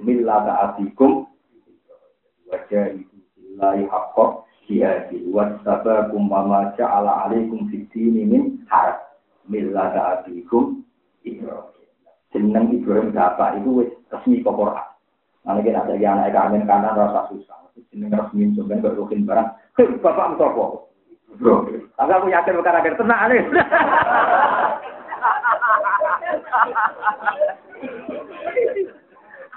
Mila 0.00 0.48
ta'atikum 0.48 1.28
wajah 2.48 2.96
itu 2.96 3.16
billahi 3.36 3.84
haqqo 3.84 4.48
jihadi 4.64 5.28
wasabakum 5.28 6.24
mama 6.24 6.72
ja'ala 6.80 7.28
alaikum 7.28 7.68
fitini 7.68 8.24
min 8.24 8.64
harap 8.72 9.20
mila 9.44 9.92
ta'atikum 9.92 10.80
Ibrahim. 11.20 11.84
Jeneng 12.32 12.80
Ibrahim 12.80 13.12
bapak 13.12 13.60
itu 13.60 13.92
resmi 14.08 14.40
ke. 14.40 14.88
Nanti 15.44 15.60
kita 15.64 15.80
ada 15.82 15.94
yang 15.96 16.20
naik 16.20 16.36
kanan 16.68 16.96
rasa 16.96 17.32
susah. 17.32 17.58
Ini 17.90 18.12
resmi 18.12 18.52
sebenarnya 18.52 18.92
berukin 18.92 19.24
barang. 19.24 19.48
Bapak 20.04 20.36
mutopo. 20.36 20.92
Bro, 21.40 21.70
tapi 21.94 22.10
aku 22.10 22.26
yakin 22.28 22.58
bukan 22.58 22.78
akhir 22.78 22.94
tenang 22.98 23.30
nih. 23.30 23.42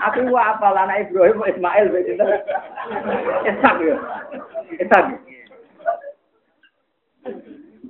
Aku 0.04 0.20
apa 0.36 0.68
lah 0.68 0.84
anak 0.84 1.08
Ibrahim 1.08 1.48
Ismail 1.48 1.88
begitu. 1.96 2.26
Esak 3.48 3.76
ya. 3.80 3.96
Esak. 4.84 5.06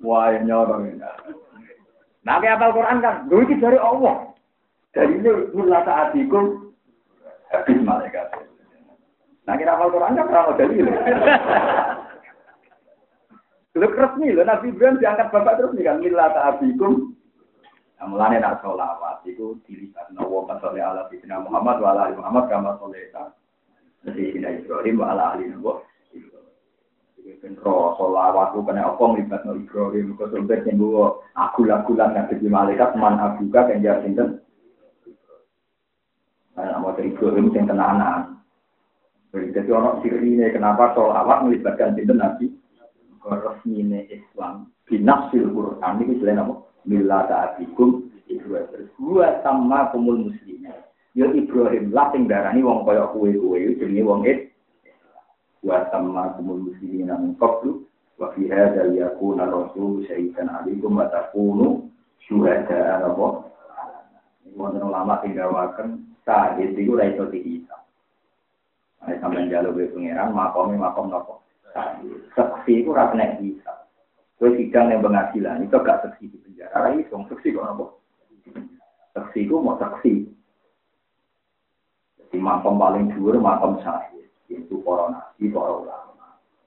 Wah, 0.06 0.36
nyorong. 0.38 1.02
Nah, 2.24 2.36
kayak 2.40 2.60
apal 2.60 2.76
Quran 2.76 3.02
kan, 3.02 3.26
gue 3.28 3.56
dari 3.58 3.80
Allah. 3.80 4.30
Dari 4.94 5.16
ini, 5.16 5.32
mulai 5.58 5.82
saat 5.88 6.14
habis 7.54 7.78
malaikat. 7.86 8.28
Nah 9.46 9.54
kita 9.60 9.76
hafal 9.76 9.94
Quran 9.94 10.18
kan 10.18 10.26
pernah. 10.28 10.44
Lho 13.74 13.82
Lu 13.82 13.88
resmi 13.90 14.30
lho 14.34 14.44
Nabi 14.46 14.70
Ibrahim 14.70 15.02
diangkat 15.02 15.28
bapak 15.34 15.58
terus 15.58 15.74
nih 15.74 15.86
kan 15.86 15.98
mila 16.02 16.30
ta'abikum. 16.34 17.14
Nah, 17.98 18.06
mulane 18.12 18.38
nak 18.38 18.60
sholawat 18.60 19.24
itu 19.24 19.56
dilihat 19.64 20.12
nawa 20.12 20.44
pasal 20.44 20.76
ala 20.76 21.08
Sayyidina 21.08 21.40
Muhammad 21.40 21.80
wa 21.80 21.96
ala 21.96 22.12
Muhammad 22.14 22.52
kama 22.52 22.76
sholeta. 22.78 23.32
Sayyidina 24.04 24.62
Ibrahim 24.62 25.00
wa 25.00 25.16
ala 25.16 25.24
ali 25.38 25.50
Nabi. 25.50 25.82
Ben 27.40 27.56
ro 27.64 27.96
sholawat 27.96 28.52
ku 28.52 28.62
kena 28.68 28.94
apa 28.94 29.04
nglibat 29.04 29.42
no 29.48 29.56
Ibrahim 29.56 30.20
kok 30.20 30.36
sampe 30.36 30.60
sing 30.68 30.76
aku 31.34 31.62
lagulan 31.64 32.12
nang 32.12 32.28
dadi 32.28 32.48
malaikat 32.52 32.94
man 33.00 33.16
abuka 33.18 33.72
kenjar 33.72 34.04
sinten. 34.04 34.44
Nah, 36.54 36.78
mau 36.78 36.94
dari 36.94 37.10
Ibrahim 37.10 37.50
sing 37.50 37.66
tenanan. 37.66 38.38
Jadi 39.34 39.70
orang 39.74 40.06
sirine 40.06 40.54
kenapa 40.54 40.94
sholawat 40.94 41.50
melibatkan 41.50 41.98
cinta 41.98 42.14
Nabi? 42.14 42.54
Resmine 43.24 44.04
Islam 44.12 44.68
binafsil 44.84 45.48
Quran 45.50 45.94
ini 46.04 46.20
selain 46.20 46.44
apa? 46.44 46.54
Mila 46.84 47.24
ta'abikum 47.26 48.12
Ibrahim. 48.28 48.92
Gua 49.00 49.40
sama 49.42 49.90
kumul 49.96 50.30
muslimin. 50.30 50.76
Ya 51.16 51.32
Ibrahim 51.32 51.96
lah 51.96 52.12
sing 52.12 52.28
darani 52.28 52.62
wong 52.62 52.84
kaya 52.84 53.08
kuwe-kuwe 53.16 53.80
jenenge 53.80 54.04
wong 54.04 54.22
it. 54.28 54.52
Gua 55.64 55.88
sama 55.90 56.36
kumul 56.36 56.70
muslimin 56.70 57.10
nang 57.10 57.34
qablu 57.40 57.88
wa 58.20 58.30
fi 58.36 58.46
hadza 58.52 58.92
yakuna 58.92 59.48
rasul 59.48 60.04
syaitan 60.06 60.52
alaikum 60.52 61.00
wa 61.00 61.08
takunu 61.08 61.90
syuhada 62.28 63.08
apa? 63.08 63.50
Ini 64.44 64.60
wonten 64.60 64.84
ulama 64.84 65.24
sing 65.24 65.34
dawaken 65.34 66.13
saat 66.24 66.60
itu 66.60 66.88
ora 66.96 67.12
iso 67.12 67.28
dihisab. 67.28 67.84
Nek 69.04 69.20
sampeyan 69.20 69.52
jaluk 69.52 69.76
ke 69.76 69.92
pangeran, 69.92 70.32
makome 70.32 70.80
makom 70.80 71.12
nopo. 71.12 71.44
Seksi 72.36 72.84
itu 72.84 72.96
rasa 72.96 73.20
naik 73.20 73.44
bisa. 73.44 73.84
Kue 74.40 74.56
sidang 74.56 74.92
yang 74.92 75.04
pengadilan 75.04 75.64
itu 75.64 75.76
gak 75.76 76.08
seksi 76.08 76.32
di 76.32 76.38
penjara. 76.40 76.92
Lagi 76.92 77.04
dong 77.12 77.28
seksi 77.28 77.52
kok 77.52 77.68
nopo. 77.68 78.00
Seksi 79.12 79.40
itu 79.44 79.56
mau 79.60 79.76
seksi. 79.76 80.24
Jadi 82.20 82.38
makom 82.40 82.80
paling 82.80 83.12
dhuwur 83.12 83.36
makom 83.44 83.84
sahih. 83.84 84.24
Itu 84.48 84.80
para 84.88 85.12
nabi, 85.12 85.52
para. 85.52 86.00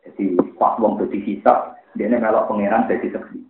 Jadi 0.05 0.37
pas 0.61 0.79
wong 0.79 1.01
dadi 1.01 1.19
hisab, 1.25 1.75
dia 1.97 2.13
melok 2.13 2.47
pangeran 2.47 2.87
jadi 2.87 3.17
seksi. 3.17 3.41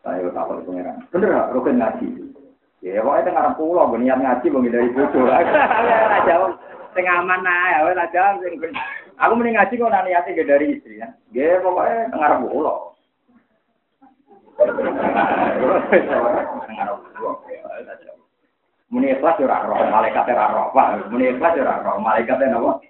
Saya 0.00 0.30
tahu 0.32 0.62
pangeran. 0.64 1.04
Bener? 1.10 1.50
Rukun 1.52 1.82
ngaji. 1.82 2.06
Ya, 2.80 3.04
pokoknya 3.04 3.28
tengah 3.28 3.52
pulau, 3.60 3.92
niat 3.92 4.18
ngaji, 4.24 4.46
dari 4.72 4.88
bodoh. 4.96 5.28
Jawab 6.28 6.56
sing 6.94 7.06
aman 7.06 7.46
ae 7.46 7.78
sing 8.42 8.54
aku 9.20 9.32
mending 9.36 9.54
ngaji 9.54 9.74
kok 9.78 9.92
niate 9.92 10.30
ge 10.34 10.44
dari 10.46 10.66
istri 10.74 10.98
ya 10.98 11.08
ge 11.30 11.60
pokoke 11.62 11.94
ngarep 12.14 12.40
kula 12.46 12.74
Muni 18.90 19.14
ikhlas 19.14 19.38
ora 19.38 19.70
roh, 19.70 19.86
malaikat 19.86 20.26
ora 20.26 20.50
roh, 20.50 20.74
Pak. 20.74 21.14
Muni 21.14 21.30
ikhlas 21.30 21.54
ora 21.62 21.78
roh, 21.78 22.02
malaikat 22.02 22.42
napa? 22.42 22.82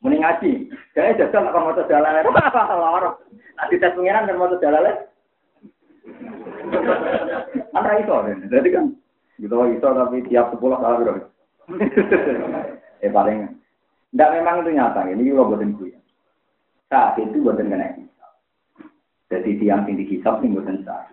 Muni 0.00 0.24
ngaji. 0.24 0.72
Gawe 0.96 1.20
jajal 1.20 1.44
nek 1.44 1.52
maca 1.52 1.84
dalale. 1.84 2.24
Loro. 2.80 3.10
Nek 3.28 3.68
dites 3.68 3.92
pengiran 3.92 4.24
kan 4.24 4.40
maca 4.40 4.56
dalale. 4.56 4.92
Ana 7.76 8.00
itu, 8.00 8.16
jadi 8.48 8.68
kan 8.72 8.84
gitu 9.38 9.54
itu 9.70 9.86
tapi 9.86 10.26
tiap 10.26 10.50
sepuluh 10.50 10.78
kali 10.78 11.06
bro. 11.06 11.14
Eh 13.02 13.10
paling 13.16 13.58
tidak 14.08 14.32
memang 14.40 14.64
itu 14.64 14.70
nyata 14.72 15.00
ini 15.12 15.28
juga 15.28 15.54
buatin 15.54 15.76
gue. 15.76 15.92
Saat 16.88 17.20
itu 17.20 17.44
buatin 17.44 17.68
kena 17.68 17.92
hisap. 17.94 18.32
Jadi 19.28 19.60
tiang 19.60 19.84
tinggi 19.84 20.08
hisap 20.08 20.40
ini 20.40 20.56
buatin 20.56 20.82
saat. 20.82 21.12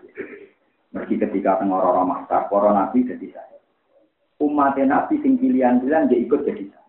Meski 0.96 1.20
ketika 1.20 1.60
tengah 1.60 1.76
orang 1.76 2.08
maksa, 2.08 2.48
para 2.48 2.72
nabi 2.72 3.04
jadi 3.04 3.28
saya. 3.36 3.60
Umat 4.40 4.80
nabi 4.80 5.20
sing 5.20 5.36
pilihan-pilihan 5.36 6.08
dia 6.08 6.24
ikut 6.24 6.48
jadi 6.48 6.64
saya. 6.72 6.88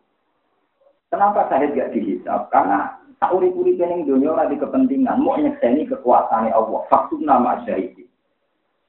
Kenapa 1.12 1.52
saya 1.52 1.68
gak 1.76 1.92
dihisap? 1.92 2.48
Karena 2.52 3.04
tak 3.20 3.36
uri-uri 3.36 3.76
kening 3.76 4.08
dunia 4.08 4.32
lagi 4.32 4.56
kepentingan, 4.56 5.20
mau 5.20 5.36
nyekseni 5.36 5.88
kekuasaan 5.92 6.52
Allah. 6.52 6.82
Faktum 6.88 7.28
nama 7.28 7.60
syahid. 7.68 8.07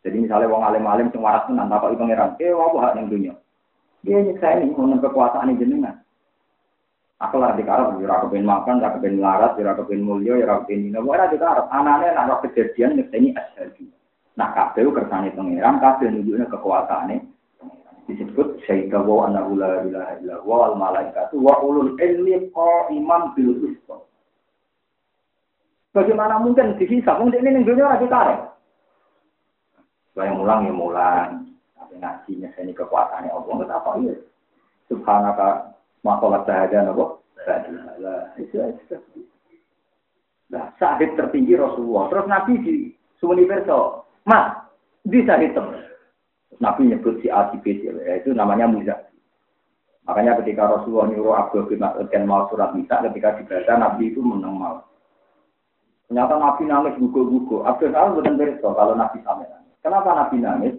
Jadi 0.06 0.16
misalnya 0.24 0.50
wong 0.50 0.62
alim-alim 0.62 1.10
sing 1.10 1.22
waras 1.22 1.44
tenan 1.50 1.66
takoki 1.66 1.98
pangeran, 1.98 2.38
"Eh, 2.38 2.54
apa 2.54 2.76
hak 2.78 2.94
ning 2.94 3.06
dunia?" 3.10 3.34
Dia 4.06 4.22
nyeksa 4.22 4.62
ini 4.62 4.70
mau 4.72 4.86
kekuasaan 4.94 5.58
jenengan. 5.58 5.98
Aku 7.18 7.42
lah 7.42 7.58
di 7.58 7.66
karep, 7.66 7.98
ya 7.98 8.14
aku 8.14 8.30
pengen 8.30 8.46
makan, 8.46 8.78
aku 8.78 9.02
pengen 9.02 9.18
larat, 9.18 9.58
ya 9.58 9.74
aku 9.74 9.90
pengen 9.90 10.06
mulia, 10.06 10.38
ya 10.38 10.46
aku 10.54 10.70
pengen 10.70 10.94
ini. 10.94 11.02
Pokoknya 11.02 11.34
di 11.34 11.38
karep. 11.42 11.66
Anaknya 11.66 12.14
nak 12.14 12.46
kejadian 12.46 12.94
nyeksa 12.94 13.16
ini 13.18 13.34
asyadi. 13.34 13.84
Nah, 14.38 14.54
kabel 14.54 14.94
kersane 14.94 15.34
pangeran, 15.34 15.82
kabel 15.82 16.14
nunjuknya 16.14 16.46
kekuasaannya. 16.46 17.16
Disebut 18.06 18.62
syaidah 18.64 19.02
wa 19.02 19.26
annahu 19.26 19.58
la 19.58 19.82
ilaha 19.84 20.12
illa 20.22 20.36
wa 20.46 20.70
al 20.70 20.74
malaikatu 20.78 21.36
wa 21.42 21.58
ulul 21.60 21.98
ilmi 21.98 22.48
imam 22.94 23.22
bil 23.34 23.52
qisṭ. 23.66 23.90
Bagaimana 25.92 26.38
mungkin 26.38 26.78
dihisab? 26.78 27.18
Mungkin 27.18 27.42
ini 27.42 27.66
dunia 27.66 27.98
lagi 27.98 28.06
karep. 28.06 28.57
Saya 30.18 30.34
mulang 30.34 30.66
ya 30.66 30.74
mulang 30.74 31.48
ngaji 31.98 32.46
ini 32.46 32.72
kekuasaannya 32.74 33.32
Allah 33.32 33.52
nggak 33.58 33.74
apa 33.74 33.90
iya 34.02 34.14
subhanaka 34.90 35.74
makolat 36.02 36.46
sahaja 36.46 36.86
nopo 36.86 37.22
Nah, 40.48 40.72
sahid 40.80 41.12
tertinggi 41.12 41.60
Rasulullah. 41.60 42.08
Terus 42.08 42.26
Nabi 42.28 42.52
di 42.64 42.74
Sumuni 43.20 43.44
Perso, 43.44 44.08
Mas, 44.24 44.52
di 45.04 45.20
sahid 45.28 45.52
Nabi 46.56 46.88
nyebut 46.88 47.20
si 47.20 47.28
A, 47.28 47.52
si 47.52 47.60
B, 47.60 47.76
itu 47.84 48.32
namanya 48.32 48.64
Muzak. 48.64 49.12
Makanya 50.08 50.40
ketika 50.40 50.72
Rasulullah 50.72 51.08
nyuruh 51.12 51.36
Abdul 51.36 51.68
bin 51.68 51.84
Mas'ud 51.84 52.08
dan 52.08 52.24
mau 52.24 52.48
surat 52.48 52.72
Nisa, 52.72 53.04
ketika 53.12 53.36
dibaca 53.36 53.74
Nabi 53.76 54.08
itu 54.08 54.24
menang 54.24 54.56
mau. 54.56 54.76
Ternyata 56.08 56.40
Nabi 56.40 56.62
nangis 56.64 56.96
gugur-gugur. 56.96 57.68
Abdul 57.68 57.92
Salam 57.92 58.16
bukan 58.16 58.40
berita 58.40 58.68
kalau 58.72 58.96
Nabi 58.96 59.20
sampai. 59.20 59.67
Kenapa 59.82 60.10
Nabi 60.14 60.36
nangis? 60.42 60.76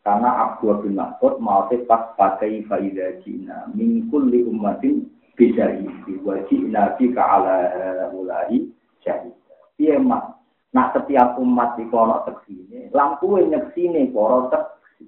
Karena 0.00 0.32
Abdul 0.48 0.80
bin 0.80 0.96
Mas'ud 0.96 1.36
mau 1.44 1.68
pas 1.84 2.16
pakai 2.16 2.64
faidah 2.64 3.20
Cina 3.20 3.68
mingkul 3.76 4.32
di 4.32 4.40
umatin 4.48 5.04
bisa 5.36 5.76
isi 5.76 6.16
wajib 6.24 6.72
nabi 6.72 7.12
ke 7.12 7.20
ala 7.20 7.68
mulai 8.08 8.64
syahid. 9.04 9.36
Iya 9.76 10.00
mak. 10.00 10.40
Nah 10.72 10.88
setiap 10.96 11.36
umat 11.36 11.76
di 11.76 11.84
kono 11.92 12.24
teksine, 12.24 12.88
lampu 12.96 13.36
yang 13.36 13.52
nyeksine 13.52 14.08
koro 14.12 14.48
teksi. 14.48 15.04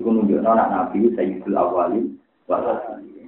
Iku 0.00 0.08
nunjuk 0.12 0.44
anak 0.44 0.68
nabi 0.68 1.12
Sayyidul 1.16 1.56
Awalin 1.56 2.16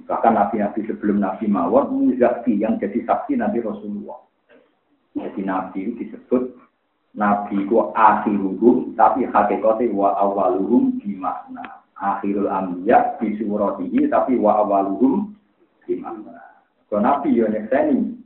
Bahkan 0.09 0.33
nabi-nabi 0.33 0.89
sebelum 0.89 1.21
nabi 1.21 1.45
mawar 1.45 1.85
muzaki 1.85 2.57
yang 2.57 2.81
jadi 2.81 3.05
saksi 3.05 3.37
nabi 3.37 3.61
Rasulullah. 3.61 4.17
Jadi 5.13 5.41
nabi 5.45 5.93
disebut 6.01 6.57
Nabi 7.17 7.65
ku 7.65 7.89
akhiruhum 7.97 8.93
tapi 8.93 9.25
hakikatnya 9.25 9.89
wa 9.93 10.13
awaluhum 10.17 11.01
gimana? 11.01 11.81
Akhirul 11.99 12.47
ambiya 12.47 13.17
di 13.17 13.35
suratihi 13.41 14.07
tapi 14.07 14.37
wa 14.37 14.61
awaluhum 14.61 15.33
gimana? 15.89 16.37
Kalau 16.87 17.01
Nabi 17.01 17.37
ya 17.37 17.49
nyekseni 17.49 18.17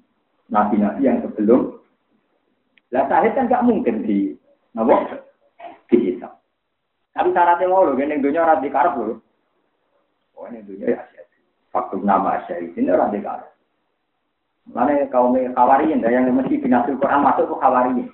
Nabi-Nabi 0.52 1.02
yang 1.02 1.24
sebelum 1.24 1.80
lah 2.94 3.10
sahid 3.10 3.34
kan 3.34 3.50
gak 3.50 3.66
mungkin 3.66 4.06
di 4.06 4.38
napa 4.78 5.26
dihisab. 5.90 6.30
Tapi 7.14 7.30
syaratnya 7.34 7.70
mau 7.70 7.86
loh, 7.86 7.98
ini 7.98 8.22
dunia 8.22 8.46
orang 8.46 8.62
dikarep 8.62 8.94
loh. 8.98 9.18
Oh 10.38 10.46
ini 10.50 10.66
dunia 10.66 10.98
ya 10.98 11.02
Faktor 11.74 12.06
nama 12.06 12.38
asyari 12.42 12.70
ini 12.78 12.90
orang 12.94 13.14
dikarep. 13.14 13.50
Mana 14.70 15.10
kaum 15.10 15.36
khawariyin, 15.36 16.06
yang 16.06 16.30
mesti 16.32 16.62
binasul 16.62 17.02
Quran 17.02 17.26
masuk 17.26 17.50
ke 17.50 17.56
khawariyin. 17.60 18.08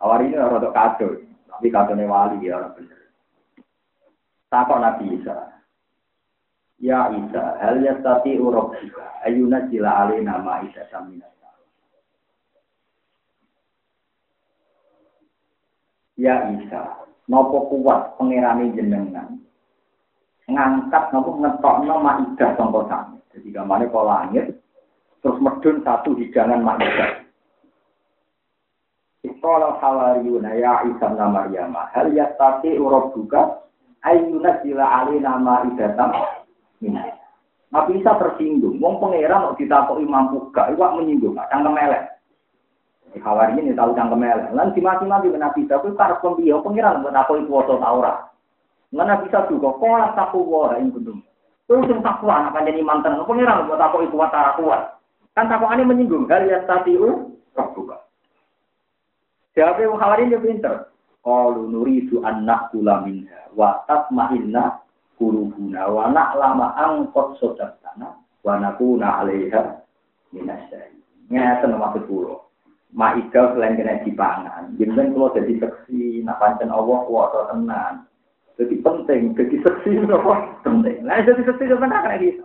Awari 0.00 0.32
ini 0.32 0.40
orang 0.40 0.72
kado, 0.72 1.20
tapi 1.44 1.68
kado 1.68 1.92
wali 1.92 2.48
ya 2.48 2.56
orang 2.56 2.72
bener. 2.72 3.00
Takut 4.48 4.80
Nabi 4.80 5.20
Isa. 5.20 5.36
Ya 6.80 7.12
Isa, 7.12 7.60
hal 7.60 7.84
yastati 7.84 8.40
urobika, 8.40 9.20
ayuna 9.20 9.68
jila 9.68 10.08
ali 10.08 10.24
nama 10.24 10.64
Isa 10.64 10.88
samina. 10.88 11.28
Ya 16.16 16.48
Isa, 16.56 17.04
nopo 17.28 17.68
kuat 17.68 18.16
pengirani 18.16 18.72
jenengan, 18.72 19.40
ngangkat 20.48 21.12
nopo 21.12 21.36
ngetok 21.36 21.84
nama 21.84 22.24
contoh 22.36 22.88
sami. 22.88 23.20
Jadi 23.36 23.52
gambarnya 23.52 23.92
kalau 23.92 24.08
langit, 24.08 24.56
terus 25.20 25.40
medun 25.40 25.84
satu 25.84 26.16
hidangan 26.16 26.64
ma'idah. 26.64 27.29
Qala 29.40 29.80
hawariyuna 29.80 30.52
ya 30.60 30.84
Isa 30.84 31.16
bin 31.16 31.24
Maryam, 31.32 31.72
hal 31.72 32.12
yastati 32.12 32.76
rabbuka 32.76 33.64
ayyuna 34.04 34.60
sila 34.60 34.84
alina 35.04 35.40
ma'idatan 35.40 36.12
min. 36.84 37.00
Nabi 37.70 38.02
Isa 38.02 38.18
tersinggung, 38.20 38.82
wong 38.82 39.00
pangeran 39.00 39.54
kok 39.54 39.56
ditakoki 39.62 40.04
mampu 40.04 40.50
gak 40.52 40.74
iwak 40.74 40.92
menyinggung, 40.98 41.38
cangkem 41.38 41.78
elek. 41.78 42.04
Khawari 43.16 43.62
ini 43.62 43.72
tahu 43.78 43.94
cangkem 43.94 44.26
elek. 44.26 44.50
Lan 44.52 44.74
dimati-mati 44.74 45.30
Nabi 45.32 45.64
Isa 45.64 45.80
kuwi 45.80 45.96
karep 45.96 46.18
pembiyo 46.20 46.60
pengiran 46.60 47.00
buat 47.00 47.14
aku 47.14 47.40
iku 47.40 47.62
waca 47.62 47.74
ta 47.78 47.88
ora. 47.94 48.14
Mana 48.90 49.22
bisa 49.22 49.46
juga 49.46 49.70
kok 49.78 50.18
takwa 50.18 50.74
wa 50.74 50.78
ing 50.82 50.90
kundum. 50.90 51.22
Kuwi 51.70 51.86
sing 51.86 52.02
takwa 52.02 52.42
anak 52.42 52.58
kanjeng 52.58 52.82
iman 52.82 53.06
tenan 53.06 53.22
pengiran 53.22 53.70
buat 53.70 53.78
aku 53.78 54.02
iku 54.02 54.18
waca 54.18 54.58
kuat. 54.58 54.98
Kan 55.38 55.46
takwane 55.46 55.86
menyinggung 55.86 56.26
hal 56.26 56.42
ya 56.50 56.66
tatiu 56.66 57.38
rabbuka. 57.54 58.09
Jawab 59.58 59.82
yang 59.82 59.98
Khawari 59.98 60.24
ini 60.30 60.38
pinter. 60.38 60.86
Qalu 61.20 61.68
nuridu 61.68 62.22
an 62.24 62.48
naqula 62.48 63.04
minha 63.04 63.50
wa 63.52 63.82
tatma'inna 63.84 64.78
qulubuna 65.20 65.90
wa 65.90 66.08
na'lama 66.08 66.72
an 66.80 67.10
qad 67.12 67.36
sadaqtana 67.42 68.08
wa 68.40 68.52
nakuna 68.56 69.20
'alaiha 69.20 69.84
minasyai. 70.32 70.96
Ngeten 71.28 71.76
maksud 71.76 72.08
kula. 72.08 72.40
Ma'idah 72.90 73.54
selain 73.54 73.78
kena 73.78 74.02
dipangan. 74.02 74.74
Jangan 74.74 75.14
kalau 75.14 75.30
jadi 75.30 75.62
seksi, 75.62 76.26
nak 76.26 76.42
pancen 76.42 76.74
Allah 76.74 77.06
kuasa 77.06 77.54
tenan. 77.54 77.94
Jadi 78.58 78.74
penting, 78.82 79.22
jadi 79.38 79.56
seksi 79.62 79.90
apa 80.10 80.58
penting. 80.66 81.06
Nah, 81.06 81.22
jadi 81.22 81.38
seksi 81.46 81.70
itu 81.70 81.76
benar 81.78 82.02
kena 82.02 82.18
gitu. 82.18 82.44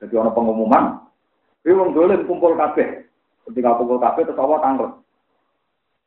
Jadi 0.00 0.14
orang 0.16 0.32
pengumuman, 0.32 0.84
ini 1.60 1.76
dolim 1.92 2.24
kumpul 2.24 2.56
kabeh. 2.56 3.04
Ketika 3.44 3.76
kumpul 3.76 4.00
kabeh, 4.00 4.24
terus 4.24 4.40
Allah 4.40 4.60
tangkap. 4.64 4.90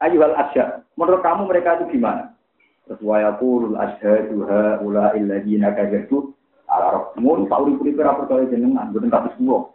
Ayo 0.04 0.20
hal 0.20 0.36
asya. 0.36 0.84
Menurut 1.00 1.24
kamu 1.24 1.48
mereka 1.48 1.80
itu 1.80 1.96
gimana? 1.96 2.36
Terus 2.84 3.00
wa 3.00 3.24
yaqulul 3.24 3.80
asyhadu 3.80 4.44
haula 4.44 5.16
alladziina 5.16 5.72
kadzatu 5.72 6.36
ala 6.68 6.92
rabbihim 6.92 7.48
fa 7.48 7.64
uri 7.64 7.80
puri 7.80 7.96
perkara 7.96 8.20
perkara 8.20 8.52
jenengan 8.52 8.92
boten 8.92 9.08
kados 9.08 9.32
kula. 9.40 9.72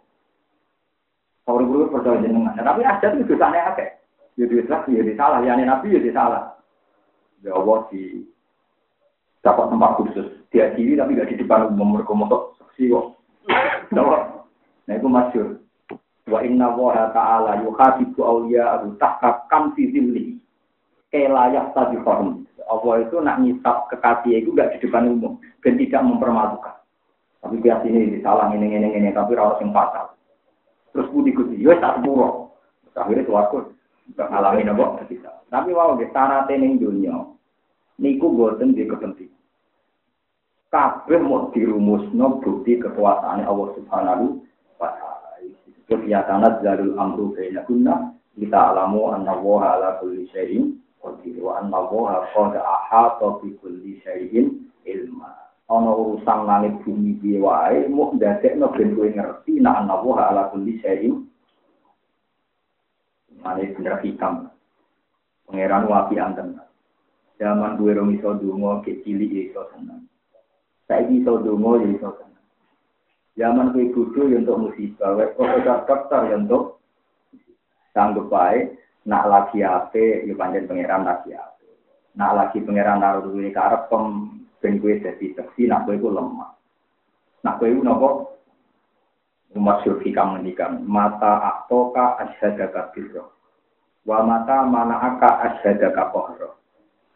Sauri 1.49 1.65
buru 1.65 1.89
percaya 1.89 2.21
jenengan. 2.21 2.53
Nah, 2.53 2.61
tapi 2.61 2.85
ada 2.85 3.09
itu 3.09 3.25
dosane 3.25 3.57
akeh. 3.57 3.89
Ya 4.37 4.45
dosa 4.45 4.85
ya 4.85 5.01
salah, 5.17 5.41
ya 5.41 5.57
nabi 5.57 5.97
ya 5.97 6.13
salah. 6.13 6.53
Ya 7.41 7.57
Allah 7.57 7.89
di 7.89 8.21
dapat 9.41 9.73
tempat 9.73 9.91
khusus. 9.97 10.27
Dia 10.53 10.69
diri 10.77 10.93
tapi 10.93 11.17
gak 11.17 11.33
di 11.33 11.41
depan 11.41 11.73
umum 11.73 11.97
mereka 11.97 12.13
motor 12.13 12.53
saksi 12.61 12.93
kok. 12.93 13.17
Nah 13.97 14.93
itu 14.93 15.07
masyur. 15.09 15.57
Wa 16.29 16.45
inna 16.45 16.69
wa 16.71 17.09
ta'ala 17.11 17.65
yuhadibu 17.65 18.21
awliya'ahu 18.21 18.95
tahka 19.01 19.49
kam 19.49 19.73
fi 19.73 19.89
zilli. 19.89 20.37
Kelayak 21.09 21.73
tadi 21.73 21.97
horm. 22.05 22.45
Allah 22.69 23.01
itu 23.01 23.17
nak 23.17 23.41
ngisap 23.41 23.89
kekasih 23.89 24.45
itu 24.45 24.53
gak 24.53 24.77
di 24.77 24.85
depan 24.85 25.09
umum. 25.09 25.41
Dan 25.65 25.81
tidak 25.81 26.05
mempermalukan. 26.05 26.77
Tapi 27.41 27.55
biasanya 27.57 27.99
ini 27.99 28.17
salah 28.21 28.51
ini 28.53 28.67
ini 28.69 28.87
ini 28.93 29.09
tapi 29.09 29.33
harus 29.33 29.57
yang 29.63 29.73
fatal. 29.73 30.13
Terus 30.91 31.09
budi 31.09 31.31
kuti, 31.31 31.55
yo 31.57 31.73
tak 31.81 32.01
sepuro. 32.01 32.51
Akhirnya 32.99 33.23
suaraku 33.23 33.71
ngalami 34.17 34.67
nopo 34.67 34.99
kita. 35.07 35.31
Tapi 35.47 35.71
wow, 35.71 35.95
di 35.95 36.05
sana 36.11 36.43
tening 36.45 36.77
dunia, 36.77 37.15
niku 37.95 38.27
boten 38.33 38.75
di 38.75 38.83
kepenting. 38.83 39.31
Kabeh 40.69 41.17
mau 41.17 41.49
dirumusno 41.49 42.37
bukti 42.43 42.77
kekuasaan 42.77 43.41
Allah 43.41 43.69
Subhanahu 43.73 44.45
Disebut 45.89 46.05
ya 46.05 46.21
tanat 46.29 46.61
jalul 46.61 46.93
amru 47.01 47.33
baina 47.33 47.65
kunna 47.65 48.13
kita 48.37 48.77
alamu 48.77 49.09
anna 49.09 49.33
wa 49.41 49.73
ala 49.73 49.97
kulli 49.97 50.29
syai'in 50.29 50.77
qadir 51.01 51.41
wa 51.41 51.57
anna 51.57 51.81
wa 51.81 52.29
qad 52.29 52.61
ahata 52.61 53.41
bi 53.41 53.57
kulli 53.57 53.97
syai'in 54.05 54.69
ilma. 54.85 55.33
ana 55.65 55.89
urusan 55.89 56.45
langit 56.45 56.77
bumi 56.85 57.17
piye 57.17 57.41
wae 57.41 57.89
muk 57.89 58.21
ndadekno 58.21 58.69
ben 58.77 58.93
kowe 58.93 59.09
ngerti 59.09 59.65
nek 59.65 59.81
ana 59.81 59.97
wa 59.97 60.29
ala 60.29 60.53
kulli 60.53 60.77
syai'in 60.77 61.25
Mane 63.41 63.73
bener 63.73 63.97
hikam. 64.05 64.45
Pangeran 65.49 65.89
wapi 65.89 66.21
anten. 66.21 66.61
Zaman 67.41 67.81
duwe 67.81 67.97
rong 67.97 68.13
iso 68.13 68.37
donga 68.37 68.85
ke 68.85 69.01
cilik 69.01 69.49
iso 69.49 69.65
seneng. 69.73 70.05
Saiki 70.85 71.25
iso 71.25 71.41
donga 71.41 71.81
ya 71.81 71.87
iso 71.97 72.13
seneng. 72.13 72.38
Zaman 73.37 73.71
kowe 73.71 73.85
bodho 73.93 74.21
ya 74.29 74.41
untuk 74.41 74.69
musibah, 74.69 75.15
wis 75.19 75.31
profesor 75.37 75.85
dokter 75.85 76.21
ya 76.33 76.35
untuk 76.41 76.81
sanggup 77.93 78.31
bae 78.31 78.73
nak 79.05 79.27
lagi 79.29 79.63
ape 79.63 80.27
ya 80.27 80.33
panjen 80.35 80.65
pangeran 80.69 81.05
lagi 81.05 81.33
ape. 81.33 81.67
Nak 82.17 82.31
lagi 82.35 82.57
pangeran 82.61 82.99
naruh 82.99 83.29
duwe 83.29 83.53
karep 83.53 83.87
pem 83.87 84.05
ben 84.59 84.81
kowe 84.81 84.93
dadi 84.97 85.35
seksi 85.37 85.69
nak 85.69 85.85
kowe 85.87 85.95
iku 85.95 86.09
lemah. 86.11 86.51
Nak 87.45 87.57
kowe 87.61 87.67
iku 87.69 87.81
napa? 87.85 88.09
Umat 89.57 89.81
syurfi 89.81 90.13
kamu 90.13 90.41
mendikan 90.45 90.85
mata 90.85 91.41
aktoka 91.41 92.21
asyhadaka 92.21 92.93
birro 92.93 93.33
wa 94.05 94.25
mata 94.25 94.65
mana 94.65 94.97
aka 94.97 95.29
asyhadaka 95.49 96.13
kohro. 96.13 96.49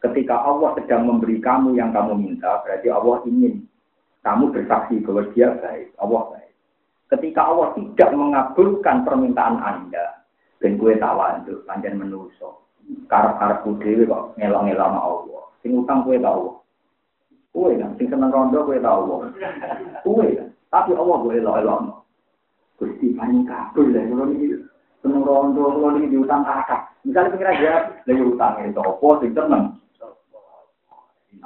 Ketika 0.01 0.35
Allah 0.35 0.75
sedang 0.75 1.07
memberi 1.07 1.39
kamu 1.39 1.79
yang 1.79 1.95
kamu 1.95 2.19
minta, 2.19 2.59
berarti 2.65 2.91
Allah 2.91 3.23
ingin 3.23 3.63
kamu 4.23 4.55
bersaksi 4.55 5.03
bahwa 5.03 5.27
dia 5.35 5.51
baik, 5.59 5.91
Allah 5.99 6.23
baik. 6.31 6.51
Ketika 7.11 7.41
Allah 7.43 7.75
tidak 7.75 8.09
mengabulkan 8.15 9.03
permintaan 9.03 9.59
Anda, 9.59 10.23
dan 10.63 10.79
kue 10.79 10.95
tawaduk, 10.95 11.67
panjang 11.67 11.99
menuso, 11.99 12.63
karep-karep 13.11 13.67
dewe 13.83 14.07
kok 14.07 14.31
ngelong-ngelong 14.39 14.95
Allah. 14.95 15.43
Sing 15.59 15.75
utang 15.75 16.07
kue 16.07 16.15
tahu. 16.23 16.55
Kue 17.51 17.75
kan, 17.75 17.91
sing 17.99 18.07
seneng 18.07 18.31
rondo 18.31 18.63
kue 18.63 18.79
tahu. 18.79 19.27
Kue 20.07 20.27
kan, 20.39 20.47
tapi 20.71 20.95
Allah 20.95 21.15
boleh 21.19 21.43
elok-elok. 21.43 22.01
Gusti 22.79 23.13
paling 23.13 23.45
kabul 23.45 23.93
lah 23.93 24.03
kalau 24.09 24.25
ini 24.33 24.57
seneng 25.03 25.21
rondo 25.21 25.63
kalau 25.67 25.93
ini 25.99 26.09
diutang 26.09 26.41
kakak. 26.47 26.89
Misalnya 27.03 27.35
pikir 27.35 27.47
aja, 27.51 27.73
lagi 28.07 28.23
utang 28.23 28.53
itu 28.63 28.79
apa 28.79 29.07
sing 29.19 29.31
seneng. 29.35 29.63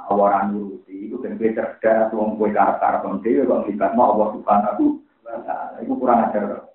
Awaran 0.08 0.54
nuruti 0.54 1.10
itu 1.10 1.20
kan 1.20 1.36
gue 1.36 1.52
cerdas, 1.52 2.12
wong 2.14 2.38
gue 2.38 2.54
karep-karep 2.54 3.02
dhewe 3.20 3.42
kok 3.44 3.64
libat 3.66 3.92
mau 3.92 4.14
Allah 4.14 4.28
subhanahu 4.36 4.84
taala. 5.24 5.76
Itu 5.82 5.92
kurang 5.98 6.28
ajar. 6.28 6.70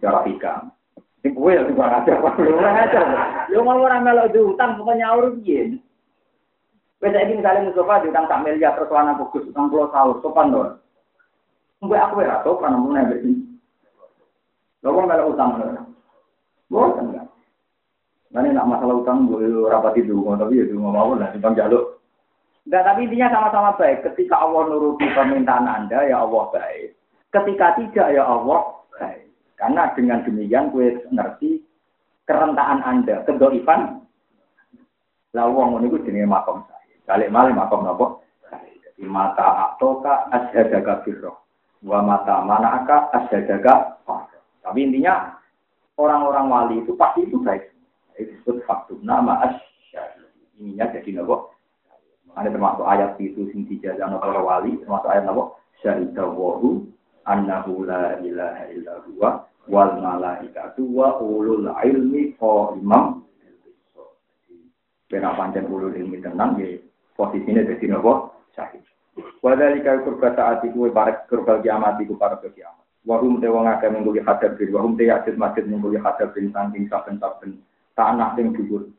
Cara 0.00 0.20
hikam. 0.26 0.72
Ini 1.20 1.36
gue 1.36 1.50
yang 1.52 1.74
kurang 1.76 1.94
ajar, 2.00 2.16
kurang 2.20 2.76
ajar. 2.80 3.04
Lu 3.52 3.60
mau 3.62 3.78
orang 3.82 4.02
melok 4.02 4.32
diutang 4.32 4.80
pokoknya 4.80 5.14
urus 5.14 5.36
piye? 5.44 5.76
Wes 7.00 7.16
iki 7.16 7.38
misalnya 7.38 7.68
Mustafa 7.68 8.04
diutang 8.04 8.28
sak 8.28 8.42
miliar 8.44 8.76
terus 8.76 8.92
ana 8.92 9.16
bagus 9.16 9.48
utang 9.48 9.68
pulau 9.72 10.20
sopan. 10.20 10.52
Mbak 11.80 12.02
aku 12.12 12.24
ya 12.24 12.40
sopan 12.44 12.72
namun 12.76 12.96
nek 12.96 13.20
iki. 13.20 13.36
Lho 14.80 14.88
kok 14.90 15.06
melok 15.06 15.30
utang 15.36 15.50
lho. 15.60 15.82
Boten 16.72 17.19
Mana 18.30 18.54
nak 18.54 18.70
masalah 18.70 19.02
utang 19.02 19.26
gue 19.26 19.42
rapati 19.66 20.06
dulu, 20.06 20.38
tapi 20.38 20.62
ya 20.62 20.64
dulu 20.70 20.86
mau 20.86 21.18
lah, 21.18 21.34
simpang 21.34 21.58
jaluk. 21.58 21.98
Enggak, 22.62 22.86
tapi 22.86 23.10
intinya 23.10 23.28
sama-sama 23.34 23.74
baik. 23.74 24.06
Ketika 24.06 24.38
Allah 24.38 24.70
nuruti 24.70 25.02
permintaan 25.10 25.66
Anda, 25.66 26.06
ya 26.06 26.22
Allah 26.22 26.46
baik. 26.54 26.94
Ketika 27.34 27.74
tidak, 27.74 28.06
ya 28.14 28.22
Allah 28.22 28.86
baik. 28.94 29.26
Karena 29.58 29.90
dengan 29.98 30.22
demikian 30.22 30.70
gue 30.70 31.02
ngerti 31.10 31.58
kerentaan 32.30 32.86
Anda, 32.86 33.26
kedoifan. 33.26 33.98
Lah 35.34 35.46
ngono 35.50 35.82
iku 35.90 35.98
jenenge 36.06 36.30
makom 36.30 36.62
saya. 36.70 36.94
Balik 37.10 37.34
malih 37.34 37.54
makom 37.54 37.82
napa? 37.82 38.22
Jadi 38.86 39.06
mata 39.06 39.74
atoka 39.74 40.30
asyhadaka 40.30 41.02
birro. 41.02 41.42
Wa 41.82 42.02
mata 42.02 42.46
manaka 42.46 43.10
asyhadaka 43.14 43.98
Tapi 44.60 44.78
intinya 44.86 45.34
orang-orang 45.98 46.46
wali 46.46 46.76
itu 46.82 46.94
pasti 46.94 47.26
itu 47.26 47.38
baik. 47.42 47.79
Itu 48.18 48.34
disebut 48.34 48.66
faktum 48.66 49.04
nama 49.04 49.44
asyhadu. 49.46 50.26
Ininya 50.58 50.90
jadi 50.94 51.20
napa? 51.20 51.50
Ada 52.38 52.54
termasuk 52.54 52.86
ayat 52.86 53.18
itu 53.18 53.50
sing 53.50 53.66
dijazana 53.66 54.22
para 54.22 54.38
wali, 54.38 54.78
termasuk 54.82 55.10
ayat 55.10 55.26
napa? 55.26 55.54
Syahidawahu 55.82 56.86
annahu 57.24 57.84
la 57.84 58.20
ilaha 58.20 58.64
illa 58.72 58.94
huwa 59.06 59.30
wal 59.68 59.92
malaikatu 60.00 60.82
wa 60.88 61.20
ulul 61.20 61.68
ilmi 61.84 62.34
qaiman 62.36 63.22
Kena 65.10 65.34
pancen 65.34 65.66
ulul 65.66 65.90
ilmi 65.90 66.22
tenang 66.22 66.54
ya 66.62 66.78
posisinya 67.18 67.66
jadi 67.66 67.90
nopo 67.90 68.30
syahid. 68.54 68.78
Wadali 69.42 69.82
kau 69.82 70.06
kurba 70.06 70.30
saat 70.38 70.62
itu 70.62 70.86
para 70.94 71.26
kurba 71.26 71.58
kiamat 71.58 71.98
itu 71.98 72.14
para 72.14 72.38
kiamat. 72.38 72.86
Wahum 73.02 73.42
te 73.42 73.50
wong 73.50 73.66
akeh 73.66 73.90
mengguli 73.90 74.22
bin 74.22 74.70
wahum 74.70 74.94
te 74.94 75.10
yajid 75.10 75.34
masjid 75.34 75.66
mengguli 75.66 75.98
hadap 75.98 76.30
bin 76.30 76.54
saking 76.54 76.86
saben-saben 76.86 77.58
tanah 77.94 78.34
sing 78.36 78.52
dhuwur. 78.54 78.90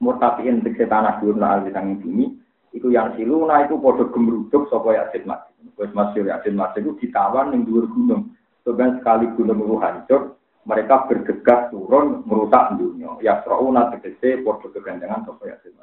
Murtafiin 0.00 0.64
tegese 0.64 0.88
tanah 0.88 1.20
dhuwur 1.20 1.36
na 1.36 1.60
alwi 1.60 1.72
bumi 2.00 2.26
iku 2.72 2.88
yang 2.90 3.14
siluna 3.18 3.66
itu 3.66 3.76
padha 3.78 4.08
gemruduk 4.10 4.70
sapa 4.70 4.96
yajid 4.96 5.26
masjid. 5.26 5.54
Wis 5.76 5.92
masyhur 5.92 6.30
yajid 6.30 6.54
masjid 6.54 6.82
itu 6.86 6.96
ditawan 7.00 7.52
ning 7.52 7.66
dhuwur 7.66 7.86
gunung. 7.90 8.32
Sebenarnya 8.62 9.00
sekali 9.00 9.26
gunung 9.34 9.58
itu 9.64 9.76
hancur, 9.80 10.20
mereka 10.68 11.08
bergegas 11.08 11.72
turun 11.72 12.22
merusak 12.28 12.76
dunia. 12.76 13.16
Ya 13.24 13.40
serauna 13.42 13.90
tegese 13.92 14.44
padha 14.44 14.68
kegandengan 14.70 15.24
sapa 15.26 15.48
yajid 15.48 15.74